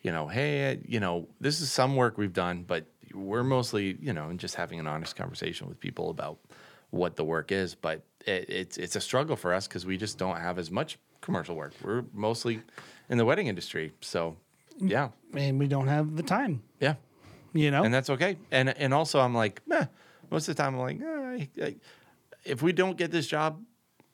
you 0.01 0.11
know, 0.11 0.27
hey, 0.27 0.71
uh, 0.71 0.75
you 0.83 0.99
know, 0.99 1.27
this 1.39 1.61
is 1.61 1.71
some 1.71 1.95
work 1.95 2.17
we've 2.17 2.33
done, 2.33 2.63
but 2.63 2.87
we're 3.13 3.43
mostly, 3.43 3.97
you 4.01 4.13
know, 4.13 4.33
just 4.33 4.55
having 4.55 4.79
an 4.79 4.87
honest 4.87 5.15
conversation 5.15 5.67
with 5.67 5.79
people 5.79 6.09
about 6.09 6.39
what 6.89 7.15
the 7.15 7.23
work 7.23 7.51
is. 7.51 7.75
But 7.75 8.01
it, 8.25 8.49
it's 8.49 8.77
it's 8.77 8.95
a 8.95 9.01
struggle 9.01 9.35
for 9.35 9.53
us 9.53 9.67
because 9.67 9.85
we 9.85 9.95
just 9.95 10.17
don't 10.17 10.37
have 10.37 10.57
as 10.57 10.71
much 10.71 10.97
commercial 11.21 11.55
work. 11.55 11.73
We're 11.83 12.03
mostly 12.13 12.63
in 13.09 13.19
the 13.19 13.25
wedding 13.25 13.45
industry, 13.45 13.93
so 14.01 14.37
yeah, 14.79 15.09
And 15.35 15.59
we 15.59 15.67
don't 15.67 15.87
have 15.87 16.15
the 16.15 16.23
time, 16.23 16.63
yeah 16.79 16.95
you 17.53 17.71
know? 17.71 17.83
and 17.83 17.93
that's 17.93 18.09
okay. 18.09 18.37
And 18.51 18.69
and 18.69 18.93
also, 18.93 19.19
I'm 19.19 19.33
like, 19.33 19.61
meh. 19.67 19.85
Most 20.29 20.47
of 20.47 20.55
the 20.55 20.61
time, 20.61 20.75
I'm 20.75 20.81
like, 20.81 21.01
eh, 21.01 21.05
I, 21.61 21.65
I, 21.65 21.75
if 22.43 22.61
we 22.61 22.71
don't 22.71 22.97
get 22.97 23.11
this 23.11 23.27
job, 23.27 23.61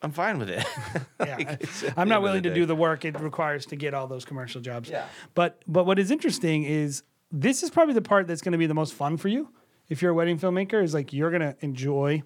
I'm 0.03 0.11
fine 0.11 0.37
with 0.37 0.49
it. 0.49 0.65
yeah, 1.19 1.37
Like, 1.37 1.97
I'm 1.97 2.09
not 2.09 2.21
willing 2.21 2.43
to 2.43 2.53
do 2.53 2.65
the 2.65 2.75
work 2.75 3.05
it 3.05 3.19
requires 3.19 3.65
to 3.67 3.77
get 3.77 3.93
all 3.93 4.07
those 4.07 4.25
commercial 4.25 4.59
jobs. 4.59 4.89
Yeah. 4.89 5.05
But 5.33 5.61
but 5.65 5.85
what 5.85 5.97
is 5.97 6.11
interesting 6.11 6.63
is 6.63 7.03
this 7.31 7.63
is 7.63 7.69
probably 7.69 7.93
the 7.93 8.01
part 8.01 8.27
that's 8.27 8.41
going 8.41 8.51
to 8.51 8.57
be 8.57 8.67
the 8.67 8.73
most 8.73 8.93
fun 8.93 9.15
for 9.17 9.29
you 9.29 9.49
if 9.89 10.01
you're 10.01 10.11
a 10.11 10.13
wedding 10.13 10.37
filmmaker. 10.37 10.83
Is 10.83 10.93
like 10.93 11.13
you're 11.13 11.29
going 11.29 11.41
to 11.41 11.55
enjoy, 11.61 12.21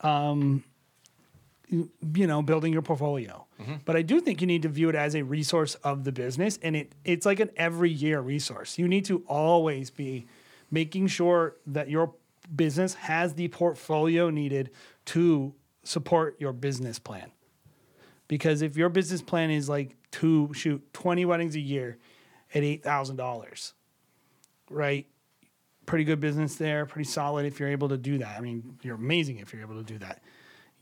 um, 0.00 0.64
you 1.68 1.90
you 2.14 2.26
know, 2.26 2.40
building 2.40 2.72
your 2.72 2.82
portfolio. 2.82 3.46
Mm-hmm. 3.60 3.74
But 3.84 3.96
I 3.96 4.02
do 4.02 4.20
think 4.20 4.40
you 4.40 4.46
need 4.46 4.62
to 4.62 4.70
view 4.70 4.88
it 4.88 4.94
as 4.94 5.14
a 5.14 5.22
resource 5.22 5.74
of 5.76 6.04
the 6.04 6.12
business, 6.12 6.58
and 6.62 6.74
it 6.74 6.94
it's 7.04 7.26
like 7.26 7.40
an 7.40 7.50
every 7.56 7.90
year 7.90 8.20
resource. 8.20 8.78
You 8.78 8.88
need 8.88 9.04
to 9.04 9.22
always 9.28 9.90
be 9.90 10.26
making 10.70 11.08
sure 11.08 11.56
that 11.66 11.90
your 11.90 12.14
business 12.54 12.94
has 12.94 13.34
the 13.34 13.48
portfolio 13.48 14.30
needed 14.30 14.70
to 15.06 15.54
support 15.82 16.36
your 16.40 16.52
business 16.52 16.98
plan. 16.98 17.30
Because 18.28 18.62
if 18.62 18.76
your 18.76 18.88
business 18.88 19.22
plan 19.22 19.50
is 19.50 19.68
like 19.68 19.96
to 20.12 20.52
shoot 20.52 20.92
20 20.92 21.24
weddings 21.24 21.54
a 21.54 21.60
year 21.60 21.98
at 22.54 22.62
$8,000, 22.62 23.72
right? 24.70 25.06
Pretty 25.86 26.04
good 26.04 26.20
business 26.20 26.56
there, 26.56 26.86
pretty 26.86 27.08
solid 27.08 27.46
if 27.46 27.60
you're 27.60 27.68
able 27.68 27.88
to 27.90 27.98
do 27.98 28.18
that. 28.18 28.36
I 28.36 28.40
mean, 28.40 28.78
you're 28.82 28.96
amazing 28.96 29.38
if 29.38 29.52
you're 29.52 29.62
able 29.62 29.76
to 29.76 29.84
do 29.84 29.98
that. 29.98 30.22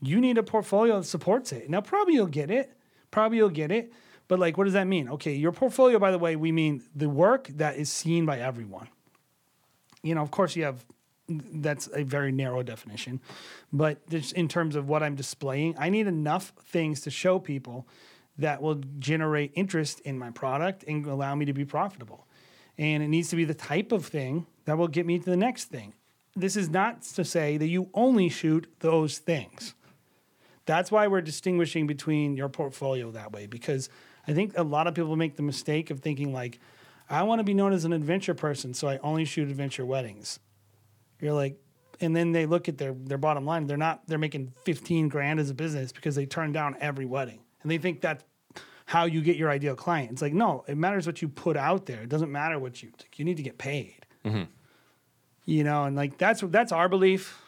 You 0.01 0.19
need 0.19 0.37
a 0.37 0.43
portfolio 0.43 0.99
that 0.99 1.05
supports 1.05 1.51
it. 1.51 1.69
Now, 1.69 1.81
probably 1.81 2.15
you'll 2.15 2.27
get 2.27 2.49
it. 2.49 2.75
Probably 3.11 3.37
you'll 3.37 3.49
get 3.49 3.71
it. 3.71 3.93
But, 4.27 4.39
like, 4.39 4.57
what 4.57 4.63
does 4.63 4.73
that 4.73 4.87
mean? 4.87 5.09
Okay, 5.09 5.35
your 5.35 5.51
portfolio, 5.51 5.99
by 5.99 6.09
the 6.09 6.17
way, 6.17 6.35
we 6.35 6.51
mean 6.51 6.81
the 6.95 7.07
work 7.07 7.47
that 7.49 7.77
is 7.77 7.91
seen 7.91 8.25
by 8.25 8.39
everyone. 8.39 8.87
You 10.01 10.15
know, 10.15 10.21
of 10.21 10.31
course, 10.31 10.55
you 10.55 10.63
have 10.63 10.83
that's 11.27 11.89
a 11.93 12.03
very 12.03 12.31
narrow 12.31 12.63
definition. 12.63 13.19
But 13.73 14.07
just 14.09 14.33
in 14.33 14.47
terms 14.47 14.75
of 14.75 14.87
what 14.87 15.03
I'm 15.03 15.15
displaying, 15.15 15.75
I 15.77 15.89
need 15.89 16.07
enough 16.07 16.53
things 16.65 17.01
to 17.01 17.11
show 17.11 17.39
people 17.39 17.87
that 18.37 18.61
will 18.61 18.81
generate 18.99 19.51
interest 19.55 20.01
in 20.01 20.19
my 20.19 20.29
product 20.29 20.83
and 20.87 21.05
allow 21.05 21.35
me 21.35 21.45
to 21.45 21.53
be 21.53 21.65
profitable. 21.65 22.27
And 22.77 23.01
it 23.01 23.07
needs 23.07 23.29
to 23.29 23.35
be 23.35 23.45
the 23.45 23.53
type 23.53 23.91
of 23.91 24.05
thing 24.05 24.45
that 24.65 24.77
will 24.77 24.87
get 24.87 25.05
me 25.05 25.19
to 25.19 25.25
the 25.25 25.37
next 25.37 25.65
thing. 25.65 25.93
This 26.35 26.57
is 26.57 26.69
not 26.69 27.01
to 27.03 27.23
say 27.23 27.57
that 27.57 27.67
you 27.67 27.89
only 27.93 28.27
shoot 28.27 28.67
those 28.79 29.19
things. 29.19 29.73
That's 30.65 30.91
why 30.91 31.07
we're 31.07 31.21
distinguishing 31.21 31.87
between 31.87 32.35
your 32.35 32.49
portfolio 32.49 33.11
that 33.11 33.31
way 33.31 33.45
because 33.45 33.89
I 34.27 34.33
think 34.33 34.57
a 34.57 34.63
lot 34.63 34.87
of 34.87 34.95
people 34.95 35.15
make 35.15 35.35
the 35.35 35.43
mistake 35.43 35.91
of 35.91 35.99
thinking 35.99 36.33
like 36.33 36.59
I 37.09 37.23
want 37.23 37.39
to 37.39 37.43
be 37.43 37.53
known 37.53 37.71
as 37.71 37.85
an 37.85 37.93
adventure 37.93 38.33
person 38.33 38.73
so 38.73 38.87
I 38.87 38.97
only 38.97 39.25
shoot 39.25 39.47
adventure 39.47 39.85
weddings. 39.85 40.39
You're 41.21 41.33
like 41.33 41.57
and 42.01 42.15
then 42.15 42.31
they 42.33 42.45
look 42.45 42.67
at 42.67 42.77
their 42.77 42.93
their 42.93 43.17
bottom 43.17 43.45
line 43.45 43.67
they're 43.67 43.77
not 43.77 44.05
they're 44.07 44.17
making 44.17 44.51
15 44.65 45.07
grand 45.07 45.39
as 45.39 45.49
a 45.49 45.53
business 45.53 45.91
because 45.93 46.15
they 46.15 46.25
turn 46.25 46.51
down 46.51 46.75
every 46.81 47.05
wedding 47.05 47.39
and 47.61 47.71
they 47.71 47.77
think 47.77 48.01
that's 48.01 48.23
how 48.85 49.05
you 49.05 49.21
get 49.21 49.35
your 49.35 49.49
ideal 49.49 49.75
client. 49.75 50.11
It's 50.11 50.21
like 50.21 50.33
no, 50.33 50.63
it 50.67 50.77
matters 50.77 51.07
what 51.07 51.21
you 51.21 51.27
put 51.27 51.57
out 51.57 51.85
there. 51.87 52.01
It 52.01 52.09
doesn't 52.09 52.31
matter 52.31 52.59
what 52.59 52.83
you 52.83 52.91
like, 52.99 53.17
you 53.17 53.25
need 53.25 53.37
to 53.37 53.43
get 53.43 53.57
paid. 53.57 54.05
Mm-hmm. 54.23 54.43
You 55.45 55.63
know, 55.63 55.85
and 55.85 55.95
like 55.95 56.17
that's 56.17 56.41
that's 56.41 56.71
our 56.71 56.87
belief. 56.89 57.41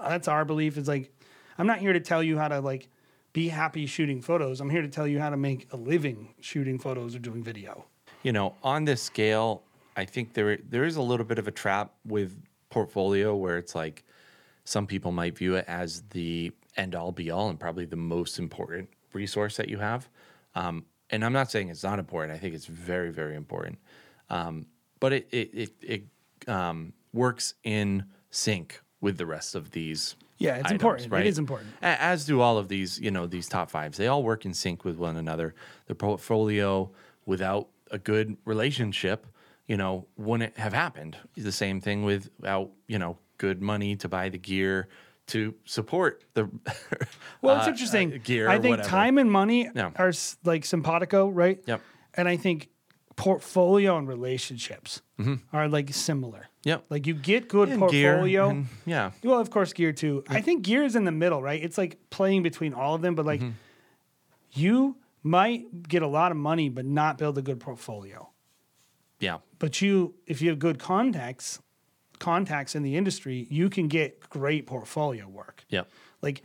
That's 0.00 0.28
our 0.28 0.44
belief. 0.44 0.76
Is 0.76 0.88
like 0.88 1.12
I'm 1.58 1.66
not 1.66 1.78
here 1.78 1.92
to 1.92 2.00
tell 2.00 2.22
you 2.22 2.36
how 2.38 2.48
to 2.48 2.60
like 2.60 2.88
be 3.32 3.48
happy 3.48 3.86
shooting 3.86 4.20
photos. 4.20 4.60
I'm 4.60 4.70
here 4.70 4.82
to 4.82 4.88
tell 4.88 5.06
you 5.06 5.20
how 5.20 5.30
to 5.30 5.36
make 5.36 5.72
a 5.72 5.76
living 5.76 6.34
shooting 6.40 6.78
photos 6.78 7.14
or 7.14 7.18
doing 7.20 7.42
video. 7.42 7.86
you 8.22 8.32
know, 8.32 8.54
on 8.62 8.84
this 8.84 9.02
scale, 9.02 9.62
I 9.96 10.04
think 10.04 10.34
there 10.34 10.58
there 10.68 10.84
is 10.84 10.96
a 10.96 11.02
little 11.02 11.26
bit 11.26 11.38
of 11.38 11.46
a 11.46 11.52
trap 11.52 11.92
with 12.04 12.36
portfolio 12.72 13.36
where 13.36 13.58
it's 13.58 13.74
like 13.74 14.02
some 14.64 14.86
people 14.86 15.12
might 15.12 15.36
view 15.36 15.54
it 15.54 15.64
as 15.68 16.02
the 16.10 16.52
end 16.76 16.94
all 16.94 17.12
be 17.12 17.30
all 17.30 17.48
and 17.50 17.60
probably 17.60 17.84
the 17.84 17.96
most 17.96 18.38
important 18.38 18.88
resource 19.12 19.56
that 19.56 19.68
you 19.68 19.78
have. 19.78 20.08
Um, 20.54 20.84
and 21.10 21.24
I'm 21.24 21.32
not 21.32 21.50
saying 21.50 21.68
it's 21.68 21.84
not 21.84 21.98
important. 21.98 22.34
I 22.34 22.38
think 22.38 22.54
it's 22.54 22.66
very 22.66 23.12
very 23.12 23.36
important. 23.36 23.78
Um, 24.30 24.66
but 24.98 25.12
it 25.12 25.28
it 25.30 25.50
it, 25.54 25.72
it 25.82 26.48
um, 26.48 26.92
works 27.12 27.54
in 27.62 28.04
sync 28.30 28.80
with 29.00 29.18
the 29.18 29.26
rest 29.26 29.54
of 29.54 29.70
these. 29.72 30.16
Yeah, 30.38 30.54
it's 30.56 30.66
items, 30.66 30.72
important. 30.72 31.12
Right? 31.12 31.26
It 31.26 31.28
is 31.28 31.38
important. 31.38 31.70
As 31.82 32.24
do 32.24 32.40
all 32.40 32.58
of 32.58 32.68
these, 32.68 32.98
you 32.98 33.10
know, 33.12 33.26
these 33.26 33.48
top 33.48 33.70
fives. 33.70 33.96
They 33.98 34.08
all 34.08 34.24
work 34.24 34.44
in 34.44 34.54
sync 34.54 34.84
with 34.84 34.96
one 34.96 35.16
another. 35.16 35.54
The 35.86 35.94
portfolio, 35.94 36.90
without 37.26 37.68
a 37.92 37.98
good 37.98 38.36
relationship, 38.44 39.26
you 39.72 39.78
know, 39.78 40.06
wouldn't 40.18 40.58
have 40.58 40.74
happened. 40.74 41.16
The 41.36 41.50
same 41.64 41.80
thing 41.80 42.04
without, 42.04 42.68
you 42.92 42.98
know, 42.98 43.16
good 43.38 43.62
money 43.62 43.96
to 43.96 44.08
buy 44.08 44.28
the 44.28 44.36
gear 44.38 44.88
to 45.28 45.54
support 45.64 46.24
the. 46.34 46.44
Well, 47.42 47.56
it's 47.58 47.66
uh, 47.66 47.70
interesting. 47.70 48.12
uh, 48.12 48.18
gear. 48.22 48.48
I 48.48 48.58
think 48.58 48.72
whatever. 48.72 48.88
time 48.88 49.18
and 49.18 49.30
money 49.32 49.60
Yeah. 49.74 49.90
are 49.96 50.12
like 50.44 50.64
simpatico, 50.64 51.28
right? 51.28 51.58
Yep. 51.66 51.80
And 52.18 52.28
I 52.28 52.36
think 52.36 52.68
portfolio 53.16 53.96
and 53.98 54.06
relationships 54.06 55.00
are 55.52 55.68
like 55.68 55.92
similar. 55.94 56.38
Mm-hmm. 56.40 56.68
Yep. 56.68 56.84
Like 56.90 57.06
you 57.08 57.14
get 57.14 57.48
good 57.48 57.68
And 57.70 57.78
portfolio. 57.80 58.50
and- 58.50 58.66
yeah. 58.86 59.10
Well, 59.24 59.40
of 59.40 59.48
course, 59.50 59.72
gear 59.72 59.92
too. 59.92 60.22
I 60.28 60.40
think 60.42 60.62
gear 60.64 60.84
is 60.84 60.94
in 60.96 61.04
the 61.04 61.12
middle, 61.12 61.40
right? 61.42 61.62
It's 61.66 61.78
like 61.78 61.96
playing 62.10 62.42
between 62.44 62.74
all 62.74 62.94
of 62.94 63.02
them, 63.02 63.14
but 63.14 63.24
like 63.26 63.40
Mm-hmm. 63.40 63.56
you 64.52 64.96
might 65.22 65.88
get 65.88 66.02
a 66.02 66.06
lot 66.08 66.30
of 66.32 66.36
money 66.36 66.68
but 66.68 66.84
not 66.84 67.16
build 67.18 67.38
a 67.38 67.42
good 67.42 67.58
portfolio. 67.60 68.28
Yeah. 69.22 69.38
But 69.58 69.80
you, 69.80 70.14
if 70.26 70.42
you 70.42 70.50
have 70.50 70.58
good 70.58 70.78
contacts, 70.78 71.60
contacts 72.18 72.74
in 72.74 72.82
the 72.82 72.96
industry, 72.96 73.46
you 73.48 73.70
can 73.70 73.88
get 73.88 74.28
great 74.28 74.66
portfolio 74.66 75.28
work. 75.28 75.64
Yeah. 75.68 75.82
Like 76.20 76.42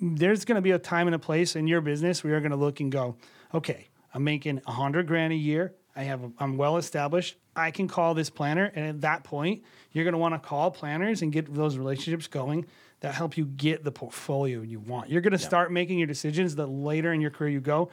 there's 0.00 0.44
going 0.44 0.56
to 0.56 0.62
be 0.62 0.70
a 0.70 0.78
time 0.78 1.08
and 1.08 1.14
a 1.14 1.18
place 1.18 1.56
in 1.56 1.66
your 1.66 1.80
business 1.80 2.22
where 2.22 2.32
you're 2.32 2.40
going 2.40 2.52
to 2.52 2.56
look 2.56 2.80
and 2.80 2.90
go, 2.90 3.16
okay, 3.52 3.88
I'm 4.14 4.24
making 4.24 4.62
a 4.66 4.72
hundred 4.72 5.06
grand 5.06 5.32
a 5.32 5.36
year. 5.36 5.74
I 5.94 6.04
have, 6.04 6.22
a, 6.22 6.32
I'm 6.38 6.56
well 6.56 6.76
established. 6.76 7.36
I 7.54 7.70
can 7.70 7.86
call 7.86 8.14
this 8.14 8.30
planner, 8.30 8.72
and 8.74 8.86
at 8.86 9.00
that 9.02 9.24
point, 9.24 9.62
you're 9.90 10.04
going 10.04 10.12
to 10.12 10.18
want 10.18 10.34
to 10.34 10.38
call 10.38 10.70
planners 10.70 11.20
and 11.20 11.30
get 11.30 11.52
those 11.52 11.76
relationships 11.76 12.26
going 12.26 12.64
that 13.00 13.14
help 13.14 13.36
you 13.36 13.44
get 13.44 13.84
the 13.84 13.92
portfolio 13.92 14.62
you 14.62 14.80
want. 14.80 15.10
You're 15.10 15.20
going 15.20 15.32
to 15.32 15.38
start 15.38 15.70
making 15.70 15.98
your 15.98 16.06
decisions 16.06 16.54
the 16.54 16.66
later 16.66 17.12
in 17.12 17.20
your 17.20 17.30
career 17.30 17.50
you 17.50 17.60
go 17.60 17.90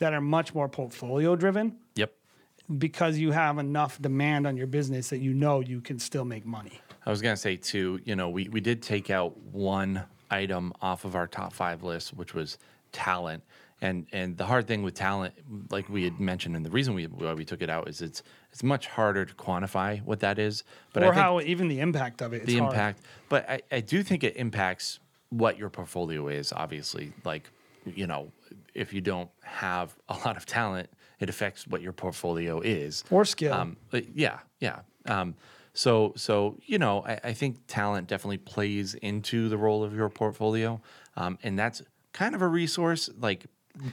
that 0.00 0.12
are 0.12 0.20
much 0.20 0.54
more 0.54 0.68
portfolio 0.68 1.36
driven 1.36 1.76
Yep. 1.94 2.12
Because 2.78 3.18
you 3.18 3.32
have 3.32 3.58
enough 3.58 4.00
demand 4.00 4.46
on 4.46 4.56
your 4.56 4.66
business 4.66 5.10
that 5.10 5.18
you 5.18 5.34
know 5.34 5.60
you 5.60 5.80
can 5.80 5.98
still 5.98 6.24
make 6.24 6.46
money. 6.46 6.80
I 7.04 7.10
was 7.10 7.22
gonna 7.22 7.36
say 7.36 7.56
too, 7.56 8.00
you 8.04 8.14
know, 8.14 8.28
we, 8.28 8.48
we 8.48 8.60
did 8.60 8.82
take 8.82 9.10
out 9.10 9.36
one 9.38 10.04
item 10.30 10.72
off 10.80 11.04
of 11.04 11.14
our 11.14 11.26
top 11.26 11.52
five 11.52 11.82
list, 11.82 12.14
which 12.14 12.34
was 12.34 12.58
talent. 12.92 13.42
And 13.82 14.06
and 14.12 14.36
the 14.36 14.44
hard 14.44 14.66
thing 14.66 14.82
with 14.82 14.94
talent, 14.94 15.34
like 15.70 15.88
we 15.88 16.04
had 16.04 16.20
mentioned, 16.20 16.54
and 16.54 16.64
the 16.64 16.70
reason 16.70 16.92
we 16.94 17.06
why 17.06 17.32
we 17.32 17.46
took 17.46 17.62
it 17.62 17.70
out 17.70 17.88
is 17.88 18.02
it's 18.02 18.22
it's 18.52 18.62
much 18.62 18.86
harder 18.86 19.24
to 19.24 19.34
quantify 19.34 20.02
what 20.04 20.20
that 20.20 20.38
is. 20.38 20.64
But 20.92 21.02
I 21.02 21.06
or 21.06 21.14
think 21.14 21.22
how 21.22 21.40
even 21.40 21.68
the 21.68 21.80
impact 21.80 22.20
of 22.20 22.34
it. 22.34 22.44
the 22.44 22.52
it's 22.52 22.60
hard. 22.60 22.72
impact, 22.74 23.02
but 23.30 23.48
I, 23.48 23.62
I 23.72 23.80
do 23.80 24.02
think 24.02 24.22
it 24.22 24.36
impacts 24.36 25.00
what 25.30 25.56
your 25.56 25.70
portfolio 25.70 26.28
is. 26.28 26.52
Obviously, 26.52 27.14
like 27.24 27.50
you 27.86 28.06
know, 28.06 28.30
if 28.74 28.92
you 28.92 29.00
don't 29.00 29.30
have 29.42 29.96
a 30.10 30.14
lot 30.26 30.36
of 30.36 30.44
talent, 30.44 30.90
it 31.20 31.28
affects 31.28 31.66
what 31.66 31.82
your 31.82 31.92
portfolio 31.92 32.60
is 32.60 33.04
Or 33.10 33.24
skill. 33.24 33.54
Um, 33.54 33.76
yeah, 34.14 34.40
yeah. 34.58 34.80
Um, 35.06 35.34
so 35.72 36.12
so 36.16 36.58
you 36.66 36.78
know, 36.78 37.04
I, 37.06 37.20
I 37.24 37.32
think 37.32 37.58
talent 37.66 38.08
definitely 38.08 38.38
plays 38.38 38.94
into 38.94 39.48
the 39.48 39.56
role 39.56 39.84
of 39.84 39.94
your 39.94 40.08
portfolio, 40.08 40.80
um, 41.16 41.38
and 41.42 41.58
that's 41.58 41.82
kind 42.12 42.34
of 42.34 42.42
a 42.42 42.48
resource 42.48 43.08
like 43.20 43.46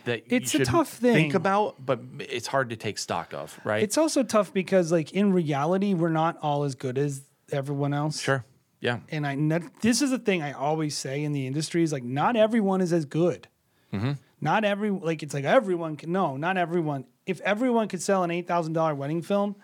that. 0.06 0.24
It's 0.26 0.54
you 0.54 0.62
a 0.62 0.66
tough 0.66 0.90
think 0.90 1.36
about, 1.36 1.76
but 1.86 2.00
it's 2.20 2.48
hard 2.48 2.72
to 2.72 2.76
take 2.76 2.98
stock 2.98 3.34
of, 3.34 3.60
right? 3.64 3.84
It's 3.84 3.98
also 3.98 4.24
tough 4.24 4.52
because, 4.52 4.92
like, 4.92 5.14
in 5.14 5.32
reality, 5.34 5.94
we're 5.94 6.10
not 6.10 6.38
all 6.42 6.64
as 6.64 6.74
good 6.74 6.98
as 6.98 7.22
everyone 7.52 7.94
else. 7.94 8.20
sure, 8.20 8.44
yeah, 8.82 9.00
And 9.10 9.26
I, 9.26 9.62
this 9.82 10.02
is 10.02 10.10
the 10.10 10.20
thing 10.20 10.42
I 10.42 10.54
always 10.54 10.98
say 10.98 11.24
in 11.24 11.32
the 11.32 11.46
industry 11.48 11.84
is 11.84 11.94
like, 11.94 12.04
not 12.04 12.36
everyone 12.36 12.82
is 12.82 12.92
as 12.92 13.06
good. 13.06 13.48
Mm-hmm. 13.94 14.14
Not 14.42 14.66
every, 14.66 14.90
like, 14.90 15.24
it's 15.24 15.34
like 15.34 15.46
everyone 15.46 15.96
can, 15.96 16.12
no, 16.12 16.38
not 16.38 16.58
everyone. 16.58 17.06
If 17.28 17.40
everyone 17.42 17.88
could 17.88 18.02
sell 18.02 18.24
an 18.24 18.32
$8,000 18.32 18.96
wedding 18.96 19.22
film, 19.22 19.56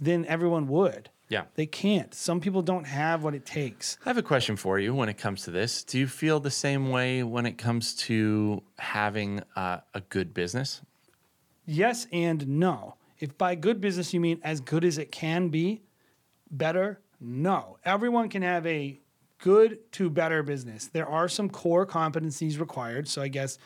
then 0.00 0.24
everyone 0.26 0.66
would. 0.68 1.10
yeah. 1.28 1.44
They 1.54 1.66
can't. 1.66 2.14
Some 2.14 2.40
people 2.40 2.62
don't 2.62 2.84
have 2.86 3.22
what 3.22 3.34
it 3.34 3.44
takes. 3.44 3.98
I 4.04 4.08
have 4.08 4.18
a 4.18 4.22
question 4.22 4.56
for 4.56 4.78
you 4.78 4.94
when 4.94 5.08
it 5.08 5.18
comes 5.18 5.42
to 5.44 5.50
this. 5.50 5.82
Do 5.84 5.98
you 5.98 6.06
feel 6.06 6.40
the 6.40 6.50
same 6.50 6.90
way 6.90 7.22
when 7.22 7.46
it 7.46 7.58
comes 7.58 7.94
to 8.06 8.62
having 8.78 9.42
uh, 9.56 9.78
a 9.94 10.00
good 10.00 10.32
business? 10.34 10.80
Yes 11.66 12.06
and 12.12 12.46
no. 12.48 12.96
If 13.18 13.36
by 13.38 13.54
good 13.54 13.80
business 13.80 14.12
you 14.12 14.20
mean 14.20 14.40
as 14.42 14.60
good 14.60 14.84
as 14.84 14.98
it 14.98 15.12
can 15.12 15.48
be, 15.48 15.82
better, 16.50 17.00
no. 17.20 17.78
Everyone 17.84 18.28
can 18.28 18.42
have 18.42 18.66
a 18.66 19.00
good 19.38 19.78
to 19.92 20.10
better 20.10 20.42
business. 20.42 20.88
There 20.92 21.06
are 21.06 21.28
some 21.28 21.48
core 21.48 21.86
competencies 21.86 22.58
required. 22.58 23.08
So 23.08 23.22
I 23.22 23.28
guess 23.28 23.58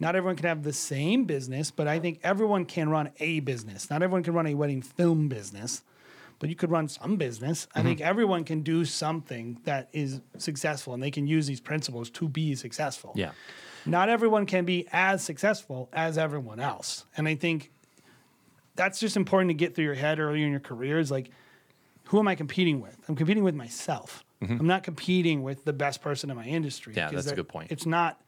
not 0.00 0.16
everyone 0.16 0.34
can 0.36 0.46
have 0.46 0.62
the 0.62 0.72
same 0.72 1.24
business, 1.24 1.70
but 1.70 1.86
I 1.86 1.98
think 2.00 2.18
everyone 2.22 2.64
can 2.64 2.88
run 2.88 3.10
a 3.20 3.40
business. 3.40 3.90
Not 3.90 4.02
everyone 4.02 4.22
can 4.22 4.34
run 4.34 4.46
a 4.46 4.54
wedding 4.54 4.80
film 4.82 5.28
business, 5.28 5.82
but 6.38 6.48
you 6.48 6.56
could 6.56 6.70
run 6.70 6.88
some 6.88 7.16
business. 7.16 7.68
I 7.74 7.82
think 7.82 8.00
everyone 8.00 8.44
can 8.44 8.62
do 8.62 8.84
something 8.86 9.60
that 9.64 9.90
is 9.92 10.20
successful 10.38 10.94
and 10.94 11.02
they 11.02 11.10
can 11.10 11.26
use 11.26 11.46
these 11.46 11.60
principles 11.60 12.08
to 12.10 12.28
be 12.28 12.54
successful 12.54 13.12
Yeah. 13.14 13.32
not 13.84 14.08
everyone 14.08 14.46
can 14.46 14.64
be 14.64 14.88
as 14.90 15.22
successful 15.22 15.88
as 15.92 16.16
everyone 16.16 16.60
else. 16.60 17.04
And 17.16 17.28
I 17.28 17.34
think 17.34 17.70
that's 18.74 18.98
just 19.00 19.16
important 19.18 19.50
to 19.50 19.54
get 19.54 19.74
through 19.74 19.84
your 19.84 19.94
head 19.94 20.18
early 20.18 20.42
in 20.42 20.50
your 20.50 20.60
career 20.60 20.98
is 20.98 21.10
like, 21.10 21.30
who 22.04 22.18
am 22.18 22.26
I 22.26 22.34
competing 22.34 22.80
with? 22.80 22.96
I'm 23.08 23.16
competing 23.16 23.44
with 23.44 23.54
myself. 23.54 24.24
I'm 24.42 24.66
not 24.66 24.82
competing 24.82 25.42
with 25.42 25.66
the 25.66 25.72
best 25.74 26.00
person 26.00 26.30
in 26.30 26.36
my 26.36 26.46
industry. 26.46 26.94
Mm-hmm. 26.94 27.14
Yeah, 27.14 27.20
that's 27.20 27.30
a 27.30 27.36
good 27.36 27.48
point. 27.48 27.70
It's 27.70 27.84
not 27.84 28.18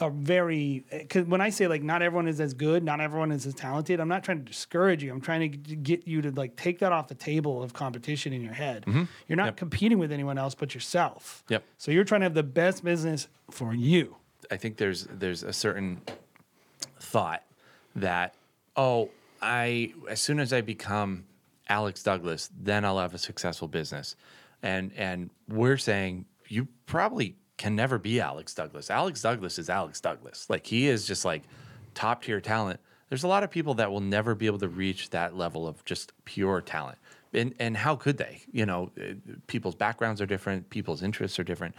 a 0.00 0.10
very, 0.10 0.84
because 0.90 1.26
when 1.26 1.40
I 1.40 1.50
say 1.50 1.68
like 1.68 1.82
not 1.82 2.02
everyone 2.02 2.26
is 2.26 2.40
as 2.40 2.52
good, 2.52 2.82
not 2.82 3.00
everyone 3.00 3.30
is 3.30 3.46
as 3.46 3.54
talented, 3.54 4.00
I'm 4.00 4.08
not 4.08 4.24
trying 4.24 4.38
to 4.38 4.44
discourage 4.44 5.02
you. 5.04 5.12
I'm 5.12 5.20
trying 5.20 5.52
to 5.52 5.56
get 5.56 6.08
you 6.08 6.20
to 6.22 6.30
like 6.32 6.56
take 6.56 6.80
that 6.80 6.90
off 6.90 7.06
the 7.08 7.14
table 7.14 7.62
of 7.62 7.72
competition 7.74 8.32
in 8.32 8.42
your 8.42 8.54
head. 8.54 8.84
You're 8.86 8.94
not 8.96 9.06
Mm-hmm. 9.06 9.38
Yep. 9.46 9.56
competing 9.56 9.98
with 9.98 10.10
anyone 10.10 10.36
else 10.36 10.54
but 10.56 10.74
yourself. 10.74 11.44
Yep. 11.48 11.62
So 11.78 11.92
you're 11.92 12.02
trying 12.04 12.22
to 12.22 12.24
have 12.24 12.34
the 12.34 12.42
best 12.42 12.82
business 12.84 13.28
for 13.50 13.72
you. 13.72 14.16
I 14.50 14.56
think 14.56 14.78
there's 14.78 15.06
there's 15.10 15.42
a 15.44 15.52
certain 15.52 16.00
thought 16.98 17.42
that 17.96 18.34
oh 18.76 19.10
I 19.40 19.92
as 20.08 20.20
soon 20.20 20.40
as 20.40 20.52
I 20.52 20.60
become 20.60 21.24
Alex 21.68 22.02
Douglas 22.02 22.50
then 22.60 22.84
I'll 22.84 22.98
have 22.98 23.14
a 23.14 23.18
successful 23.18 23.68
business 23.68 24.16
and 24.62 24.90
and 24.96 25.30
we're 25.48 25.76
saying 25.76 26.24
you 26.48 26.66
probably 26.86 27.36
can 27.56 27.76
never 27.76 27.98
be 27.98 28.20
Alex 28.20 28.54
Douglas 28.54 28.90
Alex 28.90 29.22
Douglas 29.22 29.58
is 29.58 29.70
Alex 29.70 30.00
Douglas 30.00 30.48
like 30.48 30.66
he 30.66 30.88
is 30.88 31.06
just 31.06 31.24
like 31.24 31.42
top 31.94 32.22
tier 32.24 32.40
talent 32.40 32.80
there's 33.08 33.24
a 33.24 33.28
lot 33.28 33.42
of 33.42 33.50
people 33.50 33.74
that 33.74 33.90
will 33.90 34.00
never 34.00 34.34
be 34.34 34.46
able 34.46 34.58
to 34.58 34.68
reach 34.68 35.10
that 35.10 35.36
level 35.36 35.66
of 35.68 35.84
just 35.84 36.12
pure 36.24 36.60
talent 36.60 36.98
and 37.32 37.54
and 37.58 37.76
how 37.76 37.94
could 37.96 38.16
they 38.18 38.42
you 38.52 38.66
know 38.66 38.90
uh, 39.00 39.14
people's 39.46 39.74
backgrounds 39.74 40.20
are 40.20 40.26
different 40.26 40.68
people's 40.70 41.02
interests 41.02 41.38
are 41.38 41.44
different 41.44 41.74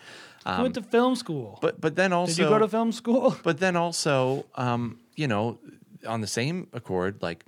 You 0.46 0.62
went 0.62 0.76
to 0.76 0.84
film 0.84 1.16
school. 1.16 1.54
Um, 1.54 1.60
but 1.62 1.82
but 1.82 1.96
then 1.96 2.14
also 2.14 2.36
Did 2.36 2.44
you 2.44 2.50
go 2.50 2.60
to 2.60 2.68
film 2.68 2.92
school? 2.92 3.36
but 3.44 3.60
then 3.60 3.76
also, 3.76 4.46
um, 4.56 5.00
you 5.16 5.28
know, 5.28 5.58
on 6.08 6.22
the 6.22 6.28
same 6.28 6.68
accord, 6.72 7.22
like 7.24 7.46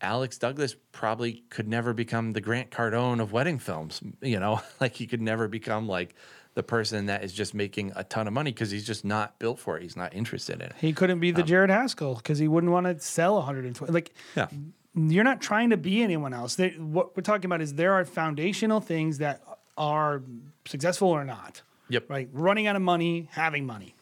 Alex 0.00 0.38
Douglas 0.38 0.74
probably 0.92 1.44
could 1.50 1.68
never 1.68 1.92
become 1.92 2.32
the 2.32 2.40
Grant 2.40 2.70
Cardone 2.70 3.20
of 3.20 3.32
wedding 3.32 3.58
films. 3.58 4.00
You 4.22 4.40
know, 4.40 4.62
like 4.80 4.94
he 4.94 5.06
could 5.06 5.20
never 5.20 5.48
become 5.48 5.86
like 5.86 6.14
the 6.54 6.62
person 6.62 7.06
that 7.06 7.22
is 7.22 7.32
just 7.32 7.54
making 7.54 7.92
a 7.96 8.02
ton 8.04 8.26
of 8.26 8.32
money 8.32 8.50
because 8.52 8.70
he's 8.70 8.84
just 8.86 9.04
not 9.04 9.38
built 9.38 9.58
for 9.58 9.76
it. 9.76 9.82
He's 9.82 9.96
not 9.96 10.14
interested 10.14 10.56
in 10.56 10.62
it. 10.62 10.74
He 10.80 10.92
couldn't 10.92 11.20
be 11.20 11.30
the 11.30 11.42
Jared 11.42 11.70
Haskell 11.70 12.16
because 12.16 12.38
he 12.38 12.48
wouldn't 12.48 12.72
want 12.72 12.86
to 12.86 12.98
sell 13.00 13.36
120. 13.36 13.92
Like, 13.92 14.12
Yeah. 14.34 14.48
you're 14.94 15.24
not 15.24 15.40
trying 15.40 15.70
to 15.70 15.76
be 15.76 16.02
anyone 16.02 16.34
else. 16.34 16.56
They, 16.56 16.70
what 16.70 17.16
we're 17.16 17.22
talking 17.22 17.46
about 17.46 17.60
is 17.62 17.74
there 17.74 17.92
are 17.94 18.04
foundational 18.04 18.80
things 18.80 19.18
that 19.18 19.42
are 19.78 20.22
successful 20.66 21.08
or 21.08 21.24
not. 21.24 21.62
Yep. 21.88 22.10
Right. 22.10 22.28
Running 22.32 22.66
out 22.66 22.76
of 22.76 22.82
money, 22.82 23.28
having 23.32 23.64
money, 23.66 23.94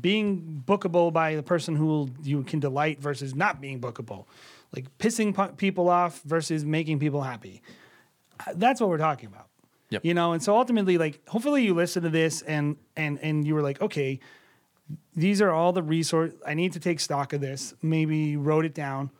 being 0.00 0.62
bookable 0.66 1.12
by 1.12 1.34
the 1.34 1.42
person 1.42 1.76
who 1.76 2.10
you 2.22 2.42
can 2.44 2.60
delight 2.60 3.00
versus 3.00 3.34
not 3.34 3.60
being 3.60 3.80
bookable, 3.80 4.26
like 4.74 4.86
pissing 4.98 5.56
people 5.56 5.88
off 5.88 6.22
versus 6.22 6.64
making 6.64 6.98
people 6.98 7.22
happy. 7.22 7.62
Uh, 8.46 8.52
That's 8.54 8.80
what 8.80 8.88
we're 8.90 8.98
talking 8.98 9.28
about. 9.28 9.48
Yep. 9.92 10.06
You 10.06 10.14
know, 10.14 10.32
and 10.32 10.42
so 10.42 10.56
ultimately, 10.56 10.96
like, 10.96 11.20
hopefully 11.28 11.64
you 11.64 11.74
listen 11.74 12.02
to 12.02 12.08
this 12.08 12.40
and 12.40 12.76
and 12.96 13.18
and 13.20 13.46
you 13.46 13.54
were 13.54 13.60
like, 13.60 13.82
okay, 13.82 14.20
these 15.14 15.42
are 15.42 15.50
all 15.50 15.72
the 15.72 15.82
resource 15.82 16.32
I 16.46 16.54
need 16.54 16.72
to 16.72 16.80
take 16.80 16.98
stock 16.98 17.34
of 17.34 17.42
this. 17.42 17.74
Maybe 17.82 18.16
you 18.16 18.40
wrote 18.40 18.64
it 18.64 18.74
down 18.74 19.10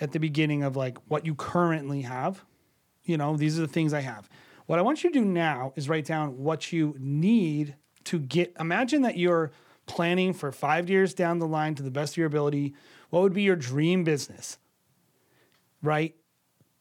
at 0.00 0.12
the 0.12 0.18
beginning 0.18 0.62
of 0.62 0.74
like 0.74 0.96
what 1.08 1.26
you 1.26 1.34
currently 1.34 2.00
have. 2.02 2.42
You 3.04 3.18
know, 3.18 3.36
these 3.36 3.58
are 3.58 3.62
the 3.62 3.68
things 3.68 3.92
I 3.92 4.00
have. 4.00 4.30
What 4.64 4.78
I 4.78 4.82
want 4.82 5.04
you 5.04 5.10
to 5.10 5.18
do 5.18 5.24
now 5.24 5.74
is 5.76 5.86
write 5.88 6.06
down 6.06 6.38
what 6.38 6.72
you 6.72 6.96
need 6.98 7.76
to 8.04 8.18
get. 8.18 8.56
Imagine 8.58 9.02
that 9.02 9.18
you're 9.18 9.50
planning 9.84 10.32
for 10.32 10.50
five 10.50 10.88
years 10.88 11.12
down 11.12 11.40
the 11.40 11.46
line 11.46 11.74
to 11.74 11.82
the 11.82 11.90
best 11.90 12.14
of 12.14 12.16
your 12.16 12.26
ability. 12.26 12.74
What 13.10 13.22
would 13.22 13.34
be 13.34 13.42
your 13.42 13.56
dream 13.56 14.02
business? 14.04 14.56
Right? 15.82 16.14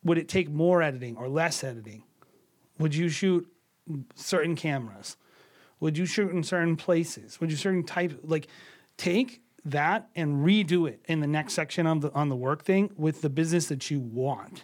Would 0.06 0.18
it 0.18 0.30
take 0.30 0.50
more 0.50 0.82
editing 0.82 1.18
or 1.18 1.28
less 1.28 1.66
editing? 1.66 2.04
Would 2.80 2.96
you 2.96 3.10
shoot 3.10 3.48
certain 4.16 4.56
cameras? 4.56 5.18
Would 5.80 5.98
you 5.98 6.06
shoot 6.06 6.32
in 6.32 6.44
certain 6.44 6.76
places? 6.76 7.40
Would 7.40 7.52
you 7.52 7.58
certain 7.58 7.84
type 7.84 8.20
like 8.24 8.48
take 8.98 9.42
that 9.66 10.10
and 10.16 10.46
redo 10.46 10.88
it 10.88 11.02
in 11.08 11.20
the 11.20 11.28
next 11.28 11.54
section 11.54 11.86
on 11.88 12.00
the 12.00 12.12
on 12.14 12.30
the 12.30 12.36
work 12.36 12.64
thing 12.64 12.92
with 12.98 13.22
the 13.22 13.30
business 13.30 13.68
that 13.68 13.90
you 13.90 14.00
want. 14.00 14.64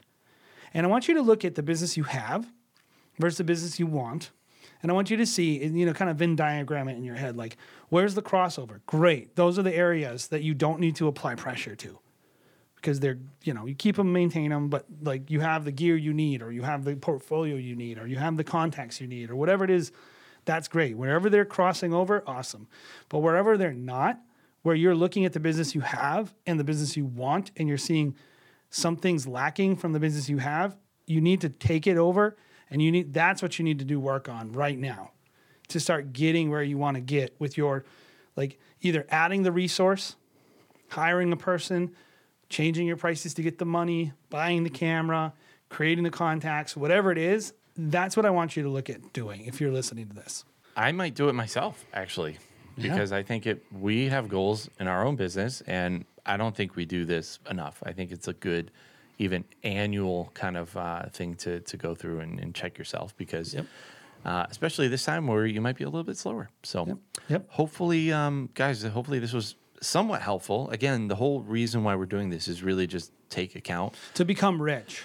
And 0.73 0.85
I 0.85 0.89
want 0.89 1.07
you 1.07 1.13
to 1.15 1.21
look 1.21 1.45
at 1.45 1.55
the 1.55 1.63
business 1.63 1.95
you 1.95 2.03
have 2.03 2.51
versus 3.19 3.37
the 3.37 3.43
business 3.43 3.79
you 3.79 3.87
want. 3.87 4.31
And 4.81 4.91
I 4.91 4.93
want 4.93 5.09
you 5.09 5.17
to 5.17 5.25
see, 5.25 5.63
you 5.65 5.85
know, 5.85 5.93
kind 5.93 6.11
of 6.11 6.17
Venn 6.17 6.35
diagram 6.35 6.89
it 6.89 6.97
in 6.97 7.03
your 7.03 7.15
head. 7.15 7.37
Like, 7.37 7.57
where's 7.89 8.13
the 8.13 8.21
crossover? 8.21 8.81
Great. 8.85 9.35
Those 9.35 9.57
are 9.57 9.63
the 9.63 9.73
areas 9.73 10.27
that 10.27 10.43
you 10.43 10.53
don't 10.53 10.79
need 10.79 10.95
to 10.97 11.07
apply 11.07 11.35
pressure 11.35 11.75
to 11.75 11.97
because 12.85 12.99
they're, 12.99 13.17
you 13.43 13.51
know, 13.51 13.65
you 13.65 13.73
keep 13.73 13.95
them, 13.95 14.13
maintain 14.13 14.51
them, 14.51 14.69
but 14.69 14.85
like 15.01 15.31
you 15.31 15.39
have 15.39 15.65
the 15.65 15.71
gear 15.71 15.95
you 15.95 16.13
need, 16.13 16.43
or 16.43 16.51
you 16.51 16.61
have 16.61 16.85
the 16.85 16.95
portfolio 16.95 17.55
you 17.55 17.75
need, 17.75 17.97
or 17.97 18.05
you 18.05 18.15
have 18.17 18.37
the 18.37 18.43
contacts 18.43 19.01
you 19.01 19.07
need, 19.07 19.31
or 19.31 19.35
whatever 19.35 19.63
it 19.63 19.71
is, 19.71 19.91
that's 20.45 20.67
great. 20.67 20.95
Wherever 20.95 21.27
they're 21.27 21.45
crossing 21.45 21.95
over, 21.95 22.23
awesome. 22.27 22.67
But 23.09 23.19
wherever 23.19 23.57
they're 23.57 23.73
not, 23.73 24.19
where 24.61 24.75
you're 24.75 24.93
looking 24.93 25.25
at 25.25 25.33
the 25.33 25.39
business 25.39 25.73
you 25.73 25.81
have 25.81 26.35
and 26.45 26.59
the 26.59 26.63
business 26.63 26.95
you 26.95 27.05
want, 27.05 27.49
and 27.57 27.67
you're 27.67 27.79
seeing 27.79 28.15
something's 28.69 29.25
lacking 29.25 29.77
from 29.77 29.93
the 29.93 29.99
business 29.99 30.29
you 30.29 30.37
have, 30.37 30.77
you 31.07 31.21
need 31.21 31.41
to 31.41 31.49
take 31.49 31.87
it 31.87 31.97
over 31.97 32.37
and 32.69 32.83
you 32.83 32.91
need 32.91 33.13
that's 33.13 33.41
what 33.41 33.57
you 33.57 33.65
need 33.65 33.79
to 33.79 33.85
do 33.85 33.99
work 33.99 34.29
on 34.29 34.51
right 34.51 34.77
now 34.77 35.11
to 35.69 35.79
start 35.79 36.13
getting 36.13 36.51
where 36.51 36.63
you 36.63 36.77
want 36.77 36.95
to 36.95 37.01
get 37.01 37.35
with 37.39 37.57
your 37.57 37.83
like 38.35 38.59
either 38.81 39.07
adding 39.09 39.41
the 39.41 39.51
resource, 39.51 40.15
hiring 40.89 41.31
a 41.31 41.37
person, 41.37 41.95
changing 42.49 42.87
your 42.87 42.97
prices 42.97 43.33
to 43.35 43.41
get 43.41 43.57
the 43.57 43.65
money, 43.65 44.13
buying 44.29 44.63
the 44.63 44.69
camera, 44.69 45.33
creating 45.69 46.03
the 46.03 46.11
contacts, 46.11 46.75
whatever 46.77 47.11
it 47.11 47.17
is, 47.17 47.53
that's 47.77 48.15
what 48.15 48.25
I 48.25 48.29
want 48.29 48.55
you 48.55 48.63
to 48.63 48.69
look 48.69 48.89
at 48.89 49.13
doing 49.13 49.45
if 49.45 49.59
you're 49.59 49.71
listening 49.71 50.07
to 50.07 50.15
this. 50.15 50.45
I 50.77 50.91
might 50.91 51.15
do 51.15 51.29
it 51.29 51.33
myself 51.33 51.85
actually 51.93 52.37
because 52.77 53.11
I 53.11 53.23
think 53.23 53.45
it 53.47 53.63
we 53.71 54.09
have 54.09 54.27
goals 54.27 54.69
in 54.79 54.87
our 54.87 55.05
own 55.05 55.15
business 55.15 55.61
and 55.67 56.05
I 56.25 56.37
don't 56.37 56.55
think 56.55 56.75
we 56.75 56.85
do 56.85 57.05
this 57.05 57.39
enough. 57.49 57.81
I 57.85 57.91
think 57.93 58.11
it's 58.11 58.27
a 58.27 58.33
good, 58.33 58.71
even 59.17 59.43
annual 59.63 60.31
kind 60.33 60.57
of 60.57 60.75
uh, 60.75 61.07
thing 61.09 61.35
to 61.35 61.59
to 61.61 61.77
go 61.77 61.95
through 61.95 62.19
and, 62.19 62.39
and 62.39 62.53
check 62.53 62.77
yourself 62.77 63.15
because, 63.17 63.53
Yep. 63.53 63.65
uh, 64.25 64.45
especially 64.49 64.87
this 64.87 65.05
time 65.05 65.27
where 65.27 65.45
you 65.45 65.61
might 65.61 65.77
be 65.77 65.83
a 65.83 65.89
little 65.89 66.03
bit 66.03 66.17
slower. 66.17 66.49
So, 66.63 66.85
Yep. 66.87 66.97
Yep. 67.29 67.45
hopefully, 67.49 68.11
um, 68.11 68.49
guys, 68.53 68.83
hopefully 68.83 69.19
this 69.19 69.33
was 69.33 69.55
somewhat 69.81 70.21
helpful. 70.21 70.69
Again, 70.69 71.07
the 71.07 71.15
whole 71.15 71.41
reason 71.41 71.83
why 71.83 71.95
we're 71.95 72.05
doing 72.05 72.29
this 72.29 72.47
is 72.47 72.63
really 72.63 72.87
just 72.87 73.11
take 73.29 73.55
account. 73.55 73.95
To 74.15 74.25
become 74.25 74.61
rich. 74.61 75.03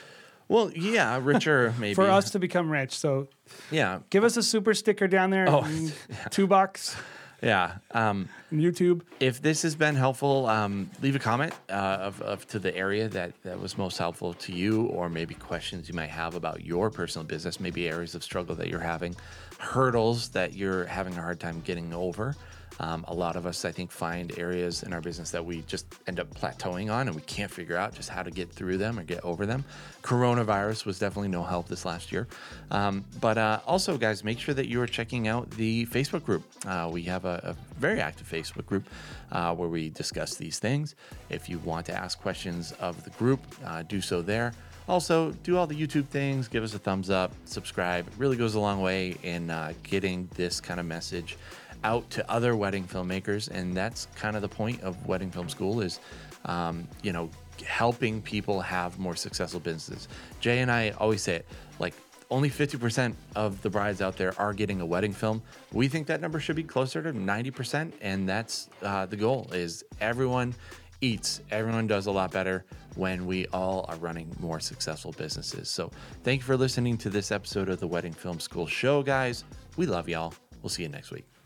Well, 0.49 0.73
yeah, 0.75 1.19
richer 1.23 1.75
maybe 1.79 1.95
For 1.95 2.11
us 2.11 2.31
to 2.33 2.39
become 2.39 2.71
rich. 2.71 2.97
So 2.99 3.29
Yeah, 3.71 4.01
give 4.11 4.25
us 4.25 4.37
a 4.37 4.43
super 4.43 4.75
sticker 4.75 5.07
down 5.07 5.31
there. 5.31 5.49
Oh, 5.49 5.67
Two 6.31 6.47
bucks. 6.47 6.97
yeah. 7.43 7.77
Um, 7.93 8.29
YouTube. 8.53 9.03
if 9.21 9.41
this 9.41 9.63
has 9.63 9.77
been 9.77 9.95
helpful, 9.95 10.47
um, 10.47 10.91
leave 11.03 11.15
a 11.15 11.21
comment 11.21 11.53
uh, 11.69 11.99
of, 12.01 12.21
of 12.23 12.47
to 12.49 12.59
the 12.59 12.77
area 12.77 13.09
that, 13.09 13.33
that 13.45 13.61
was 13.61 13.79
most 13.79 13.97
helpful 13.97 14.35
to 14.35 14.53
you, 14.53 14.87
or 14.87 15.09
maybe 15.09 15.35
questions 15.35 15.89
you 15.89 15.95
might 15.95 16.11
have 16.11 16.35
about 16.35 16.65
your 16.65 16.91
personal 16.91 17.25
business, 17.25 17.61
maybe 17.61 17.89
areas 17.89 18.17
of 18.17 18.25
struggle 18.25 18.57
that 18.57 18.67
you're 18.69 18.81
having, 18.81 19.15
hurdles 19.59 20.31
that 20.31 20.55
you're 20.55 20.85
having 20.87 21.17
a 21.17 21.23
hard 21.23 21.39
time 21.39 21.61
getting 21.61 21.95
over. 21.95 22.35
Um, 22.81 23.05
a 23.09 23.15
lot 23.15 23.37
of 23.37 23.45
us, 23.45 23.67
I 23.67 23.73
think, 23.73 23.93
find 23.93 24.37
areas 24.39 24.83
in 24.83 24.95
our 24.95 25.03
business 25.03 25.31
that 25.33 25.45
we 25.45 25.61
just 25.67 25.87
end 26.07 26.19
up 26.19 26.33
plateauing 26.35 26.91
on 26.91 27.09
and 27.09 27.15
we 27.15 27.21
can't 27.23 27.51
figure 27.51 27.77
out 27.77 27.95
just 27.95 28.09
how 28.09 28.23
to 28.23 28.31
get 28.31 28.51
through 28.51 28.79
them 28.79 28.99
or 28.99 29.05
get 29.05 29.23
over 29.23 29.45
them. 29.45 29.65
Coronavirus 30.03 30.87
was 30.87 30.99
definitely 30.99 31.29
no 31.29 31.43
help 31.43 31.69
this 31.69 31.85
last 31.85 32.11
year. 32.11 32.27
Um, 32.71 33.05
but 33.21 33.37
uh, 33.37 33.61
also, 33.67 33.99
guys, 33.99 34.25
make 34.25 34.39
sure 34.39 34.55
that 34.55 34.67
you 34.67 34.81
are 34.81 34.87
checking 34.87 35.29
out 35.29 35.51
the 35.51 35.85
Facebook 35.87 36.25
group. 36.25 36.43
Uh, 36.67 36.89
we 36.91 37.03
have 37.03 37.27
a, 37.27 37.55
a 37.55 37.79
very 37.79 38.01
active 38.01 38.27
Facebook 38.27 38.65
group 38.65 38.89
uh, 39.31 39.55
where 39.55 39.69
we 39.69 39.91
discuss 39.91 40.37
these 40.37 40.59
things. 40.59 40.95
If 41.29 41.51
you 41.51 41.59
want 41.59 41.85
to 41.87 41.93
ask 41.93 42.19
questions 42.19 42.73
of 42.81 43.05
the 43.05 43.11
group, 43.11 43.41
uh, 43.63 43.83
do 43.83 44.01
so 44.01 44.23
there. 44.23 44.55
Also, 44.89 45.31
do 45.45 45.57
all 45.57 45.67
the 45.67 45.75
YouTube 45.75 46.07
things, 46.07 46.49
give 46.49 46.65
us 46.65 46.75
a 46.75 46.79
thumbs 46.79 47.11
up, 47.11 47.31
subscribe. 47.45 48.09
It 48.09 48.15
really 48.19 48.37
goes 48.37 48.55
a 48.55 48.61
long 48.61 48.81
way 48.81 49.17
in 49.23 49.51
uh, 49.51 49.75
getting 49.85 50.29
this 50.35 50.61
kind 50.61 50.81
of 50.81 50.87
message 50.87 51.37
out 51.85 52.09
to 52.11 52.31
other 52.31 52.57
wedding 52.57 52.85
filmmakers. 52.85 53.49
And 53.49 53.77
that's 53.77 54.07
kind 54.15 54.37
of 54.37 54.43
the 54.43 54.49
point 54.49 54.81
of 54.83 55.07
Wedding 55.07 55.31
Film 55.31 55.49
School 55.49 55.81
is, 55.81 56.01
um, 56.45 56.87
you 57.03 57.13
know, 57.13 57.31
helping 57.67 58.23
people 58.23 58.61
have 58.61 58.99
more 58.99 59.17
successful 59.17 59.61
businesses. 59.61 60.09
Jay 60.41 60.61
and 60.61 60.71
I 60.71 60.91
always 60.91 61.23
say 61.23 61.37
it 61.37 61.47
like, 61.79 61.95
only 62.31 62.49
50% 62.49 63.15
of 63.35 63.61
the 63.63 63.71
brides 63.71 64.01
out 64.01 64.17
there 64.17 64.39
are 64.39 64.55
getting 64.55 64.81
a 64.81 64.87
wedding 64.87 65.13
film. 65.13 65.43
We 65.73 65.89
think 65.89 66.07
that 66.07 66.21
number 66.21 66.39
should 66.39 66.57
be 66.57 66.63
closer 66.63 67.03
to 67.03 67.13
90%, 67.13 67.93
and 68.01 68.29
that's 68.29 68.69
uh, 68.83 69.07
the 69.07 69.17
goal. 69.17 69.51
Is 69.53 69.85
everyone 70.01 70.55
eats, 71.01 71.41
everyone 71.51 71.87
does 71.87 72.07
a 72.07 72.13
lot 72.13 72.31
better 72.31 72.65
when 72.95 73.27
we 73.27 73.47
all 73.49 73.85
are 73.89 73.97
running 73.97 74.35
more 74.39 74.61
successful 74.61 75.13
businesses. 75.13 75.69
So, 75.69 75.91
thank 76.23 76.41
you 76.41 76.45
for 76.45 76.57
listening 76.57 76.97
to 76.99 77.11
this 77.11 77.33
episode 77.33 77.69
of 77.69 77.81
the 77.81 77.87
Wedding 77.87 78.13
Film 78.13 78.39
School 78.39 78.67
show, 78.67 79.03
guys. 79.03 79.45
We 79.77 79.87
love 79.87 80.09
y'all. 80.09 80.33
We'll 80.63 80.71
see 80.71 80.83
you 80.83 80.89
next 80.89 81.11
week. 81.11 81.40